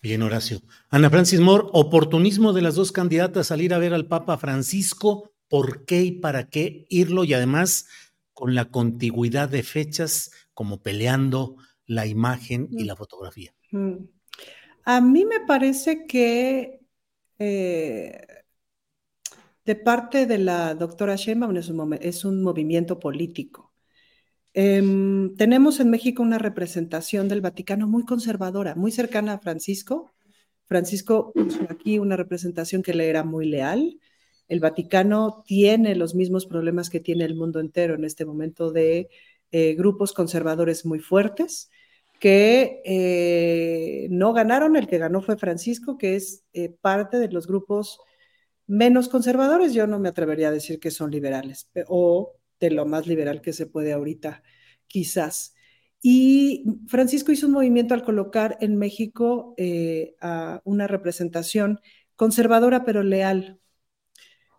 Bien, 0.00 0.22
Horacio. 0.22 0.62
Ana 0.88 1.10
Francis 1.10 1.40
Moore, 1.40 1.66
oportunismo 1.72 2.52
de 2.52 2.62
las 2.62 2.74
dos 2.74 2.92
candidatas 2.92 3.48
salir 3.48 3.74
a 3.74 3.78
ver 3.78 3.92
al 3.92 4.06
Papa 4.06 4.38
Francisco, 4.38 5.34
¿por 5.48 5.84
qué 5.84 6.02
y 6.02 6.12
para 6.12 6.48
qué 6.48 6.86
irlo? 6.88 7.24
Y 7.24 7.34
además, 7.34 7.86
con 8.32 8.54
la 8.54 8.66
contigüidad 8.70 9.50
de 9.50 9.62
fechas, 9.62 10.30
como 10.60 10.82
peleando 10.82 11.56
la 11.86 12.06
imagen 12.06 12.68
y 12.70 12.84
la 12.84 12.94
fotografía. 12.94 13.54
A 14.84 15.00
mí 15.00 15.24
me 15.24 15.40
parece 15.40 16.04
que 16.06 16.80
eh, 17.38 18.26
de 19.64 19.74
parte 19.74 20.26
de 20.26 20.36
la 20.36 20.74
doctora 20.74 21.16
Sheinbaum 21.16 21.56
es 21.56 21.70
un, 21.70 21.94
es 21.94 22.26
un 22.26 22.42
movimiento 22.42 22.98
político. 22.98 23.72
Em, 24.52 25.34
tenemos 25.36 25.80
en 25.80 25.88
México 25.88 26.22
una 26.22 26.36
representación 26.36 27.26
del 27.26 27.40
Vaticano 27.40 27.88
muy 27.88 28.04
conservadora, 28.04 28.74
muy 28.74 28.92
cercana 28.92 29.32
a 29.32 29.38
Francisco. 29.38 30.12
Francisco 30.66 31.32
puso 31.34 31.62
aquí 31.70 31.98
una 31.98 32.18
representación 32.18 32.82
que 32.82 32.92
le 32.92 33.08
era 33.08 33.24
muy 33.24 33.46
leal. 33.46 33.98
El 34.46 34.60
Vaticano 34.60 35.42
tiene 35.46 35.94
los 35.94 36.14
mismos 36.14 36.44
problemas 36.44 36.90
que 36.90 37.00
tiene 37.00 37.24
el 37.24 37.34
mundo 37.34 37.60
entero 37.60 37.94
en 37.94 38.04
este 38.04 38.26
momento 38.26 38.70
de 38.70 39.08
eh, 39.52 39.74
grupos 39.74 40.12
conservadores 40.12 40.86
muy 40.86 41.00
fuertes 41.00 41.70
que 42.18 42.82
eh, 42.84 44.08
no 44.10 44.32
ganaron, 44.32 44.76
el 44.76 44.86
que 44.86 44.98
ganó 44.98 45.22
fue 45.22 45.36
Francisco, 45.38 45.98
que 45.98 46.16
es 46.16 46.44
eh, 46.52 46.68
parte 46.68 47.18
de 47.18 47.28
los 47.30 47.46
grupos 47.46 47.98
menos 48.66 49.08
conservadores, 49.08 49.72
yo 49.72 49.86
no 49.86 49.98
me 49.98 50.10
atrevería 50.10 50.48
a 50.48 50.52
decir 50.52 50.78
que 50.78 50.90
son 50.90 51.10
liberales, 51.10 51.70
o 51.88 52.36
de 52.60 52.70
lo 52.70 52.86
más 52.86 53.06
liberal 53.06 53.40
que 53.40 53.52
se 53.52 53.66
puede 53.66 53.92
ahorita, 53.92 54.42
quizás. 54.86 55.54
Y 56.02 56.64
Francisco 56.86 57.32
hizo 57.32 57.46
un 57.46 57.54
movimiento 57.54 57.94
al 57.94 58.04
colocar 58.04 58.58
en 58.60 58.76
México 58.76 59.54
a 60.20 60.60
una 60.64 60.86
representación 60.86 61.80
conservadora 62.16 62.84
pero 62.84 63.02
leal, 63.02 63.60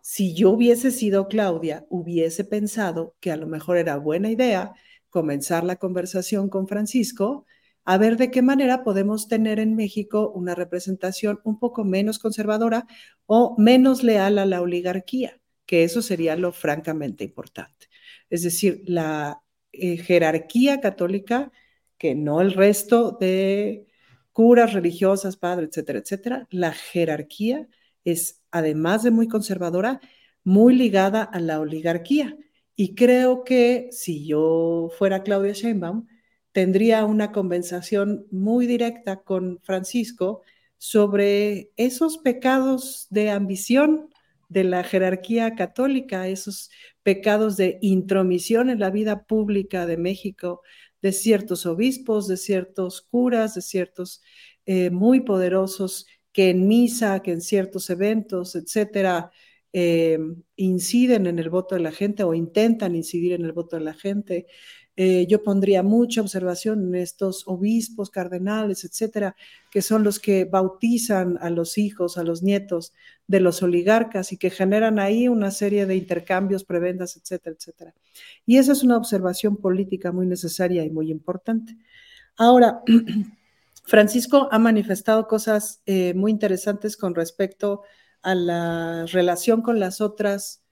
si 0.02 0.34
yo 0.34 0.50
hubiese 0.50 0.90
sido 0.90 1.28
Claudia, 1.28 1.86
hubiese 1.88 2.44
pensado 2.44 3.14
que 3.20 3.30
a 3.30 3.36
lo 3.36 3.46
mejor 3.46 3.76
era 3.78 3.96
buena 3.96 4.30
idea 4.30 4.74
comenzar 5.10 5.62
la 5.62 5.76
conversación 5.76 6.48
con 6.48 6.66
Francisco 6.66 7.46
a 7.84 7.98
ver 7.98 8.16
de 8.16 8.30
qué 8.32 8.42
manera 8.42 8.82
podemos 8.82 9.28
tener 9.28 9.60
en 9.60 9.76
México 9.76 10.32
una 10.34 10.56
representación 10.56 11.40
un 11.44 11.58
poco 11.58 11.84
menos 11.84 12.18
conservadora 12.18 12.86
o 13.26 13.54
menos 13.58 14.02
leal 14.02 14.38
a 14.38 14.46
la 14.46 14.60
oligarquía, 14.60 15.40
que 15.66 15.84
eso 15.84 16.02
sería 16.02 16.36
lo 16.36 16.52
francamente 16.52 17.24
importante. 17.24 17.88
Es 18.28 18.42
decir, 18.42 18.82
la 18.86 19.40
eh, 19.72 19.98
jerarquía 19.98 20.80
católica, 20.80 21.52
que 21.96 22.16
no 22.16 22.40
el 22.40 22.54
resto 22.54 23.16
de 23.20 23.86
curas 24.32 24.72
religiosas, 24.72 25.36
padres, 25.36 25.68
etcétera, 25.68 26.00
etcétera, 26.00 26.48
la 26.50 26.72
jerarquía 26.72 27.68
es, 28.04 28.42
además 28.50 29.02
de 29.02 29.10
muy 29.10 29.28
conservadora, 29.28 30.00
muy 30.44 30.74
ligada 30.74 31.22
a 31.22 31.40
la 31.40 31.60
oligarquía. 31.60 32.36
Y 32.76 32.94
creo 32.94 33.44
que 33.44 33.88
si 33.90 34.26
yo 34.26 34.90
fuera 34.98 35.22
Claudia 35.22 35.52
Sheinbaum, 35.52 36.06
tendría 36.52 37.04
una 37.04 37.32
conversación 37.32 38.26
muy 38.30 38.66
directa 38.66 39.22
con 39.22 39.60
Francisco 39.62 40.42
sobre 40.78 41.70
esos 41.76 42.18
pecados 42.18 43.06
de 43.10 43.30
ambición 43.30 44.08
de 44.48 44.64
la 44.64 44.84
jerarquía 44.84 45.54
católica, 45.54 46.28
esos 46.28 46.70
pecados 47.02 47.56
de 47.56 47.78
intromisión 47.80 48.68
en 48.68 48.80
la 48.80 48.90
vida 48.90 49.24
pública 49.24 49.86
de 49.86 49.96
México, 49.96 50.62
de 51.00 51.12
ciertos 51.12 51.66
obispos, 51.66 52.28
de 52.28 52.36
ciertos 52.36 53.00
curas, 53.02 53.54
de 53.54 53.62
ciertos 53.62 54.22
eh, 54.66 54.90
muy 54.90 55.20
poderosos 55.20 56.06
que 56.32 56.50
en 56.50 56.66
misa, 56.66 57.20
que 57.20 57.32
en 57.32 57.40
ciertos 57.40 57.90
eventos, 57.90 58.54
etcétera, 58.54 59.30
eh, 59.72 60.18
inciden 60.56 61.26
en 61.26 61.38
el 61.38 61.48
voto 61.48 61.74
de 61.74 61.80
la 61.80 61.92
gente 61.92 62.24
o 62.24 62.34
intentan 62.34 62.94
incidir 62.94 63.32
en 63.32 63.44
el 63.44 63.52
voto 63.52 63.76
de 63.76 63.82
la 63.82 63.94
gente. 63.94 64.46
Eh, 64.94 65.26
yo 65.26 65.42
pondría 65.42 65.82
mucha 65.82 66.20
observación 66.20 66.88
en 66.88 66.94
estos 66.96 67.44
obispos, 67.48 68.10
cardenales, 68.10 68.84
etcétera, 68.84 69.34
que 69.70 69.80
son 69.80 70.04
los 70.04 70.20
que 70.20 70.44
bautizan 70.44 71.38
a 71.40 71.48
los 71.48 71.78
hijos, 71.78 72.18
a 72.18 72.24
los 72.24 72.42
nietos 72.42 72.92
de 73.26 73.40
los 73.40 73.62
oligarcas 73.62 74.32
y 74.32 74.36
que 74.36 74.50
generan 74.50 74.98
ahí 74.98 75.28
una 75.28 75.50
serie 75.50 75.86
de 75.86 75.96
intercambios, 75.96 76.64
prebendas, 76.64 77.16
etcétera, 77.16 77.56
etcétera. 77.58 77.94
Y 78.44 78.58
esa 78.58 78.72
es 78.72 78.82
una 78.82 78.98
observación 78.98 79.56
política 79.56 80.12
muy 80.12 80.26
necesaria 80.26 80.84
y 80.84 80.90
muy 80.90 81.10
importante. 81.10 81.78
Ahora, 82.36 82.82
Francisco 83.82 84.48
ha 84.50 84.58
manifestado 84.58 85.26
cosas 85.26 85.82
eh, 85.86 86.14
muy 86.14 86.30
interesantes 86.30 86.96
con 86.96 87.14
respecto 87.14 87.82
a 88.22 88.34
la 88.34 89.06
relación 89.06 89.62
con 89.62 89.80
las 89.80 90.00
otras 90.00 90.62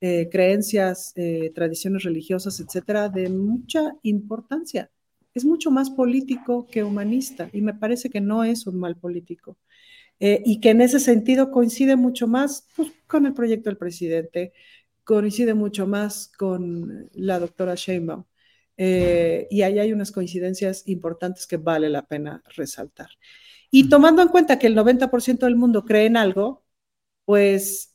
eh, 0.00 0.28
creencias, 0.30 1.12
eh, 1.16 1.50
tradiciones 1.54 2.04
religiosas, 2.04 2.60
etcétera, 2.60 3.08
de 3.08 3.28
mucha 3.28 3.96
importancia. 4.02 4.90
Es 5.34 5.44
mucho 5.44 5.70
más 5.70 5.90
político 5.90 6.66
que 6.66 6.84
humanista 6.84 7.50
y 7.52 7.60
me 7.60 7.74
parece 7.74 8.08
que 8.10 8.20
no 8.20 8.44
es 8.44 8.66
un 8.66 8.78
mal 8.78 8.96
político. 8.96 9.58
Y 10.20 10.60
que 10.60 10.70
en 10.70 10.80
ese 10.80 11.00
sentido 11.00 11.50
coincide 11.50 11.96
mucho 11.96 12.26
más 12.26 12.66
pues, 12.76 12.90
con 13.06 13.26
el 13.26 13.34
proyecto 13.34 13.68
del 13.68 13.76
presidente, 13.76 14.54
coincide 15.02 15.54
mucho 15.54 15.86
más 15.86 16.28
con 16.38 17.10
la 17.12 17.38
doctora 17.40 17.74
Sheinbaum. 17.74 18.24
Y 18.76 19.62
ahí 19.62 19.78
hay 19.78 19.92
unas 19.92 20.10
coincidencias 20.10 20.82
importantes 20.86 21.46
que 21.46 21.56
vale 21.56 21.88
la 21.88 22.06
pena 22.06 22.42
resaltar. 22.56 23.10
Y 23.70 23.88
tomando 23.88 24.22
en 24.22 24.28
cuenta 24.28 24.58
que 24.58 24.66
el 24.68 24.76
90% 24.76 25.46
del 25.46 25.56
mundo 25.56 25.84
cree 25.84 26.06
en 26.06 26.16
algo, 26.16 26.64
pues 27.24 27.94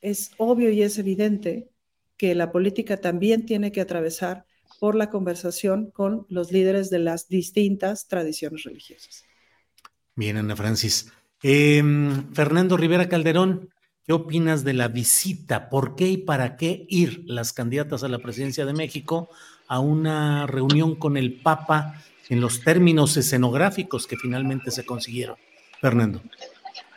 es 0.00 0.30
obvio 0.36 0.70
y 0.70 0.82
es 0.82 0.98
evidente 0.98 1.70
que 2.16 2.34
la 2.34 2.52
política 2.52 2.96
también 2.96 3.46
tiene 3.46 3.72
que 3.72 3.80
atravesar 3.80 4.44
por 4.80 4.94
la 4.94 5.10
conversación 5.10 5.90
con 5.90 6.26
los 6.28 6.52
líderes 6.52 6.90
de 6.90 7.00
las 7.00 7.28
distintas 7.28 8.06
tradiciones 8.08 8.64
religiosas. 8.64 9.24
Bien, 10.14 10.36
Ana 10.36 10.56
Francis. 10.56 11.12
Em, 11.42 12.32
Fernando 12.32 12.76
Rivera 12.76 13.08
Calderón, 13.08 13.70
¿qué 14.04 14.12
opinas 14.12 14.64
de 14.64 14.74
la 14.74 14.88
visita? 14.88 15.68
¿Por 15.68 15.94
qué 15.94 16.08
y 16.08 16.16
para 16.18 16.56
qué 16.56 16.86
ir 16.88 17.22
las 17.26 17.52
candidatas 17.52 18.02
a 18.02 18.08
la 18.08 18.18
presidencia 18.18 18.66
de 18.66 18.72
México 18.72 19.28
a 19.68 19.80
una 19.80 20.46
reunión 20.46 20.96
con 20.96 21.16
el 21.16 21.40
Papa 21.40 22.02
en 22.28 22.40
los 22.40 22.62
términos 22.64 23.16
escenográficos 23.16 24.06
que 24.06 24.16
finalmente 24.16 24.70
se 24.70 24.84
consiguieron? 24.84 25.36
Fernando. 25.80 26.20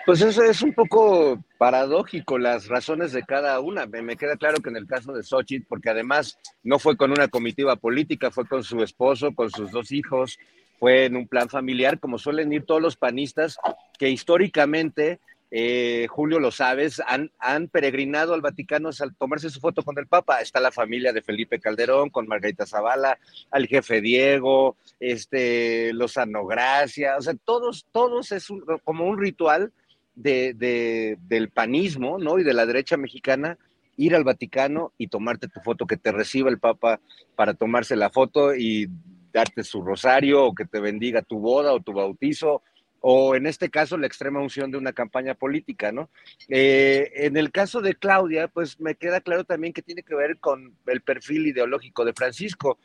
Pues 0.06 0.22
eso 0.22 0.44
es 0.44 0.62
un 0.64 0.74
poco 0.74 1.44
paradójico 1.60 2.40
las 2.40 2.68
razones 2.68 3.12
de 3.12 3.22
cada 3.24 3.60
una. 3.60 3.86
Me, 3.86 4.18
queda 4.18 4.36
claro 4.36 4.58
que 4.58 4.70
en 4.70 4.78
el 4.78 4.88
caso 4.88 5.14
de 5.14 5.22
Xochitl, 5.22 5.68
porque 5.68 5.92
además 5.92 6.40
no 6.64 6.80
fue 6.80 6.98
con 6.98 7.12
una 7.12 7.28
comitiva 7.28 7.76
política, 7.76 8.32
fue 8.32 8.48
con 8.48 8.64
su 8.64 8.82
esposo, 8.82 9.36
con 9.36 9.52
sus 9.52 9.70
dos 9.70 9.92
hijos, 9.92 10.40
fue 10.80 11.06
en 11.06 11.16
un 11.16 11.28
plan 11.28 11.50
familiar, 11.50 12.00
como 12.00 12.18
suelen 12.18 12.52
ir 12.52 12.66
todos 12.66 12.82
los 12.82 12.98
panistas 12.98 13.58
que 14.00 14.10
históricamente 14.10 15.20
eh, 15.54 16.08
Julio 16.10 16.40
lo 16.40 16.50
sabes, 16.50 17.02
han, 17.06 17.30
han, 17.38 17.68
peregrinado 17.68 18.34
al 18.34 18.40
Vaticano 18.40 18.90
al 18.98 19.16
tomarse 19.16 19.50
su 19.50 19.60
foto 19.60 19.84
con 19.84 20.00
el 20.00 20.08
Papa. 20.08 20.40
Está 20.40 20.62
la 20.62 20.72
familia 20.72 21.12
de 21.12 21.22
Felipe 21.22 21.60
Calderón, 21.60 22.10
con 22.10 22.26
Margarita 22.26 22.66
Zavala, 22.66 23.20
al 23.52 23.68
jefe 23.68 24.00
Diego, 24.00 24.78
este, 25.02 25.92
los 25.92 26.18
Anogracia, 26.18 27.18
o 27.18 27.22
sea, 27.22 27.34
todos, 27.44 27.86
todos 27.92 28.32
es 28.32 28.48
como 28.86 29.06
un 29.06 29.20
ritual 29.20 29.74
de, 30.16 31.18
del 31.28 31.50
panismo, 31.50 32.18
¿no? 32.18 32.40
Y 32.40 32.44
de 32.44 32.54
la 32.54 32.66
derecha 32.66 32.96
mexicana, 32.96 33.58
ir 33.98 34.16
al 34.16 34.24
Vaticano 34.24 34.94
y 34.98 35.08
tomarte 35.08 35.50
tu 35.50 35.60
foto, 35.60 35.86
que 35.86 35.98
te 35.98 36.14
reciba 36.14 36.50
el 36.50 36.60
Papa 36.60 37.02
para 37.36 37.56
tomarse 37.56 37.98
la 37.98 38.10
foto 38.10 38.56
y 38.56 38.88
darte 39.34 39.66
su 39.66 39.82
rosario 39.82 40.46
o 40.46 40.56
que 40.56 40.66
te 40.66 40.80
bendiga 40.80 41.22
tu 41.22 41.40
boda 41.40 41.74
o 41.74 41.82
tu 41.82 41.92
bautizo 41.92 42.62
o 43.02 43.36
en 43.36 43.48
este 43.48 43.70
caso 43.70 43.98
la 43.98 44.08
extrema 44.08 44.40
unción 44.40 44.72
de 44.72 44.78
una 44.78 44.94
campaña 44.94 45.34
política, 45.34 45.92
¿no? 45.92 46.10
Eh, 46.50 47.12
en 47.16 47.36
el 47.36 47.52
caso 47.52 47.82
de 47.82 47.96
Claudia, 47.96 48.48
pues 48.48 48.80
me 48.80 48.96
queda 48.96 49.22
claro 49.22 49.44
también 49.44 49.74
que 49.74 49.82
tiene 49.82 50.04
que 50.04 50.16
ver 50.16 50.38
con 50.38 50.76
el 50.86 51.02
perfil 51.02 51.48
ideológico 51.48 52.06
de 52.06 52.14
Francisco. 52.14 52.78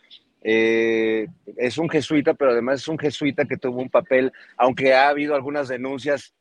Eh, 0.43 1.27
es 1.57 1.77
un 1.77 1.91
jesuita, 1.91 2.35
pero 2.35 2.53
además 2.53 2.81
es 2.81 2.89
un 2.89 2.99
jesuita 2.99 3.45
que 3.45 3.59
tuvo 3.59 3.81
un 3.81 3.91
papel, 3.91 4.33
aunque 4.57 4.95
ha 4.95 5.09
habido 5.09 5.35
algunas 5.35 5.69
denuncias 5.69 6.35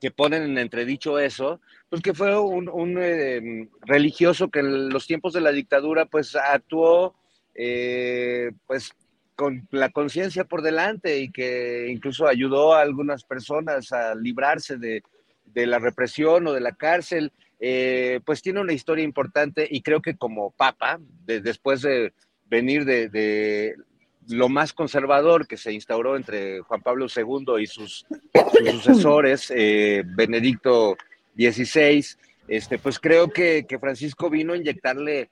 que 0.00 0.10
ponen 0.10 0.44
en 0.44 0.58
entredicho 0.58 1.18
eso, 1.18 1.60
pues 1.90 2.00
que 2.00 2.14
fue 2.14 2.38
un, 2.38 2.96
eh, 3.00 3.68
religioso 3.82 4.48
que 4.48 4.60
en 4.60 4.88
los 4.88 5.06
tiempos 5.06 5.32
de 5.32 5.40
la 5.40 5.52
dictadura 5.52 6.06
pues 6.06 6.36
actuó 6.36 7.16
eh, 7.54 8.52
pues 8.66 8.92
con 9.38 9.68
la 9.70 9.90
conciencia 9.90 10.44
por 10.44 10.62
delante 10.62 11.20
y 11.20 11.30
que 11.30 11.86
incluso 11.88 12.26
ayudó 12.26 12.74
a 12.74 12.82
algunas 12.82 13.22
personas 13.22 13.92
a 13.92 14.16
librarse 14.16 14.76
de, 14.76 15.02
la 15.54 15.78
represión 15.78 16.46
o 16.46 16.52
de 16.52 16.60
la 16.60 16.72
cárcel, 16.72 17.32
eh, 17.60 18.20
pues 18.24 18.42
tiene 18.42 18.60
una 18.60 18.72
historia 18.72 19.04
importante 19.04 19.66
y 19.70 19.82
creo 19.82 20.02
que 20.02 20.16
como 20.16 20.50
papa, 20.52 21.00
después 21.24 21.82
de 21.82 22.12
venir 22.48 22.84
de 22.84 23.74
lo 24.28 24.48
más 24.48 24.72
conservador 24.72 25.46
que 25.46 25.56
se 25.56 25.72
instauró 25.72 26.16
entre 26.16 26.60
Juan 26.60 26.82
Pablo 26.82 27.06
II 27.14 27.62
y 27.62 27.66
sus, 27.66 28.06
sucesores, 28.82 29.52
eh, 29.54 30.02
Benedicto 30.04 30.96
XVI, 31.36 32.04
este, 32.46 32.78
pues 32.78 32.98
creo 32.98 33.30
que, 33.30 33.66
Francisco 33.80 34.28
vino 34.30 34.52
a 34.52 34.56
inyectarle 34.56 35.30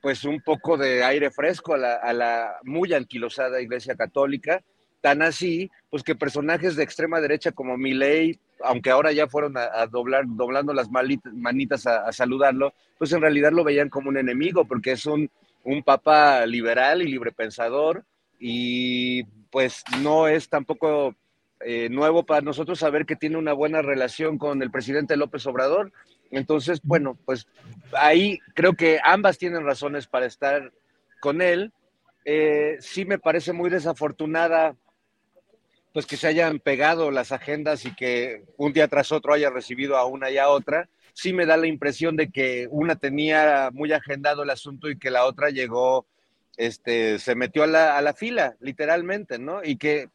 pues 0.00 0.24
un 0.24 0.40
poco 0.40 0.76
de 0.76 1.02
aire 1.04 1.30
fresco 1.30 1.74
a 1.74 2.12
la, 2.12 2.56
muy 2.64 2.92
anquilosada 2.94 3.60
Iglesia 3.60 3.94
Católica, 3.94 4.62
tan 5.00 5.22
así, 5.22 5.70
pues 5.90 6.02
que 6.02 6.14
personajes 6.14 6.76
de 6.76 6.82
extrema 6.82 7.20
derecha 7.20 7.52
como 7.52 7.76
Milei, 7.76 8.38
aunque 8.62 8.90
ahora 8.90 9.12
ya 9.12 9.28
fueron 9.28 9.56
a, 9.56 9.86
doblar, 9.86 10.24
doblando 10.26 10.72
las 10.72 10.88
manitas 10.90 11.86
a, 11.86 12.06
a, 12.06 12.12
saludarlo, 12.12 12.72
pues 12.98 13.12
en 13.12 13.20
realidad 13.20 13.52
lo 13.52 13.64
veían 13.64 13.88
como 13.88 14.08
un 14.08 14.16
enemigo, 14.16 14.64
porque 14.64 14.92
es 14.92 15.06
un, 15.06 15.30
un 15.64 15.82
papa 15.82 16.44
liberal 16.46 17.02
y 17.02 17.10
librepensador, 17.10 18.04
y 18.40 19.24
pues 19.50 19.82
no 20.00 20.28
es 20.28 20.48
tampoco 20.48 21.14
eh, 21.60 21.88
nuevo 21.90 22.24
para 22.24 22.40
nosotros 22.40 22.78
saber 22.78 23.04
que 23.04 23.16
tiene 23.16 23.36
una 23.36 23.52
buena 23.52 23.82
relación 23.82 24.38
con 24.38 24.62
el 24.62 24.70
presidente 24.70 25.16
López 25.16 25.44
Obrador. 25.46 25.92
Entonces, 26.30 26.80
bueno, 26.82 27.18
pues 27.24 27.46
ahí 27.92 28.38
creo 28.54 28.74
que 28.74 29.00
ambas 29.02 29.38
tienen 29.38 29.64
razones 29.64 30.06
para 30.06 30.26
estar 30.26 30.72
con 31.20 31.40
él. 31.42 31.72
Eh, 32.24 32.76
sí 32.80 33.04
me 33.04 33.18
parece 33.18 33.52
muy 33.52 33.70
desafortunada 33.70 34.76
pues 35.92 36.06
que 36.06 36.16
se 36.16 36.28
hayan 36.28 36.60
pegado 36.60 37.10
las 37.10 37.32
agendas 37.32 37.84
y 37.84 37.94
que 37.94 38.44
un 38.56 38.72
día 38.72 38.88
tras 38.88 39.10
otro 39.10 39.32
haya 39.32 39.50
recibido 39.50 39.96
a 39.96 40.06
una 40.06 40.30
y 40.30 40.38
a 40.38 40.48
otra. 40.48 40.88
Sí 41.12 41.32
me 41.32 41.46
da 41.46 41.56
la 41.56 41.66
impresión 41.66 42.14
de 42.14 42.30
que 42.30 42.68
una 42.70 42.96
tenía 42.96 43.70
muy 43.72 43.92
agendado 43.92 44.42
el 44.42 44.50
asunto 44.50 44.88
y 44.88 44.98
que 44.98 45.10
la 45.10 45.24
otra 45.24 45.50
llegó 45.50 46.06
este, 46.56 47.18
se 47.18 47.34
metió 47.34 47.62
a 47.62 47.66
la, 47.66 48.14
fila, 48.14 48.56
literalmente, 48.60 49.38
¿no? 49.38 49.64
Y 49.64 49.76
que 49.76 50.10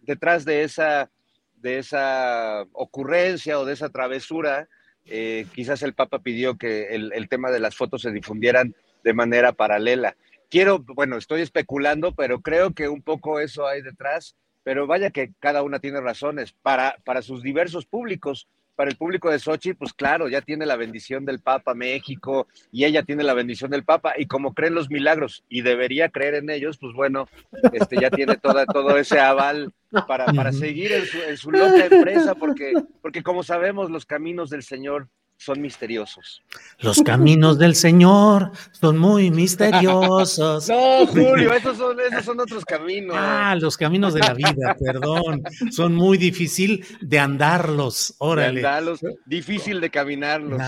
detrás 0.00 0.44
de 0.44 0.62
esa, 0.62 1.10
de 1.56 1.78
esa 1.78 2.64
ocurrencia 2.72 3.58
o 3.58 3.64
de 3.64 3.74
esa 3.74 3.90
travesura, 3.90 4.68
eh, 5.06 5.46
quizás 5.54 5.82
el 5.82 5.94
Papa 5.94 6.20
pidió 6.20 6.56
que 6.56 6.94
el, 6.94 7.28
tema 7.28 7.50
de 7.50 7.60
las 7.60 7.76
fotos 7.76 8.02
se 8.02 8.12
difundieran 8.12 8.74
de 9.04 9.14
manera 9.14 9.52
paralela. 9.52 10.16
Quiero, 10.48 10.80
bueno, 10.80 11.16
estoy 11.16 11.42
especulando, 11.42 12.14
pero 12.14 12.40
creo 12.40 12.72
que 12.72 12.88
un 12.88 13.02
poco 13.02 13.40
eso 13.40 13.66
hay 13.66 13.82
detrás, 13.82 14.36
pero 14.62 14.86
vaya 14.86 15.10
que 15.10 15.32
cada 15.38 15.62
una 15.62 15.78
tiene 15.78 16.00
razones 16.00 16.52
para, 16.52 16.96
para 17.04 17.22
sus 17.22 17.42
diversos 17.42 17.86
públicos 17.86 18.48
para 18.80 18.90
el 18.90 18.96
público 18.96 19.30
de 19.30 19.38
Sochi, 19.38 19.74
pues 19.74 19.92
claro, 19.92 20.26
ya 20.26 20.40
tiene 20.40 20.64
la 20.64 20.74
bendición 20.74 21.26
del 21.26 21.38
Papa 21.38 21.74
México 21.74 22.48
y 22.72 22.86
ella 22.86 23.02
tiene 23.02 23.22
la 23.22 23.34
bendición 23.34 23.70
del 23.70 23.84
Papa 23.84 24.14
y 24.16 24.24
como 24.24 24.54
creen 24.54 24.74
los 24.74 24.88
milagros 24.88 25.44
y 25.50 25.60
debería 25.60 26.08
creer 26.08 26.36
en 26.36 26.48
ellos, 26.48 26.78
pues 26.78 26.94
bueno, 26.94 27.28
este 27.74 28.00
ya 28.00 28.08
tiene 28.08 28.38
toda, 28.38 28.64
todo 28.64 28.96
ese 28.96 29.20
aval 29.20 29.74
para, 30.08 30.24
para 30.32 30.50
seguir 30.52 30.92
en 30.92 31.04
su, 31.04 31.18
en 31.18 31.36
su 31.36 31.50
loca 31.50 31.84
empresa 31.84 32.34
porque, 32.34 32.72
porque 33.02 33.22
como 33.22 33.42
sabemos 33.42 33.90
los 33.90 34.06
caminos 34.06 34.48
del 34.48 34.62
Señor 34.62 35.10
son 35.40 35.62
misteriosos. 35.62 36.42
Los 36.80 37.02
caminos 37.02 37.58
del 37.58 37.74
Señor 37.74 38.52
son 38.72 38.98
muy 38.98 39.30
misteriosos. 39.30 40.68
No, 40.80 41.06
Julio, 41.06 41.54
esos 41.54 41.78
son, 41.78 41.98
esos 41.98 42.24
son 42.24 42.40
otros 42.40 42.64
caminos. 42.64 43.16
Ah, 43.18 43.56
los 43.58 43.76
caminos 43.76 44.12
de 44.12 44.20
la 44.20 44.34
vida, 44.34 44.76
perdón. 44.78 45.42
Son 45.70 45.94
muy 45.94 46.18
difícil 46.18 46.84
de 47.00 47.18
andarlos. 47.18 48.14
Órale. 48.18 48.60
De 48.60 48.66
andarlos, 48.66 49.00
difícil 49.24 49.80
de 49.80 49.90
caminarlos. 49.90 50.60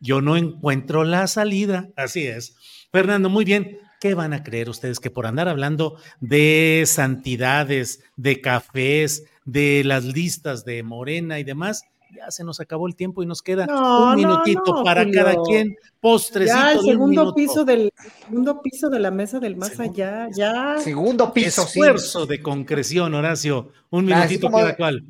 Yo 0.00 0.20
no 0.20 0.36
encuentro 0.36 1.04
la 1.04 1.28
salida. 1.28 1.88
Así 1.96 2.26
es. 2.26 2.56
Fernando, 2.90 3.28
muy 3.28 3.44
bien. 3.44 3.78
¿Qué 4.00 4.14
van 4.14 4.32
a 4.32 4.42
creer 4.42 4.68
ustedes 4.68 5.00
que 5.00 5.10
por 5.10 5.26
andar 5.26 5.48
hablando 5.48 6.00
de 6.20 6.84
santidades, 6.86 8.02
de 8.16 8.40
cafés, 8.40 9.24
de 9.44 9.82
las 9.84 10.04
listas 10.04 10.64
de 10.64 10.82
Morena 10.82 11.38
y 11.38 11.44
demás, 11.44 11.84
ya 12.14 12.30
se 12.30 12.44
nos 12.44 12.60
acabó 12.60 12.86
el 12.86 12.96
tiempo 12.96 13.22
y 13.22 13.26
nos 13.26 13.42
queda 13.42 13.66
un 13.66 14.16
minutito 14.16 14.82
para 14.84 15.08
cada 15.10 15.34
quien, 15.46 15.76
postrecito. 16.00 16.56
Ya, 16.56 16.72
el 16.72 16.80
segundo 16.80 17.34
piso 17.34 17.64
del 17.64 17.92
segundo 18.24 18.62
piso 18.62 18.90
de 18.90 18.98
la 18.98 19.10
mesa 19.10 19.38
del 19.40 19.56
más 19.56 19.78
allá, 19.78 20.28
ya. 20.34 20.78
Segundo 20.78 21.32
piso, 21.32 21.62
Esfuerzo 21.62 22.26
de 22.26 22.42
concreción, 22.42 23.14
Horacio. 23.14 23.72
Un 23.90 24.06
minutito 24.06 24.50
cada 24.50 24.76
cual. 24.76 25.04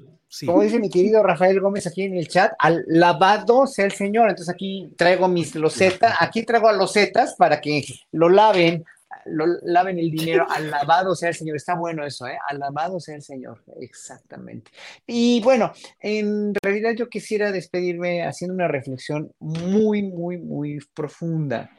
Como 0.45 0.63
dice 0.63 0.79
mi 0.79 0.91
querido 0.91 1.23
Rafael 1.23 1.59
Gómez 1.59 1.87
aquí 1.87 2.03
en 2.03 2.15
el 2.15 2.29
chat, 2.29 2.53
al 2.59 2.85
lavado 2.87 3.67
sea 3.67 3.87
el 3.87 3.93
Señor. 3.93 4.29
Entonces 4.29 4.55
aquí 4.55 4.93
traigo 4.97 5.27
mis 5.27 5.55
losetas, 5.55 6.15
aquí 6.21 6.43
traigo 6.43 6.69
a 6.69 6.75
losetas 6.75 7.35
para 7.37 7.61
que 7.61 7.83
lo 8.13 8.29
laven, 8.29 8.85
lo 9.31 9.47
laven 9.63 9.99
el 9.99 10.11
dinero, 10.11 10.47
al 10.51 10.71
lavado 10.71 11.15
sea 11.15 11.31
el 11.31 11.35
Señor. 11.35 11.57
Está 11.57 11.75
bueno 11.75 12.05
eso, 12.05 12.27
¿eh? 12.27 12.39
Al 12.49 12.59
lavado 12.59 13.01
sea 13.01 13.17
el 13.17 13.23
Señor, 13.23 13.63
exactamente. 13.81 14.71
Y 15.07 15.41
bueno, 15.43 15.73
en 16.01 16.55
realidad 16.63 16.93
yo 16.97 17.09
quisiera 17.09 17.53
despedirme 17.53 18.25
haciendo 18.25 18.55
una 18.55 18.69
reflexión 18.69 19.31
muy, 19.39 20.03
muy, 20.03 20.39
muy 20.39 20.79
profunda 20.95 21.71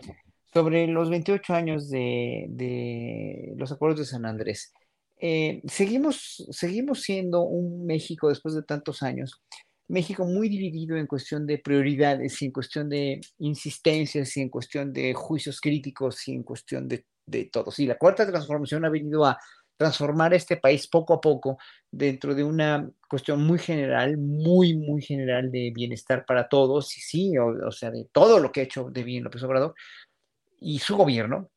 sobre 0.53 0.87
los 0.87 1.09
28 1.09 1.53
años 1.53 1.89
de, 1.89 2.45
de 2.49 3.53
los 3.55 3.71
acuerdos 3.71 3.99
de 3.99 4.05
San 4.05 4.25
Andrés. 4.25 4.73
Eh, 5.21 5.61
seguimos, 5.67 6.47
seguimos 6.51 7.01
siendo 7.01 7.41
un 7.41 7.85
México 7.85 8.29
después 8.29 8.55
de 8.55 8.63
tantos 8.63 9.03
años, 9.03 9.41
México 9.89 10.23
muy 10.25 10.49
dividido 10.49 10.95
en 10.95 11.07
cuestión 11.07 11.45
de 11.45 11.57
prioridades 11.57 12.41
y 12.41 12.45
en 12.45 12.51
cuestión 12.51 12.89
de 12.89 13.19
insistencias 13.39 14.37
y 14.37 14.41
en 14.41 14.49
cuestión 14.49 14.93
de 14.93 15.13
juicios 15.13 15.59
críticos 15.59 16.27
y 16.27 16.33
en 16.33 16.43
cuestión 16.43 16.87
de, 16.87 17.05
de 17.25 17.45
todo. 17.45 17.71
Sí, 17.71 17.85
la 17.85 17.97
cuarta 17.97 18.25
transformación 18.25 18.85
ha 18.85 18.89
venido 18.89 19.25
a 19.25 19.37
transformar 19.75 20.33
este 20.33 20.57
país 20.57 20.87
poco 20.87 21.13
a 21.13 21.21
poco 21.21 21.57
dentro 21.89 22.35
de 22.35 22.43
una 22.43 22.89
cuestión 23.09 23.41
muy 23.43 23.57
general, 23.57 24.17
muy, 24.17 24.77
muy 24.77 25.01
general 25.01 25.49
de 25.51 25.71
bienestar 25.73 26.25
para 26.25 26.47
todos, 26.47 26.95
y 26.97 27.01
sí, 27.01 27.37
o, 27.37 27.47
o 27.67 27.71
sea, 27.71 27.89
de 27.89 28.07
todo 28.11 28.39
lo 28.39 28.51
que 28.51 28.59
ha 28.59 28.63
hecho 28.63 28.89
de 28.91 29.03
bien 29.03 29.23
López 29.23 29.41
Obrador 29.43 29.73
y 30.59 30.79
su 30.79 30.97
gobierno, 30.97 31.49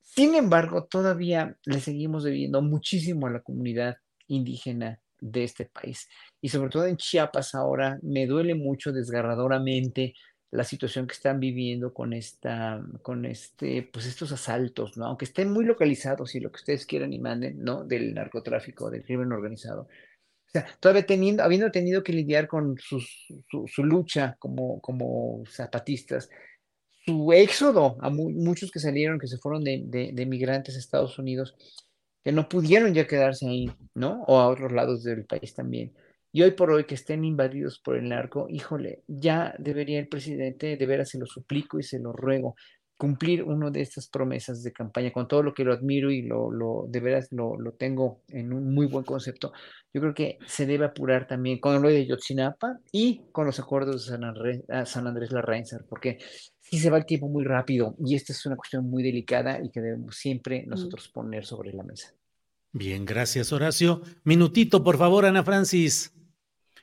sin 0.00 0.34
embargo, 0.34 0.84
todavía 0.84 1.56
le 1.64 1.80
seguimos 1.80 2.24
debiendo 2.24 2.62
muchísimo 2.62 3.26
a 3.26 3.30
la 3.30 3.40
comunidad 3.40 3.96
indígena 4.26 5.00
de 5.20 5.44
este 5.44 5.66
país. 5.66 6.08
Y 6.40 6.48
sobre 6.48 6.70
todo 6.70 6.86
en 6.86 6.96
Chiapas 6.96 7.54
ahora 7.54 7.98
me 8.02 8.26
duele 8.26 8.54
mucho 8.54 8.92
desgarradoramente 8.92 10.14
la 10.50 10.64
situación 10.64 11.06
que 11.06 11.14
están 11.14 11.38
viviendo 11.38 11.94
con 11.94 12.12
esta, 12.12 12.82
con 13.02 13.24
este, 13.24 13.88
pues 13.92 14.06
estos 14.06 14.32
asaltos, 14.32 14.96
¿no? 14.96 15.06
Aunque 15.06 15.24
estén 15.24 15.50
muy 15.52 15.64
localizados 15.64 16.34
y 16.34 16.40
lo 16.40 16.50
que 16.50 16.56
ustedes 16.56 16.86
quieran 16.86 17.12
y 17.12 17.20
manden, 17.20 17.62
¿no? 17.62 17.84
Del 17.84 18.14
narcotráfico, 18.14 18.90
del 18.90 19.04
crimen 19.04 19.32
organizado. 19.32 19.82
O 19.82 20.50
sea, 20.52 20.66
todavía 20.80 21.06
teniendo, 21.06 21.44
habiendo 21.44 21.70
tenido 21.70 22.02
que 22.02 22.12
lidiar 22.12 22.48
con 22.48 22.76
su, 22.78 23.00
su, 23.68 23.84
lucha 23.84 24.36
como, 24.40 24.80
como 24.80 25.44
zapatistas, 25.46 26.28
su 27.04 27.32
éxodo 27.32 27.96
a 28.00 28.10
muchos 28.10 28.72
que 28.72 28.80
salieron, 28.80 29.20
que 29.20 29.28
se 29.28 29.38
fueron 29.38 29.62
de, 29.62 29.84
de, 30.12 30.26
migrantes 30.26 30.74
a 30.74 30.80
Estados 30.80 31.20
Unidos, 31.20 31.54
que 32.24 32.32
no 32.32 32.48
pudieron 32.48 32.94
ya 32.94 33.06
quedarse 33.06 33.48
ahí, 33.48 33.70
¿no? 33.94 34.22
O 34.26 34.38
a 34.38 34.48
otros 34.48 34.72
lados 34.72 35.02
del 35.02 35.24
país 35.24 35.54
también. 35.54 35.92
Y 36.32 36.42
hoy 36.42 36.52
por 36.52 36.70
hoy 36.70 36.84
que 36.84 36.94
estén 36.94 37.24
invadidos 37.24 37.80
por 37.80 37.96
el 37.96 38.08
narco, 38.08 38.46
híjole, 38.48 39.02
ya 39.08 39.54
debería 39.58 39.98
el 39.98 40.08
presidente, 40.08 40.76
de 40.76 40.86
veras 40.86 41.08
se 41.10 41.18
lo 41.18 41.26
suplico 41.26 41.78
y 41.78 41.82
se 41.82 41.98
lo 41.98 42.12
ruego, 42.12 42.54
cumplir 43.00 43.42
una 43.42 43.70
de 43.70 43.80
estas 43.80 44.08
promesas 44.08 44.62
de 44.62 44.72
campaña, 44.72 45.10
con 45.10 45.26
todo 45.26 45.42
lo 45.42 45.54
que 45.54 45.64
lo 45.64 45.72
admiro 45.72 46.10
y 46.10 46.20
lo, 46.20 46.84
de 46.86 47.00
veras 47.00 47.28
lo, 47.32 47.58
lo, 47.58 47.72
tengo 47.72 48.20
en 48.28 48.52
un 48.52 48.74
muy 48.74 48.86
buen 48.86 49.06
concepto, 49.06 49.52
yo 49.92 50.02
creo 50.02 50.12
que 50.12 50.38
se 50.46 50.66
debe 50.66 50.84
apurar 50.84 51.26
también 51.26 51.58
con 51.58 51.80
lo 51.80 51.88
de 51.88 52.06
Yotzinapa 52.06 52.78
y 52.92 53.22
con 53.32 53.46
los 53.46 53.58
acuerdos 53.58 54.04
de 54.04 54.12
San 54.12 54.24
Andrés, 54.24 54.62
San 54.84 55.06
Andrés 55.06 55.32
Larrainzar, 55.32 55.86
porque 55.88 56.18
sí 56.70 56.78
se 56.78 56.90
va 56.90 56.98
el 56.98 57.06
tiempo 57.06 57.28
muy 57.28 57.44
rápido 57.44 57.96
y 57.98 58.14
esta 58.14 58.32
es 58.32 58.46
una 58.46 58.56
cuestión 58.56 58.88
muy 58.88 59.02
delicada 59.02 59.60
y 59.62 59.70
que 59.70 59.80
debemos 59.80 60.16
siempre 60.16 60.64
mm. 60.64 60.70
nosotros 60.70 61.08
poner 61.08 61.44
sobre 61.44 61.72
la 61.72 61.82
mesa. 61.82 62.14
Bien, 62.72 63.04
gracias 63.04 63.52
Horacio. 63.52 64.02
Minutito, 64.22 64.84
por 64.84 64.96
favor, 64.96 65.24
Ana 65.26 65.42
Francis. 65.42 66.12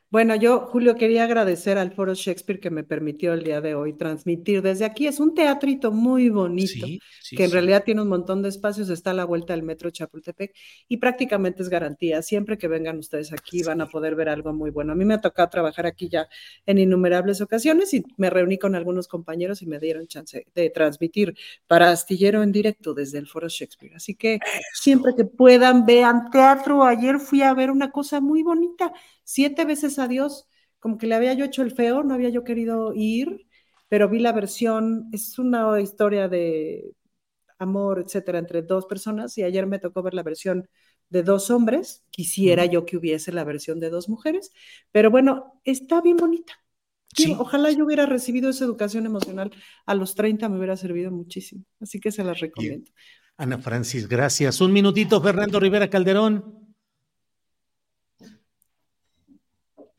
Bueno, 0.10 0.38
yo, 0.38 0.68
Julio, 0.68 0.96
quería 0.96 1.26
agradecer 1.26 1.78
al 1.78 1.92
Foro 1.92 2.14
Shakespeare 2.14 2.62
que 2.62 2.70
me 2.70 2.86
permitió 2.86 3.34
el 3.34 3.44
día 3.44 3.60
de 3.60 3.76
hoy 3.76 3.92
transmitir 3.92 4.62
desde 4.62 4.86
aquí. 4.86 5.06
Es 5.06 5.20
un 5.20 5.36
teatrito 5.36 5.92
muy 5.92 6.30
bonito, 6.30 6.88
que 7.30 7.44
en 7.44 7.52
realidad 7.52 7.84
tiene 7.84 8.04
un 8.04 8.08
montón 8.08 8.42
de 8.42 8.48
espacios, 8.48 8.88
está 8.88 9.12
a 9.12 9.14
la 9.14 9.26
vuelta 9.26 9.52
del 9.52 9.64
metro 9.64 9.90
Chapultepec 9.90 10.56
y 10.88 10.96
prácticamente 10.96 11.62
es 11.62 11.68
garantía. 11.68 12.22
Siempre 12.22 12.58
que 12.58 12.70
vengan 12.70 13.00
ustedes 13.00 13.34
aquí 13.34 13.64
van 13.64 13.82
a 13.82 13.88
poder 13.88 14.16
ver 14.16 14.30
algo 14.30 14.54
muy 14.54 14.70
bueno. 14.72 14.94
A 14.94 14.96
mí 14.96 15.04
me 15.04 15.16
ha 15.16 15.20
tocado 15.20 15.50
trabajar 15.50 15.86
aquí 15.86 16.08
ya 16.08 16.30
en 16.66 16.78
innumerables 16.78 17.42
ocasiones 17.42 17.94
y 17.94 18.06
me 18.16 18.30
reuní 18.30 18.58
con 18.58 18.76
algunos 18.76 19.10
compañeros 19.10 19.62
y 19.62 19.66
me 19.66 19.78
dieron 19.78 20.08
chance 20.08 20.48
de 20.56 20.70
transmitir 20.70 21.36
para 21.68 21.92
Astillero 21.92 22.44
en 22.44 22.54
directo 22.54 22.94
desde 22.94 23.18
el 23.18 23.28
Foro 23.28 23.50
Shakespeare. 23.50 23.96
Así 23.98 24.16
que 24.16 24.40
siempre 24.74 25.16
que 25.18 25.26
puedan, 25.26 25.86
vean 25.86 26.32
teatro. 26.32 26.86
Ayer 26.86 27.20
fui 27.20 27.42
a 27.42 27.54
ver 27.54 27.72
una 27.72 27.92
cosa 27.92 28.22
muy 28.22 28.42
bonita 28.42 28.94
siete 29.28 29.66
veces 29.66 30.00
a 30.00 30.08
Dios, 30.08 30.48
como 30.80 30.98
que 30.98 31.06
le 31.06 31.16
había 31.16 31.34
yo 31.34 31.44
hecho 31.44 31.62
el 31.62 31.72
feo, 31.72 32.02
no 32.02 32.14
había 32.14 32.30
yo 32.30 32.46
querido 32.46 32.94
ir, 32.96 33.46
pero 33.90 34.08
vi 34.08 34.20
la 34.20 34.32
versión, 34.32 35.10
es 35.12 35.38
una 35.38 35.82
historia 35.82 36.30
de 36.30 36.94
amor, 37.60 38.00
etcétera, 38.00 38.40
entre 38.40 38.62
dos 38.62 38.86
personas 38.86 39.38
y 39.38 39.44
ayer 39.44 39.68
me 39.68 39.80
tocó 39.80 40.02
ver 40.02 40.14
la 40.14 40.24
versión 40.24 40.70
de 41.10 41.24
dos 41.24 41.52
hombres, 41.52 42.06
quisiera 42.10 42.66
yo 42.66 42.86
que 42.86 42.96
hubiese 42.96 43.34
la 43.34 43.44
versión 43.44 43.82
de 43.82 43.90
dos 43.90 44.08
mujeres, 44.08 44.52
pero 44.94 45.12
bueno, 45.12 45.60
está 45.66 46.00
bien 46.02 46.16
bonita. 46.16 46.54
Ojalá 47.38 47.72
yo 47.72 47.84
hubiera 47.84 48.06
recibido 48.06 48.50
esa 48.50 48.64
educación 48.64 49.06
emocional 49.06 49.52
a 49.86 49.96
los 49.96 50.16
30, 50.16 50.48
me 50.48 50.58
hubiera 50.58 50.78
servido 50.78 51.12
muchísimo, 51.12 51.66
así 51.82 52.00
que 52.00 52.12
se 52.12 52.24
las 52.24 52.40
recomiendo. 52.40 52.92
Ana 53.36 53.58
Francis, 53.58 54.08
gracias. 54.08 54.62
Un 54.62 54.72
minutito, 54.72 55.22
Fernando 55.22 55.60
Rivera 55.60 55.90
Calderón. 55.90 56.67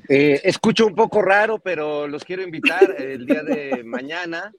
Eh, 0.09 0.40
escucho 0.44 0.86
un 0.86 0.94
poco 0.94 1.20
raro, 1.20 1.59
pero 1.59 2.09
los 2.09 2.24
quiero 2.24 2.43
invitar 2.43 2.94
el 2.98 3.26
día 3.26 3.43
de 3.43 3.82
mañana. 3.85 4.52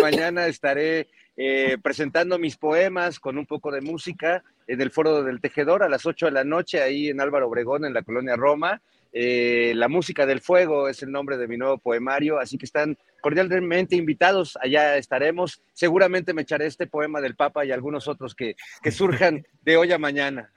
Mañana 0.00 0.46
estaré 0.46 1.08
eh, 1.36 1.76
presentando 1.82 2.38
mis 2.38 2.56
poemas 2.56 3.18
con 3.18 3.36
un 3.36 3.46
poco 3.46 3.72
de 3.72 3.80
música 3.80 4.44
en 4.66 4.80
el 4.80 4.90
Foro 4.90 5.24
del 5.24 5.40
Tejedor 5.40 5.82
a 5.82 5.88
las 5.88 6.06
8 6.06 6.26
de 6.26 6.32
la 6.32 6.44
noche, 6.44 6.82
ahí 6.82 7.08
en 7.08 7.20
Álvaro 7.20 7.48
Obregón, 7.48 7.84
en 7.84 7.94
la 7.94 8.02
colonia 8.02 8.36
Roma. 8.36 8.80
Eh, 9.12 9.72
la 9.74 9.88
música 9.88 10.24
del 10.24 10.40
fuego 10.40 10.88
es 10.88 11.02
el 11.02 11.10
nombre 11.10 11.36
de 11.36 11.48
mi 11.48 11.56
nuevo 11.56 11.78
poemario, 11.78 12.38
así 12.38 12.56
que 12.56 12.64
están 12.64 12.96
cordialmente 13.20 13.96
invitados, 13.96 14.56
allá 14.62 14.96
estaremos. 14.96 15.62
Seguramente 15.72 16.32
me 16.32 16.42
echaré 16.42 16.66
este 16.66 16.86
poema 16.86 17.20
del 17.20 17.34
Papa 17.34 17.64
y 17.64 17.72
algunos 17.72 18.06
otros 18.08 18.34
que, 18.34 18.54
que 18.82 18.92
surjan 18.92 19.44
de 19.62 19.76
hoy 19.76 19.92
a 19.92 19.98
mañana. 19.98 20.52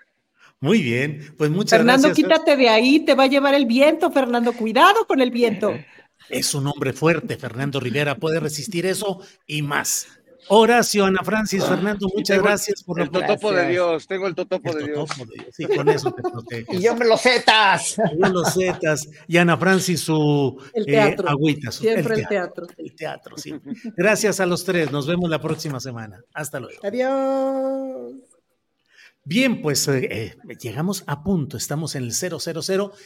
Muy 0.66 0.82
bien, 0.82 1.34
pues 1.38 1.52
muchas 1.52 1.78
Fernando, 1.78 2.08
gracias. 2.08 2.16
Fernando, 2.16 2.44
quítate 2.44 2.58
de 2.58 2.70
ahí, 2.70 3.00
te 3.02 3.14
va 3.14 3.24
a 3.24 3.28
llevar 3.28 3.54
el 3.54 3.68
viento, 3.68 4.12
Fernando, 4.12 4.52
cuidado 4.54 5.06
con 5.08 5.22
el 5.22 5.32
viento. 5.32 5.72
Es 6.28 6.56
un 6.56 6.66
hombre 6.66 6.92
fuerte, 6.92 7.38
Fernando 7.38 7.80
Rivera, 7.80 8.16
puede 8.16 8.40
resistir 8.40 8.88
eso 8.88 9.22
y 9.46 9.62
más. 9.62 10.08
Horacio, 10.48 11.06
Ana 11.06 11.24
Francis, 11.24 11.64
Fernando, 11.64 12.08
muchas 12.16 12.42
gracias 12.42 12.84
por 12.84 13.00
el 13.00 13.12
totopo 13.12 13.52
de 13.52 13.68
Dios, 13.70 14.08
tengo 14.08 14.26
el 14.26 14.34
totopo, 14.34 14.74
de, 14.74 14.86
Dios. 14.86 15.10
Sí, 15.52 15.66
con 15.66 15.88
eso 15.88 16.12
te 16.12 16.24
proteges. 16.24 16.68
y 16.80 16.82
yo 16.82 16.96
me 16.96 17.06
lo 17.06 17.18
zetas. 17.18 17.96
Yo 18.20 18.30
los 18.30 18.54
zetas. 18.54 19.08
Y 19.28 19.38
Ana 19.38 19.58
Francis 19.58 20.02
su 20.02 20.60
el 20.74 20.86
teatro. 20.86 21.28
Eh, 21.28 21.32
agüita. 21.32 21.72
Siempre 21.72 22.16
el 22.16 22.28
teatro. 22.28 22.68
El 22.78 22.96
teatro, 22.96 23.38
sí. 23.38 23.56
Gracias 23.96 24.40
a 24.40 24.46
los 24.46 24.64
tres. 24.64 24.92
Nos 24.92 25.08
vemos 25.08 25.30
la 25.30 25.42
próxima 25.42 25.80
semana. 25.80 26.24
Hasta 26.34 26.60
luego. 26.60 26.80
Adiós. 26.84 28.35
Bien, 29.28 29.64
pues 29.64 29.88
eh, 29.88 30.08
eh, 30.12 30.36
llegamos 30.62 31.04
a 31.08 31.24
punto, 31.24 31.58
estamos 31.58 31.96
en 31.96 32.04
el 32.04 32.12
000, 32.12 32.38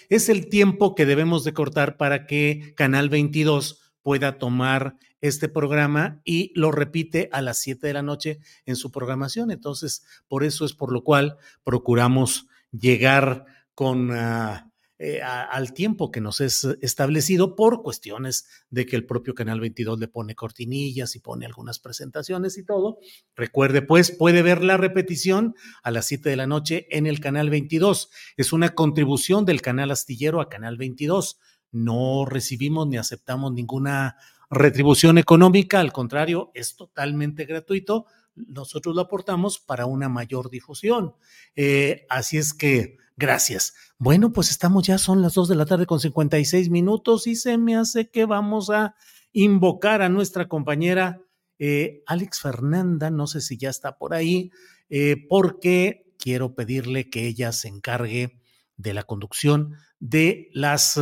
es 0.09 0.27
el 0.27 0.49
tiempo 0.49 0.93
que 0.93 1.05
debemos 1.05 1.45
de 1.45 1.53
cortar 1.53 1.95
para 1.95 2.27
que 2.27 2.73
Canal 2.75 3.07
22 3.07 3.93
pueda 4.01 4.37
tomar 4.37 4.97
este 5.21 5.47
programa 5.47 6.19
y 6.25 6.51
lo 6.55 6.73
repite 6.73 7.29
a 7.31 7.41
las 7.41 7.59
7 7.59 7.87
de 7.87 7.93
la 7.93 8.01
noche 8.01 8.39
en 8.65 8.75
su 8.75 8.91
programación. 8.91 9.49
Entonces, 9.49 10.03
por 10.27 10.43
eso 10.43 10.65
es 10.65 10.73
por 10.73 10.91
lo 10.91 11.05
cual 11.05 11.37
procuramos 11.63 12.47
llegar 12.71 13.45
con 13.73 14.11
uh, 14.11 14.68
eh, 15.01 15.21
al 15.21 15.73
tiempo 15.73 16.11
que 16.11 16.19
nos 16.19 16.41
es 16.41 16.65
establecido 16.81 17.55
por 17.55 17.81
cuestiones 17.81 18.47
de 18.69 18.85
que 18.85 18.97
el 18.97 19.05
propio 19.05 19.33
Canal 19.33 19.61
22 19.61 19.97
le 19.97 20.09
pone 20.09 20.35
cortinillas 20.35 21.15
y 21.15 21.19
pone 21.19 21.45
algunas 21.45 21.79
presentaciones 21.79 22.57
y 22.57 22.65
todo. 22.65 22.99
Recuerde, 23.33 23.81
pues, 23.81 24.11
puede 24.11 24.41
ver 24.41 24.61
la 24.61 24.75
repetición 24.75 25.55
a 25.83 25.91
las 25.91 26.05
7 26.07 26.29
de 26.29 26.35
la 26.35 26.47
noche 26.47 26.85
en 26.89 27.07
el 27.07 27.21
Canal 27.21 27.49
22. 27.49 28.09
Es 28.35 28.51
una 28.51 28.75
contribución 28.75 29.45
del 29.45 29.61
Canal 29.61 29.91
Astillero 29.91 30.41
a 30.41 30.49
Canal 30.49 30.75
22. 30.75 31.39
No 31.71 32.25
recibimos 32.25 32.85
ni 32.85 32.97
aceptamos 32.97 33.53
ninguna 33.53 34.17
retribución 34.49 35.17
económica, 35.17 35.79
al 35.79 35.93
contrario, 35.93 36.51
es 36.53 36.75
totalmente 36.75 37.45
gratuito. 37.45 38.05
Nosotros 38.35 38.95
lo 38.95 39.01
aportamos 39.01 39.59
para 39.59 39.85
una 39.85 40.09
mayor 40.09 40.49
difusión. 40.49 41.13
Eh, 41.55 42.05
así 42.09 42.37
es 42.37 42.53
que, 42.53 42.97
gracias. 43.19 43.73
Bueno, 43.97 44.31
pues 44.31 44.49
estamos 44.49 44.87
ya, 44.87 44.97
son 44.97 45.21
las 45.21 45.33
2 45.33 45.49
de 45.49 45.55
la 45.55 45.65
tarde 45.65 45.85
con 45.85 45.99
56 45.99 46.69
minutos 46.69 47.27
y 47.27 47.35
se 47.35 47.57
me 47.57 47.75
hace 47.75 48.09
que 48.09 48.25
vamos 48.25 48.69
a 48.69 48.95
invocar 49.31 50.01
a 50.01 50.09
nuestra 50.09 50.47
compañera 50.47 51.21
eh, 51.59 52.03
Alex 52.07 52.41
Fernanda, 52.41 53.11
no 53.11 53.27
sé 53.27 53.41
si 53.41 53.57
ya 53.57 53.69
está 53.69 53.97
por 53.97 54.13
ahí, 54.13 54.51
eh, 54.89 55.17
porque 55.27 56.13
quiero 56.17 56.55
pedirle 56.55 57.09
que 57.09 57.27
ella 57.27 57.51
se 57.51 57.67
encargue 57.67 58.39
de 58.77 58.93
la 58.93 59.03
conducción 59.03 59.75
de 59.99 60.49
las 60.53 60.99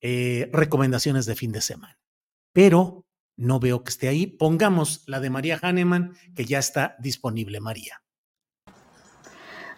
recomendaciones 0.00 1.26
de 1.26 1.34
fin 1.34 1.50
de 1.50 1.60
semana 1.60 1.98
pero 2.58 3.06
no 3.36 3.60
veo 3.60 3.84
que 3.84 3.90
esté 3.90 4.08
ahí. 4.08 4.26
Pongamos 4.26 5.04
la 5.06 5.20
de 5.20 5.30
María 5.30 5.60
Hahnemann, 5.62 6.16
que 6.34 6.44
ya 6.44 6.58
está 6.58 6.96
disponible, 6.98 7.60
María. 7.60 8.02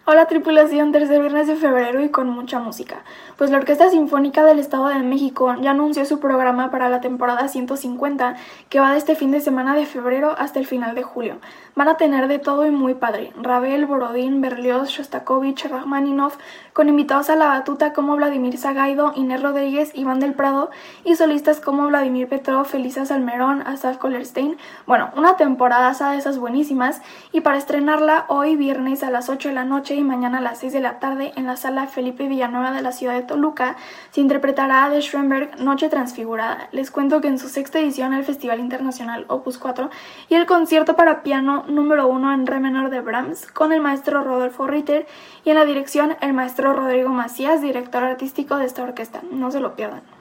Hola 0.03 0.25
tripulación, 0.25 0.91
tercer 0.91 1.21
viernes 1.21 1.45
de 1.45 1.55
febrero 1.55 2.03
y 2.03 2.09
con 2.09 2.27
mucha 2.27 2.59
música. 2.59 3.03
Pues 3.37 3.51
la 3.51 3.57
Orquesta 3.57 3.87
Sinfónica 3.91 4.43
del 4.43 4.57
Estado 4.57 4.87
de 4.87 4.97
México 4.97 5.55
ya 5.61 5.71
anunció 5.71 6.05
su 6.05 6.19
programa 6.19 6.71
para 6.71 6.89
la 6.89 7.01
temporada 7.01 7.47
150, 7.47 8.35
que 8.67 8.79
va 8.79 8.93
de 8.93 8.97
este 8.97 9.13
fin 9.13 9.29
de 9.29 9.41
semana 9.41 9.75
de 9.75 9.85
febrero 9.85 10.33
hasta 10.39 10.57
el 10.57 10.65
final 10.65 10.95
de 10.95 11.03
julio. 11.03 11.37
Van 11.75 11.87
a 11.87 11.97
tener 11.97 12.27
de 12.27 12.39
todo 12.39 12.65
y 12.65 12.71
muy 12.71 12.95
padre. 12.95 13.31
Ravel, 13.39 13.85
Borodín, 13.85 14.41
Berlioz, 14.41 14.89
Shostakovich, 14.89 15.69
Rachmaninoff, 15.69 16.35
con 16.73 16.89
invitados 16.89 17.29
a 17.29 17.35
la 17.35 17.49
batuta 17.49 17.93
como 17.93 18.15
Vladimir 18.15 18.57
Zagaido, 18.57 19.13
Inés 19.15 19.43
Rodríguez, 19.43 19.91
Iván 19.93 20.19
del 20.19 20.33
Prado 20.33 20.71
y 21.05 21.15
solistas 21.15 21.61
como 21.61 21.85
Vladimir 21.85 22.27
Petrov, 22.27 22.65
Felisa 22.65 23.05
Salmerón, 23.05 23.61
Asaf 23.67 23.97
Kollerstein. 23.97 24.57
Bueno, 24.87 25.11
una 25.15 25.37
temporada 25.37 25.93
de 26.09 26.17
esas 26.17 26.39
buenísimas 26.39 27.03
y 27.31 27.41
para 27.41 27.59
estrenarla 27.59 28.25
hoy 28.29 28.55
viernes 28.55 29.03
a 29.03 29.11
las 29.11 29.29
8 29.29 29.49
de 29.49 29.55
la 29.55 29.63
noche 29.63 29.90
y 29.95 30.03
mañana 30.03 30.39
a 30.39 30.41
las 30.41 30.59
6 30.59 30.73
de 30.73 30.79
la 30.79 30.99
tarde 30.99 31.33
en 31.35 31.45
la 31.45 31.55
sala 31.55 31.87
Felipe 31.87 32.27
Villanueva 32.27 32.71
de 32.71 32.81
la 32.81 32.91
ciudad 32.91 33.13
de 33.13 33.23
Toluca 33.23 33.75
se 34.11 34.21
interpretará 34.21 34.89
de 34.89 35.01
Schoenberg 35.01 35.59
Noche 35.59 35.89
Transfigurada. 35.89 36.69
Les 36.71 36.91
cuento 36.91 37.21
que 37.21 37.27
en 37.27 37.39
su 37.39 37.49
sexta 37.49 37.79
edición 37.79 38.13
el 38.13 38.23
Festival 38.23 38.59
Internacional 38.59 39.25
Opus 39.27 39.57
4 39.57 39.89
y 40.29 40.35
el 40.35 40.45
concierto 40.45 40.95
para 40.95 41.23
piano 41.23 41.65
número 41.67 42.07
uno 42.07 42.33
en 42.33 42.47
re 42.47 42.59
menor 42.59 42.89
de 42.89 43.01
Brahms 43.01 43.51
con 43.51 43.71
el 43.71 43.81
maestro 43.81 44.23
Rodolfo 44.23 44.67
Ritter 44.67 45.07
y 45.43 45.49
en 45.49 45.55
la 45.55 45.65
dirección 45.65 46.15
el 46.21 46.33
maestro 46.33 46.73
Rodrigo 46.73 47.09
Macías, 47.09 47.61
director 47.61 48.03
artístico 48.03 48.57
de 48.57 48.65
esta 48.65 48.83
orquesta. 48.83 49.21
No 49.31 49.51
se 49.51 49.59
lo 49.59 49.75
pierdan. 49.75 50.20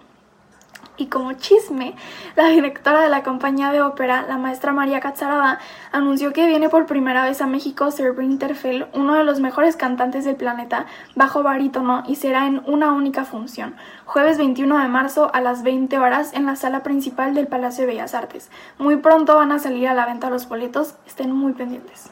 Y 1.01 1.06
como 1.06 1.32
chisme, 1.32 1.94
la 2.36 2.48
directora 2.48 3.01
de 3.01 3.09
la 3.09 3.22
compañía 3.22 3.72
de 3.72 3.81
ópera, 3.81 4.27
la 4.28 4.36
maestra 4.36 4.74
María 4.74 5.01
Catzarada, 5.01 5.59
anunció 5.93 6.35
que 6.35 6.47
viene 6.47 6.68
por 6.68 6.85
primera 6.85 7.24
vez 7.24 7.40
a 7.40 7.47
México 7.47 7.90
Sir 7.90 8.10
Winterfell, 8.10 8.85
uno 8.93 9.14
de 9.14 9.24
los 9.24 9.40
mejores 9.40 9.77
cantantes 9.77 10.27
del 10.27 10.36
planeta, 10.36 10.85
bajo 11.14 11.43
barítono, 11.43 12.02
y 12.06 12.16
será 12.16 12.47
en 12.47 12.60
una 12.66 12.93
única 12.93 13.24
función, 13.24 13.77
jueves 14.05 14.36
21 14.36 14.77
de 14.77 14.89
marzo 14.89 15.31
a 15.32 15.40
las 15.40 15.62
20 15.62 15.98
horas 15.98 16.35
en 16.35 16.44
la 16.44 16.55
sala 16.55 16.82
principal 16.82 17.35
del 17.35 17.47
Palacio 17.47 17.86
de 17.86 17.93
Bellas 17.93 18.12
Artes. 18.12 18.51
Muy 18.77 18.97
pronto 18.97 19.36
van 19.36 19.52
a 19.52 19.59
salir 19.59 19.89
a 19.89 19.94
la 19.94 20.05
venta 20.05 20.28
los 20.28 20.51
boletos, 20.51 20.97
estén 21.06 21.32
muy 21.32 21.55
pendientes. 21.55 22.10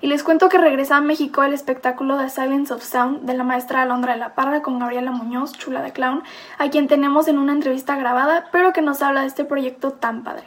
Y 0.00 0.08
les 0.08 0.22
cuento 0.22 0.48
que 0.48 0.58
regresa 0.58 0.96
a 0.96 1.00
México 1.00 1.42
el 1.42 1.54
espectáculo 1.54 2.18
de 2.18 2.28
Silence 2.28 2.72
of 2.72 2.82
Sound 2.82 3.22
de 3.22 3.34
la 3.34 3.44
maestra 3.44 3.82
Alondra 3.82 4.12
de 4.12 4.18
la 4.18 4.34
Parra 4.34 4.60
con 4.60 4.78
Gabriela 4.78 5.10
Muñoz, 5.10 5.52
chula 5.52 5.82
de 5.82 5.92
clown, 5.92 6.22
a 6.58 6.68
quien 6.68 6.86
tenemos 6.86 7.28
en 7.28 7.38
una 7.38 7.52
entrevista 7.52 7.96
grabada, 7.96 8.48
pero 8.52 8.72
que 8.72 8.82
nos 8.82 9.00
habla 9.02 9.22
de 9.22 9.28
este 9.28 9.44
proyecto 9.44 9.92
tan 9.92 10.22
padre. 10.22 10.46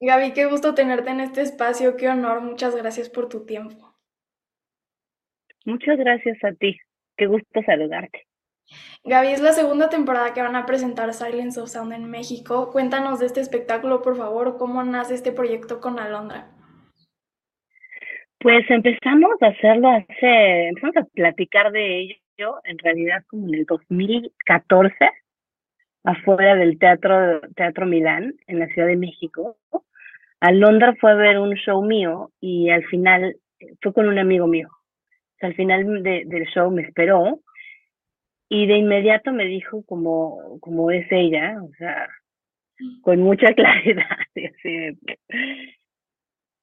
Gaby, 0.00 0.32
qué 0.32 0.46
gusto 0.46 0.74
tenerte 0.74 1.10
en 1.10 1.20
este 1.20 1.42
espacio, 1.42 1.96
qué 1.96 2.08
honor, 2.08 2.40
muchas 2.42 2.74
gracias 2.76 3.08
por 3.08 3.28
tu 3.28 3.44
tiempo. 3.44 3.94
Muchas 5.64 5.98
gracias 5.98 6.38
a 6.44 6.52
ti, 6.52 6.78
qué 7.16 7.26
gusto 7.26 7.60
saludarte. 7.64 8.26
Gaby, 9.04 9.28
es 9.28 9.40
la 9.40 9.52
segunda 9.52 9.88
temporada 9.88 10.32
que 10.32 10.42
van 10.42 10.56
a 10.56 10.66
presentar 10.66 11.12
Silence 11.12 11.60
of 11.60 11.70
Sound 11.70 11.92
en 11.92 12.10
México. 12.10 12.70
Cuéntanos 12.70 13.18
de 13.18 13.26
este 13.26 13.40
espectáculo, 13.40 14.00
por 14.02 14.16
favor, 14.16 14.58
cómo 14.58 14.82
nace 14.84 15.14
este 15.14 15.32
proyecto 15.32 15.80
con 15.80 15.98
Alondra. 15.98 16.50
Pues 18.40 18.64
empezamos 18.70 19.32
a 19.42 19.48
hacerlo 19.48 19.90
hace, 19.90 20.68
empezamos 20.68 20.96
a 20.96 21.04
platicar 21.04 21.70
de 21.72 22.00
ello 22.00 22.58
en 22.64 22.78
realidad 22.78 23.22
como 23.28 23.48
en 23.48 23.54
el 23.54 23.66
2014, 23.66 24.94
afuera 26.04 26.56
del 26.56 26.78
Teatro, 26.78 27.42
Teatro 27.54 27.84
Milán, 27.84 28.34
en 28.46 28.58
la 28.58 28.66
Ciudad 28.68 28.88
de 28.88 28.96
México. 28.96 29.58
Alondra 30.40 30.94
fue 30.98 31.10
a 31.10 31.16
ver 31.16 31.38
un 31.38 31.54
show 31.54 31.84
mío 31.84 32.30
y 32.40 32.70
al 32.70 32.82
final 32.86 33.36
fue 33.82 33.92
con 33.92 34.08
un 34.08 34.18
amigo 34.18 34.46
mío. 34.46 34.70
al 35.42 35.54
final 35.54 36.02
del 36.02 36.46
show 36.46 36.70
me 36.70 36.82
esperó 36.82 37.40
y 38.48 38.66
de 38.66 38.78
inmediato 38.78 39.32
me 39.32 39.44
dijo 39.44 39.84
como, 39.84 40.58
como 40.60 40.90
es 40.90 41.06
ella, 41.10 41.58
o 41.62 41.70
sea, 41.74 42.08
con 43.02 43.20
mucha 43.20 43.52
claridad. 43.54 44.16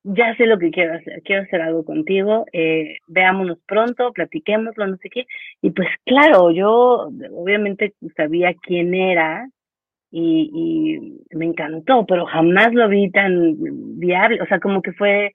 Ya 0.10 0.34
sé 0.38 0.46
lo 0.46 0.58
que 0.58 0.72
quiero 0.72 0.94
hacer, 0.94 1.22
quiero 1.24 1.44
hacer 1.44 1.62
algo 1.62 1.84
contigo, 1.84 2.46
eh, 2.54 2.96
veámonos 3.08 3.60
pronto, 3.68 4.14
platiquémoslo, 4.14 4.88
no 4.88 4.96
sé 4.98 5.10
qué. 5.10 5.26
Y 5.62 5.72
pues 5.72 5.90
claro, 6.06 6.52
yo 6.52 7.10
obviamente 7.34 7.94
sabía 8.16 8.54
quién 8.54 8.94
era 8.94 9.50
y, 10.10 10.50
y 11.32 11.36
me 11.36 11.46
encantó, 11.46 12.06
pero 12.06 12.26
jamás 12.26 12.74
lo 12.74 12.88
vi 12.88 13.12
tan 13.12 13.56
viable, 14.00 14.42
o 14.42 14.46
sea, 14.46 14.62
como 14.62 14.82
que 14.82 14.94
fue, 14.94 15.34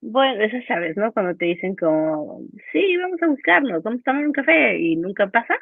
bueno, 0.00 0.42
eso 0.44 0.56
sabes, 0.68 0.96
¿no? 0.96 1.12
Cuando 1.12 1.36
te 1.36 1.46
dicen 1.46 1.74
como, 1.74 2.42
sí, 2.70 2.96
vamos 2.98 3.20
a 3.22 3.26
buscarnos, 3.26 3.82
vamos 3.82 4.00
a 4.02 4.04
tomar 4.04 4.26
un 4.26 4.32
café 4.32 4.78
y 4.78 4.96
nunca 4.96 5.26
pasa. 5.28 5.56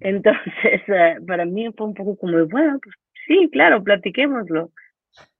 Entonces, 0.00 0.82
eh, 0.88 1.16
para 1.26 1.44
mí 1.44 1.68
fue 1.76 1.86
un 1.86 1.94
poco 1.94 2.16
como, 2.16 2.44
bueno, 2.46 2.80
pues 2.82 2.96
sí, 3.26 3.48
claro, 3.52 3.84
platiquémoslo. 3.84 4.70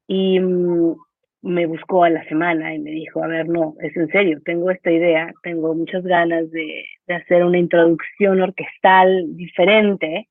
Y, 0.06 0.40
mm, 0.40 0.94
me 1.42 1.66
buscó 1.66 2.04
a 2.04 2.10
la 2.10 2.24
semana 2.24 2.74
y 2.74 2.78
me 2.78 2.90
dijo, 2.90 3.22
a 3.22 3.28
ver, 3.28 3.48
no, 3.48 3.74
es 3.80 3.96
en 3.96 4.08
serio, 4.08 4.40
tengo 4.44 4.70
esta 4.70 4.90
idea, 4.90 5.32
tengo 5.42 5.74
muchas 5.74 6.02
ganas 6.02 6.50
de, 6.50 6.84
hacer 7.08 7.44
una 7.44 7.58
introducción 7.58 8.40
orquestal 8.40 9.36
diferente, 9.36 10.28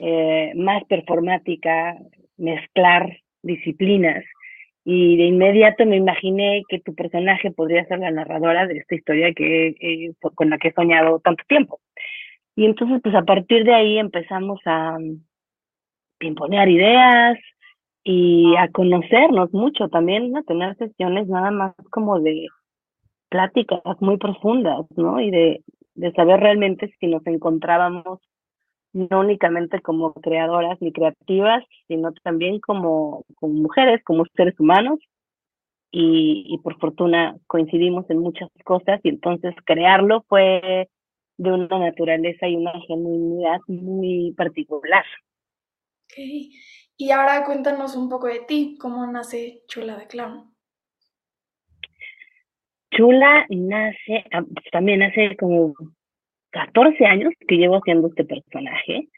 eh, 0.00 0.52
más 0.56 0.84
performática, 0.84 1.96
mezclar 2.36 3.18
disciplinas. 3.42 4.24
Y 4.84 5.16
de 5.18 5.24
inmediato 5.24 5.84
me 5.84 5.96
imaginé 5.96 6.62
que 6.68 6.80
tu 6.80 6.94
personaje 6.94 7.50
podría 7.50 7.84
ser 7.86 7.98
la 7.98 8.10
narradora 8.10 8.66
de 8.66 8.78
esta 8.78 8.94
historia 8.94 9.32
que, 9.34 9.68
eh, 9.68 10.12
con 10.34 10.50
la 10.50 10.58
que 10.58 10.68
he 10.68 10.72
soñado 10.72 11.20
tanto 11.20 11.44
tiempo. 11.46 11.80
Y 12.56 12.64
entonces, 12.64 13.00
pues 13.02 13.14
a 13.14 13.24
partir 13.24 13.64
de 13.64 13.74
ahí 13.74 13.98
empezamos 13.98 14.60
a 14.64 14.98
imponer 16.20 16.68
ideas, 16.68 17.38
y 18.10 18.56
a 18.56 18.68
conocernos 18.68 19.52
mucho 19.52 19.90
también, 19.90 20.34
a 20.34 20.42
tener 20.42 20.74
sesiones 20.78 21.28
nada 21.28 21.50
más 21.50 21.74
como 21.90 22.18
de 22.18 22.46
pláticas 23.28 23.82
muy 24.00 24.16
profundas, 24.16 24.86
¿no? 24.96 25.20
Y 25.20 25.30
de, 25.30 25.62
de 25.94 26.12
saber 26.12 26.40
realmente 26.40 26.90
si 26.98 27.06
nos 27.06 27.26
encontrábamos 27.26 28.18
no 28.94 29.20
únicamente 29.20 29.82
como 29.82 30.14
creadoras 30.14 30.80
ni 30.80 30.90
creativas, 30.90 31.62
sino 31.86 32.14
también 32.24 32.60
como, 32.60 33.26
como 33.34 33.52
mujeres, 33.52 34.02
como 34.04 34.24
seres 34.34 34.58
humanos. 34.58 34.98
Y, 35.90 36.46
y 36.48 36.58
por 36.62 36.78
fortuna 36.78 37.36
coincidimos 37.46 38.08
en 38.08 38.20
muchas 38.20 38.48
cosas 38.64 39.00
y 39.02 39.10
entonces 39.10 39.54
crearlo 39.66 40.24
fue 40.28 40.88
de 41.36 41.52
una 41.52 41.78
naturaleza 41.78 42.48
y 42.48 42.56
una 42.56 42.72
genuinidad 42.86 43.58
muy 43.66 44.32
particular. 44.34 45.04
Okay. 46.10 46.52
Y 47.00 47.12
ahora 47.12 47.44
cuéntanos 47.44 47.94
un 47.94 48.08
poco 48.08 48.26
de 48.26 48.40
ti, 48.40 48.76
cómo 48.80 49.06
nace 49.06 49.62
Chula 49.68 49.96
de 49.96 50.08
Clown. 50.08 50.52
Chula 52.90 53.46
nace, 53.50 54.24
ah, 54.32 54.42
también 54.72 55.02
hace 55.02 55.36
como 55.36 55.74
14 56.50 57.06
años 57.06 57.32
que 57.46 57.54
llevo 57.54 57.76
haciendo 57.76 58.08
este 58.08 58.24
personaje 58.24 59.08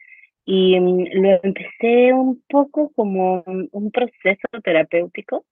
y 0.44 0.78
mm, 0.78 1.06
lo 1.22 1.40
empecé 1.42 2.12
un 2.12 2.42
poco 2.50 2.92
como 2.94 3.42
un, 3.46 3.90
proceso 3.90 4.48
terapéutico. 4.62 5.46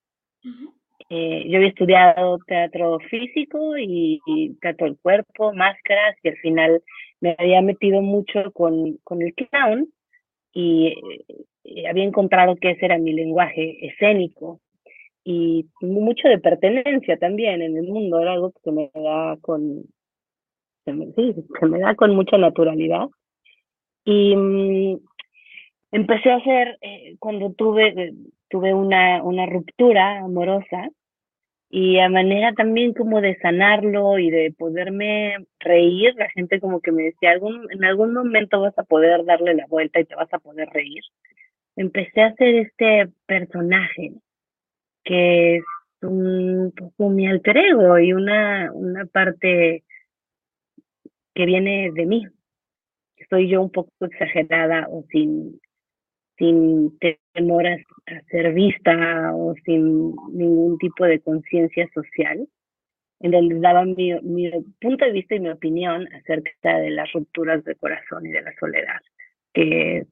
Eh, 1.08 1.44
yo 1.48 1.56
había 1.56 1.70
estudiado 1.70 2.38
teatro 2.46 2.98
físico 3.08 3.78
y, 3.78 4.20
teatro 4.60 4.86
del 4.86 4.98
cuerpo, 4.98 5.54
máscaras 5.54 6.14
y 6.22 6.28
al 6.28 6.36
final 6.36 6.82
me 7.20 7.34
había 7.38 7.62
metido 7.62 8.02
mucho 8.02 8.52
con, 8.52 8.98
con 9.02 9.22
el 9.22 9.32
clown 9.32 9.88
y 10.52 10.88
eh, 10.88 11.46
había 11.88 12.04
encontrado 12.04 12.56
que 12.56 12.70
ese 12.70 12.86
era 12.86 12.98
mi 12.98 13.12
lenguaje 13.12 13.86
escénico 13.86 14.60
y 15.24 15.66
mucho 15.82 16.28
de 16.28 16.38
pertenencia 16.38 17.18
también 17.18 17.60
en 17.60 17.76
el 17.76 17.84
mundo, 17.84 18.20
era 18.20 18.32
algo 18.32 18.52
que 18.64 18.70
me 18.72 18.90
da 18.94 19.36
con, 19.42 19.84
se 20.84 20.92
me, 20.92 21.78
da 21.80 21.94
con 21.94 22.14
mucha 22.14 22.38
naturalidad. 22.38 23.08
Y 24.04 24.34
mm, 24.34 25.00
empecé 25.92 26.30
a 26.30 26.36
hacer, 26.36 26.78
eh, 26.80 27.16
cuando 27.18 27.52
tuve, 27.52 28.14
tuve 28.48 28.72
una, 28.72 29.22
una 29.22 29.44
ruptura 29.44 30.20
amorosa, 30.20 30.88
y 31.70 31.98
a 31.98 32.08
manera 32.08 32.54
también 32.54 32.94
como 32.94 33.20
de 33.20 33.36
sanarlo 33.38 34.18
y 34.18 34.30
de 34.30 34.54
poderme 34.56 35.36
reír, 35.60 36.14
la 36.16 36.30
gente 36.30 36.60
como 36.60 36.80
que 36.80 36.92
me 36.92 37.02
decía, 37.02 37.32
algún, 37.32 37.70
en 37.70 37.84
algún 37.84 38.14
momento 38.14 38.60
vas 38.60 38.78
a 38.78 38.84
poder 38.84 39.24
darle 39.26 39.54
la 39.54 39.66
vuelta 39.66 40.00
y 40.00 40.06
te 40.06 40.14
vas 40.14 40.32
a 40.32 40.38
poder 40.38 40.70
reír. 40.70 41.02
Empecé 41.78 42.22
a 42.22 42.26
hacer 42.26 42.56
este 42.56 43.08
personaje 43.24 44.10
que 45.04 45.58
es 45.58 45.64
un 46.02 46.72
poco 46.76 47.08
mi 47.08 47.28
alter 47.28 47.56
ego 47.56 48.00
y 48.00 48.12
una, 48.12 48.72
una 48.72 49.06
parte 49.06 49.84
que 51.36 51.46
viene 51.46 51.92
de 51.94 52.04
mí. 52.04 52.26
Soy 53.30 53.48
yo 53.48 53.62
un 53.62 53.70
poco 53.70 53.92
exagerada 54.00 54.88
o 54.90 55.04
sin, 55.12 55.60
sin 56.36 56.98
temor 57.32 57.68
a, 57.68 57.76
ser 58.28 58.52
vista 58.54 59.32
o 59.36 59.54
sin 59.64 60.16
ningún 60.32 60.78
tipo 60.78 61.04
de 61.04 61.20
conciencia 61.20 61.88
social, 61.94 62.48
en 63.20 63.30
donde 63.30 63.60
daba 63.60 63.84
mi, 63.84 64.14
mi 64.22 64.50
punto 64.80 65.04
de 65.04 65.12
vista 65.12 65.36
y 65.36 65.40
mi 65.40 65.50
opinión 65.50 66.08
acerca 66.12 66.78
de 66.78 66.90
las 66.90 67.12
rupturas 67.12 67.62
de 67.62 67.76
corazón 67.76 68.26
y 68.26 68.30
de 68.30 68.42
la 68.42 68.52
soledad, 68.58 69.00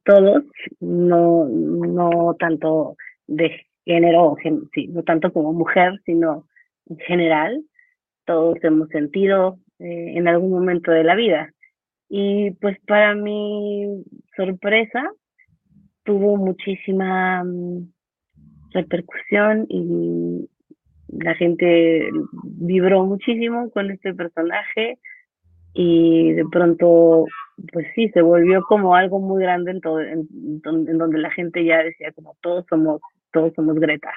todos, 0.05 0.45
no, 0.81 1.47
no 1.47 2.37
tanto 2.39 2.97
de 3.27 3.67
género, 3.85 4.37
sí, 4.75 4.89
no 4.89 5.03
tanto 5.03 5.33
como 5.33 5.53
mujer, 5.53 6.01
sino 6.05 6.47
en 6.89 6.99
general, 6.99 7.65
todos 8.25 8.59
hemos 8.63 8.89
sentido 8.89 9.59
eh, 9.79 10.15
en 10.17 10.29
algún 10.29 10.51
momento 10.51 10.91
de 10.91 11.05
la 11.05 11.15
vida. 11.15 11.53
Y 12.09 12.53
pues 12.61 12.79
para 12.87 13.15
mi 13.15 14.05
sorpresa, 14.37 15.11
tuvo 16.05 16.37
muchísima 16.37 17.43
mm, 17.45 17.93
repercusión 18.71 19.67
y 19.69 20.49
la 21.09 21.35
gente 21.35 22.11
vibró 22.45 23.05
muchísimo 23.05 23.71
con 23.71 23.91
este 23.91 24.15
personaje 24.15 24.99
y 25.75 26.33
de 26.33 26.45
pronto 26.51 27.27
pues 27.73 27.87
sí 27.95 28.09
se 28.11 28.23
volvió 28.23 28.63
como 28.63 28.95
algo 28.95 29.19
muy 29.19 29.43
grande 29.43 29.71
en 29.71 29.81
todo 29.81 30.01
en, 30.01 30.29
donde 30.63 31.19
la 31.19 31.31
gente 31.31 31.65
ya 31.65 31.83
decía 31.83 32.13
como 32.13 32.37
todos 32.41 32.65
somos 32.69 33.01
todos 33.33 33.53
somos 33.55 33.77
Greta. 33.77 34.13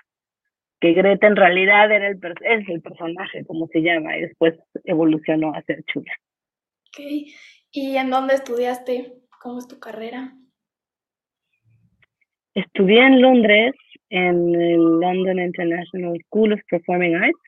Que 0.82 0.94
Greta 0.94 1.28
en 1.28 1.36
realidad 1.36 1.92
era 1.92 2.08
el 2.08 2.20
es 2.42 2.70
el 2.70 2.82
personaje 2.82 3.46
como 3.46 3.68
se 3.68 3.82
llama 3.82 4.18
y 4.18 4.22
después 4.22 4.56
evolucionó 4.84 5.54
a 5.54 5.62
ser 5.64 5.84
chula 5.86 6.12
okay. 6.90 7.34
y 7.72 7.98
en 7.98 8.10
dónde 8.10 8.36
estudiaste 8.36 9.14
cómo 9.42 9.60
es 9.60 9.68
tu 9.68 9.80
carrera 9.80 10.34
Estudié 12.56 13.06
en 13.06 13.22
Londres, 13.22 13.74
en 14.10 14.56
el 14.56 15.00
London 15.00 15.40
International 15.40 16.18
School 16.26 16.54
of 16.54 16.60
Performing 16.70 17.16
Arts, 17.16 17.40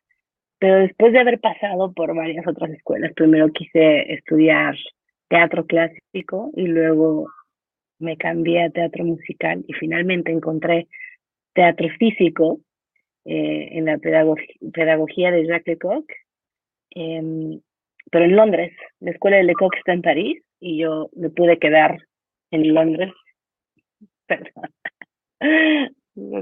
pero 0.59 0.75
después 0.75 1.11
de 1.11 1.19
haber 1.19 1.39
pasado 1.39 1.91
por 1.91 2.15
varias 2.15 2.45
otras 2.47 2.69
escuelas, 2.71 3.11
primero 3.13 3.51
quise 3.51 4.13
estudiar 4.13 4.75
teatro 5.31 5.65
clásico 5.65 6.51
y 6.57 6.67
luego 6.67 7.31
me 7.99 8.17
cambié 8.17 8.65
a 8.65 8.69
teatro 8.69 9.05
musical 9.05 9.63
y 9.65 9.73
finalmente 9.73 10.29
encontré 10.29 10.89
teatro 11.53 11.87
físico 11.97 12.59
eh, 13.23 13.69
en 13.71 13.85
la 13.85 13.97
pedagogía 13.97 15.31
de 15.31 15.47
Jacques 15.47 15.67
Lecoq, 15.67 16.05
em, 16.89 17.61
pero 18.11 18.25
en 18.25 18.35
Londres. 18.35 18.73
La 18.99 19.11
escuela 19.11 19.37
de 19.37 19.43
Lecoq 19.43 19.73
está 19.77 19.93
en 19.93 20.01
París 20.01 20.43
y 20.59 20.79
yo 20.79 21.09
me 21.15 21.29
pude 21.29 21.57
quedar 21.59 21.97
en 22.51 22.73
Londres. 22.73 23.13
Perdón. 24.27 24.69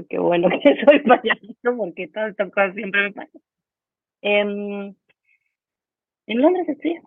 Qué 0.08 0.18
bueno 0.18 0.48
que 0.48 0.74
soy 0.84 0.98
payasito 1.00 1.76
porque 1.76 2.08
todas 2.08 2.30
estas 2.30 2.50
cosas 2.50 2.74
siempre 2.74 3.02
me 3.02 3.12
pasan. 3.12 3.40
en 4.22 4.96
Londres 6.26 6.68
estoy. 6.68 6.98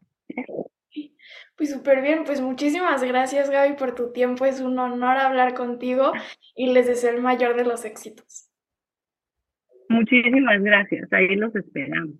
Pues 1.56 1.72
súper 1.72 2.02
bien, 2.02 2.24
pues 2.26 2.42
muchísimas 2.42 3.04
gracias 3.04 3.50
Gaby 3.50 3.76
por 3.76 3.94
tu 3.94 4.12
tiempo, 4.12 4.46
es 4.46 4.60
un 4.60 4.78
honor 4.80 5.18
hablar 5.18 5.54
contigo 5.54 6.12
y 6.56 6.74
les 6.74 6.88
deseo 6.88 7.12
el 7.12 7.22
mayor 7.22 7.56
de 7.56 7.64
los 7.64 7.86
éxitos. 7.86 8.50
Muchísimas 9.90 10.62
gracias, 10.62 11.12
ahí 11.14 11.36
los 11.36 11.56
esperamos. 11.56 12.16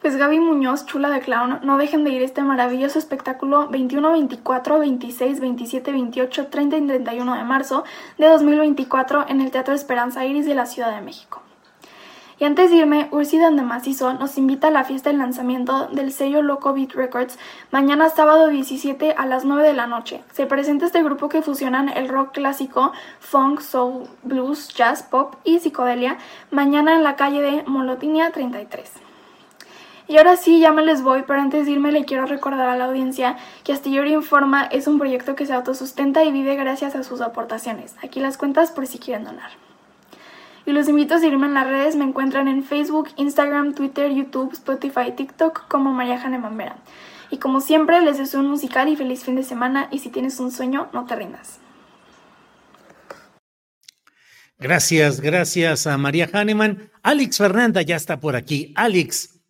Pues 0.00 0.16
Gaby 0.16 0.38
Muñoz, 0.38 0.84
chula 0.84 1.08
de 1.08 1.20
clown, 1.20 1.60
no 1.62 1.78
dejen 1.78 2.04
de 2.04 2.10
ir 2.10 2.20
a 2.20 2.26
este 2.26 2.42
maravilloso 2.42 2.98
espectáculo 2.98 3.68
21, 3.68 4.12
24, 4.12 4.78
26, 4.78 5.40
27, 5.40 5.92
28, 5.92 6.48
30 6.48 6.76
y 6.76 6.86
31 6.86 7.36
de 7.36 7.44
marzo 7.44 7.84
de 8.18 8.28
2024 8.28 9.26
en 9.28 9.40
el 9.40 9.50
Teatro 9.50 9.72
Esperanza 9.72 10.26
Iris 10.26 10.44
de 10.44 10.54
la 10.54 10.66
Ciudad 10.66 10.94
de 10.94 11.00
México. 11.00 11.43
Y 12.38 12.44
antes 12.44 12.70
de 12.70 12.78
irme, 12.78 13.08
Ursi 13.12 13.38
de 13.38 13.50
Macizo 13.50 14.12
nos 14.14 14.36
invita 14.38 14.68
a 14.68 14.70
la 14.72 14.82
fiesta 14.82 15.10
de 15.10 15.16
lanzamiento 15.16 15.86
del 15.88 16.10
sello 16.10 16.42
Loco 16.42 16.72
Beat 16.72 16.92
Records 16.92 17.38
mañana 17.70 18.10
sábado 18.10 18.48
17 18.48 19.14
a 19.16 19.26
las 19.26 19.44
9 19.44 19.62
de 19.62 19.72
la 19.72 19.86
noche. 19.86 20.20
Se 20.32 20.46
presenta 20.46 20.86
este 20.86 21.02
grupo 21.04 21.28
que 21.28 21.42
fusionan 21.42 21.88
el 21.88 22.08
rock 22.08 22.32
clásico, 22.32 22.92
funk, 23.20 23.60
soul, 23.60 24.08
blues, 24.24 24.68
jazz, 24.74 25.04
pop 25.04 25.36
y 25.44 25.60
psicodelia 25.60 26.18
mañana 26.50 26.96
en 26.96 27.04
la 27.04 27.14
calle 27.14 27.40
de 27.40 27.62
Molotinia 27.64 28.32
33. 28.32 28.90
Y 30.08 30.18
ahora 30.18 30.36
sí, 30.36 30.58
ya 30.60 30.72
me 30.72 30.84
les 30.84 31.02
voy, 31.02 31.22
pero 31.26 31.40
antes 31.40 31.64
de 31.64 31.72
irme 31.72 31.92
le 31.92 32.04
quiero 32.04 32.26
recordar 32.26 32.68
a 32.68 32.76
la 32.76 32.86
audiencia 32.86 33.36
que 33.62 33.72
Astillero 33.72 34.08
Informa 34.08 34.64
es 34.64 34.86
un 34.86 34.98
proyecto 34.98 35.34
que 35.34 35.46
se 35.46 35.54
autosustenta 35.54 36.24
y 36.24 36.32
vive 36.32 36.56
gracias 36.56 36.94
a 36.96 37.04
sus 37.04 37.20
aportaciones. 37.20 37.94
Aquí 38.02 38.20
las 38.20 38.36
cuentas 38.36 38.70
por 38.70 38.86
si 38.86 38.98
quieren 38.98 39.24
donar. 39.24 39.63
Y 40.66 40.72
los 40.72 40.88
invito 40.88 41.14
a 41.14 41.18
seguirme 41.18 41.46
en 41.46 41.54
las 41.54 41.66
redes, 41.66 41.94
me 41.94 42.04
encuentran 42.04 42.48
en 42.48 42.64
Facebook, 42.64 43.10
Instagram, 43.16 43.74
Twitter, 43.74 44.10
YouTube, 44.10 44.52
Spotify, 44.52 45.12
TikTok 45.14 45.68
como 45.68 45.92
María 45.92 46.18
Jane 46.18 46.40
Vera. 46.52 46.76
Y 47.30 47.38
como 47.38 47.60
siempre, 47.60 48.00
les 48.00 48.16
deseo 48.16 48.40
un 48.40 48.48
musical 48.48 48.88
y 48.88 48.96
feliz 48.96 49.24
fin 49.24 49.36
de 49.36 49.42
semana 49.42 49.88
y 49.90 49.98
si 49.98 50.08
tienes 50.08 50.40
un 50.40 50.50
sueño, 50.50 50.88
no 50.92 51.04
te 51.04 51.16
rindas. 51.16 51.60
Gracias, 54.58 55.20
gracias 55.20 55.86
a 55.86 55.98
María 55.98 56.30
Hahnemann. 56.32 56.90
Alex 57.02 57.38
Fernanda 57.38 57.82
ya 57.82 57.96
está 57.96 58.18
por 58.20 58.34
aquí. 58.34 58.72
Alex, 58.76 59.40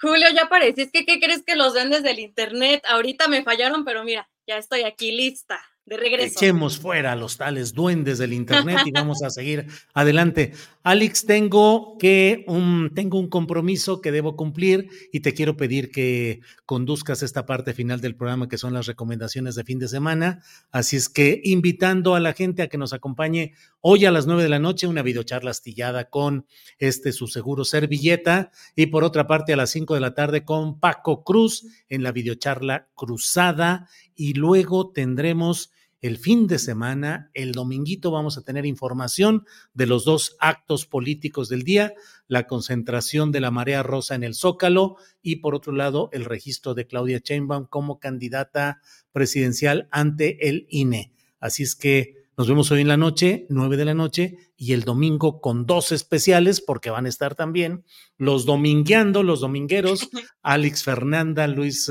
Julio, 0.00 0.26
ya 0.34 0.44
aparecí. 0.44 0.82
Es 0.82 0.90
que, 0.90 1.06
¿qué 1.06 1.20
crees 1.20 1.42
que 1.44 1.54
los 1.54 1.74
ven 1.74 1.90
desde 1.90 2.10
el 2.10 2.18
internet? 2.18 2.82
Ahorita 2.88 3.28
me 3.28 3.44
fallaron, 3.44 3.84
pero 3.84 4.02
mira, 4.02 4.28
ya 4.46 4.56
estoy 4.56 4.82
aquí 4.82 5.12
lista 5.12 5.60
de 5.86 5.98
regreso. 5.98 6.38
Echemos 6.38 6.78
fuera 6.78 7.12
a 7.12 7.16
los 7.16 7.36
tales 7.36 7.74
duendes 7.74 8.16
del 8.18 8.32
internet 8.32 8.78
y 8.86 8.90
vamos 8.90 9.22
a 9.22 9.28
seguir 9.28 9.66
adelante. 9.92 10.52
Alex, 10.82 11.26
tengo 11.26 11.98
que 11.98 12.44
un, 12.46 12.92
tengo 12.94 13.18
un 13.18 13.28
compromiso 13.28 14.00
que 14.00 14.10
debo 14.10 14.34
cumplir 14.34 14.88
y 15.12 15.20
te 15.20 15.34
quiero 15.34 15.56
pedir 15.56 15.90
que 15.90 16.40
conduzcas 16.64 17.22
esta 17.22 17.44
parte 17.44 17.74
final 17.74 18.00
del 18.00 18.16
programa 18.16 18.48
que 18.48 18.56
son 18.56 18.72
las 18.72 18.86
recomendaciones 18.86 19.54
de 19.56 19.64
fin 19.64 19.78
de 19.78 19.88
semana. 19.88 20.42
Así 20.70 20.96
es 20.96 21.08
que 21.10 21.40
invitando 21.44 22.14
a 22.14 22.20
la 22.20 22.32
gente 22.32 22.62
a 22.62 22.68
que 22.68 22.78
nos 22.78 22.94
acompañe 22.94 23.52
hoy 23.80 24.06
a 24.06 24.10
las 24.10 24.26
nueve 24.26 24.42
de 24.42 24.48
la 24.48 24.58
noche, 24.58 24.86
una 24.86 25.02
videocharla 25.02 25.50
astillada 25.50 26.08
con 26.08 26.46
este 26.78 27.12
su 27.12 27.26
seguro 27.26 27.64
servilleta 27.66 28.50
y 28.74 28.86
por 28.86 29.04
otra 29.04 29.26
parte 29.26 29.52
a 29.52 29.56
las 29.56 29.70
cinco 29.70 29.92
de 29.94 30.00
la 30.00 30.14
tarde 30.14 30.44
con 30.44 30.80
Paco 30.80 31.24
Cruz 31.24 31.66
en 31.90 32.02
la 32.02 32.12
videocharla 32.12 32.88
cruzada 32.94 33.88
y 34.14 34.34
luego 34.34 34.90
tendremos 34.90 35.70
el 36.04 36.18
fin 36.18 36.46
de 36.46 36.58
semana, 36.58 37.30
el 37.32 37.52
dominguito, 37.52 38.10
vamos 38.10 38.36
a 38.36 38.42
tener 38.42 38.66
información 38.66 39.46
de 39.72 39.86
los 39.86 40.04
dos 40.04 40.36
actos 40.38 40.84
políticos 40.84 41.48
del 41.48 41.62
día, 41.62 41.94
la 42.28 42.46
concentración 42.46 43.32
de 43.32 43.40
la 43.40 43.50
marea 43.50 43.82
rosa 43.82 44.14
en 44.14 44.22
el 44.22 44.34
Zócalo 44.34 44.96
y 45.22 45.36
por 45.36 45.54
otro 45.54 45.72
lado 45.72 46.10
el 46.12 46.26
registro 46.26 46.74
de 46.74 46.86
Claudia 46.86 47.22
Sheinbaum 47.24 47.64
como 47.64 48.00
candidata 48.00 48.82
presidencial 49.12 49.88
ante 49.90 50.46
el 50.46 50.66
INE. 50.68 51.14
Así 51.40 51.62
es 51.62 51.74
que 51.74 52.24
nos 52.36 52.48
vemos 52.48 52.70
hoy 52.70 52.82
en 52.82 52.88
la 52.88 52.96
noche, 52.96 53.46
nueve 53.48 53.78
de 53.78 53.84
la 53.84 53.94
noche, 53.94 54.36
y 54.56 54.72
el 54.72 54.82
domingo 54.82 55.40
con 55.40 55.66
dos 55.66 55.92
especiales, 55.92 56.60
porque 56.60 56.90
van 56.90 57.06
a 57.06 57.08
estar 57.08 57.34
también 57.34 57.84
los 58.18 58.44
domingueando, 58.44 59.22
los 59.22 59.40
domingueros, 59.40 60.10
Alex 60.42 60.82
Fernanda, 60.82 61.46
Luis 61.46 61.88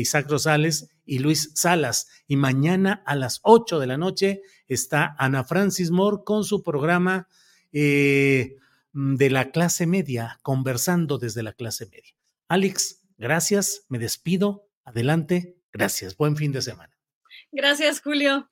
Isaac 0.00 0.28
Rosales 0.28 0.90
y 1.04 1.18
Luis 1.18 1.52
Salas. 1.54 2.08
Y 2.26 2.36
mañana 2.36 3.02
a 3.06 3.16
las 3.16 3.40
ocho 3.42 3.78
de 3.78 3.86
la 3.86 3.96
noche 3.96 4.42
está 4.66 5.14
Ana 5.18 5.44
Francis 5.44 5.90
Moore 5.90 6.18
con 6.24 6.44
su 6.44 6.62
programa. 6.62 7.28
Eh, 7.72 8.56
mm, 8.92 9.16
de 9.16 9.30
la 9.30 9.50
clase 9.50 9.86
media, 9.86 10.38
conversando 10.42 11.18
desde 11.18 11.42
la 11.42 11.52
clase 11.52 11.86
media. 11.86 12.14
Alex, 12.48 13.02
gracias, 13.18 13.84
me 13.88 13.98
despido, 13.98 14.68
adelante, 14.84 15.56
gracias, 15.72 16.16
buen 16.16 16.36
fin 16.36 16.52
de 16.52 16.62
semana. 16.62 16.96
Gracias, 17.52 18.00
Julio. 18.00 18.48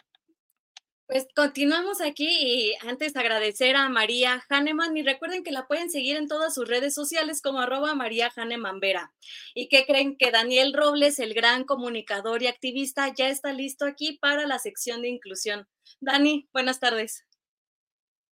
Pues 1.09 1.28
continuamos 1.37 2.01
aquí 2.01 2.27
y 2.28 2.74
antes 2.85 3.15
agradecer 3.15 3.77
a 3.77 3.89
María 3.89 4.43
Hahnemann 4.49 4.97
y 4.97 5.03
recuerden 5.03 5.45
que 5.45 5.53
la 5.53 5.69
pueden 5.69 5.89
seguir 5.89 6.16
en 6.16 6.27
todas 6.27 6.53
sus 6.53 6.66
redes 6.66 6.95
sociales 6.95 7.41
como 7.41 7.61
arroba 7.61 7.95
María 7.95 8.28
Hahnemann 8.35 8.81
Vera. 8.81 9.15
¿Y 9.55 9.69
que 9.69 9.87
creen 9.87 10.16
que 10.19 10.33
Daniel 10.33 10.74
Robles, 10.74 11.20
el 11.20 11.33
gran 11.33 11.62
comunicador 11.62 12.43
y 12.43 12.49
activista, 12.49 13.15
ya 13.15 13.28
está 13.28 13.53
listo 13.53 13.85
aquí 13.85 14.19
para 14.20 14.47
la 14.47 14.59
sección 14.59 15.01
de 15.03 15.09
inclusión? 15.09 15.69
Dani, 16.01 16.49
buenas 16.53 16.81
tardes. 16.81 17.24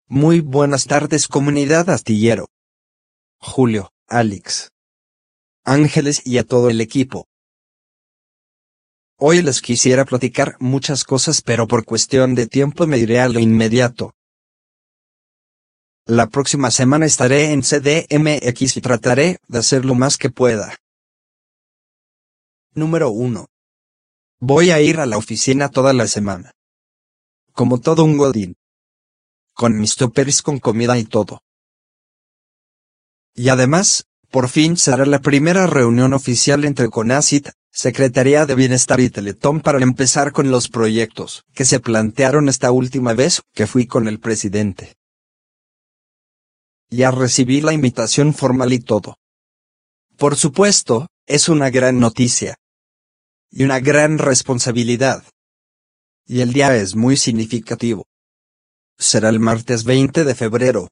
Muy 0.06 0.40
buenas 0.40 0.86
tardes 0.86 1.28
comunidad 1.28 1.90
astillero. 1.90 2.46
Julio, 3.36 3.92
Alex, 4.08 4.70
Ángeles 5.64 6.26
y 6.26 6.38
a 6.38 6.44
todo 6.44 6.70
el 6.70 6.80
equipo. 6.80 7.28
Hoy 9.24 9.40
les 9.40 9.62
quisiera 9.62 10.04
platicar 10.04 10.56
muchas 10.58 11.04
cosas 11.04 11.42
pero 11.42 11.68
por 11.68 11.84
cuestión 11.84 12.34
de 12.34 12.48
tiempo 12.48 12.88
me 12.88 12.96
diré 12.96 13.20
a 13.20 13.28
lo 13.28 13.38
inmediato. 13.38 14.16
La 16.06 16.26
próxima 16.26 16.72
semana 16.72 17.06
estaré 17.06 17.52
en 17.52 17.60
CDMX 17.62 18.76
y 18.76 18.80
trataré 18.80 19.38
de 19.46 19.58
hacer 19.60 19.84
lo 19.84 19.94
más 19.94 20.18
que 20.18 20.28
pueda. 20.28 20.74
Número 22.74 23.10
1. 23.10 23.46
Voy 24.40 24.72
a 24.72 24.80
ir 24.80 24.98
a 24.98 25.06
la 25.06 25.18
oficina 25.18 25.68
toda 25.68 25.92
la 25.92 26.08
semana. 26.08 26.50
Como 27.52 27.78
todo 27.78 28.02
un 28.02 28.16
godín. 28.16 28.56
Con 29.52 29.78
mis 29.78 29.94
toppers 29.94 30.42
con 30.42 30.58
comida 30.58 30.98
y 30.98 31.04
todo. 31.04 31.44
Y 33.36 33.50
además, 33.50 34.04
por 34.32 34.48
fin 34.48 34.76
será 34.76 35.06
la 35.06 35.20
primera 35.20 35.68
reunión 35.68 36.12
oficial 36.12 36.64
entre 36.64 36.88
CONACIT, 36.88 37.50
Secretaría 37.74 38.44
de 38.44 38.54
Bienestar 38.54 39.00
y 39.00 39.08
Teletón 39.08 39.62
para 39.62 39.82
empezar 39.82 40.32
con 40.32 40.50
los 40.50 40.68
proyectos 40.68 41.46
que 41.54 41.64
se 41.64 41.80
plantearon 41.80 42.50
esta 42.50 42.70
última 42.70 43.14
vez 43.14 43.40
que 43.54 43.66
fui 43.66 43.86
con 43.86 44.08
el 44.08 44.20
presidente. 44.20 44.94
Ya 46.90 47.10
recibí 47.10 47.62
la 47.62 47.72
invitación 47.72 48.34
formal 48.34 48.74
y 48.74 48.80
todo. 48.80 49.16
Por 50.18 50.36
supuesto, 50.36 51.06
es 51.26 51.48
una 51.48 51.70
gran 51.70 51.98
noticia. 51.98 52.56
Y 53.50 53.64
una 53.64 53.80
gran 53.80 54.18
responsabilidad. 54.18 55.24
Y 56.26 56.42
el 56.42 56.52
día 56.52 56.76
es 56.76 56.94
muy 56.94 57.16
significativo. 57.16 58.04
Será 58.98 59.30
el 59.30 59.40
martes 59.40 59.84
20 59.84 60.24
de 60.24 60.34
febrero. 60.34 60.88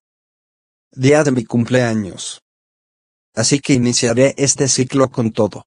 Día 0.92 1.24
de 1.24 1.32
mi 1.32 1.44
cumpleaños. 1.44 2.40
Así 3.34 3.60
que 3.60 3.74
iniciaré 3.74 4.34
este 4.38 4.66
ciclo 4.66 5.10
con 5.10 5.30
todo. 5.30 5.66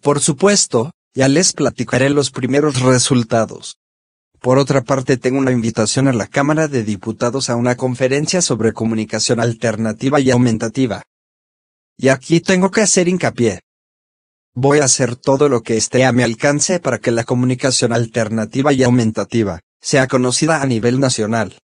Por 0.00 0.20
supuesto, 0.20 0.92
ya 1.14 1.28
les 1.28 1.52
platicaré 1.52 2.10
los 2.10 2.30
primeros 2.30 2.80
resultados. 2.80 3.78
Por 4.40 4.58
otra 4.58 4.82
parte, 4.82 5.16
tengo 5.16 5.38
una 5.38 5.50
invitación 5.50 6.08
a 6.08 6.12
la 6.12 6.26
Cámara 6.26 6.68
de 6.68 6.84
Diputados 6.84 7.48
a 7.48 7.56
una 7.56 7.74
conferencia 7.74 8.42
sobre 8.42 8.72
comunicación 8.72 9.40
alternativa 9.40 10.20
y 10.20 10.30
aumentativa. 10.30 11.02
Y 11.96 12.08
aquí 12.08 12.40
tengo 12.40 12.70
que 12.70 12.82
hacer 12.82 13.08
hincapié. 13.08 13.60
Voy 14.54 14.80
a 14.80 14.84
hacer 14.84 15.16
todo 15.16 15.48
lo 15.48 15.62
que 15.62 15.76
esté 15.76 16.04
a 16.04 16.12
mi 16.12 16.22
alcance 16.22 16.80
para 16.80 16.98
que 16.98 17.10
la 17.10 17.24
comunicación 17.24 17.92
alternativa 17.92 18.72
y 18.72 18.82
aumentativa 18.82 19.60
sea 19.80 20.06
conocida 20.06 20.62
a 20.62 20.66
nivel 20.66 21.00
nacional. 21.00 21.58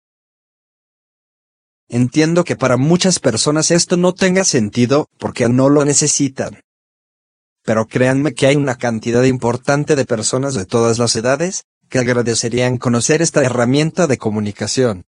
Entiendo 1.88 2.44
que 2.44 2.54
para 2.54 2.76
muchas 2.76 3.18
personas 3.18 3.72
esto 3.72 3.96
no 3.96 4.14
tenga 4.14 4.44
sentido 4.44 5.08
porque 5.18 5.48
no 5.48 5.68
lo 5.68 5.84
necesitan 5.84 6.60
pero 7.70 7.86
créanme 7.86 8.34
que 8.34 8.48
hay 8.48 8.56
una 8.56 8.74
cantidad 8.74 9.22
importante 9.22 9.94
de 9.94 10.04
personas 10.04 10.54
de 10.54 10.66
todas 10.66 10.98
las 10.98 11.14
edades, 11.14 11.66
que 11.88 12.00
agradecerían 12.00 12.78
conocer 12.78 13.22
esta 13.22 13.44
herramienta 13.44 14.08
de 14.08 14.18
comunicación. 14.18 15.04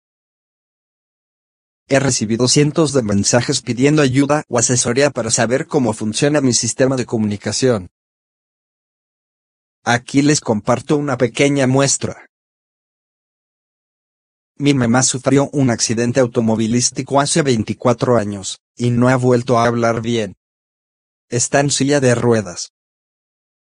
He 1.87 2.01
recibido 2.01 2.49
cientos 2.49 2.91
de 2.91 3.01
mensajes 3.01 3.61
pidiendo 3.61 4.01
ayuda 4.01 4.43
o 4.49 4.59
asesoría 4.59 5.09
para 5.09 5.31
saber 5.31 5.67
cómo 5.67 5.93
funciona 5.93 6.41
mi 6.41 6.51
sistema 6.51 6.97
de 6.97 7.05
comunicación. 7.05 7.91
Aquí 9.85 10.21
les 10.21 10.41
comparto 10.41 10.97
una 10.97 11.17
pequeña 11.17 11.65
muestra. 11.65 12.25
Mi 14.57 14.73
mamá 14.73 15.03
sufrió 15.03 15.49
un 15.53 15.69
accidente 15.69 16.19
automovilístico 16.19 17.21
hace 17.21 17.41
24 17.41 18.17
años, 18.17 18.59
y 18.75 18.89
no 18.89 19.07
ha 19.07 19.15
vuelto 19.15 19.57
a 19.57 19.65
hablar 19.65 20.01
bien. 20.01 20.35
Está 21.29 21.59
en 21.59 21.69
silla 21.69 21.99
de 21.99 22.15
ruedas. 22.15 22.73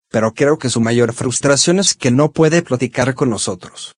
Pero 0.09 0.33
creo 0.33 0.57
que 0.57 0.71
su 0.71 0.81
mayor 0.81 1.13
frustración 1.13 1.77
es 1.77 1.93
que 1.93 2.09
no 2.09 2.31
puede 2.31 2.63
platicar 2.63 3.13
con 3.13 3.29
nosotros. 3.29 3.95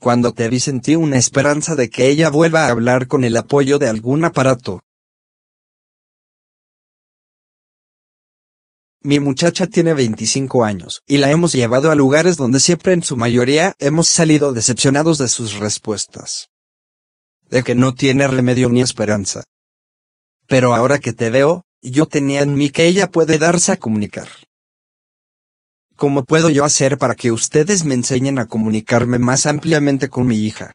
Cuando 0.00 0.32
te 0.32 0.48
vi 0.48 0.58
sentí 0.58 0.96
una 0.96 1.16
esperanza 1.16 1.76
de 1.76 1.88
que 1.88 2.08
ella 2.08 2.30
vuelva 2.30 2.66
a 2.66 2.70
hablar 2.70 3.06
con 3.06 3.22
el 3.22 3.36
apoyo 3.36 3.78
de 3.78 3.88
algún 3.88 4.24
aparato. 4.24 4.82
Mi 9.02 9.20
muchacha 9.20 9.68
tiene 9.68 9.94
25 9.94 10.64
años, 10.64 11.02
y 11.06 11.18
la 11.18 11.30
hemos 11.30 11.52
llevado 11.52 11.92
a 11.92 11.94
lugares 11.94 12.36
donde 12.36 12.58
siempre 12.58 12.92
en 12.92 13.04
su 13.04 13.16
mayoría 13.16 13.74
hemos 13.78 14.08
salido 14.08 14.52
decepcionados 14.52 15.18
de 15.18 15.28
sus 15.28 15.60
respuestas. 15.60 16.48
De 17.48 17.62
que 17.62 17.76
no 17.76 17.94
tiene 17.94 18.26
remedio 18.26 18.68
ni 18.68 18.80
esperanza. 18.80 19.44
Pero 20.48 20.74
ahora 20.74 20.98
que 20.98 21.12
te 21.12 21.30
veo, 21.30 21.64
yo 21.90 22.06
tenía 22.06 22.42
en 22.42 22.54
mí 22.54 22.70
que 22.70 22.86
ella 22.86 23.10
puede 23.10 23.38
darse 23.38 23.72
a 23.72 23.76
comunicar. 23.76 24.28
¿Cómo 25.96 26.24
puedo 26.24 26.50
yo 26.50 26.64
hacer 26.64 26.98
para 26.98 27.14
que 27.14 27.30
ustedes 27.30 27.84
me 27.84 27.94
enseñen 27.94 28.38
a 28.38 28.46
comunicarme 28.46 29.18
más 29.18 29.46
ampliamente 29.46 30.08
con 30.08 30.26
mi 30.26 30.36
hija? 30.36 30.72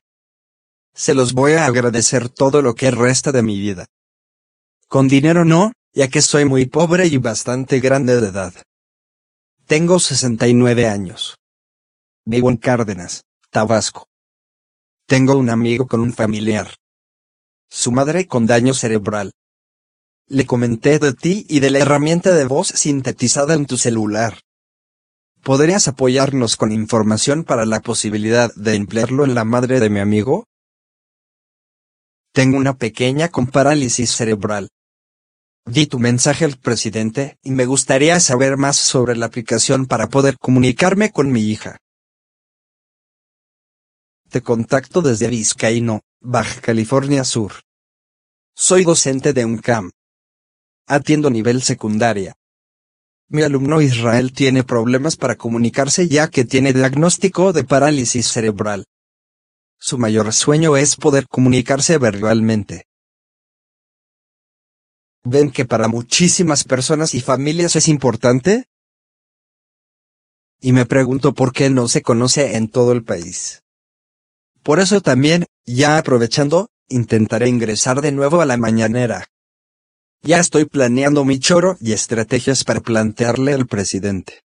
Se 0.93 1.13
los 1.13 1.33
voy 1.33 1.53
a 1.53 1.65
agradecer 1.65 2.29
todo 2.29 2.61
lo 2.61 2.73
que 2.73 2.91
resta 2.91 3.31
de 3.31 3.43
mi 3.43 3.59
vida. 3.59 3.85
Con 4.87 5.07
dinero 5.07 5.45
no, 5.45 5.73
ya 5.93 6.07
que 6.07 6.21
soy 6.21 6.45
muy 6.45 6.65
pobre 6.65 7.07
y 7.07 7.17
bastante 7.17 7.79
grande 7.79 8.19
de 8.21 8.27
edad. 8.27 8.53
Tengo 9.65 9.99
69 9.99 10.87
años. 10.87 11.37
Vivo 12.25 12.49
en 12.49 12.57
Cárdenas, 12.57 13.23
Tabasco. 13.49 14.07
Tengo 15.05 15.35
un 15.35 15.49
amigo 15.49 15.87
con 15.87 15.99
un 15.99 16.13
familiar. 16.13 16.75
Su 17.69 17.91
madre 17.91 18.27
con 18.27 18.45
daño 18.45 18.73
cerebral. 18.73 19.31
Le 20.31 20.45
comenté 20.45 20.99
de 20.99 21.13
ti 21.13 21.47
y 21.49 21.59
de 21.59 21.71
la 21.71 21.79
herramienta 21.79 22.35
de 22.35 22.45
voz 22.45 22.67
sintetizada 22.67 23.55
en 23.55 23.65
tu 23.65 23.77
celular. 23.77 24.41
¿Podrías 25.41 25.87
apoyarnos 25.87 26.55
con 26.55 26.71
información 26.71 27.43
para 27.43 27.65
la 27.65 27.79
posibilidad 27.79 28.53
de 28.53 28.75
emplearlo 28.75 29.25
en 29.25 29.33
la 29.33 29.43
madre 29.43 29.79
de 29.79 29.89
mi 29.89 29.99
amigo? 29.99 30.45
Tengo 32.31 32.57
una 32.57 32.77
pequeña 32.77 33.29
con 33.29 33.47
parálisis 33.47 34.11
cerebral. 34.11 34.69
Di 35.65 35.87
tu 35.87 35.97
mensaje 35.97 36.45
al 36.45 36.57
presidente 36.57 37.39
y 37.41 37.49
me 37.49 37.65
gustaría 37.65 38.19
saber 38.19 38.55
más 38.55 38.77
sobre 38.77 39.15
la 39.15 39.25
aplicación 39.25 39.87
para 39.87 40.09
poder 40.09 40.37
comunicarme 40.37 41.11
con 41.11 41.31
mi 41.31 41.41
hija. 41.41 41.79
Te 44.29 44.41
contacto 44.41 45.01
desde 45.01 45.27
Vizcaíno, 45.27 46.01
Baja 46.21 46.61
California 46.61 47.23
Sur. 47.23 47.53
Soy 48.55 48.83
docente 48.83 49.33
de 49.33 49.45
UNCAM. 49.45 49.89
Atiendo 50.91 51.29
nivel 51.29 51.61
secundaria. 51.61 52.35
Mi 53.27 53.43
alumno 53.43 53.79
Israel 53.79 54.33
tiene 54.33 54.63
problemas 54.63 55.17
para 55.17 55.35
comunicarse 55.35 56.07
ya 56.07 56.31
que 56.31 56.45
tiene 56.45 56.73
diagnóstico 56.73 57.53
de 57.53 57.63
parálisis 57.63 58.25
cerebral. 58.25 58.85
Su 59.77 59.99
mayor 59.99 60.33
sueño 60.33 60.77
es 60.77 60.95
poder 60.95 61.27
comunicarse 61.27 61.99
verbalmente. 61.99 62.87
¿Ven 65.23 65.51
que 65.51 65.63
para 65.63 65.87
muchísimas 65.87 66.63
personas 66.63 67.13
y 67.13 67.21
familias 67.21 67.75
es 67.75 67.87
importante? 67.87 68.65
Y 70.59 70.71
me 70.71 70.87
pregunto 70.87 71.35
por 71.35 71.53
qué 71.53 71.69
no 71.69 71.87
se 71.87 72.01
conoce 72.01 72.55
en 72.57 72.67
todo 72.67 72.93
el 72.93 73.03
país. 73.03 73.61
Por 74.63 74.79
eso 74.79 75.01
también, 75.01 75.45
ya 75.67 75.99
aprovechando, 75.99 76.71
intentaré 76.87 77.47
ingresar 77.47 78.01
de 78.01 78.11
nuevo 78.11 78.41
a 78.41 78.47
la 78.47 78.57
mañanera. 78.57 79.27
Ya 80.21 80.39
estoy 80.39 80.65
planeando 80.65 81.23
mi 81.23 81.39
choro 81.39 81.77
y 81.79 81.93
estrategias 81.93 82.63
para 82.65 82.81
plantearle 82.81 83.53
al 83.53 83.67
presidente. 83.67 84.43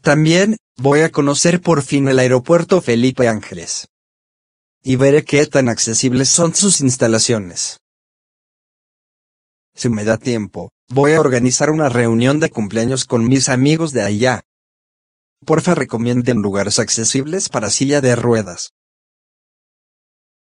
También, 0.00 0.56
voy 0.76 1.00
a 1.00 1.10
conocer 1.10 1.60
por 1.60 1.82
fin 1.82 2.08
el 2.08 2.18
aeropuerto 2.18 2.80
Felipe 2.80 3.28
Ángeles. 3.28 3.88
Y 4.82 4.96
veré 4.96 5.24
qué 5.24 5.46
tan 5.46 5.68
accesibles 5.68 6.28
son 6.28 6.54
sus 6.54 6.80
instalaciones. 6.80 7.78
Si 9.74 9.88
me 9.88 10.04
da 10.04 10.18
tiempo, 10.18 10.70
voy 10.88 11.12
a 11.12 11.20
organizar 11.20 11.70
una 11.70 11.88
reunión 11.88 12.40
de 12.40 12.50
cumpleaños 12.50 13.04
con 13.04 13.28
mis 13.28 13.48
amigos 13.48 13.92
de 13.92 14.02
allá. 14.02 14.42
Porfa 15.44 15.76
recomienden 15.76 16.42
lugares 16.42 16.80
accesibles 16.80 17.48
para 17.48 17.70
silla 17.70 18.00
de 18.00 18.16
ruedas. 18.16 18.72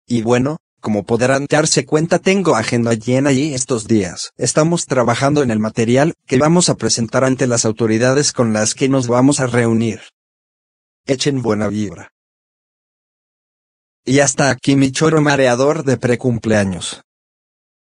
Y 0.07 0.23
bueno, 0.23 0.59
Como 0.83 1.05
podrán 1.05 1.47
darse 1.49 1.87
cuenta 1.87 2.19
tengo 2.19 2.57
agenda 2.57 2.95
llena 2.95 3.31
y 3.31 3.55
estos 3.55 3.87
días 3.87 4.33
estamos 4.37 4.87
trabajando 4.87 5.45
en 5.45 5.53
el 5.53 5.61
material 5.61 6.13
que 6.27 6.39
vamos 6.39 6.69
a 6.69 6.75
presentar 6.75 7.23
ante 7.23 7.47
las 7.47 7.65
autoridades 7.65 8.33
con 8.33 8.53
las 8.53 8.75
que 8.75 8.89
nos 8.89 9.07
vamos 9.07 9.39
a 9.39 9.47
reunir. 9.47 10.01
Echen 11.07 11.41
buena 11.41 11.69
vibra. 11.69 12.11
Y 14.05 14.19
hasta 14.19 14.51
aquí 14.51 14.75
mi 14.75 14.91
choro 14.91 15.21
mareador 15.21 15.85
de 15.85 15.99
precumpleaños. 15.99 17.03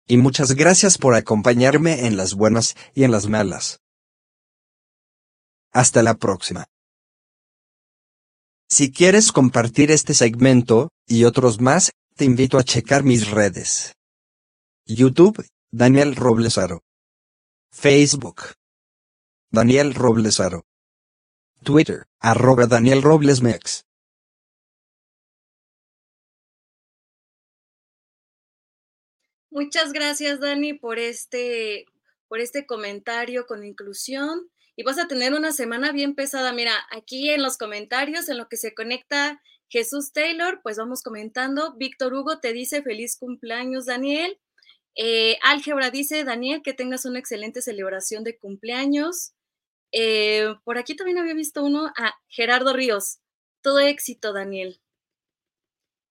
Y 0.05 0.17
muchas 0.17 0.51
gracias 0.55 0.97
por 0.97 1.15
acompañarme 1.15 2.07
en 2.07 2.17
las 2.17 2.33
buenas 2.33 2.75
y 2.93 3.05
en 3.05 3.11
las 3.11 3.29
malas. 3.29 3.79
Hasta 5.71 6.03
la 6.03 6.15
próxima. 6.15 6.65
Si 8.69 8.91
quieres 8.91 9.31
compartir 9.31 9.91
este 9.91 10.13
segmento, 10.13 10.89
y 11.07 11.23
otros 11.23 11.59
más, 11.59 11.91
te 12.21 12.25
invito 12.25 12.59
a 12.59 12.63
checar 12.63 13.03
mis 13.03 13.31
redes. 13.31 13.95
YouTube, 14.85 15.43
Daniel 15.71 16.15
Roblesaro. 16.15 16.83
Facebook. 17.71 18.43
Daniel 19.49 19.95
Roblesaro. 19.95 20.67
Twitter, 21.63 22.05
arroba 22.19 22.67
Daniel 22.67 23.01
Roblesmex. 23.01 23.87
Muchas 29.49 29.91
gracias, 29.91 30.39
Dani, 30.39 30.75
por 30.75 30.99
este, 30.99 31.85
por 32.27 32.39
este 32.39 32.67
comentario 32.67 33.47
con 33.47 33.65
inclusión. 33.65 34.51
Y 34.75 34.83
vas 34.83 34.99
a 34.99 35.07
tener 35.07 35.33
una 35.33 35.51
semana 35.51 35.91
bien 35.91 36.13
pesada. 36.13 36.53
Mira, 36.53 36.75
aquí 36.91 37.31
en 37.31 37.41
los 37.41 37.57
comentarios, 37.57 38.29
en 38.29 38.37
lo 38.37 38.47
que 38.47 38.57
se 38.57 38.75
conecta 38.75 39.41
Jesús 39.71 40.11
Taylor, 40.11 40.59
pues 40.61 40.77
vamos 40.77 41.01
comentando. 41.01 41.73
Víctor 41.77 42.13
Hugo 42.13 42.39
te 42.39 42.51
dice 42.51 42.83
feliz 42.83 43.17
cumpleaños, 43.17 43.85
Daniel. 43.85 44.37
Eh, 44.95 45.37
Álgebra 45.43 45.91
dice, 45.91 46.25
Daniel, 46.25 46.61
que 46.61 46.73
tengas 46.73 47.05
una 47.05 47.19
excelente 47.19 47.61
celebración 47.61 48.25
de 48.25 48.37
cumpleaños. 48.37 49.31
Eh, 49.93 50.53
por 50.65 50.77
aquí 50.77 50.97
también 50.97 51.19
había 51.19 51.33
visto 51.33 51.63
uno. 51.63 51.89
Ah, 51.97 52.13
Gerardo 52.27 52.73
Ríos. 52.73 53.19
Todo 53.61 53.79
éxito, 53.79 54.33
Daniel. 54.33 54.81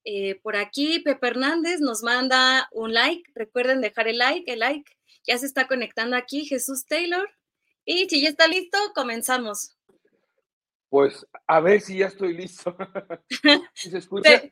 Eh, 0.06 0.36
por 0.36 0.56
aquí, 0.56 1.00
Pepe 1.00 1.26
Hernández 1.26 1.80
nos 1.80 2.02
manda 2.02 2.66
un 2.72 2.94
like. 2.94 3.30
Recuerden 3.34 3.82
dejar 3.82 4.08
el 4.08 4.16
like, 4.16 4.50
el 4.50 4.60
like. 4.60 4.90
Ya 5.26 5.36
se 5.36 5.44
está 5.44 5.68
conectando 5.68 6.16
aquí 6.16 6.46
Jesús 6.46 6.86
Taylor. 6.86 7.28
Y 7.84 8.08
si 8.08 8.22
ya 8.22 8.30
está 8.30 8.48
listo, 8.48 8.78
comenzamos. 8.94 9.76
Pues 10.90 11.26
a 11.46 11.60
ver 11.60 11.80
si 11.80 11.98
ya 11.98 12.06
estoy 12.06 12.34
listo. 12.34 12.76
¿Se 13.74 13.96
escucha? 13.96 14.42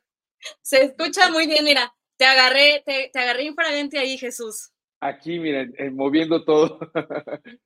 Se, 0.62 0.84
escucha 0.84 1.30
muy 1.30 1.46
bien, 1.46 1.64
mira. 1.64 1.92
Te 2.16 2.24
agarré, 2.24 2.82
te, 2.86 3.10
te 3.12 3.18
agarré 3.18 3.44
infragante 3.44 3.98
ahí, 3.98 4.16
Jesús. 4.16 4.70
Aquí, 5.00 5.38
miren, 5.38 5.74
eh, 5.78 5.90
moviendo 5.90 6.44
todo. 6.44 6.78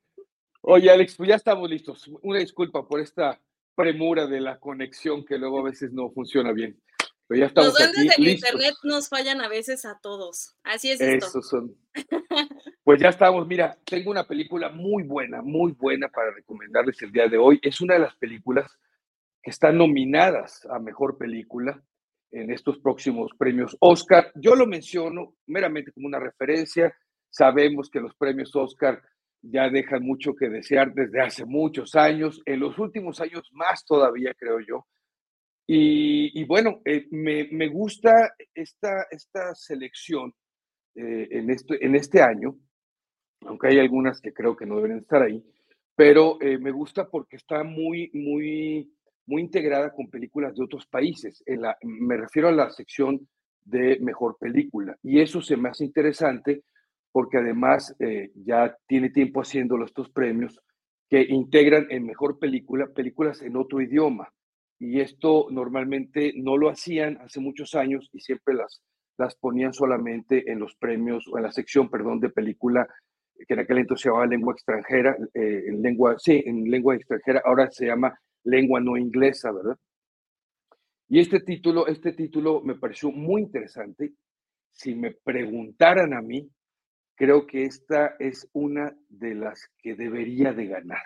Oye, 0.62 0.90
Alex, 0.90 1.16
pues 1.16 1.28
ya 1.28 1.36
estamos 1.36 1.68
listos. 1.68 2.10
Una 2.22 2.38
disculpa 2.38 2.86
por 2.86 3.00
esta 3.00 3.40
premura 3.74 4.26
de 4.26 4.40
la 4.40 4.58
conexión 4.58 5.24
que 5.24 5.38
luego 5.38 5.60
a 5.60 5.64
veces 5.64 5.92
no 5.92 6.10
funciona 6.10 6.52
bien. 6.52 6.80
Pero 7.32 7.40
ya 7.40 7.46
estamos 7.46 7.68
Los 7.68 7.78
duendes 7.78 8.16
del 8.16 8.28
internet 8.28 8.74
nos 8.82 9.08
fallan 9.08 9.40
a 9.40 9.48
veces 9.48 9.86
a 9.86 9.98
todos. 10.02 10.54
Así 10.64 10.90
es 10.90 11.00
esto. 11.00 11.40
Son. 11.40 11.74
Pues 12.84 13.00
ya 13.00 13.08
estamos. 13.08 13.46
Mira, 13.46 13.78
tengo 13.86 14.10
una 14.10 14.26
película 14.26 14.68
muy 14.68 15.02
buena, 15.04 15.40
muy 15.40 15.72
buena 15.72 16.08
para 16.08 16.30
recomendarles 16.30 17.00
el 17.00 17.10
día 17.10 17.28
de 17.28 17.38
hoy. 17.38 17.58
Es 17.62 17.80
una 17.80 17.94
de 17.94 18.00
las 18.00 18.14
películas 18.16 18.70
que 19.42 19.50
están 19.50 19.78
nominadas 19.78 20.66
a 20.66 20.78
mejor 20.78 21.16
película 21.16 21.82
en 22.32 22.50
estos 22.50 22.78
próximos 22.80 23.30
premios 23.38 23.76
Oscar. 23.80 24.30
Yo 24.34 24.54
lo 24.54 24.66
menciono 24.66 25.36
meramente 25.46 25.90
como 25.92 26.08
una 26.08 26.20
referencia. 26.20 26.94
Sabemos 27.30 27.88
que 27.88 28.00
los 28.00 28.14
premios 28.14 28.54
Oscar 28.54 29.00
ya 29.40 29.70
dejan 29.70 30.02
mucho 30.02 30.34
que 30.34 30.50
desear 30.50 30.92
desde 30.92 31.22
hace 31.22 31.46
muchos 31.46 31.94
años, 31.94 32.42
en 32.44 32.60
los 32.60 32.78
últimos 32.78 33.20
años 33.20 33.48
más 33.52 33.86
todavía, 33.86 34.34
creo 34.34 34.60
yo. 34.60 34.86
Y, 35.74 36.44
bueno, 36.44 36.82
eh, 36.84 37.06
me, 37.12 37.48
me, 37.50 37.66
gusta 37.66 38.34
esta, 38.54 39.06
esta 39.10 39.54
selección 39.54 40.34
eh, 40.94 41.28
en, 41.30 41.48
este, 41.48 41.82
en 41.82 41.94
este 41.94 42.20
año, 42.20 42.58
aunque 43.46 43.68
hay 43.68 43.78
algunas 43.78 44.20
que 44.20 44.34
creo 44.34 44.54
que 44.54 44.66
no 44.66 44.76
deben 44.76 44.98
estar 44.98 45.22
ahí, 45.22 45.42
pero 45.96 46.36
eh, 46.42 46.58
me 46.58 46.72
gusta 46.72 47.08
porque 47.08 47.36
está 47.36 47.64
muy, 47.64 48.10
muy, 48.12 48.92
muy 49.24 49.40
integrada 49.40 49.94
con 49.94 50.10
películas 50.10 50.54
de 50.54 50.62
otros 50.62 50.86
países. 50.86 51.42
Me 51.80 52.18
refiero 52.18 52.48
a 52.48 52.52
la 52.52 52.68
sección 52.68 53.26
de 53.64 53.98
mejor 53.98 54.36
película. 54.38 54.98
Y 55.02 55.22
eso 55.22 55.40
se 55.40 55.56
me 55.56 55.70
hace 55.70 55.86
interesante 55.86 56.64
porque 57.10 57.38
además 57.38 57.96
ya 58.34 58.76
tiene 58.86 59.08
tiempo 59.08 59.40
haciéndolo 59.40 59.86
estos 59.86 60.10
premios 60.10 60.60
que 61.08 61.22
integran 61.22 61.86
en 61.88 62.04
mejor 62.04 62.38
película 62.38 62.88
películas 62.88 63.40
en 63.40 63.56
otro 63.56 63.80
idioma 63.80 64.30
y 64.84 65.00
esto 65.00 65.46
normalmente 65.52 66.32
no 66.34 66.56
lo 66.56 66.68
hacían 66.68 67.16
hace 67.18 67.38
muchos 67.38 67.76
años 67.76 68.10
y 68.12 68.18
siempre 68.18 68.52
las, 68.52 68.82
las 69.16 69.36
ponían 69.36 69.72
solamente 69.72 70.50
en 70.50 70.58
los 70.58 70.74
premios, 70.74 71.24
o 71.28 71.36
en 71.36 71.44
la 71.44 71.52
sección, 71.52 71.88
perdón, 71.88 72.18
de 72.18 72.30
película 72.30 72.88
que 73.46 73.54
en 73.54 73.60
aquel 73.60 73.78
entonces 73.78 74.02
se 74.02 74.08
llamaba 74.08 74.26
lengua 74.26 74.54
extranjera, 74.54 75.16
eh, 75.34 75.62
en 75.68 75.82
lengua, 75.82 76.16
sí, 76.18 76.42
en 76.44 76.64
lengua 76.64 76.96
extranjera, 76.96 77.42
ahora 77.44 77.70
se 77.70 77.86
llama 77.86 78.12
lengua 78.42 78.80
no 78.80 78.96
inglesa, 78.96 79.52
¿verdad? 79.52 79.76
Y 81.08 81.20
este 81.20 81.38
título, 81.38 81.86
este 81.86 82.12
título 82.12 82.60
me 82.62 82.74
pareció 82.74 83.12
muy 83.12 83.42
interesante. 83.42 84.14
Si 84.72 84.96
me 84.96 85.12
preguntaran 85.12 86.12
a 86.12 86.22
mí, 86.22 86.50
creo 87.14 87.46
que 87.46 87.66
esta 87.66 88.16
es 88.18 88.48
una 88.52 88.96
de 89.08 89.36
las 89.36 89.70
que 89.78 89.94
debería 89.94 90.52
de 90.52 90.66
ganar 90.66 91.04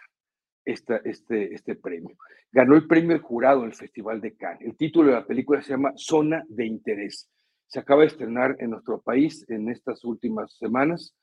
esta, 0.67 0.97
este, 1.05 1.55
este 1.55 1.77
premio. 1.77 2.17
Ganó 2.53 2.75
el 2.75 2.87
premio 2.87 3.15
el 3.15 3.23
jurado 3.23 3.61
en 3.61 3.67
el 3.67 3.75
Festival 3.75 4.21
de 4.21 4.37
Cannes. 4.37 4.63
El 4.63 4.77
título 4.77 5.09
de 5.09 5.15
la 5.15 5.27
película 5.27 5.63
se 5.63 5.71
llama 5.71 5.93
Zona 5.97 6.45
de 6.49 6.67
Interés. 6.67 7.31
Se 7.69 7.79
acaba 7.79 8.03
de 8.03 8.09
estrenar 8.09 8.57
en 8.59 8.71
nuestro 8.71 9.01
país 9.01 9.45
en 9.49 9.69
estas 9.69 10.05
últimas 10.05 10.57
semanas. 10.59 11.15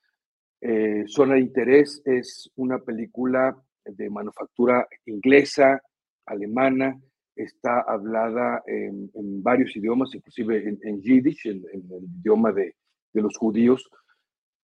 Eh, 0.61 1.03
Zona 1.07 1.35
de 1.35 1.41
Interés 1.41 2.01
es 2.05 2.49
una 2.55 2.79
película 2.79 3.55
de 3.85 4.09
manufactura 4.09 4.87
inglesa, 5.05 5.81
alemana, 6.25 6.97
está 7.35 7.81
hablada 7.81 8.63
en, 8.65 9.11
varios 9.43 9.75
idiomas, 9.75 10.15
inclusive 10.15 10.77
en, 10.81 11.01
Yiddish, 11.01 11.47
en, 11.47 11.63
el 11.73 12.05
idioma 12.19 12.53
de, 12.53 12.75
de 13.11 13.21
los 13.21 13.35
judíos. 13.37 13.89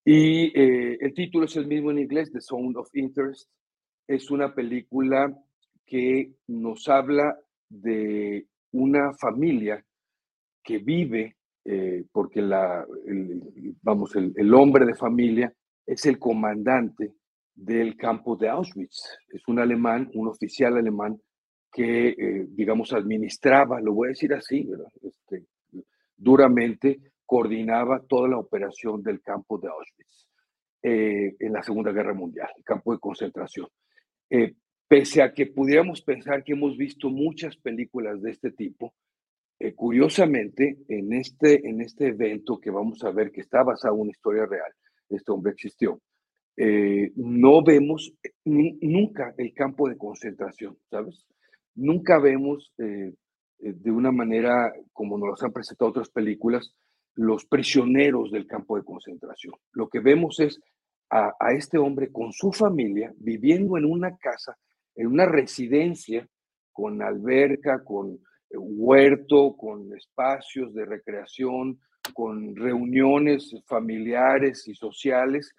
Y 0.04 0.58
eh, 0.58 0.96
el 1.00 1.12
título 1.12 1.44
es 1.44 1.56
el 1.56 1.66
mismo 1.66 1.90
en 1.90 1.98
inglés, 1.98 2.32
The 2.32 2.40
Sound 2.40 2.78
of 2.78 2.88
Interest 2.94 3.50
es 4.10 4.28
una 4.32 4.52
película 4.52 5.32
que 5.86 6.32
nos 6.48 6.88
habla 6.88 7.38
de 7.68 8.44
una 8.72 9.14
familia 9.14 9.84
que 10.64 10.78
vive, 10.78 11.36
eh, 11.64 12.04
porque 12.10 12.42
la, 12.42 12.84
el, 13.06 13.40
vamos, 13.82 14.16
el, 14.16 14.54
hombre 14.54 14.84
de 14.84 14.96
familia 14.96 15.54
es 15.86 16.06
el 16.06 16.18
comandante 16.18 17.14
del 17.54 17.96
campo 17.96 18.34
de 18.34 18.48
Auschwitz. 18.48 19.16
Es 19.28 19.46
un 19.46 19.60
alemán, 19.60 20.10
un 20.14 20.26
oficial 20.26 20.76
alemán 20.76 21.20
que, 21.72 22.08
eh, 22.08 22.46
digamos, 22.48 22.92
administraba, 22.92 23.80
lo 23.80 23.94
voy 23.94 24.08
a 24.08 24.10
decir 24.10 24.34
así, 24.34 24.68
este, 25.02 25.46
duramente 26.16 26.98
coordinaba 27.24 28.02
toda 28.08 28.28
la 28.28 28.38
operación 28.38 29.04
del 29.04 29.22
campo 29.22 29.56
de 29.58 29.68
Auschwitz 29.68 30.26
eh, 30.82 31.36
en 31.38 31.52
la 31.52 31.62
Segunda 31.62 31.92
Guerra 31.92 32.12
Mundial, 32.12 32.48
el 32.56 32.64
campo 32.64 32.92
de 32.92 32.98
concentración. 32.98 33.68
Eh, 34.30 34.54
pese 34.88 35.22
a 35.22 35.32
que 35.32 35.46
pudiéramos 35.46 36.02
pensar 36.02 36.44
que 36.44 36.52
hemos 36.52 36.76
visto 36.76 37.10
muchas 37.10 37.56
películas 37.56 38.22
de 38.22 38.30
este 38.30 38.52
tipo, 38.52 38.94
eh, 39.58 39.74
curiosamente, 39.74 40.78
en 40.88 41.12
este, 41.12 41.68
en 41.68 41.80
este 41.80 42.08
evento 42.08 42.58
que 42.58 42.70
vamos 42.70 43.02
a 43.04 43.10
ver 43.10 43.30
que 43.30 43.40
está 43.40 43.62
basado 43.62 43.94
en 43.94 44.02
una 44.02 44.10
historia 44.10 44.46
real, 44.46 44.72
este 45.08 45.32
hombre 45.32 45.52
existió, 45.52 46.00
eh, 46.56 47.12
no 47.16 47.62
vemos 47.62 48.12
nunca 48.44 49.34
el 49.36 49.52
campo 49.52 49.88
de 49.88 49.96
concentración, 49.96 50.76
¿sabes? 50.90 51.26
Nunca 51.74 52.18
vemos 52.18 52.72
de 52.76 53.90
una 53.90 54.10
manera 54.10 54.72
como 54.92 55.16
nos 55.16 55.28
los 55.28 55.42
han 55.42 55.52
presentado 55.52 55.90
otras 55.90 56.10
películas, 56.10 56.74
los 57.14 57.46
prisioneros 57.46 58.30
del 58.30 58.46
campo 58.46 58.76
de 58.76 58.84
concentración. 58.84 59.54
Lo 59.72 59.88
que 59.88 60.00
vemos 60.00 60.40
es 60.40 60.60
a, 61.10 61.52
este 61.52 61.76
hombre 61.76 62.12
con 62.12 62.32
su 62.32 62.52
familia 62.52 63.12
viviendo 63.16 63.76
en 63.76 63.84
una 63.84 64.16
casa, 64.16 64.56
en 64.94 65.08
una 65.08 65.26
residencia 65.26 66.26
con 66.72 67.02
alberca, 67.02 67.82
con 67.82 68.14
eh, 68.50 68.56
huerto, 68.56 69.56
con 69.56 69.92
espacios 69.96 70.72
de 70.72 70.84
recreación, 70.84 71.80
con 72.14 72.54
reuniones 72.54 73.54
familiares 73.66 74.66
y 74.68 74.74
sociales 74.74 75.54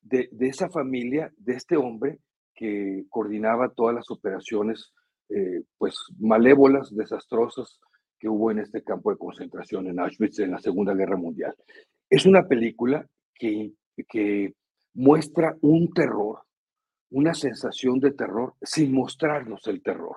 de, 0.00 0.28
esa 0.40 0.68
familia, 0.68 1.32
de 1.36 1.54
este 1.54 1.76
hombre 1.76 2.18
que 2.54 3.04
coordinaba 3.08 3.70
todas 3.70 3.94
las 3.94 4.10
operaciones 4.10 4.92
eh, 5.28 5.62
pues 5.78 5.96
malévolas, 6.18 6.94
desastrosas 6.94 7.80
que 8.18 8.28
hubo 8.28 8.50
en 8.50 8.60
este 8.60 8.82
campo 8.82 9.10
de 9.10 9.18
concentración 9.18 9.86
en 9.86 10.00
Auschwitz 10.00 10.38
en 10.38 10.52
la 10.52 10.58
Segunda 10.58 10.94
Guerra 10.94 11.16
Mundial. 11.16 11.54
Es 12.08 12.26
una 12.26 12.46
película 12.46 13.06
que, 13.34 13.72
que 14.08 14.54
muestra 14.94 15.56
un 15.60 15.92
terror, 15.92 16.42
una 17.10 17.34
sensación 17.34 18.00
de 18.00 18.12
terror 18.12 18.54
sin 18.62 18.92
mostrarnos 18.92 19.66
el 19.66 19.82
terror, 19.82 20.16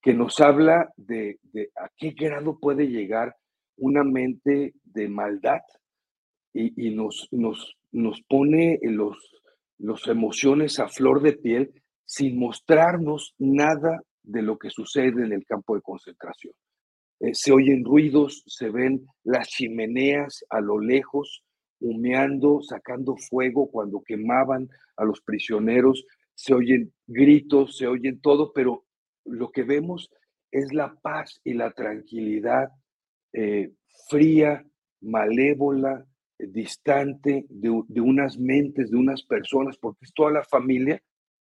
que 0.00 0.14
nos 0.14 0.40
habla 0.40 0.92
de, 0.96 1.38
de 1.42 1.70
a 1.76 1.90
qué 1.96 2.10
grado 2.10 2.58
puede 2.58 2.86
llegar 2.86 3.36
una 3.76 4.04
mente 4.04 4.74
de 4.84 5.08
maldad 5.08 5.60
y, 6.52 6.88
y 6.88 6.94
nos, 6.94 7.28
nos, 7.30 7.76
nos 7.92 8.22
pone 8.22 8.78
los, 8.82 9.16
los 9.78 10.06
emociones 10.08 10.78
a 10.78 10.88
flor 10.88 11.22
de 11.22 11.32
piel 11.32 11.82
sin 12.04 12.38
mostrarnos 12.38 13.34
nada 13.38 14.00
de 14.22 14.42
lo 14.42 14.58
que 14.58 14.70
sucede 14.70 15.24
en 15.24 15.32
el 15.32 15.44
campo 15.44 15.74
de 15.74 15.82
concentración. 15.82 16.54
Eh, 17.20 17.34
se 17.34 17.52
oyen 17.52 17.84
ruidos, 17.84 18.42
se 18.46 18.70
ven 18.70 19.06
las 19.24 19.48
chimeneas 19.48 20.44
a 20.50 20.60
lo 20.60 20.80
lejos, 20.80 21.42
humeando, 21.80 22.62
sacando 22.62 23.16
fuego 23.16 23.70
cuando 23.70 24.02
quemaban 24.02 24.68
a 24.96 25.04
los 25.04 25.20
prisioneros, 25.20 26.04
se 26.34 26.54
oyen 26.54 26.92
gritos, 27.06 27.76
se 27.76 27.86
oyen 27.86 28.20
todo, 28.20 28.52
pero 28.52 28.84
lo 29.24 29.50
que 29.50 29.62
vemos 29.62 30.10
es 30.50 30.72
la 30.72 30.94
paz 31.00 31.40
y 31.44 31.54
la 31.54 31.72
tranquilidad 31.72 32.70
eh, 33.32 33.72
fría, 34.08 34.64
malévola, 35.00 36.06
distante 36.38 37.46
de, 37.48 37.82
de, 37.88 38.00
unas 38.00 38.38
mentes, 38.38 38.90
de 38.90 38.96
unas 38.96 39.22
personas, 39.22 39.76
porque 39.76 40.04
es 40.04 40.12
toda 40.14 40.32
la 40.32 40.44
familia 40.44 41.02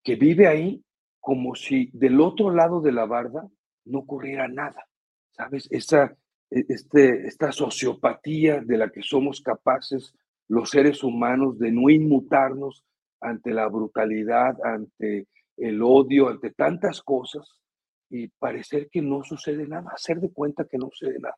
que 0.03 0.17
vive 0.17 0.47
ahí 0.47 0.83
como 1.21 1.55
si 1.55 1.91
del 1.93 2.21
otro 2.21 2.51
lado 2.51 2.81
de 2.81 2.93
la 2.93 3.05
barda 3.05 3.49
no 3.85 4.01
ocurriera 4.01 4.49
nada. 4.49 4.87
¿Sabes? 5.33 5.69
Esa, 5.71 6.17
e, 6.51 6.65
este, 6.69 7.27
esta 7.27 7.53
sociopatía 7.53 8.61
de 8.61 8.79
la 8.79 8.91
que 8.91 9.03
somos 9.03 9.41
capaces 9.41 10.15
los 10.51 10.71
seres 10.71 11.05
humanos 11.05 11.61
de 11.61 11.71
no 11.71 11.89
inmutarnos 11.91 12.85
ante 13.21 13.53
la 13.53 13.69
brutalidad, 13.69 14.57
ante 14.65 15.29
el 15.57 15.81
odio, 15.81 16.29
ante 16.29 16.51
tantas 16.51 17.03
cosas 17.03 17.61
y 18.09 18.27
parecer 18.27 18.89
que 18.91 19.01
no 19.01 19.23
sucede 19.23 19.69
nada, 19.69 19.93
hacer 19.95 20.19
de 20.19 20.33
cuenta 20.33 20.65
que 20.65 20.77
no 20.77 20.89
sucede 20.91 21.21
nada. 21.21 21.37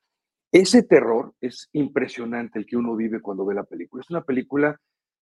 Ese 0.50 0.82
terror 0.82 1.34
es 1.42 1.68
impresionante 1.74 2.58
el 2.58 2.65
que 2.65 2.78
uno 2.78 2.97
vive 2.97 3.20
cuando 3.20 3.44
ve 3.44 3.55
la 3.55 3.65
película. 3.65 4.00
Es 4.00 4.08
una 4.08 4.23
película, 4.23 4.81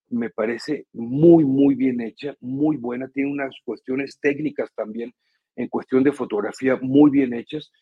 me 0.08 0.30
parece, 0.30 0.86
muy, 0.92 1.44
muy 1.44 1.74
bien 1.74 2.00
hecha, 2.00 2.36
muy 2.40 2.76
buena. 2.76 3.08
Tiene 3.08 3.32
unas 3.32 3.56
cuestiones 3.64 4.20
técnicas 4.20 4.72
también 4.76 5.12
en 5.56 5.66
cuestión 5.66 6.04
de 6.04 6.12
fotografía 6.12 6.78
muy 6.80 7.10
bien 7.10 7.34
hechas. 7.34 7.72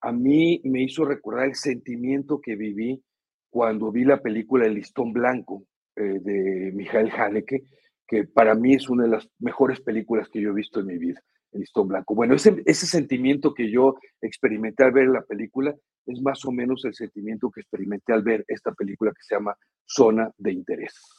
A 0.00 0.12
mí 0.12 0.62
me 0.64 0.82
hizo 0.82 1.04
recordar 1.04 1.48
el 1.48 1.56
sentimiento 1.56 2.40
que 2.40 2.56
viví 2.56 3.02
cuando 3.50 3.90
vi 3.90 4.04
la 4.04 4.20
película 4.20 4.66
El 4.66 4.74
listón 4.74 5.12
blanco 5.12 5.64
eh, 5.96 6.20
de 6.20 6.72
Michael 6.74 7.10
Haneke, 7.10 7.64
que 8.06 8.24
para 8.24 8.54
mí 8.54 8.74
es 8.74 8.88
una 8.88 9.04
de 9.04 9.10
las 9.10 9.28
mejores 9.38 9.80
películas 9.80 10.28
que 10.28 10.40
yo 10.40 10.50
he 10.50 10.54
visto 10.54 10.80
en 10.80 10.86
mi 10.86 10.98
vida, 10.98 11.20
El 11.52 11.60
listón 11.60 11.88
blanco. 11.88 12.14
Bueno, 12.14 12.34
ese, 12.34 12.62
ese 12.66 12.86
sentimiento 12.86 13.54
que 13.54 13.70
yo 13.70 13.96
experimenté 14.20 14.84
al 14.84 14.92
ver 14.92 15.08
la 15.08 15.22
película 15.22 15.74
es 16.06 16.20
más 16.22 16.44
o 16.44 16.52
menos 16.52 16.84
el 16.84 16.94
sentimiento 16.94 17.50
que 17.50 17.60
experimenté 17.60 18.12
al 18.12 18.22
ver 18.22 18.44
esta 18.48 18.72
película 18.72 19.10
que 19.10 19.22
se 19.22 19.34
llama 19.34 19.56
Zona 19.86 20.30
de 20.38 20.52
Interés. 20.52 21.17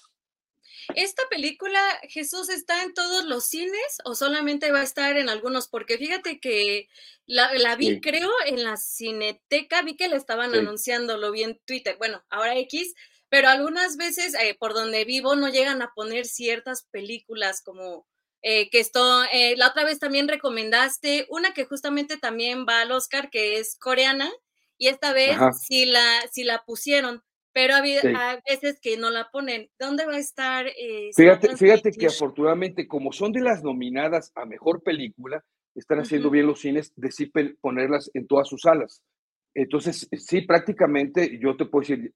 ¿Esta 0.96 1.24
película, 1.30 1.80
Jesús, 2.10 2.50
está 2.50 2.84
en 2.84 2.94
todos 2.94 3.26
los 3.26 3.46
cines 3.46 3.98
o 4.06 4.16
solamente 4.16 4.72
va 4.72 4.82
a 4.82 4.84
estar 4.84 5.18
en 5.18 5.30
algunos? 5.30 5.68
Porque 5.68 5.98
fíjate 5.98 6.40
que 6.40 6.90
la, 7.26 7.54
la 7.54 7.76
vi, 7.76 7.96
sí. 7.96 8.02
creo, 8.02 8.30
en 8.46 8.64
la 8.64 8.78
cineteca, 8.78 9.82
vi 9.82 9.96
que 9.96 10.08
la 10.08 10.16
estaban 10.16 10.52
sí. 10.52 10.58
anunciando, 10.58 11.18
lo 11.18 11.32
vi 11.32 11.44
en 11.44 11.60
Twitter, 11.66 11.96
bueno, 11.98 12.24
ahora 12.30 12.58
X, 12.58 12.96
pero 13.30 13.50
algunas 13.50 13.98
veces 13.98 14.34
eh, 14.34 14.56
por 14.60 14.74
donde 14.74 15.06
vivo 15.06 15.36
no 15.36 15.50
llegan 15.50 15.82
a 15.82 15.94
poner 15.94 16.26
ciertas 16.26 16.84
películas 16.92 17.62
como 17.62 18.08
eh, 18.42 18.70
que 18.70 18.80
esto, 18.80 19.24
eh, 19.32 19.56
la 19.58 19.68
otra 19.68 19.84
vez 19.84 20.00
también 20.00 20.28
recomendaste 20.28 21.28
una 21.30 21.54
que 21.54 21.66
justamente 21.66 22.18
también 22.18 22.66
va 22.68 22.82
al 22.82 22.92
Oscar, 22.92 23.30
que 23.30 23.58
es 23.58 23.78
coreana, 23.78 24.32
y 24.78 24.88
esta 24.88 25.14
vez 25.14 25.38
sí 25.62 25.86
la, 25.86 26.22
sí 26.32 26.44
la 26.44 26.64
pusieron 26.64 27.24
pero 27.60 27.76
a, 27.76 27.84
sí. 27.84 28.08
a, 28.16 28.40
veces 28.50 28.80
que 28.82 28.96
no 28.96 29.10
la 29.10 29.30
ponen. 29.32 29.70
¿Dónde 29.78 30.06
va 30.06 30.14
a 30.14 30.20
estar? 30.20 30.66
Eh, 30.68 31.10
fíjate, 31.14 31.58
fíjate 31.58 31.92
que 31.92 32.08
afortunadamente, 32.08 32.88
como 32.88 33.12
son 33.12 33.34
de 33.34 33.42
las 33.42 33.64
nominadas 33.64 34.32
a 34.36 34.46
mejor 34.46 34.82
película, 34.82 35.44
están 35.76 36.00
haciendo 36.00 36.28
uh 36.28 36.32
-huh. 36.32 36.34
bien 36.34 36.48
los 36.48 36.62
cines 36.62 36.94
de 36.96 37.12
sí 37.12 37.32
ponerlas 37.62 38.10
en 38.14 38.28
todas 38.28 38.48
sus 38.48 38.62
salas. 38.62 39.02
Entonces, 39.54 40.08
sí, 40.12 40.42
prácticamente 40.42 41.38
yo 41.42 41.58
te 41.58 41.66
puedo 41.66 41.82
decir, 41.82 42.14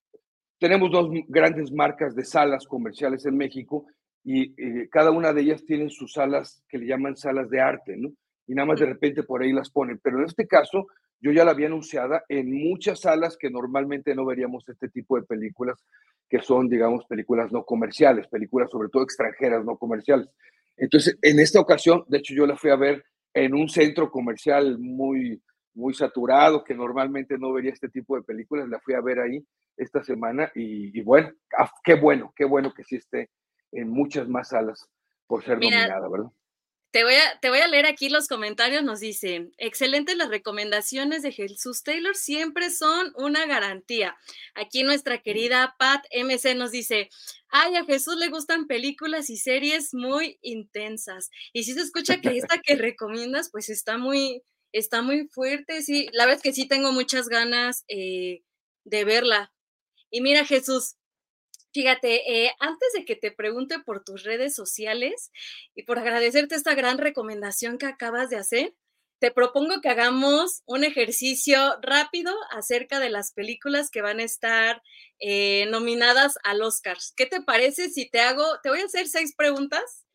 tenemos 0.60 0.90
dos 0.92 1.10
grandes 1.28 1.72
marcas 1.74 2.16
de 2.16 2.24
salas 2.24 2.66
comerciales 2.66 3.26
en 3.26 3.36
México 3.36 3.86
y 4.24 4.54
eh, 4.62 4.88
cada 4.90 5.12
una 5.12 5.34
de 5.34 5.42
ellas 5.42 5.66
tiene 5.66 5.90
sus 5.90 6.14
salas 6.14 6.64
que 6.70 6.78
le 6.78 6.86
llaman 6.86 7.18
salas 7.18 7.50
de 7.50 7.60
arte, 7.60 7.98
¿no? 7.98 8.14
Y 8.48 8.56
nada 8.56 8.66
más 8.66 8.80
de 8.80 8.88
repente 8.88 9.24
por 9.24 9.42
ahí 9.42 9.54
las 9.54 9.70
ponen. 9.70 10.00
Pero 10.04 10.20
en 10.20 10.26
este 10.26 10.48
caso, 10.48 10.88
yo 11.20 11.32
ya 11.32 11.46
la 11.46 11.52
había 11.52 11.68
anunciada 11.68 12.24
en 12.28 12.52
muchas 12.52 13.02
salas 13.02 13.38
que 13.38 13.50
normalmente 13.50 14.14
no 14.14 14.26
veríamos 14.26 14.68
este 14.68 14.90
tipo 14.90 15.16
de 15.16 15.24
películas, 15.24 15.84
que 16.30 16.42
son, 16.42 16.68
digamos, 16.68 17.06
películas 17.06 17.52
no 17.52 17.64
comerciales, 17.64 18.28
películas 18.28 18.70
sobre 18.70 18.90
todo 18.90 19.04
extranjeras, 19.04 19.64
no 19.64 19.78
comerciales. 19.78 20.28
Entonces, 20.76 21.18
en 21.22 21.40
esta 21.40 21.60
ocasión, 21.60 22.04
de 22.08 22.18
hecho, 22.18 22.34
yo 22.34 22.46
la 22.46 22.58
fui 22.58 22.72
a 22.72 22.76
ver 22.76 23.04
en 23.34 23.54
un 23.54 23.70
centro 23.70 24.12
comercial 24.12 24.78
muy, 24.80 25.42
muy 25.74 25.94
saturado, 25.94 26.64
que 26.64 26.76
normalmente 26.76 27.38
no 27.38 27.54
vería 27.54 27.72
este 27.72 27.90
tipo 27.90 28.16
de 28.16 28.24
películas, 28.24 28.68
la 28.68 28.80
fui 28.80 28.94
a 28.94 29.02
ver 29.02 29.20
ahí 29.20 29.46
esta 29.78 30.04
semana 30.04 30.52
y, 30.54 30.98
y 30.98 31.02
bueno, 31.02 31.32
ah, 31.58 31.72
qué 31.84 31.96
bueno, 31.96 32.34
qué 32.36 32.46
bueno 32.46 32.74
que 32.74 32.84
sí 32.84 32.98
esté 32.98 33.30
en 33.72 33.90
muchas 33.90 34.28
más 34.28 34.50
salas 34.50 34.88
por 35.26 35.44
ser 35.44 35.58
Mira, 35.58 35.78
nominada, 35.78 36.10
¿verdad? 36.10 36.32
Te 36.94 37.04
voy, 37.04 37.16
a, 37.16 37.40
te 37.40 37.50
voy 37.50 37.58
a 37.58 37.68
leer 37.68 37.88
aquí 37.88 38.08
los 38.08 38.28
comentarios. 38.28 38.84
Nos 38.84 39.00
dice, 39.00 39.50
excelentes 39.58 40.16
las 40.16 40.30
recomendaciones 40.30 41.24
de 41.24 41.32
Jesús 41.32 41.82
Taylor, 41.82 42.16
siempre 42.16 42.70
son 42.70 43.12
una 43.16 43.48
garantía. 43.48 44.16
Aquí 44.54 44.84
nuestra 44.84 45.18
querida 45.24 45.76
Pat 45.80 46.06
MC 46.12 46.54
nos 46.54 46.70
dice, 46.70 47.10
ay, 47.50 47.78
a 47.78 47.86
Jesús 47.86 48.18
le 48.18 48.30
gustan 48.30 48.68
películas 48.68 49.32
y 49.32 49.38
series 49.38 49.96
muy 49.96 50.38
intensas. 50.44 51.32
Y 51.52 51.64
si 51.64 51.74
se 51.74 51.82
escucha 51.82 52.22
que 52.22 52.38
esta 52.38 52.60
que 52.60 52.76
recomiendas, 52.76 53.50
pues 53.50 53.72
está 53.72 53.98
muy, 53.98 54.44
está 54.72 55.02
muy 55.02 55.28
fuerte. 55.30 55.82
Sí, 55.82 56.10
la 56.14 56.26
verdad 56.26 56.38
es 56.38 56.44
que 56.44 56.54
sí 56.54 56.68
tengo 56.68 56.92
muchas 56.92 57.28
ganas 57.28 57.86
eh, 57.88 58.44
de 58.84 59.04
verla. 59.04 59.52
Y 60.12 60.22
mira, 60.22 60.46
Jesús, 60.46 60.98
Fíjate, 61.74 62.46
eh, 62.46 62.54
antes 62.60 62.94
de 62.94 63.04
que 63.04 63.16
te 63.16 63.32
pregunte 63.32 63.80
por 63.80 64.04
tus 64.04 64.24
redes 64.24 64.56
sociales 64.56 65.32
y 65.76 65.84
por 65.84 65.98
agradecerte 65.98 66.56
esta 66.56 66.76
gran 66.76 67.00
recomendación 67.00 67.78
que 67.78 67.88
acabas 67.88 68.30
de 68.30 68.38
hacer, 68.38 68.76
te 69.24 69.32
propongo 69.32 69.82
que 69.82 69.88
hagamos 69.88 70.64
un 70.66 70.84
ejercicio 70.84 71.58
rápido 71.82 72.36
acerca 72.52 73.00
de 73.00 73.10
las 73.10 73.32
películas 73.32 73.90
que 73.90 74.02
van 74.02 74.20
a 74.20 74.24
estar 74.24 74.84
eh, 75.20 75.66
nominadas 75.70 76.38
al 76.44 76.62
Oscars. 76.62 77.14
¿Qué 77.16 77.26
te 77.26 77.42
parece 77.42 77.90
si 77.90 78.10
te 78.10 78.20
hago, 78.20 78.44
te 78.62 78.70
voy 78.70 78.82
a 78.82 78.86
hacer 78.86 79.08
seis 79.08 79.34
preguntas 79.34 80.06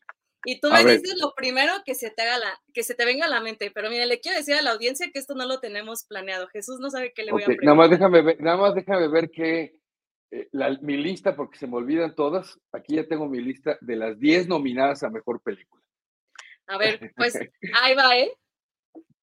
y 0.45 0.59
tú 0.59 0.67
a 0.67 0.75
me 0.75 0.83
ver. 0.85 1.01
dices 1.01 1.19
lo 1.19 1.33
primero 1.35 1.73
que 1.85 1.95
se 1.95 2.11
te 2.11 2.21
haga 2.21 2.37
la, 2.37 2.61
que 2.71 2.83
se 2.83 2.93
te 2.93 3.03
venga 3.03 3.25
a 3.25 3.29
la 3.29 3.41
mente? 3.41 3.71
Pero 3.71 3.89
mira, 3.89 4.05
le 4.05 4.19
quiero 4.19 4.37
decir 4.37 4.53
a 4.53 4.61
la 4.61 4.71
audiencia 4.71 5.09
que 5.11 5.17
esto 5.17 5.33
no 5.33 5.45
lo 5.45 5.59
tenemos 5.59 6.05
planeado. 6.05 6.47
Jesús 6.47 6.79
no 6.79 6.91
sabe 6.91 7.11
qué 7.11 7.23
le 7.23 7.31
voy 7.31 7.41
a 7.41 7.45
preguntar. 7.47 7.65
Nada 7.65 7.77
más 7.77 7.89
déjame 7.89 8.21
ver, 8.21 8.39
nada 8.39 8.57
más 8.57 8.75
déjame 8.75 9.07
ver 9.07 9.31
qué 9.31 9.78
eh, 10.31 10.47
la, 10.51 10.77
mi 10.81 10.97
lista, 10.97 11.35
porque 11.35 11.57
se 11.57 11.67
me 11.67 11.77
olvidan 11.77 12.15
todas, 12.15 12.59
aquí 12.71 12.95
ya 12.95 13.07
tengo 13.07 13.27
mi 13.27 13.41
lista 13.41 13.77
de 13.81 13.95
las 13.95 14.19
10 14.19 14.47
nominadas 14.47 15.03
a 15.03 15.09
Mejor 15.09 15.41
Película. 15.41 15.83
A 16.67 16.77
ver, 16.77 17.11
pues 17.15 17.33
ahí 17.81 17.95
va, 17.95 18.17
¿eh? 18.17 18.31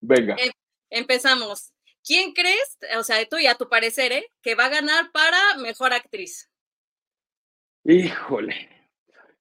Venga. 0.01 0.37
Em 0.39 0.51
empezamos. 0.91 1.73
¿Quién 2.05 2.33
crees, 2.33 2.79
o 2.97 3.03
sea, 3.03 3.25
tú 3.29 3.37
y 3.39 3.47
a 3.47 3.57
tu 3.57 3.69
parecer, 3.69 4.13
¿eh? 4.13 4.31
que 4.41 4.55
va 4.55 4.67
a 4.67 4.71
ganar 4.71 5.11
para 5.13 5.39
Mejor 5.59 5.93
Actriz? 5.93 6.49
Híjole. 7.85 8.69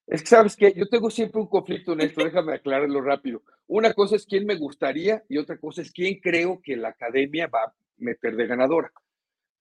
Es 0.08 0.22
que, 0.22 0.28
¿sabes 0.28 0.56
qué? 0.56 0.74
Yo 0.76 0.88
tengo 0.88 1.10
siempre 1.10 1.42
un 1.42 1.48
conflicto 1.48 1.94
en 1.94 2.02
esto, 2.02 2.24
déjame 2.24 2.54
aclararlo 2.54 3.02
rápido. 3.02 3.44
Una 3.68 3.94
cosa 3.94 4.16
es 4.16 4.26
quién 4.26 4.46
me 4.46 4.56
gustaría 4.56 5.24
y 5.30 5.38
otra 5.38 5.58
cosa 5.58 5.82
es 5.82 5.92
quién 5.92 6.20
creo 6.20 6.62
que 6.64 6.76
la 6.76 6.90
academia 6.90 7.48
va 7.48 7.64
a 7.64 7.74
meter 7.98 8.36
de 8.36 8.48
ganadora. 8.48 8.92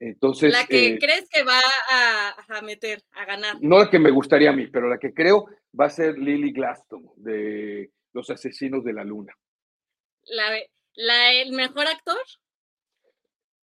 Entonces, 0.07 0.53
la 0.53 0.67
que 0.67 0.89
eh, 0.89 0.99
crees 0.99 1.27
que 1.31 1.43
va 1.45 1.59
a, 1.91 2.59
a, 2.59 2.61
meter, 2.61 3.03
a 3.13 3.25
ganar. 3.25 3.57
No 3.63 3.79
la 3.79 3.89
que 3.89 3.99
me 3.99 4.11
gustaría 4.11 4.51
a 4.51 4.53
mí, 4.53 4.67
pero 4.67 4.87
la 4.87 4.99
que 4.99 5.15
creo 5.15 5.47
va 5.79 5.87
a 5.87 5.91
ser 5.91 6.19
Lily 6.19 6.53
Glaston 6.53 7.11
de 7.17 7.91
Los 8.13 8.29
Asesinos 8.29 8.85
de 8.85 8.93
la 8.93 9.03
Luna. 9.03 9.33
La, 10.25 10.59
la 10.97 11.33
¿El 11.33 11.53
mejor 11.53 11.87
actor? 11.87 12.19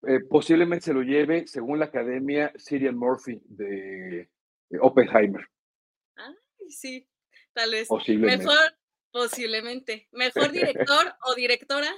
Eh, 0.05 0.19
posiblemente 0.29 0.85
se 0.87 0.93
lo 0.93 1.01
lleve, 1.01 1.47
según 1.47 1.79
la 1.79 1.85
academia, 1.85 2.51
Cillian 2.57 2.97
Murphy 2.97 3.39
de, 3.45 4.29
de 4.69 4.79
Oppenheimer. 4.81 5.47
Ay, 6.15 6.35
sí, 6.69 7.07
tal 7.53 7.71
vez. 7.71 7.87
Posiblemente. 7.87 8.45
Mejor, 8.45 8.77
posiblemente. 9.11 10.09
¿Mejor 10.11 10.51
director 10.51 11.15
o 11.25 11.35
directora? 11.35 11.89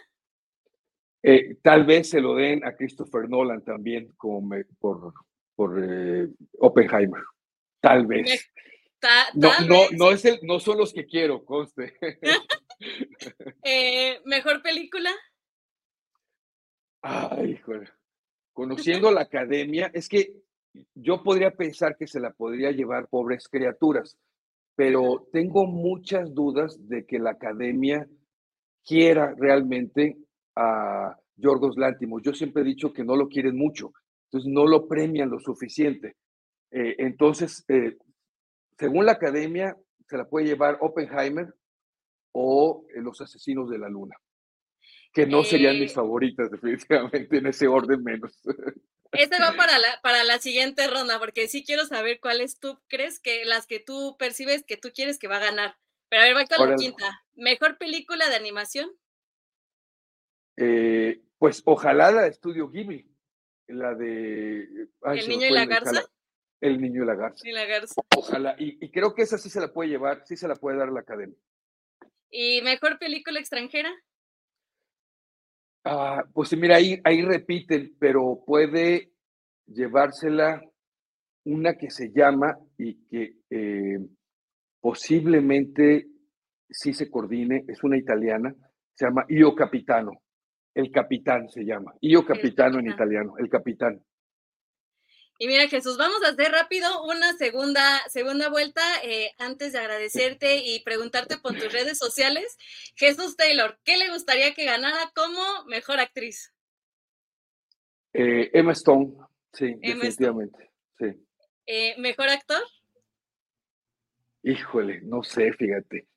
Eh, 1.21 1.57
tal 1.61 1.85
vez 1.85 2.09
se 2.09 2.21
lo 2.21 2.35
den 2.35 2.65
a 2.65 2.75
Christopher 2.75 3.27
Nolan 3.27 3.63
también 3.63 4.13
como 4.15 4.55
por, 4.79 5.13
por 5.55 5.83
eh, 5.83 6.29
Oppenheimer. 6.59 7.23
Tal 7.81 8.05
vez. 8.05 8.49
no, 9.35 9.49
no, 9.67 9.81
no, 9.91 10.11
es 10.11 10.25
el, 10.25 10.39
no 10.43 10.59
son 10.59 10.77
los 10.77 10.93
que 10.93 11.05
quiero, 11.05 11.43
conste. 11.45 11.93
Eh, 13.61 14.21
¿Mejor 14.23 14.61
película? 14.61 15.11
Ay, 17.01 17.57
joder. 17.57 17.91
Conociendo 18.53 19.11
la 19.11 19.21
academia, 19.21 19.91
es 19.93 20.07
que 20.07 20.33
yo 20.95 21.23
podría 21.23 21.51
pensar 21.51 21.97
que 21.97 22.07
se 22.07 22.19
la 22.19 22.31
podría 22.31 22.71
llevar 22.71 23.09
pobres 23.09 23.47
criaturas, 23.47 24.17
pero 24.75 25.27
tengo 25.33 25.65
muchas 25.65 26.33
dudas 26.33 26.87
de 26.87 27.05
que 27.05 27.19
la 27.19 27.31
academia 27.31 28.07
quiera 28.85 29.35
realmente 29.37 30.17
a 30.59 31.17
Yorgos 31.37 31.77
Lántimos. 31.77 32.21
Yo 32.21 32.33
siempre 32.33 32.61
he 32.61 32.65
dicho 32.65 32.91
que 32.91 33.03
no 33.03 33.15
lo 33.15 33.29
quieren 33.29 33.55
mucho, 33.55 33.93
entonces 34.25 34.51
no 34.51 34.65
lo 34.65 34.87
premian 34.87 35.29
lo 35.29 35.39
suficiente. 35.39 36.17
Eh, 36.71 36.95
entonces, 36.99 37.63
eh, 37.69 37.97
según 38.77 39.05
la 39.05 39.13
academia, 39.13 39.75
se 40.07 40.17
la 40.17 40.27
puede 40.27 40.47
llevar 40.47 40.77
Oppenheimer 40.81 41.53
o 42.33 42.85
eh, 42.93 43.01
Los 43.01 43.21
Asesinos 43.21 43.69
de 43.69 43.79
la 43.79 43.89
Luna, 43.89 44.15
que 45.13 45.25
no 45.25 45.43
serían 45.43 45.79
mis 45.79 45.93
favoritas 45.93 46.51
definitivamente 46.51 47.37
en 47.37 47.47
ese 47.47 47.67
orden 47.67 48.03
menos. 48.03 48.37
Este 49.13 49.39
va 49.39 49.53
para 49.53 49.77
la, 49.79 49.99
para 50.03 50.23
la 50.23 50.39
siguiente 50.39 50.87
ronda, 50.87 51.19
porque 51.19 51.47
sí 51.47 51.63
quiero 51.63 51.85
saber 51.85 52.19
cuáles 52.19 52.59
tú 52.59 52.79
crees 52.87 53.19
que 53.19 53.45
las 53.45 53.65
que 53.65 53.79
tú 53.79 54.17
percibes 54.19 54.63
que 54.65 54.77
tú 54.77 54.89
quieres 54.93 55.17
que 55.17 55.27
va 55.27 55.37
a 55.37 55.45
ganar. 55.45 55.77
Pero 56.09 56.23
a 56.23 56.25
ver, 56.25 56.35
va 56.35 56.45
con 56.45 56.69
la 56.69 56.75
quinta. 56.75 57.23
¿Mejor 57.35 57.77
película 57.77 58.29
de 58.29 58.35
animación? 58.35 58.89
Eh, 60.61 61.21
pues 61.37 61.61
ojalá 61.65 62.11
la 62.11 62.23
de 62.23 62.29
Estudio 62.29 62.69
Ghibli, 62.69 63.09
la 63.67 63.95
de... 63.95 64.89
¿El 65.03 65.29
niño 65.29 65.47
y 65.47 65.51
la 65.51 65.65
garza? 65.65 66.03
El 66.59 66.81
niño 66.81 67.03
y 67.03 67.05
la 67.05 67.15
garza. 67.15 67.47
Y 67.47 67.53
la 67.53 67.65
garza. 67.65 68.01
Ojalá, 68.17 68.55
y, 68.59 68.83
y, 68.85 68.91
creo 68.91 69.15
que 69.15 69.21
esa 69.21 69.37
sí 69.37 69.49
se 69.49 69.61
la 69.61 69.71
puede 69.71 69.89
llevar, 69.89 70.23
sí 70.25 70.35
se 70.35 70.49
la 70.49 70.55
puede 70.55 70.77
dar 70.77 70.91
la 70.91 70.99
academia. 70.99 71.37
¿Y 72.29 72.61
mejor 72.61 72.99
película 72.99 73.39
extranjera? 73.39 73.89
Ah, 75.85 76.25
pues 76.33 76.55
mira, 76.57 76.75
ahí, 76.75 76.99
ahí 77.05 77.21
repiten, 77.21 77.95
pero 77.97 78.43
puede 78.45 79.13
llevársela 79.65 80.61
una 81.45 81.77
que 81.77 81.89
se 81.89 82.11
llama 82.11 82.59
y 82.77 83.05
que 83.07 83.37
eh, 83.49 83.99
posiblemente 84.81 86.07
sí 86.69 86.93
se 86.93 87.09
coordine, 87.09 87.63
es 87.67 87.81
una 87.81 87.97
italiana, 87.97 88.53
se 88.93 89.05
llama 89.05 89.25
Io 89.29 89.55
Capitano. 89.55 90.21
El 90.79 90.91
capitán 90.91 91.49
se 91.49 91.65
llama. 91.65 91.93
Io 91.99 92.25
Capitano 92.25 92.79
en 92.79 92.87
italiano, 92.87 93.35
el 93.37 93.49
capitán. 93.49 94.01
Y 95.37 95.47
mira, 95.47 95.67
Jesús, 95.67 95.97
vamos 95.97 96.23
a 96.23 96.29
hacer 96.29 96.53
rápido 96.53 97.03
una 97.03 97.33
segunda, 97.33 97.83
segunda 98.07 98.47
vuelta 98.49 98.81
eh, 99.03 99.31
antes 99.39 99.73
de 99.73 99.79
agradecerte 99.79 100.59
y 100.63 100.81
preguntarte 100.83 101.37
por 101.37 101.51
tus 101.53 101.73
redes 101.73 101.97
sociales. 101.97 102.57
Jesús 102.95 103.35
Taylor, 103.35 103.77
¿qué 103.83 103.97
le 103.97 104.09
gustaría 104.09 104.53
que 104.53 104.63
ganara 104.63 105.11
como 105.13 105.41
mejor 105.65 105.99
actriz? 105.99 106.53
Eh, 108.13 108.49
Emma 108.53 108.71
Stone, 108.71 109.17
sí, 109.51 109.75
definitivamente. 109.81 110.71
Sí. 110.97 111.07
Eh, 111.65 111.95
¿Mejor 111.97 112.29
actor? 112.29 112.61
Híjole, 114.43 115.01
no 115.01 115.23
sé, 115.23 115.51
fíjate. 115.51 116.07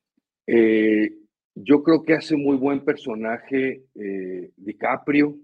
Yo 1.55 1.83
creo 1.83 2.03
que 2.03 2.15
hace 2.15 2.37
muy 2.37 2.57
buen 2.57 2.85
personaje 2.85 3.85
DiCaprio. 4.57 5.39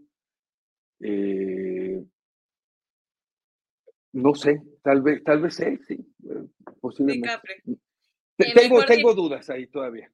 No 4.13 4.35
sé, 4.35 4.63
tal 4.83 5.03
vez, 5.03 5.23
tal 5.23 5.43
vez 5.43 5.61
él, 5.61 5.81
sí, 5.87 5.95
eh, 6.29 6.47
posiblemente. 6.81 7.29
Tengo, 8.37 8.85
tengo 8.85 9.15
dudas 9.15 9.51
ahí 9.51 9.67
todavía. 9.67 10.11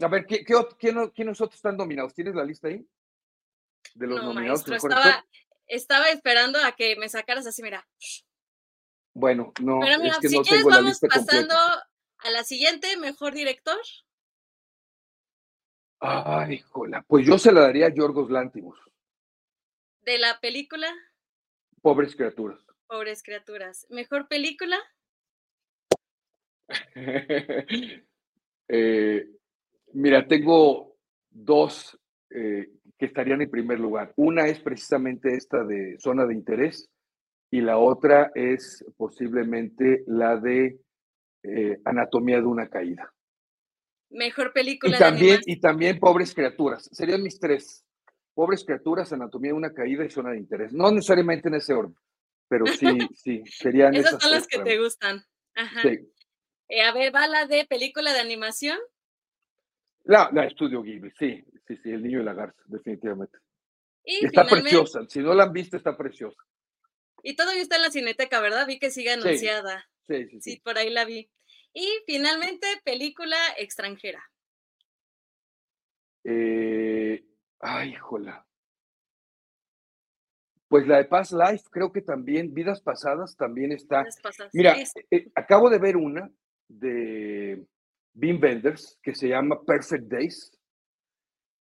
A 0.00 0.08
ver, 0.08 0.24
¿qué, 0.26 0.44
qué, 0.44 0.54
quiénes 1.14 1.40
otros 1.40 1.56
están 1.56 1.76
nominados? 1.76 2.14
¿Tienes 2.14 2.34
la 2.34 2.44
lista 2.44 2.68
ahí? 2.68 2.84
De 3.94 4.06
los 4.06 4.22
nominados. 4.22 4.66
estaba, 4.66 5.24
estaba, 5.66 6.08
esperando 6.10 6.58
a 6.64 6.72
que 6.72 6.96
me 6.96 7.08
sacaras 7.08 7.46
así, 7.46 7.62
mira. 7.62 7.86
Bueno, 9.14 9.52
no, 9.60 9.80
Pero 9.80 9.98
mira, 9.98 10.14
es 10.14 10.18
que 10.20 10.28
si 10.28 10.36
no 10.36 10.42
quieres, 10.42 10.60
tengo 10.60 10.70
la 10.70 10.76
vamos 10.76 10.90
lista 10.90 11.08
pasando 11.08 11.54
completa. 11.54 11.90
a 12.18 12.30
la 12.30 12.44
siguiente, 12.44 12.96
mejor 12.96 13.34
director. 13.34 13.78
Ay, 16.04 16.58
jola, 16.58 17.04
pues 17.06 17.24
yo 17.24 17.38
se 17.38 17.52
la 17.52 17.60
daría 17.60 17.86
a 17.86 17.94
Yorgos 17.94 18.28
Lántimos. 18.28 18.76
De 20.00 20.18
la 20.18 20.40
película. 20.40 20.88
Pobres 21.80 22.16
criaturas. 22.16 22.58
Pobres 22.88 23.22
criaturas. 23.22 23.86
¿Mejor 23.88 24.28
película? 24.28 24.76
Eh, 28.74 29.28
mira, 29.92 30.26
tengo 30.26 30.96
dos 31.28 31.98
eh, 32.30 32.70
que 32.96 33.04
estarían 33.04 33.42
en 33.42 33.50
primer 33.50 33.78
lugar. 33.78 34.14
Una 34.16 34.46
es 34.46 34.60
precisamente 34.60 35.34
esta 35.34 35.62
de 35.62 35.98
zona 35.98 36.24
de 36.24 36.32
interés 36.32 36.88
y 37.50 37.60
la 37.60 37.76
otra 37.76 38.32
es 38.34 38.82
posiblemente 38.96 40.04
la 40.06 40.38
de 40.38 40.80
eh, 41.42 41.80
anatomía 41.84 42.36
de 42.36 42.46
una 42.46 42.68
caída. 42.68 43.12
Mejor 44.12 44.52
película. 44.52 44.96
Y 44.96 44.98
también, 44.98 45.40
de 45.44 45.52
y 45.52 45.60
también 45.60 45.98
pobres 45.98 46.34
criaturas. 46.34 46.88
Serían 46.92 47.22
mis 47.22 47.38
tres. 47.38 47.84
Pobres 48.34 48.64
criaturas, 48.64 49.12
anatomía 49.12 49.50
de 49.50 49.56
una 49.56 49.74
caída 49.74 50.04
y 50.04 50.10
zona 50.10 50.30
de 50.30 50.38
interés. 50.38 50.72
No 50.72 50.90
necesariamente 50.90 51.48
en 51.48 51.54
ese 51.54 51.74
orden 51.74 51.96
pero 52.52 52.66
sí, 52.66 52.86
sí, 53.16 53.42
serían 53.46 53.94
esas. 53.94 54.10
esas 54.10 54.22
son 54.22 54.30
las 54.32 54.46
que 54.46 54.58
te 54.58 54.78
gustan. 54.78 55.24
Ajá. 55.54 55.80
Sí. 55.80 56.00
Eh, 56.68 56.82
a 56.82 56.92
ver, 56.92 57.14
va 57.14 57.26
la 57.26 57.46
de 57.46 57.64
película 57.64 58.12
de 58.12 58.20
animación. 58.20 58.78
La, 60.04 60.28
la 60.34 60.44
estudio 60.44 60.82
Ghibli, 60.82 61.10
sí, 61.18 61.42
sí, 61.66 61.78
sí, 61.82 61.90
El 61.90 62.02
Niño 62.02 62.20
y 62.20 62.24
la 62.24 62.34
Garza, 62.34 62.60
definitivamente. 62.66 63.38
Y 64.04 64.26
está 64.26 64.44
preciosa, 64.44 65.00
si 65.08 65.20
no 65.20 65.32
la 65.32 65.44
han 65.44 65.52
visto, 65.54 65.78
está 65.78 65.96
preciosa. 65.96 66.42
Y 67.22 67.36
todavía 67.36 67.62
está 67.62 67.76
en 67.76 67.82
la 67.82 67.90
cineteca, 67.90 68.38
¿verdad? 68.42 68.66
Vi 68.66 68.78
que 68.78 68.90
sigue 68.90 69.14
Sí. 69.14 69.20
anunciada. 69.20 69.88
Sí, 70.06 70.28
sí, 70.28 70.40
Sí, 70.42 70.60
por 70.62 70.76
ahí 70.76 70.90
la 70.90 71.06
vi. 71.06 71.30
Y 71.72 71.88
finalmente, 72.06 72.66
película 72.84 73.36
extranjera. 73.58 74.22
Eh, 76.24 77.24
ay, 77.60 77.94
jola. 77.94 78.46
Pues 80.68 80.86
la 80.86 80.98
de 80.98 81.04
Past 81.04 81.32
Life, 81.32 81.64
creo 81.70 81.92
que 81.92 82.00
también, 82.00 82.54
Vidas 82.54 82.80
Pasadas 82.80 83.36
también 83.36 83.72
está. 83.72 84.00
Vidas 84.00 84.20
Pasadas, 84.22 84.54
Mira, 84.54 84.76
eh, 85.10 85.30
acabo 85.34 85.68
de 85.68 85.78
ver 85.78 85.96
una 85.96 86.30
de 86.68 87.66
Bean 88.14 88.40
Benders 88.40 88.98
que 89.02 89.14
se 89.14 89.28
llama 89.28 89.62
Perfect 89.64 90.04
Days, 90.04 90.58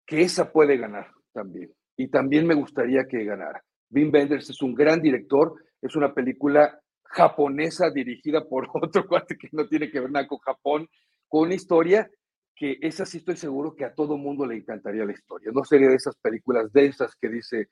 que 0.07 0.23
esa 0.23 0.51
puede 0.51 0.77
ganar 0.77 1.13
también. 1.33 1.73
Y 1.97 2.09
también 2.09 2.47
me 2.47 2.55
gustaría 2.55 3.05
que 3.07 3.25
ganara. 3.25 3.63
Bean 3.91 4.11
Benders 4.11 4.51
es 4.51 4.63
un 4.63 4.75
gran 4.75 5.01
director, 5.01 5.55
es 5.81 5.95
una 5.97 6.13
película 6.13 6.81
japonesa 7.09 7.91
dirigida 7.91 8.45
por 8.47 8.69
otro 8.75 9.07
cuate 9.07 9.37
que 9.37 9.49
no 9.53 9.67
tiene 9.69 9.91
que 9.91 10.01
ver 10.01 10.11
nada 10.11 10.27
con 10.27 10.39
Japón, 10.39 10.89
con 11.29 11.43
una 11.47 11.55
historia 11.55 12.11
que 12.55 12.77
esa 12.81 13.07
sí 13.07 13.19
estoy 13.19 13.37
seguro 13.37 13.75
que 13.77 13.85
a 13.85 13.95
todo 13.95 14.17
mundo 14.17 14.45
le 14.45 14.57
encantaría 14.57 15.05
la 15.05 15.13
historia. 15.13 15.51
No 15.53 15.63
sería 15.65 15.89
de 15.89 15.95
esas 15.95 16.17
películas 16.17 16.73
densas 16.73 17.15
que 17.21 17.29
dice 17.29 17.69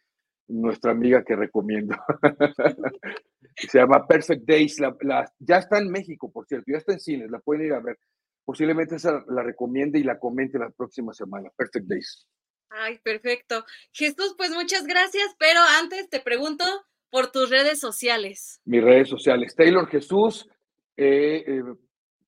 nuestra 0.49 0.93
amiga 0.93 1.25
que 1.25 1.35
recomiendo. 1.35 1.97
Se 3.57 3.79
llama 3.79 4.07
Perfect 4.07 4.45
Days. 4.47 4.79
La, 4.81 4.97
la- 5.01 5.33
ya 5.39 5.57
está 5.59 5.79
en 5.79 5.91
México, 5.91 6.31
por 6.31 6.47
cierto, 6.47 6.67
ya 6.71 6.79
está 6.79 6.93
en 6.93 7.01
cines, 7.01 7.31
la 7.31 7.41
pueden 7.41 7.67
ir 7.67 7.73
a 7.73 7.81
ver. 7.81 7.99
Posiblemente 8.45 8.95
esa 8.97 9.25
la 9.29 9.43
recomiende 9.43 9.99
y 9.99 10.05
la 10.05 10.21
comente 10.21 10.57
la 10.59 10.71
próxima 10.71 11.13
semana. 11.13 11.51
Perfect 11.57 11.87
Days. 11.87 12.29
Ay, 12.71 12.99
perfecto. 13.03 13.65
Jesús, 13.93 14.35
pues 14.37 14.51
muchas 14.51 14.87
gracias, 14.87 15.35
pero 15.39 15.59
antes 15.81 16.09
te 16.11 16.21
pregunto 16.21 16.65
por 17.11 17.31
tus 17.31 17.51
redes 17.51 17.81
sociales. 17.81 18.61
Mis 18.65 18.83
redes 18.83 19.09
sociales, 19.09 19.55
Taylor 19.55 19.89
Jesús, 19.89 20.49
eh, 20.97 21.45
eh, 21.47 21.63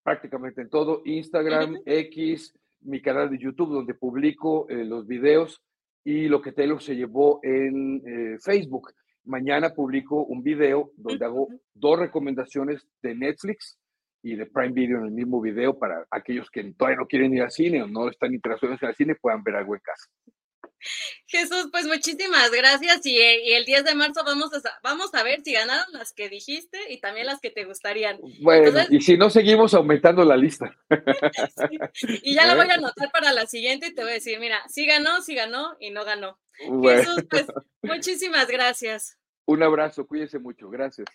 prácticamente 0.03 0.63
en 0.63 0.71
todo, 0.71 1.03
Instagram, 1.05 1.79
X, 1.85 2.55
mi 2.83 3.01
canal 3.03 3.31
de 3.31 3.39
YouTube 3.39 3.73
donde 3.73 3.95
publico 3.95 4.69
eh, 4.69 4.85
los 4.85 5.07
videos 5.07 5.63
y 6.05 6.29
lo 6.29 6.41
que 6.41 6.53
Taylor 6.53 6.81
se 6.81 6.95
llevó 6.95 7.41
en 7.43 8.03
Facebook. 8.41 8.93
Mañana 9.25 9.75
publico 9.75 10.25
un 10.25 10.43
video 10.43 10.93
donde 10.97 11.25
hago 11.25 11.49
dos 11.75 11.99
recomendaciones 11.99 12.87
de 13.03 13.15
Netflix 13.15 13.79
y 14.23 14.37
de 14.37 14.47
Prime 14.47 14.73
Video 14.73 14.99
en 14.99 15.07
el 15.07 15.11
mismo 15.11 15.41
video 15.41 15.79
para 15.79 16.07
aquellos 16.11 16.51
que 16.51 16.65
todavía 16.73 16.99
no 16.99 17.07
quieren 17.07 17.35
ir 17.35 17.43
al 17.43 17.51
cine 17.51 17.83
o 17.83 17.87
no 17.87 18.09
están 18.09 18.33
interesados 18.33 18.83
en 18.83 18.89
el 18.89 18.95
cine 18.95 19.15
puedan 19.17 19.43
ver 19.43 19.57
algo 19.57 19.75
en 19.75 19.81
casa. 19.81 20.07
Jesús, 21.27 21.69
pues 21.71 21.87
muchísimas 21.87 22.51
gracias 22.51 23.05
y, 23.05 23.17
y, 23.17 23.53
el 23.53 23.65
10 23.65 23.85
de 23.85 23.95
marzo 23.95 24.23
vamos 24.25 24.53
a, 24.55 24.79
vamos 24.83 25.15
a 25.15 25.23
ver 25.23 25.43
si 25.43 25.53
ganaron 25.53 25.87
las 25.93 26.13
que 26.13 26.29
dijiste 26.29 26.93
y 26.93 27.01
también 27.01 27.27
las 27.27 27.41
que 27.41 27.51
te 27.51 27.65
gustarían. 27.65 28.19
Bueno, 28.41 28.69
Entonces, 28.69 28.93
y 28.93 29.01
si 29.01 29.17
no 29.17 29.31
seguimos 29.31 29.75
aumentando 29.75 30.25
la 30.25 30.37
lista. 30.37 30.77
Sí, 31.95 32.19
y 32.23 32.35
ya 32.35 32.47
la 32.47 32.55
voy 32.55 32.71
a 32.71 32.75
anotar 32.75 33.11
para 33.11 33.33
la 33.33 33.47
siguiente 33.47 33.89
y 33.89 33.95
te 33.95 34.03
voy 34.03 34.13
a 34.13 34.15
decir, 34.15 34.39
mira, 34.39 34.63
sí 34.69 34.87
ganó, 34.87 35.21
sí 35.23 35.35
ganó 35.35 35.77
y 35.81 35.91
no 35.91 36.05
ganó. 36.05 36.39
Bueno. 36.69 37.01
Jesús, 37.01 37.25
pues 37.29 37.47
muchísimas 37.83 38.47
gracias. 38.49 39.19
Un 39.47 39.63
abrazo, 39.63 40.07
cuídense 40.07 40.39
mucho, 40.39 40.69
gracias. 40.69 41.09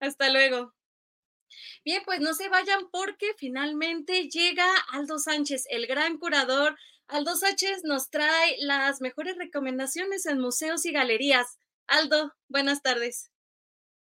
Hasta 0.00 0.30
luego. 0.30 0.74
Bien, 1.84 2.02
pues 2.04 2.20
no 2.20 2.34
se 2.34 2.48
vayan 2.48 2.90
porque 2.90 3.34
finalmente 3.36 4.28
llega 4.28 4.66
Aldo 4.92 5.18
Sánchez, 5.18 5.66
el 5.70 5.86
gran 5.86 6.18
curador. 6.18 6.76
Aldo 7.10 7.34
Sánchez 7.34 7.82
nos 7.82 8.08
trae 8.08 8.54
las 8.60 9.00
mejores 9.00 9.36
recomendaciones 9.36 10.26
en 10.26 10.38
museos 10.38 10.86
y 10.86 10.92
galerías. 10.92 11.58
Aldo, 11.88 12.32
buenas 12.48 12.82
tardes. 12.82 13.32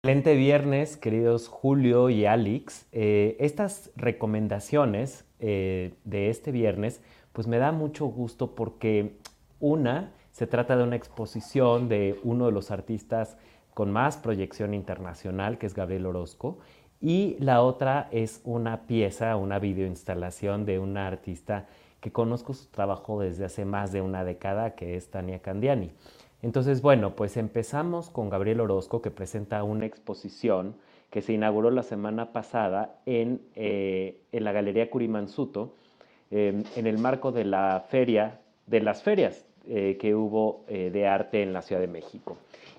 Excelente 0.02 0.34
viernes, 0.34 0.96
queridos 0.96 1.46
Julio 1.46 2.10
y 2.10 2.26
Alex. 2.26 2.86
Eh, 2.90 3.36
estas 3.38 3.92
recomendaciones 3.94 5.24
eh, 5.38 5.94
de 6.02 6.28
este 6.28 6.50
viernes, 6.50 7.00
pues 7.32 7.46
me 7.46 7.58
da 7.58 7.70
mucho 7.70 8.06
gusto 8.06 8.56
porque 8.56 9.16
una, 9.60 10.12
se 10.32 10.48
trata 10.48 10.76
de 10.76 10.82
una 10.82 10.96
exposición 10.96 11.88
de 11.88 12.18
uno 12.24 12.46
de 12.46 12.52
los 12.52 12.72
artistas 12.72 13.36
con 13.74 13.92
más 13.92 14.16
proyección 14.16 14.74
internacional, 14.74 15.58
que 15.58 15.66
es 15.66 15.74
Gabriel 15.74 16.06
Orozco, 16.06 16.58
y 17.00 17.36
la 17.38 17.62
otra 17.62 18.08
es 18.10 18.40
una 18.42 18.88
pieza, 18.88 19.36
una 19.36 19.60
videoinstalación 19.60 20.64
de 20.64 20.80
una 20.80 21.06
artista 21.06 21.68
que 22.00 22.12
conozco 22.12 22.54
su 22.54 22.66
trabajo 22.68 23.20
desde 23.20 23.44
hace 23.44 23.64
más 23.64 23.92
de 23.92 24.00
una 24.00 24.24
década, 24.24 24.74
que 24.74 24.96
es 24.96 25.10
Tania 25.10 25.40
Candiani. 25.40 25.92
Entonces, 26.42 26.82
bueno, 26.82 27.16
pues 27.16 27.36
empezamos 27.36 28.10
con 28.10 28.30
Gabriel 28.30 28.60
Orozco, 28.60 29.02
que 29.02 29.10
presenta 29.10 29.62
una 29.64 29.86
exposición 29.86 30.76
que 31.10 31.22
se 31.22 31.32
inauguró 31.32 31.70
la 31.70 31.82
semana 31.82 32.32
pasada 32.32 33.00
en, 33.06 33.40
eh, 33.56 34.20
en 34.30 34.44
la 34.44 34.52
Galería 34.52 34.90
Curimansuto, 34.90 35.74
eh, 36.30 36.62
en 36.76 36.86
el 36.86 36.98
marco 36.98 37.32
de 37.32 37.44
la 37.44 37.84
feria, 37.88 38.40
de 38.66 38.80
las 38.80 39.02
ferias 39.02 39.46
eh, 39.70 39.96
que 40.00 40.14
hubo 40.14 40.64
eh, 40.68 40.90
de 40.90 41.06
arte 41.06 41.42
en 41.42 41.52
la 41.52 41.62
Ciudad 41.62 41.80
de 41.80 41.88
México. 41.88 42.36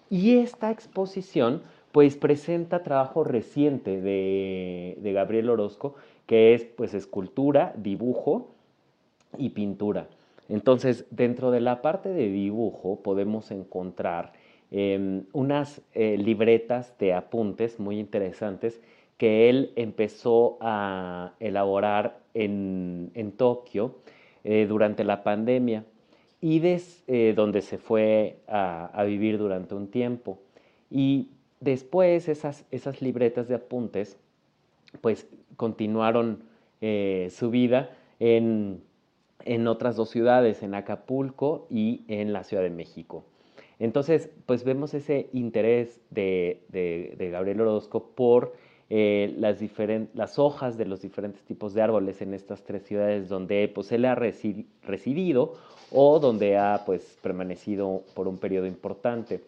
Y 0.10 0.38
esta 0.38 0.72
exposición 0.72 1.62
pues 1.92 2.16
presenta 2.16 2.82
trabajo 2.82 3.24
reciente 3.24 4.02
de, 4.02 5.12
Gabriel 5.14 5.50
Orozco, 5.50 5.94
que 6.26 6.54
es 6.54 6.64
pues 6.64 6.94
escultura, 6.94 7.74
dibujo 7.76 8.48
y 9.38 9.50
pintura. 9.50 10.08
Entonces, 10.50 11.06
dentro 11.12 11.52
de 11.52 11.62
la 11.62 11.82
parte 11.82 12.10
de 12.10 12.30
dibujo 12.30 13.02
podemos 13.04 13.52
encontrar 13.52 14.34
em, 14.72 15.24
unas 15.32 15.82
eh, 15.94 16.18
libretas 16.18 16.98
de 16.98 17.14
apuntes 17.14 17.80
muy 17.80 18.00
interesantes 18.00 18.82
que 19.18 19.50
él 19.50 19.74
empezó 19.76 20.58
a 20.62 21.34
elaborar 21.40 22.20
en, 22.34 23.12
Tokio 23.38 23.96
eh, 24.44 24.66
durante 24.68 25.04
la 25.04 25.24
pandemia 25.24 25.84
y 26.42 26.60
des, 26.60 27.04
eh, 27.08 27.34
donde 27.36 27.62
se 27.62 27.78
fue 27.78 28.38
a, 28.48 28.88
a, 28.88 29.04
vivir 29.04 29.38
durante 29.38 29.76
un 29.76 29.88
tiempo. 29.88 30.40
Y 30.90 31.30
Después 31.62 32.30
esas, 32.30 32.64
esas 32.72 33.02
libretas 33.02 33.50
de 33.50 33.56
apuntes 33.56 34.18
pues 35.02 35.28
continuaron 35.58 36.42
su 36.80 37.50
vida 37.52 37.90
en, 38.22 38.82
otras 39.68 39.96
dos 39.96 40.10
ciudades, 40.10 40.64
en 40.64 40.76
Acapulco 40.76 41.68
y 41.70 42.04
en 42.08 42.34
la 42.34 42.44
Ciudad 42.44 42.64
de 42.64 42.70
México. 42.70 43.24
Entonces, 43.80 44.30
pues 44.46 44.64
vemos 44.64 44.94
ese 44.94 45.30
interés 45.32 46.02
de, 46.10 47.30
Gabriel 47.32 47.62
Orozco 47.62 48.12
por 48.14 48.54
eh, 48.90 49.34
las, 49.38 49.60
las 50.14 50.40
hojas 50.40 50.78
de 50.78 50.86
los 50.86 51.02
diferentes 51.02 51.44
tipos 51.44 51.74
de 51.74 51.82
árboles 51.82 52.22
en 52.22 52.34
estas 52.34 52.64
tres 52.64 52.84
ciudades 52.84 53.30
donde 53.30 53.72
pues, 53.74 53.92
él 53.92 54.06
ha 54.06 54.16
residido 54.16 55.54
o 55.92 56.20
donde 56.20 56.58
ha 56.58 56.84
pues, 56.86 57.18
permanecido 57.22 58.04
por 58.16 58.28
un 58.28 58.38
periodo 58.38 58.68
importante. 58.68 59.42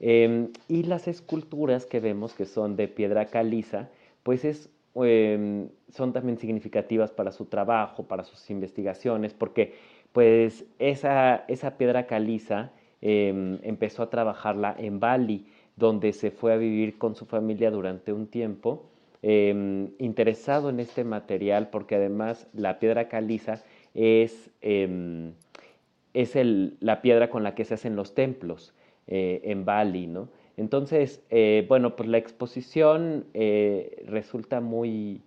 Em, 0.00 0.48
y 0.66 0.84
las 0.84 1.08
esculturas 1.08 1.84
que 1.84 2.00
vemos 2.00 2.32
que 2.32 2.46
son 2.46 2.74
de 2.76 2.88
piedra 2.88 3.26
caliza, 3.26 3.90
pues 4.22 4.44
es, 4.44 4.70
em, 4.94 5.68
son 5.88 6.12
también 6.12 6.38
significativas 6.38 7.10
para 7.12 7.32
su 7.32 7.46
trabajo, 7.46 8.04
para 8.04 8.24
sus 8.24 8.50
investigaciones, 8.50 9.34
porque 9.34 9.74
pues 10.12 10.66
esa, 10.78 11.44
esa 11.48 11.76
piedra 11.76 12.06
caliza 12.06 12.72
em, 13.00 13.58
empezó 13.62 14.02
a 14.02 14.10
trabajarla 14.10 14.74
en 14.78 15.00
Bali, 15.00 15.46
donde 15.76 16.12
se 16.12 16.30
fue 16.30 16.52
a 16.52 16.56
vivir 16.56 16.98
con 16.98 17.14
su 17.14 17.26
familia 17.26 17.70
durante 17.70 18.12
un 18.12 18.26
tiempo, 18.26 18.86
interesado 19.22 20.70
en 20.70 20.80
este 20.80 21.04
material, 21.04 21.68
porque 21.68 21.96
además 21.96 22.48
la 22.54 22.78
piedra 22.78 23.08
caliza 23.08 23.62
es, 23.92 24.50
es 24.62 26.36
el, 26.36 26.76
la 26.80 27.02
piedra 27.02 27.28
con 27.28 27.42
la 27.42 27.54
que 27.54 27.66
se 27.66 27.74
hacen 27.74 27.96
los 27.96 28.14
templos. 28.14 28.72
Eh, 29.12 29.40
en 29.50 29.64
Bali, 29.64 30.06
¿no? 30.06 30.28
Entonces, 30.56 31.22
eh, 31.30 31.64
bueno, 31.68 31.96
pues 31.96 32.08
la 32.08 32.18
exposición 32.18 33.26
eh, 33.34 34.04
resulta 34.06 34.60
muy, 34.60 35.22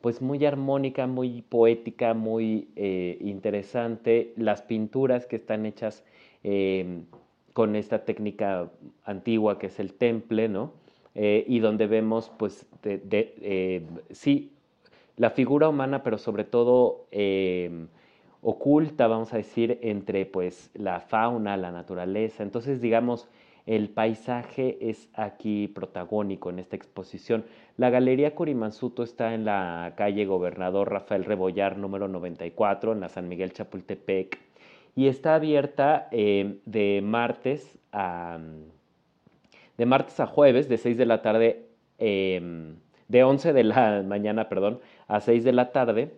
pues 0.00 0.20
muy 0.20 0.44
armónica, 0.44 1.06
muy 1.06 1.42
poética, 1.42 2.14
muy 2.14 2.68
interesante. 3.20 4.32
Las 4.36 4.62
pinturas 4.62 5.26
que 5.26 5.36
están 5.36 5.66
hechas 5.66 6.04
con 7.52 7.76
esta 7.76 8.04
técnica 8.04 8.70
antigua 9.04 9.58
que 9.58 9.68
es 9.68 9.78
el 9.78 9.94
temple, 9.94 10.48
¿no? 10.48 10.72
y 11.14 11.58
donde 11.60 11.86
vemos, 11.86 12.32
pues, 12.38 12.66
sí, 14.10 14.50
la 15.16 15.30
figura 15.30 15.68
humana, 15.68 16.02
pero 16.02 16.18
sobre 16.18 16.42
todo 16.42 17.06
oculta, 18.42 19.06
vamos 19.06 19.32
a 19.32 19.36
decir, 19.36 19.78
entre 19.82 20.26
pues 20.26 20.70
la 20.74 21.00
fauna, 21.00 21.56
la 21.56 21.70
naturaleza. 21.70 22.42
Entonces, 22.42 22.80
digamos, 22.80 23.28
el 23.66 23.88
paisaje 23.88 24.78
es 24.80 25.08
aquí 25.14 25.68
protagónico 25.68 26.50
en 26.50 26.58
esta 26.58 26.76
exposición. 26.76 27.44
La 27.76 27.90
Galería 27.90 28.34
Curimansuto 28.34 29.02
está 29.02 29.34
en 29.34 29.44
la 29.44 29.94
calle 29.96 30.24
Gobernador 30.26 30.90
Rafael 30.90 31.24
Rebollar 31.24 31.78
número 31.78 32.08
94, 32.08 32.92
en 32.92 33.00
la 33.00 33.08
San 33.08 33.28
Miguel 33.28 33.52
Chapultepec, 33.52 34.38
y 34.94 35.06
está 35.06 35.36
abierta 35.36 36.08
eh, 36.10 36.58
de 36.66 37.00
martes 37.02 37.78
a 37.92 38.38
de 39.76 39.86
martes 39.86 40.20
a 40.20 40.26
jueves, 40.26 40.68
de 40.68 40.78
6 40.78 40.96
de 40.96 41.06
la 41.06 41.22
tarde, 41.22 41.66
em, 41.98 42.76
de 43.08 43.24
11 43.24 43.52
de 43.52 43.64
la 43.64 44.02
mañana, 44.06 44.48
perdón, 44.48 44.80
a 45.08 45.20
6 45.20 45.44
de 45.44 45.52
la 45.52 45.72
tarde, 45.72 46.12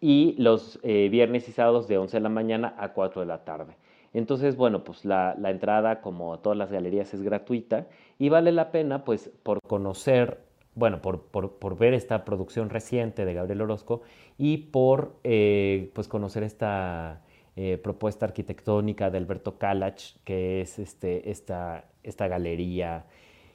y 0.00 0.34
los 0.38 0.78
eh, 0.82 1.08
viernes 1.10 1.48
y 1.48 1.52
sábados 1.52 1.88
de 1.88 1.98
11 1.98 2.18
de 2.18 2.20
la 2.20 2.28
mañana 2.28 2.74
a 2.78 2.92
4 2.92 3.22
de 3.22 3.26
la 3.26 3.44
tarde. 3.44 3.74
Entonces, 4.14 4.56
bueno, 4.56 4.84
pues 4.84 5.04
la, 5.04 5.36
entrada, 5.44 6.00
como 6.00 6.38
todas 6.38 6.56
las 6.56 6.72
galerías, 6.72 7.12
es 7.14 7.22
gratuita 7.22 7.86
y 8.18 8.28
vale 8.28 8.52
la 8.52 8.70
pena, 8.72 9.04
pues, 9.04 9.30
por 9.42 9.60
conocer, 9.60 10.38
bueno, 10.74 11.00
por, 11.02 11.78
ver 11.78 11.94
esta 11.94 12.24
producción 12.24 12.70
reciente 12.70 13.24
de 13.24 13.34
Gabriel 13.34 13.62
Orozco 13.62 14.02
y 14.38 14.58
por, 14.58 15.16
eh, 15.24 15.90
pues, 15.94 16.08
conocer 16.08 16.42
esta 16.42 17.22
eh, 17.56 17.78
propuesta 17.82 18.26
arquitectónica 18.26 19.10
de 19.10 19.18
Alberto 19.18 19.58
Kalach, 19.58 20.16
que 20.24 20.62
es 20.62 20.78
este, 20.78 21.30
esta, 21.30 21.84
esta 22.02 22.28
galería, 22.28 23.04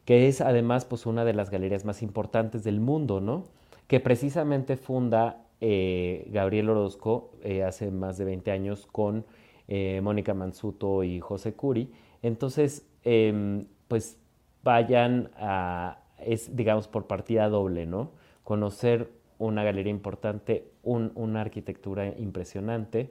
que 0.06 0.28
es 0.28 0.42
además, 0.42 0.86
pues, 0.86 1.06
una 1.06 1.26
de 1.26 1.34
las 1.34 1.50
galerías 1.50 1.84
más 1.86 2.04
importantes 2.04 2.64
del 2.64 2.80
mundo, 2.80 3.22
¿no? 3.22 3.46
Que 3.88 4.00
precisamente 4.00 4.78
funda 4.78 5.46
eh, 5.62 6.28
Gabriel 6.32 6.70
Orozco 6.70 7.32
hace 7.66 7.90
más 7.90 8.18
de 8.18 8.26
20 8.26 8.52
años 8.52 8.88
con 8.92 9.26
eh, 9.68 10.02
Mónica 10.02 10.34
Mansuto 10.34 11.04
y 11.04 11.20
José 11.20 11.54
Curi. 11.54 11.92
Entonces, 12.22 12.86
em, 13.04 13.66
pues 13.88 14.20
vayan 14.64 15.30
a, 15.38 16.00
es 16.20 16.56
digamos 16.56 16.88
por 16.88 17.08
partida 17.08 17.50
doble, 17.50 17.86
¿no? 17.86 18.12
Conocer 18.44 19.12
una 19.40 19.64
galería 19.64 19.92
importante, 19.92 20.66
una 20.84 21.42
arquitectura 21.42 22.08
impresionante 22.18 23.10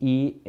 y, 0.00 0.40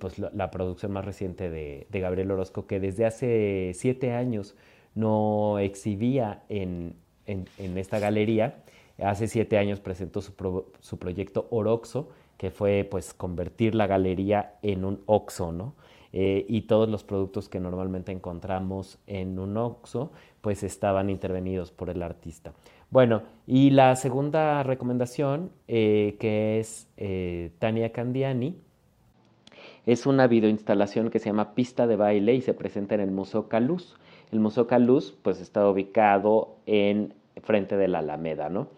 pues 0.00 0.18
la, 0.18 0.50
producción 0.50 0.92
más 0.92 1.04
reciente 1.04 1.50
de, 1.50 1.86
Gabriel 1.90 2.30
Orozco, 2.30 2.66
que 2.66 2.80
desde 2.80 3.06
hace 3.06 3.72
siete 3.74 4.12
años 4.12 4.56
no 4.94 5.58
exhibía 5.58 6.42
en 6.48 6.94
esta 7.56 7.98
galería 7.98 8.62
Hace 9.02 9.28
siete 9.28 9.56
años 9.56 9.80
presentó 9.80 10.20
su, 10.20 10.98
proyecto 10.98 11.46
Oroxo, 11.50 12.10
que 12.40 12.50
fue 12.50 12.88
pues 12.90 13.12
convertir 13.12 13.74
la 13.74 13.86
galería 13.86 14.54
en 14.62 14.86
un 14.86 15.02
Oxo, 15.04 15.52
¿no? 15.52 15.74
Eh, 16.14 16.46
y 16.48 16.62
todos 16.62 16.88
los 16.88 17.04
productos 17.04 17.50
que 17.50 17.60
normalmente 17.60 18.12
encontramos 18.12 18.98
en 19.06 19.38
un 19.38 19.58
Oxo, 19.58 20.10
pues 20.40 20.62
estaban 20.62 21.10
intervenidos 21.10 21.70
por 21.70 21.90
el 21.90 22.02
artista. 22.02 22.54
Bueno, 22.88 23.24
y 23.46 23.68
la 23.68 23.94
segunda 23.94 24.62
recomendación, 24.62 25.50
eh, 25.68 26.16
que 26.18 26.58
es 26.58 26.88
eh, 26.96 27.50
Tania 27.58 27.92
Candiani, 27.92 28.56
Es 29.84 30.06
una 30.06 30.26
videoinstalación 30.26 31.10
que 31.10 31.18
se 31.18 31.26
llama 31.26 31.54
Pista 31.54 31.86
de 31.86 31.96
Baile 31.96 32.34
y 32.34 32.40
se 32.40 32.54
presenta 32.54 32.94
en 32.94 33.02
el 33.02 33.10
Museo 33.10 33.48
Caluz. 33.48 33.96
El 34.32 34.40
Museo 34.40 34.66
Caluz 34.66 35.14
pues 35.22 35.42
está 35.42 35.68
ubicado 35.68 36.56
en 36.64 37.12
frente 37.42 37.76
de 37.76 37.88
la 37.88 37.98
Alameda, 37.98 38.48
¿no? 38.48 38.68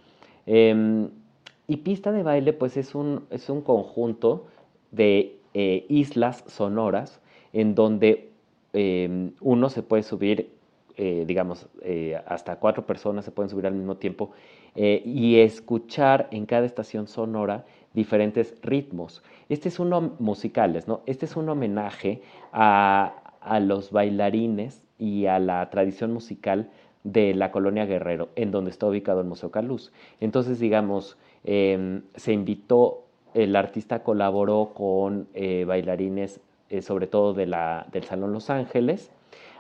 Y 1.73 1.79
Pista 1.79 2.13
de 2.13 2.23
Baile 2.23 2.53
pues 2.53 2.77
es 2.77 2.95
un, 2.95 3.25
es 3.31 3.49
un 3.49 3.63
conjunto 3.63 4.45
de 4.91 5.39
eh, 5.55 5.87
islas 5.89 6.45
sonoras 6.47 7.23
en 7.55 7.75
donde 7.75 8.29
em, 8.75 9.33
uno 9.41 9.71
se 9.71 9.83
puede 9.83 10.03
subir, 10.03 10.51
eh, 10.99 11.25
digamos, 11.27 11.69
eh, 11.81 12.21
hasta 12.27 12.57
cuatro 12.57 12.85
personas 12.85 13.25
se 13.25 13.31
pueden 13.31 13.49
subir 13.49 13.67
al 13.67 13.73
mismo 13.73 13.97
tiempo 13.97 14.33
y 14.75 15.37
escuchar 15.39 16.29
en 16.31 16.45
cada 16.45 16.67
estación 16.67 17.07
sonora 17.07 17.65
diferentes 17.95 18.55
ritmos. 18.61 19.23
Este 19.49 19.71
es 19.71 19.79
uno 19.79 20.13
musicales, 20.19 20.87
¿no? 20.87 21.01
Este 21.07 21.25
es 21.25 21.37
un 21.37 21.49
homenaje 21.49 22.21
a, 22.53 23.15
a 23.41 23.61
los 23.61 23.93
bailarines 23.93 24.83
y 24.99 25.25
a 25.25 25.39
la 25.39 25.71
tradición 25.71 26.13
musical 26.13 26.69
de 27.05 27.35
la 27.35 27.51
colonia 27.51 27.87
Guerrero, 27.87 28.29
en 28.37 28.51
donde 28.51 28.71
está 28.71 28.87
ubicado 28.87 29.21
el 29.21 29.27
Museo 29.27 29.51
Caluz. 29.51 29.93
Entonces, 30.21 30.61
digamos, 30.61 31.17
em, 31.45 32.03
se 32.15 32.33
invitó, 32.33 33.05
el 33.35 33.57
artista 33.57 34.03
colaboró 34.03 34.73
con 34.75 35.29
eh, 35.35 35.65
bailarines, 35.65 36.41
eh, 36.69 36.83
sobre 36.83 37.07
todo 37.07 37.35
de 37.35 37.47
la, 37.47 37.87
del 37.93 38.05
Salón 38.05 38.33
Los 38.33 38.51
Ángeles, 38.51 39.11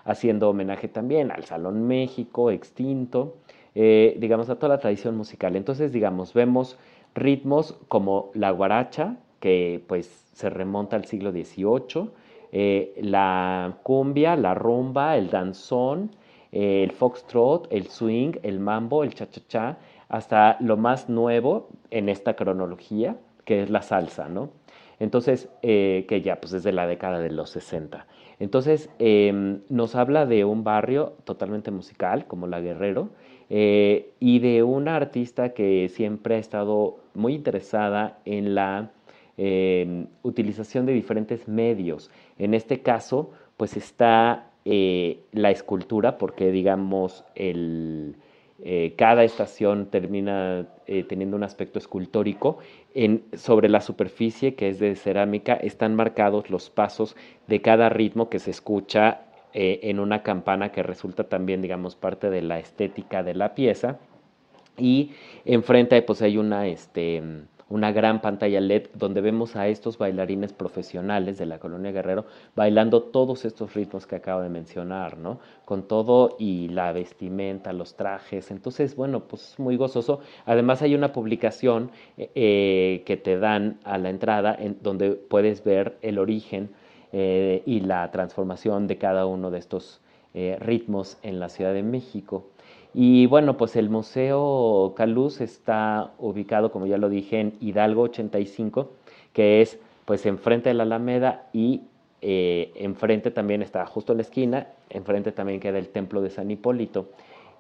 haciendo 0.05 0.51
homenaje 0.51 0.89
también 0.89 1.31
al 1.31 1.44
Salón 1.44 1.86
México, 1.86 2.51
extinto, 2.51 3.36
eh, 3.75 4.17
digamos, 4.19 4.51
a 4.51 4.57
toda 4.57 4.77
la 4.77 4.78
tradición 4.78 5.17
musical. 5.17 5.57
Entonces, 5.57 5.93
digamos, 5.93 6.35
vemos 6.35 6.78
ritmos 7.15 7.78
como 7.89 8.31
la 8.35 8.51
guaracha, 8.51 9.17
que 9.41 9.83
pues 9.86 10.07
se 10.35 10.51
remonta 10.51 10.97
al 10.97 11.05
siglo 11.05 11.33
XVIII, 11.33 12.11
la 13.02 13.78
cumbia, 13.83 14.36
la 14.36 14.55
rumba, 14.55 15.17
el 15.17 15.31
danzón, 15.31 16.11
el 16.52 16.93
foxtrot, 16.93 17.67
el 17.70 17.89
swing, 17.89 18.35
el 18.43 18.61
mambo, 18.61 19.02
el 19.05 19.15
cha-cha-cha, 19.15 19.78
hasta 20.12 20.58
lo 20.60 20.76
más 20.76 21.08
nuevo 21.08 21.70
en 21.91 22.08
esta 22.08 22.34
cronología, 22.34 23.16
que 23.44 23.62
es 23.62 23.70
la 23.70 23.81
salsa, 23.82 24.28
¿no? 24.28 24.50
Entonces, 25.00 25.49
eh, 25.62 26.05
que 26.07 26.20
ya 26.20 26.36
pues 26.36 26.52
desde 26.52 26.70
la 26.70 26.86
década 26.86 27.18
de 27.18 27.31
los 27.31 27.50
60. 27.50 28.07
Entonces, 28.39 28.91
em, 28.99 29.62
nos 29.70 29.97
habla 29.97 30.26
de 30.26 30.44
un 30.44 30.65
barrio 30.65 31.15
totalmente 31.24 31.70
musical, 31.70 32.26
como 32.26 32.47
La 32.47 32.60
Guerrero, 32.60 33.08
eh, 33.49 34.12
y 34.20 34.39
de 34.39 34.62
una 34.62 34.97
artista 34.97 35.55
que 35.55 35.89
siempre 35.89 36.36
ha 36.36 36.39
estado 36.39 36.99
muy 37.15 37.34
interesada 37.34 38.18
en 38.24 38.55
la 38.55 38.92
em, 39.39 40.08
utilización 40.23 40.84
de 40.84 40.92
diferentes 40.92 41.49
medios. 41.49 42.10
En 42.39 42.52
este 42.52 42.82
caso, 42.82 43.31
pues 43.57 43.78
está 43.78 44.50
eh, 44.66 45.20
la 45.32 45.50
escultura, 45.50 46.18
porque 46.18 46.52
digamos, 46.52 47.24
el, 47.34 48.16
eh, 48.62 48.94
cada 48.97 49.24
estación 49.24 49.86
termina 49.86 50.66
eh, 50.86 51.05
teniendo 51.05 51.36
un 51.36 51.44
aspecto 51.44 51.78
escultórico. 51.78 52.58
En, 52.94 53.24
sobre 53.34 53.68
la 53.68 53.81
superficie, 53.81 54.55
que 54.55 54.68
es 54.68 54.78
de 54.78 54.94
cerámica, 54.97 55.55
están 55.55 55.94
marcados 55.94 56.50
los 56.50 56.70
pasos 56.70 57.16
de 57.47 57.60
cada 57.60 57.89
ritmo 57.89 58.28
que 58.28 58.39
se 58.39 58.50
escucha 58.50 59.23
en 59.55 60.00
una 60.00 60.23
campana 60.23 60.73
que 60.73 60.82
resulta 60.82 61.24
también, 61.24 61.60
digamos, 61.60 61.94
parte 61.94 62.31
de 62.31 62.41
la 62.41 62.58
estética 62.58 63.23
de 63.23 63.34
la 63.34 63.55
pieza. 63.55 63.99
Y 64.78 65.10
enfrente 65.44 66.00
pues 66.00 66.23
hay 66.23 66.39
una, 66.39 66.66
este, 66.66 67.23
una 67.73 67.91
gran 67.91 68.20
pantalla 68.20 68.60
LED 68.60 68.89
donde 68.92 69.23
vemos 69.23 69.57
a 69.57 69.67
estos 69.67 69.97
bailarines 69.97 70.52
profesionales 70.52 71.39
de 71.39 71.47
la 71.47 71.59
colonia 71.59 71.91
Guerrero 71.91 72.26
bailando 72.55 73.05
todos 73.05 73.47
estos 73.47 73.73
ritmos 73.73 74.07
que 74.07 74.17
acabo 74.17 74.42
de 74.42 74.51
mencionar, 74.51 75.17
¿no? 75.17 75.41
Con 75.65 75.89
todo 75.89 76.36
y 76.39 76.68
la 76.68 76.92
vestimenta, 76.92 77.73
los 77.73 77.97
trajes. 77.97 78.51
Entonces, 78.51 78.94
bueno, 78.94 79.20
pues 79.20 79.55
muy 79.59 79.76
gozoso. 79.76 80.20
Además 80.44 80.83
hay 80.83 80.94
una 80.94 81.15
publicación 81.15 81.91
eh, 82.18 82.31
eh, 82.34 83.02
que 83.07 83.17
te 83.17 83.39
dan 83.39 83.78
a 83.84 83.97
la 83.97 84.10
entrada 84.10 84.55
en 84.55 84.76
donde 84.83 85.12
puedes 85.12 85.65
ver 85.65 85.97
el 86.02 86.18
origen 86.18 86.68
eh, 87.12 87.62
y 87.65 87.81
la 87.81 88.10
transformación 88.10 88.86
de 88.86 88.99
cada 88.99 89.25
uno 89.25 89.51
de 89.51 89.59
estos 89.59 90.01
ritmos 90.60 91.18
en 91.23 91.41
la 91.41 91.51
Ciudad 91.51 91.75
de 91.75 91.83
México. 91.83 92.52
Y 92.95 93.27
bueno, 93.27 93.57
pues 93.57 93.77
el 93.77 93.89
Museo 93.89 94.93
Caluz 94.97 95.41
está 95.41 96.12
ubicado, 96.19 96.71
como 96.71 96.87
ya 96.87 96.99
lo 96.99 97.09
dije, 97.09 97.41
en 97.41 97.55
Hidalgo 97.61 98.03
85, 98.03 98.91
que 99.33 99.62
es 99.62 99.79
pues 100.05 100.27
enfrente 100.27 100.69
de 100.69 100.75
la 100.75 100.83
Alameda 100.83 101.49
y 101.53 101.83
eh, 102.21 102.73
enfrente 102.77 103.31
también 103.31 103.62
está 103.62 103.87
justo 103.87 104.12
en 104.12 104.19
la 104.19 104.23
esquina, 104.23 104.67
enfrente 104.91 105.33
también 105.33 105.59
queda 105.59 105.79
el 105.79 105.89
Templo 105.89 106.21
de 106.21 106.31
San 106.31 106.51
Hipólito. 106.51 107.09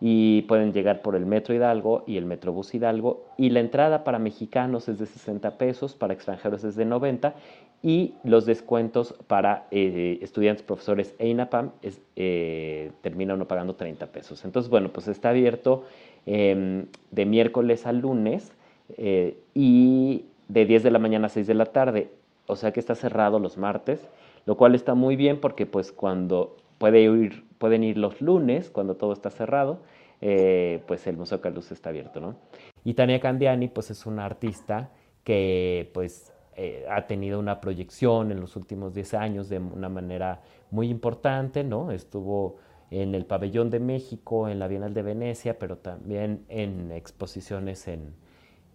Y 0.04 0.42
pueden 0.42 0.72
llegar 0.72 1.00
por 1.00 1.14
el 1.14 1.26
Metro 1.26 1.54
Hidalgo 1.54 2.02
y 2.08 2.16
el 2.16 2.26
Metrobús 2.26 2.74
Hidalgo. 2.74 3.24
Y 3.38 3.50
la 3.50 3.60
entrada 3.60 4.02
para 4.02 4.18
mexicanos 4.18 4.88
es 4.88 4.98
de 4.98 5.06
60 5.06 5.58
pesos, 5.58 5.94
para 5.94 6.12
extranjeros 6.12 6.64
es 6.64 6.74
de 6.74 6.84
90 6.84 7.36
y 7.82 8.14
los 8.22 8.46
descuentos 8.46 9.14
para 9.26 9.66
eh, 9.72 10.18
estudiantes, 10.22 10.62
profesores 10.62 11.14
e 11.18 11.28
INAPAM 11.28 11.72
es, 11.82 12.00
eh, 12.14 12.92
termina 13.00 13.34
uno 13.34 13.48
pagando 13.48 13.74
30 13.74 14.06
pesos. 14.06 14.44
Entonces, 14.44 14.70
bueno, 14.70 14.90
pues 14.92 15.08
está 15.08 15.30
abierto 15.30 15.84
em, 16.24 16.86
de 17.10 17.26
miércoles 17.26 17.84
a 17.86 17.92
lunes 17.92 18.52
eh, 18.96 19.36
y 19.54 20.24
de 20.46 20.64
10 20.64 20.84
de 20.84 20.90
la 20.92 21.00
mañana 21.00 21.26
a 21.26 21.30
6 21.30 21.46
de 21.46 21.54
la 21.54 21.66
tarde, 21.66 22.10
o 22.46 22.54
sea 22.54 22.72
que 22.72 22.78
está 22.78 22.94
cerrado 22.94 23.40
los 23.40 23.58
martes, 23.58 24.00
lo 24.46 24.56
cual 24.56 24.76
está 24.76 24.94
muy 24.94 25.16
bien 25.16 25.40
porque 25.40 25.66
pues 25.66 25.90
cuando 25.90 26.56
puede 26.78 27.02
ir, 27.02 27.42
pueden 27.58 27.82
ir 27.82 27.98
los 27.98 28.20
lunes, 28.20 28.70
cuando 28.70 28.94
todo 28.94 29.12
está 29.12 29.30
cerrado, 29.30 29.80
pues 30.20 31.04
el 31.08 31.16
Museo 31.16 31.40
Carlos 31.40 31.72
está 31.72 31.90
abierto, 31.90 32.20
¿no? 32.20 32.36
Y 32.84 32.94
Tania 32.94 33.18
Candiani, 33.18 33.66
pues 33.66 33.90
es 33.90 34.06
una 34.06 34.24
artista 34.24 34.90
que 35.24 35.90
pues 35.94 36.31
eh, 36.56 36.84
ha 36.90 37.06
tenido 37.06 37.38
una 37.38 37.60
proyección 37.60 38.30
en 38.30 38.40
los 38.40 38.56
últimos 38.56 38.92
10 38.92 39.14
años 39.14 39.48
de 39.48 39.58
una 39.58 39.88
manera 39.88 40.42
muy 40.70 40.88
importante, 40.90 41.64
¿no? 41.64 41.92
Estuvo 41.92 42.56
en 42.90 43.14
el 43.14 43.24
Pabellón 43.24 43.70
de 43.70 43.80
México, 43.80 44.48
en 44.48 44.58
la 44.58 44.68
Bienal 44.68 44.92
de 44.92 45.02
Venecia, 45.02 45.58
pero 45.58 45.78
también 45.78 46.44
en 46.48 46.92
exposiciones 46.92 47.88
en, 47.88 48.14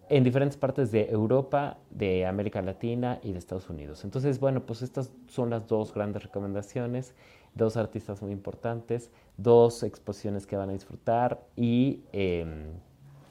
en 0.08 0.24
diferentes 0.24 0.56
partes 0.56 0.90
de 0.90 1.08
Europa, 1.10 1.78
de 1.90 2.26
América 2.26 2.60
Latina 2.62 3.20
y 3.22 3.32
de 3.32 3.38
Estados 3.38 3.70
Unidos. 3.70 4.04
Entonces, 4.04 4.40
bueno, 4.40 4.66
pues 4.66 4.82
estas 4.82 5.12
son 5.28 5.50
las 5.50 5.68
dos 5.68 5.94
grandes 5.94 6.24
recomendaciones, 6.24 7.14
dos 7.54 7.76
artistas 7.76 8.20
muy 8.20 8.32
importantes, 8.32 9.12
dos 9.36 9.84
exposiciones 9.84 10.46
que 10.46 10.56
van 10.56 10.70
a 10.70 10.72
disfrutar 10.72 11.40
y, 11.54 12.00
em, 12.12 12.72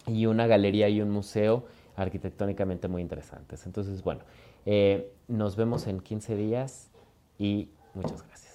y 0.05 0.25
una 0.25 0.47
galería 0.47 0.87
y 0.87 1.01
un 1.01 1.09
museo 1.09 1.65
arquitectónicamente 1.97 2.87
muy 2.87 3.01
interesantes. 3.01 3.65
Entonces, 3.65 4.01
bueno, 4.03 4.21
eh, 4.65 5.11
nos 5.27 5.55
vemos 5.55 5.87
en 5.87 5.99
15 5.99 6.35
días 6.35 6.89
y 7.37 7.69
muchas 7.93 8.25
gracias. 8.25 8.47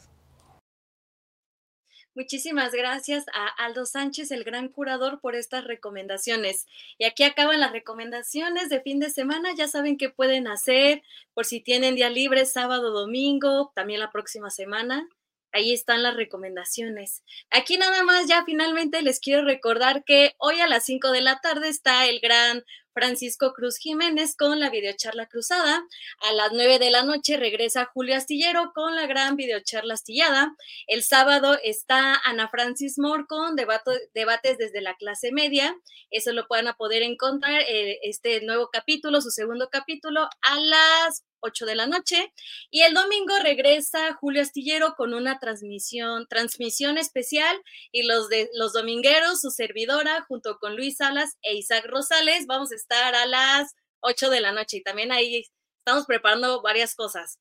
Muchísimas 2.14 2.72
gracias 2.72 3.24
a 3.34 3.46
Aldo 3.64 3.86
Sánchez, 3.86 4.30
el 4.32 4.44
gran 4.44 4.68
curador, 4.68 5.20
por 5.20 5.34
estas 5.34 5.64
recomendaciones. 5.64 6.66
Y 6.98 7.04
aquí 7.04 7.24
acaban 7.24 7.58
las 7.58 7.72
recomendaciones 7.72 8.68
de 8.68 8.82
fin 8.82 9.00
de 9.00 9.08
semana. 9.08 9.54
Ya 9.56 9.66
saben 9.66 9.96
qué 9.96 10.10
pueden 10.10 10.46
hacer 10.46 11.02
por 11.32 11.46
si 11.46 11.60
tienen 11.60 11.94
día 11.94 12.10
libre, 12.10 12.44
sábado, 12.44 12.90
domingo, 12.90 13.72
también 13.74 13.98
la 13.98 14.12
próxima 14.12 14.50
semana. 14.50 15.08
Ahí 15.52 15.72
están 15.72 16.02
las 16.02 16.14
recomendaciones. 16.14 17.22
Aquí 17.50 17.78
nada 17.78 18.02
más 18.04 18.26
ya 18.26 18.44
finalmente 18.44 19.00
les 19.02 19.18
quiero 19.18 19.44
recordar 19.44 20.04
que 20.04 20.34
hoy 20.38 20.60
a 20.60 20.68
las 20.68 20.84
5 20.84 21.12
de 21.12 21.20
la 21.22 21.40
tarde 21.40 21.68
está 21.68 22.06
el 22.06 22.20
gran 22.20 22.62
Francisco 22.92 23.52
Cruz 23.52 23.78
Jiménez 23.78 24.36
con 24.36 24.60
la 24.60 24.70
videocharla 24.70 25.26
cruzada. 25.26 25.84
A 26.18 26.32
las 26.32 26.52
9 26.52 26.78
de 26.78 26.90
la 26.90 27.02
noche 27.02 27.36
regresa 27.36 27.90
Julio 27.92 28.16
Astillero 28.16 28.72
con 28.74 28.94
la 28.94 29.06
gran 29.06 29.36
videocharla 29.36 29.94
astillada. 29.94 30.54
El 30.86 31.02
sábado 31.02 31.58
está 31.62 32.16
Ana 32.24 32.48
Francis 32.48 32.98
Moore 32.98 33.24
con 33.28 33.56
debates 33.56 34.58
desde 34.58 34.80
la 34.80 34.94
clase 34.96 35.32
media. 35.32 35.74
Eso 36.10 36.32
lo 36.32 36.46
pueden 36.46 36.72
poder 36.78 37.02
encontrar, 37.02 37.62
eh, 37.68 37.98
este 38.02 38.40
nuevo 38.42 38.68
capítulo, 38.70 39.20
su 39.20 39.30
segundo 39.30 39.68
capítulo, 39.70 40.28
a 40.42 40.60
las 40.60 41.24
8 41.42 41.66
de 41.66 41.74
la 41.74 41.86
noche. 41.86 42.32
Y 42.70 42.82
el 42.82 42.94
domingo 42.94 43.34
regresa 43.42 44.14
Julio 44.14 44.42
Astillero 44.42 44.94
con 44.96 45.12
una 45.14 45.38
transmisión, 45.38 46.26
transmisión 46.28 46.98
especial 46.98 47.60
y 47.90 48.04
los 48.04 48.28
de 48.28 48.48
los 48.54 48.72
domingueros, 48.72 49.40
su 49.40 49.50
servidora, 49.50 50.22
junto 50.28 50.58
con 50.58 50.76
Luis 50.76 50.96
Salas 50.96 51.36
e 51.42 51.54
Isaac 51.54 51.86
Rosales, 51.86 52.46
vamos 52.46 52.72
a 52.72 52.76
estar 52.76 53.14
a 53.14 53.26
las 53.26 53.74
8 54.00 54.30
de 54.30 54.40
la 54.40 54.52
noche 54.52 54.78
y 54.78 54.82
también 54.82 55.12
ahí 55.12 55.44
estamos 55.78 56.06
preparando 56.06 56.62
varias 56.62 56.94
cosas. 56.94 57.38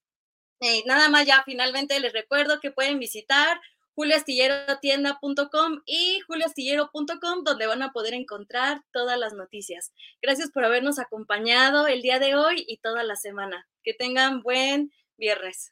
Eh, 0.61 0.83
nada 0.85 1.09
más 1.09 1.25
ya 1.25 1.43
finalmente 1.43 1.99
les 1.99 2.13
recuerdo 2.13 2.59
que 2.59 2.71
pueden 2.71 2.99
visitar 2.99 3.59
julioastillerotienda.com 4.01 5.81
y 5.85 6.21
julioastillero.com 6.21 7.43
donde 7.43 7.67
van 7.67 7.83
a 7.83 7.91
poder 7.91 8.15
encontrar 8.15 8.81
todas 8.91 9.17
las 9.19 9.33
noticias. 9.33 9.93
Gracias 10.21 10.49
por 10.51 10.65
habernos 10.65 10.97
acompañado 10.97 11.85
el 11.87 12.01
día 12.01 12.17
de 12.17 12.35
hoy 12.35 12.65
y 12.67 12.77
toda 12.77 13.03
la 13.03 13.15
semana. 13.15 13.67
Que 13.83 13.93
tengan 13.93 14.41
buen 14.41 14.91
viernes. 15.17 15.71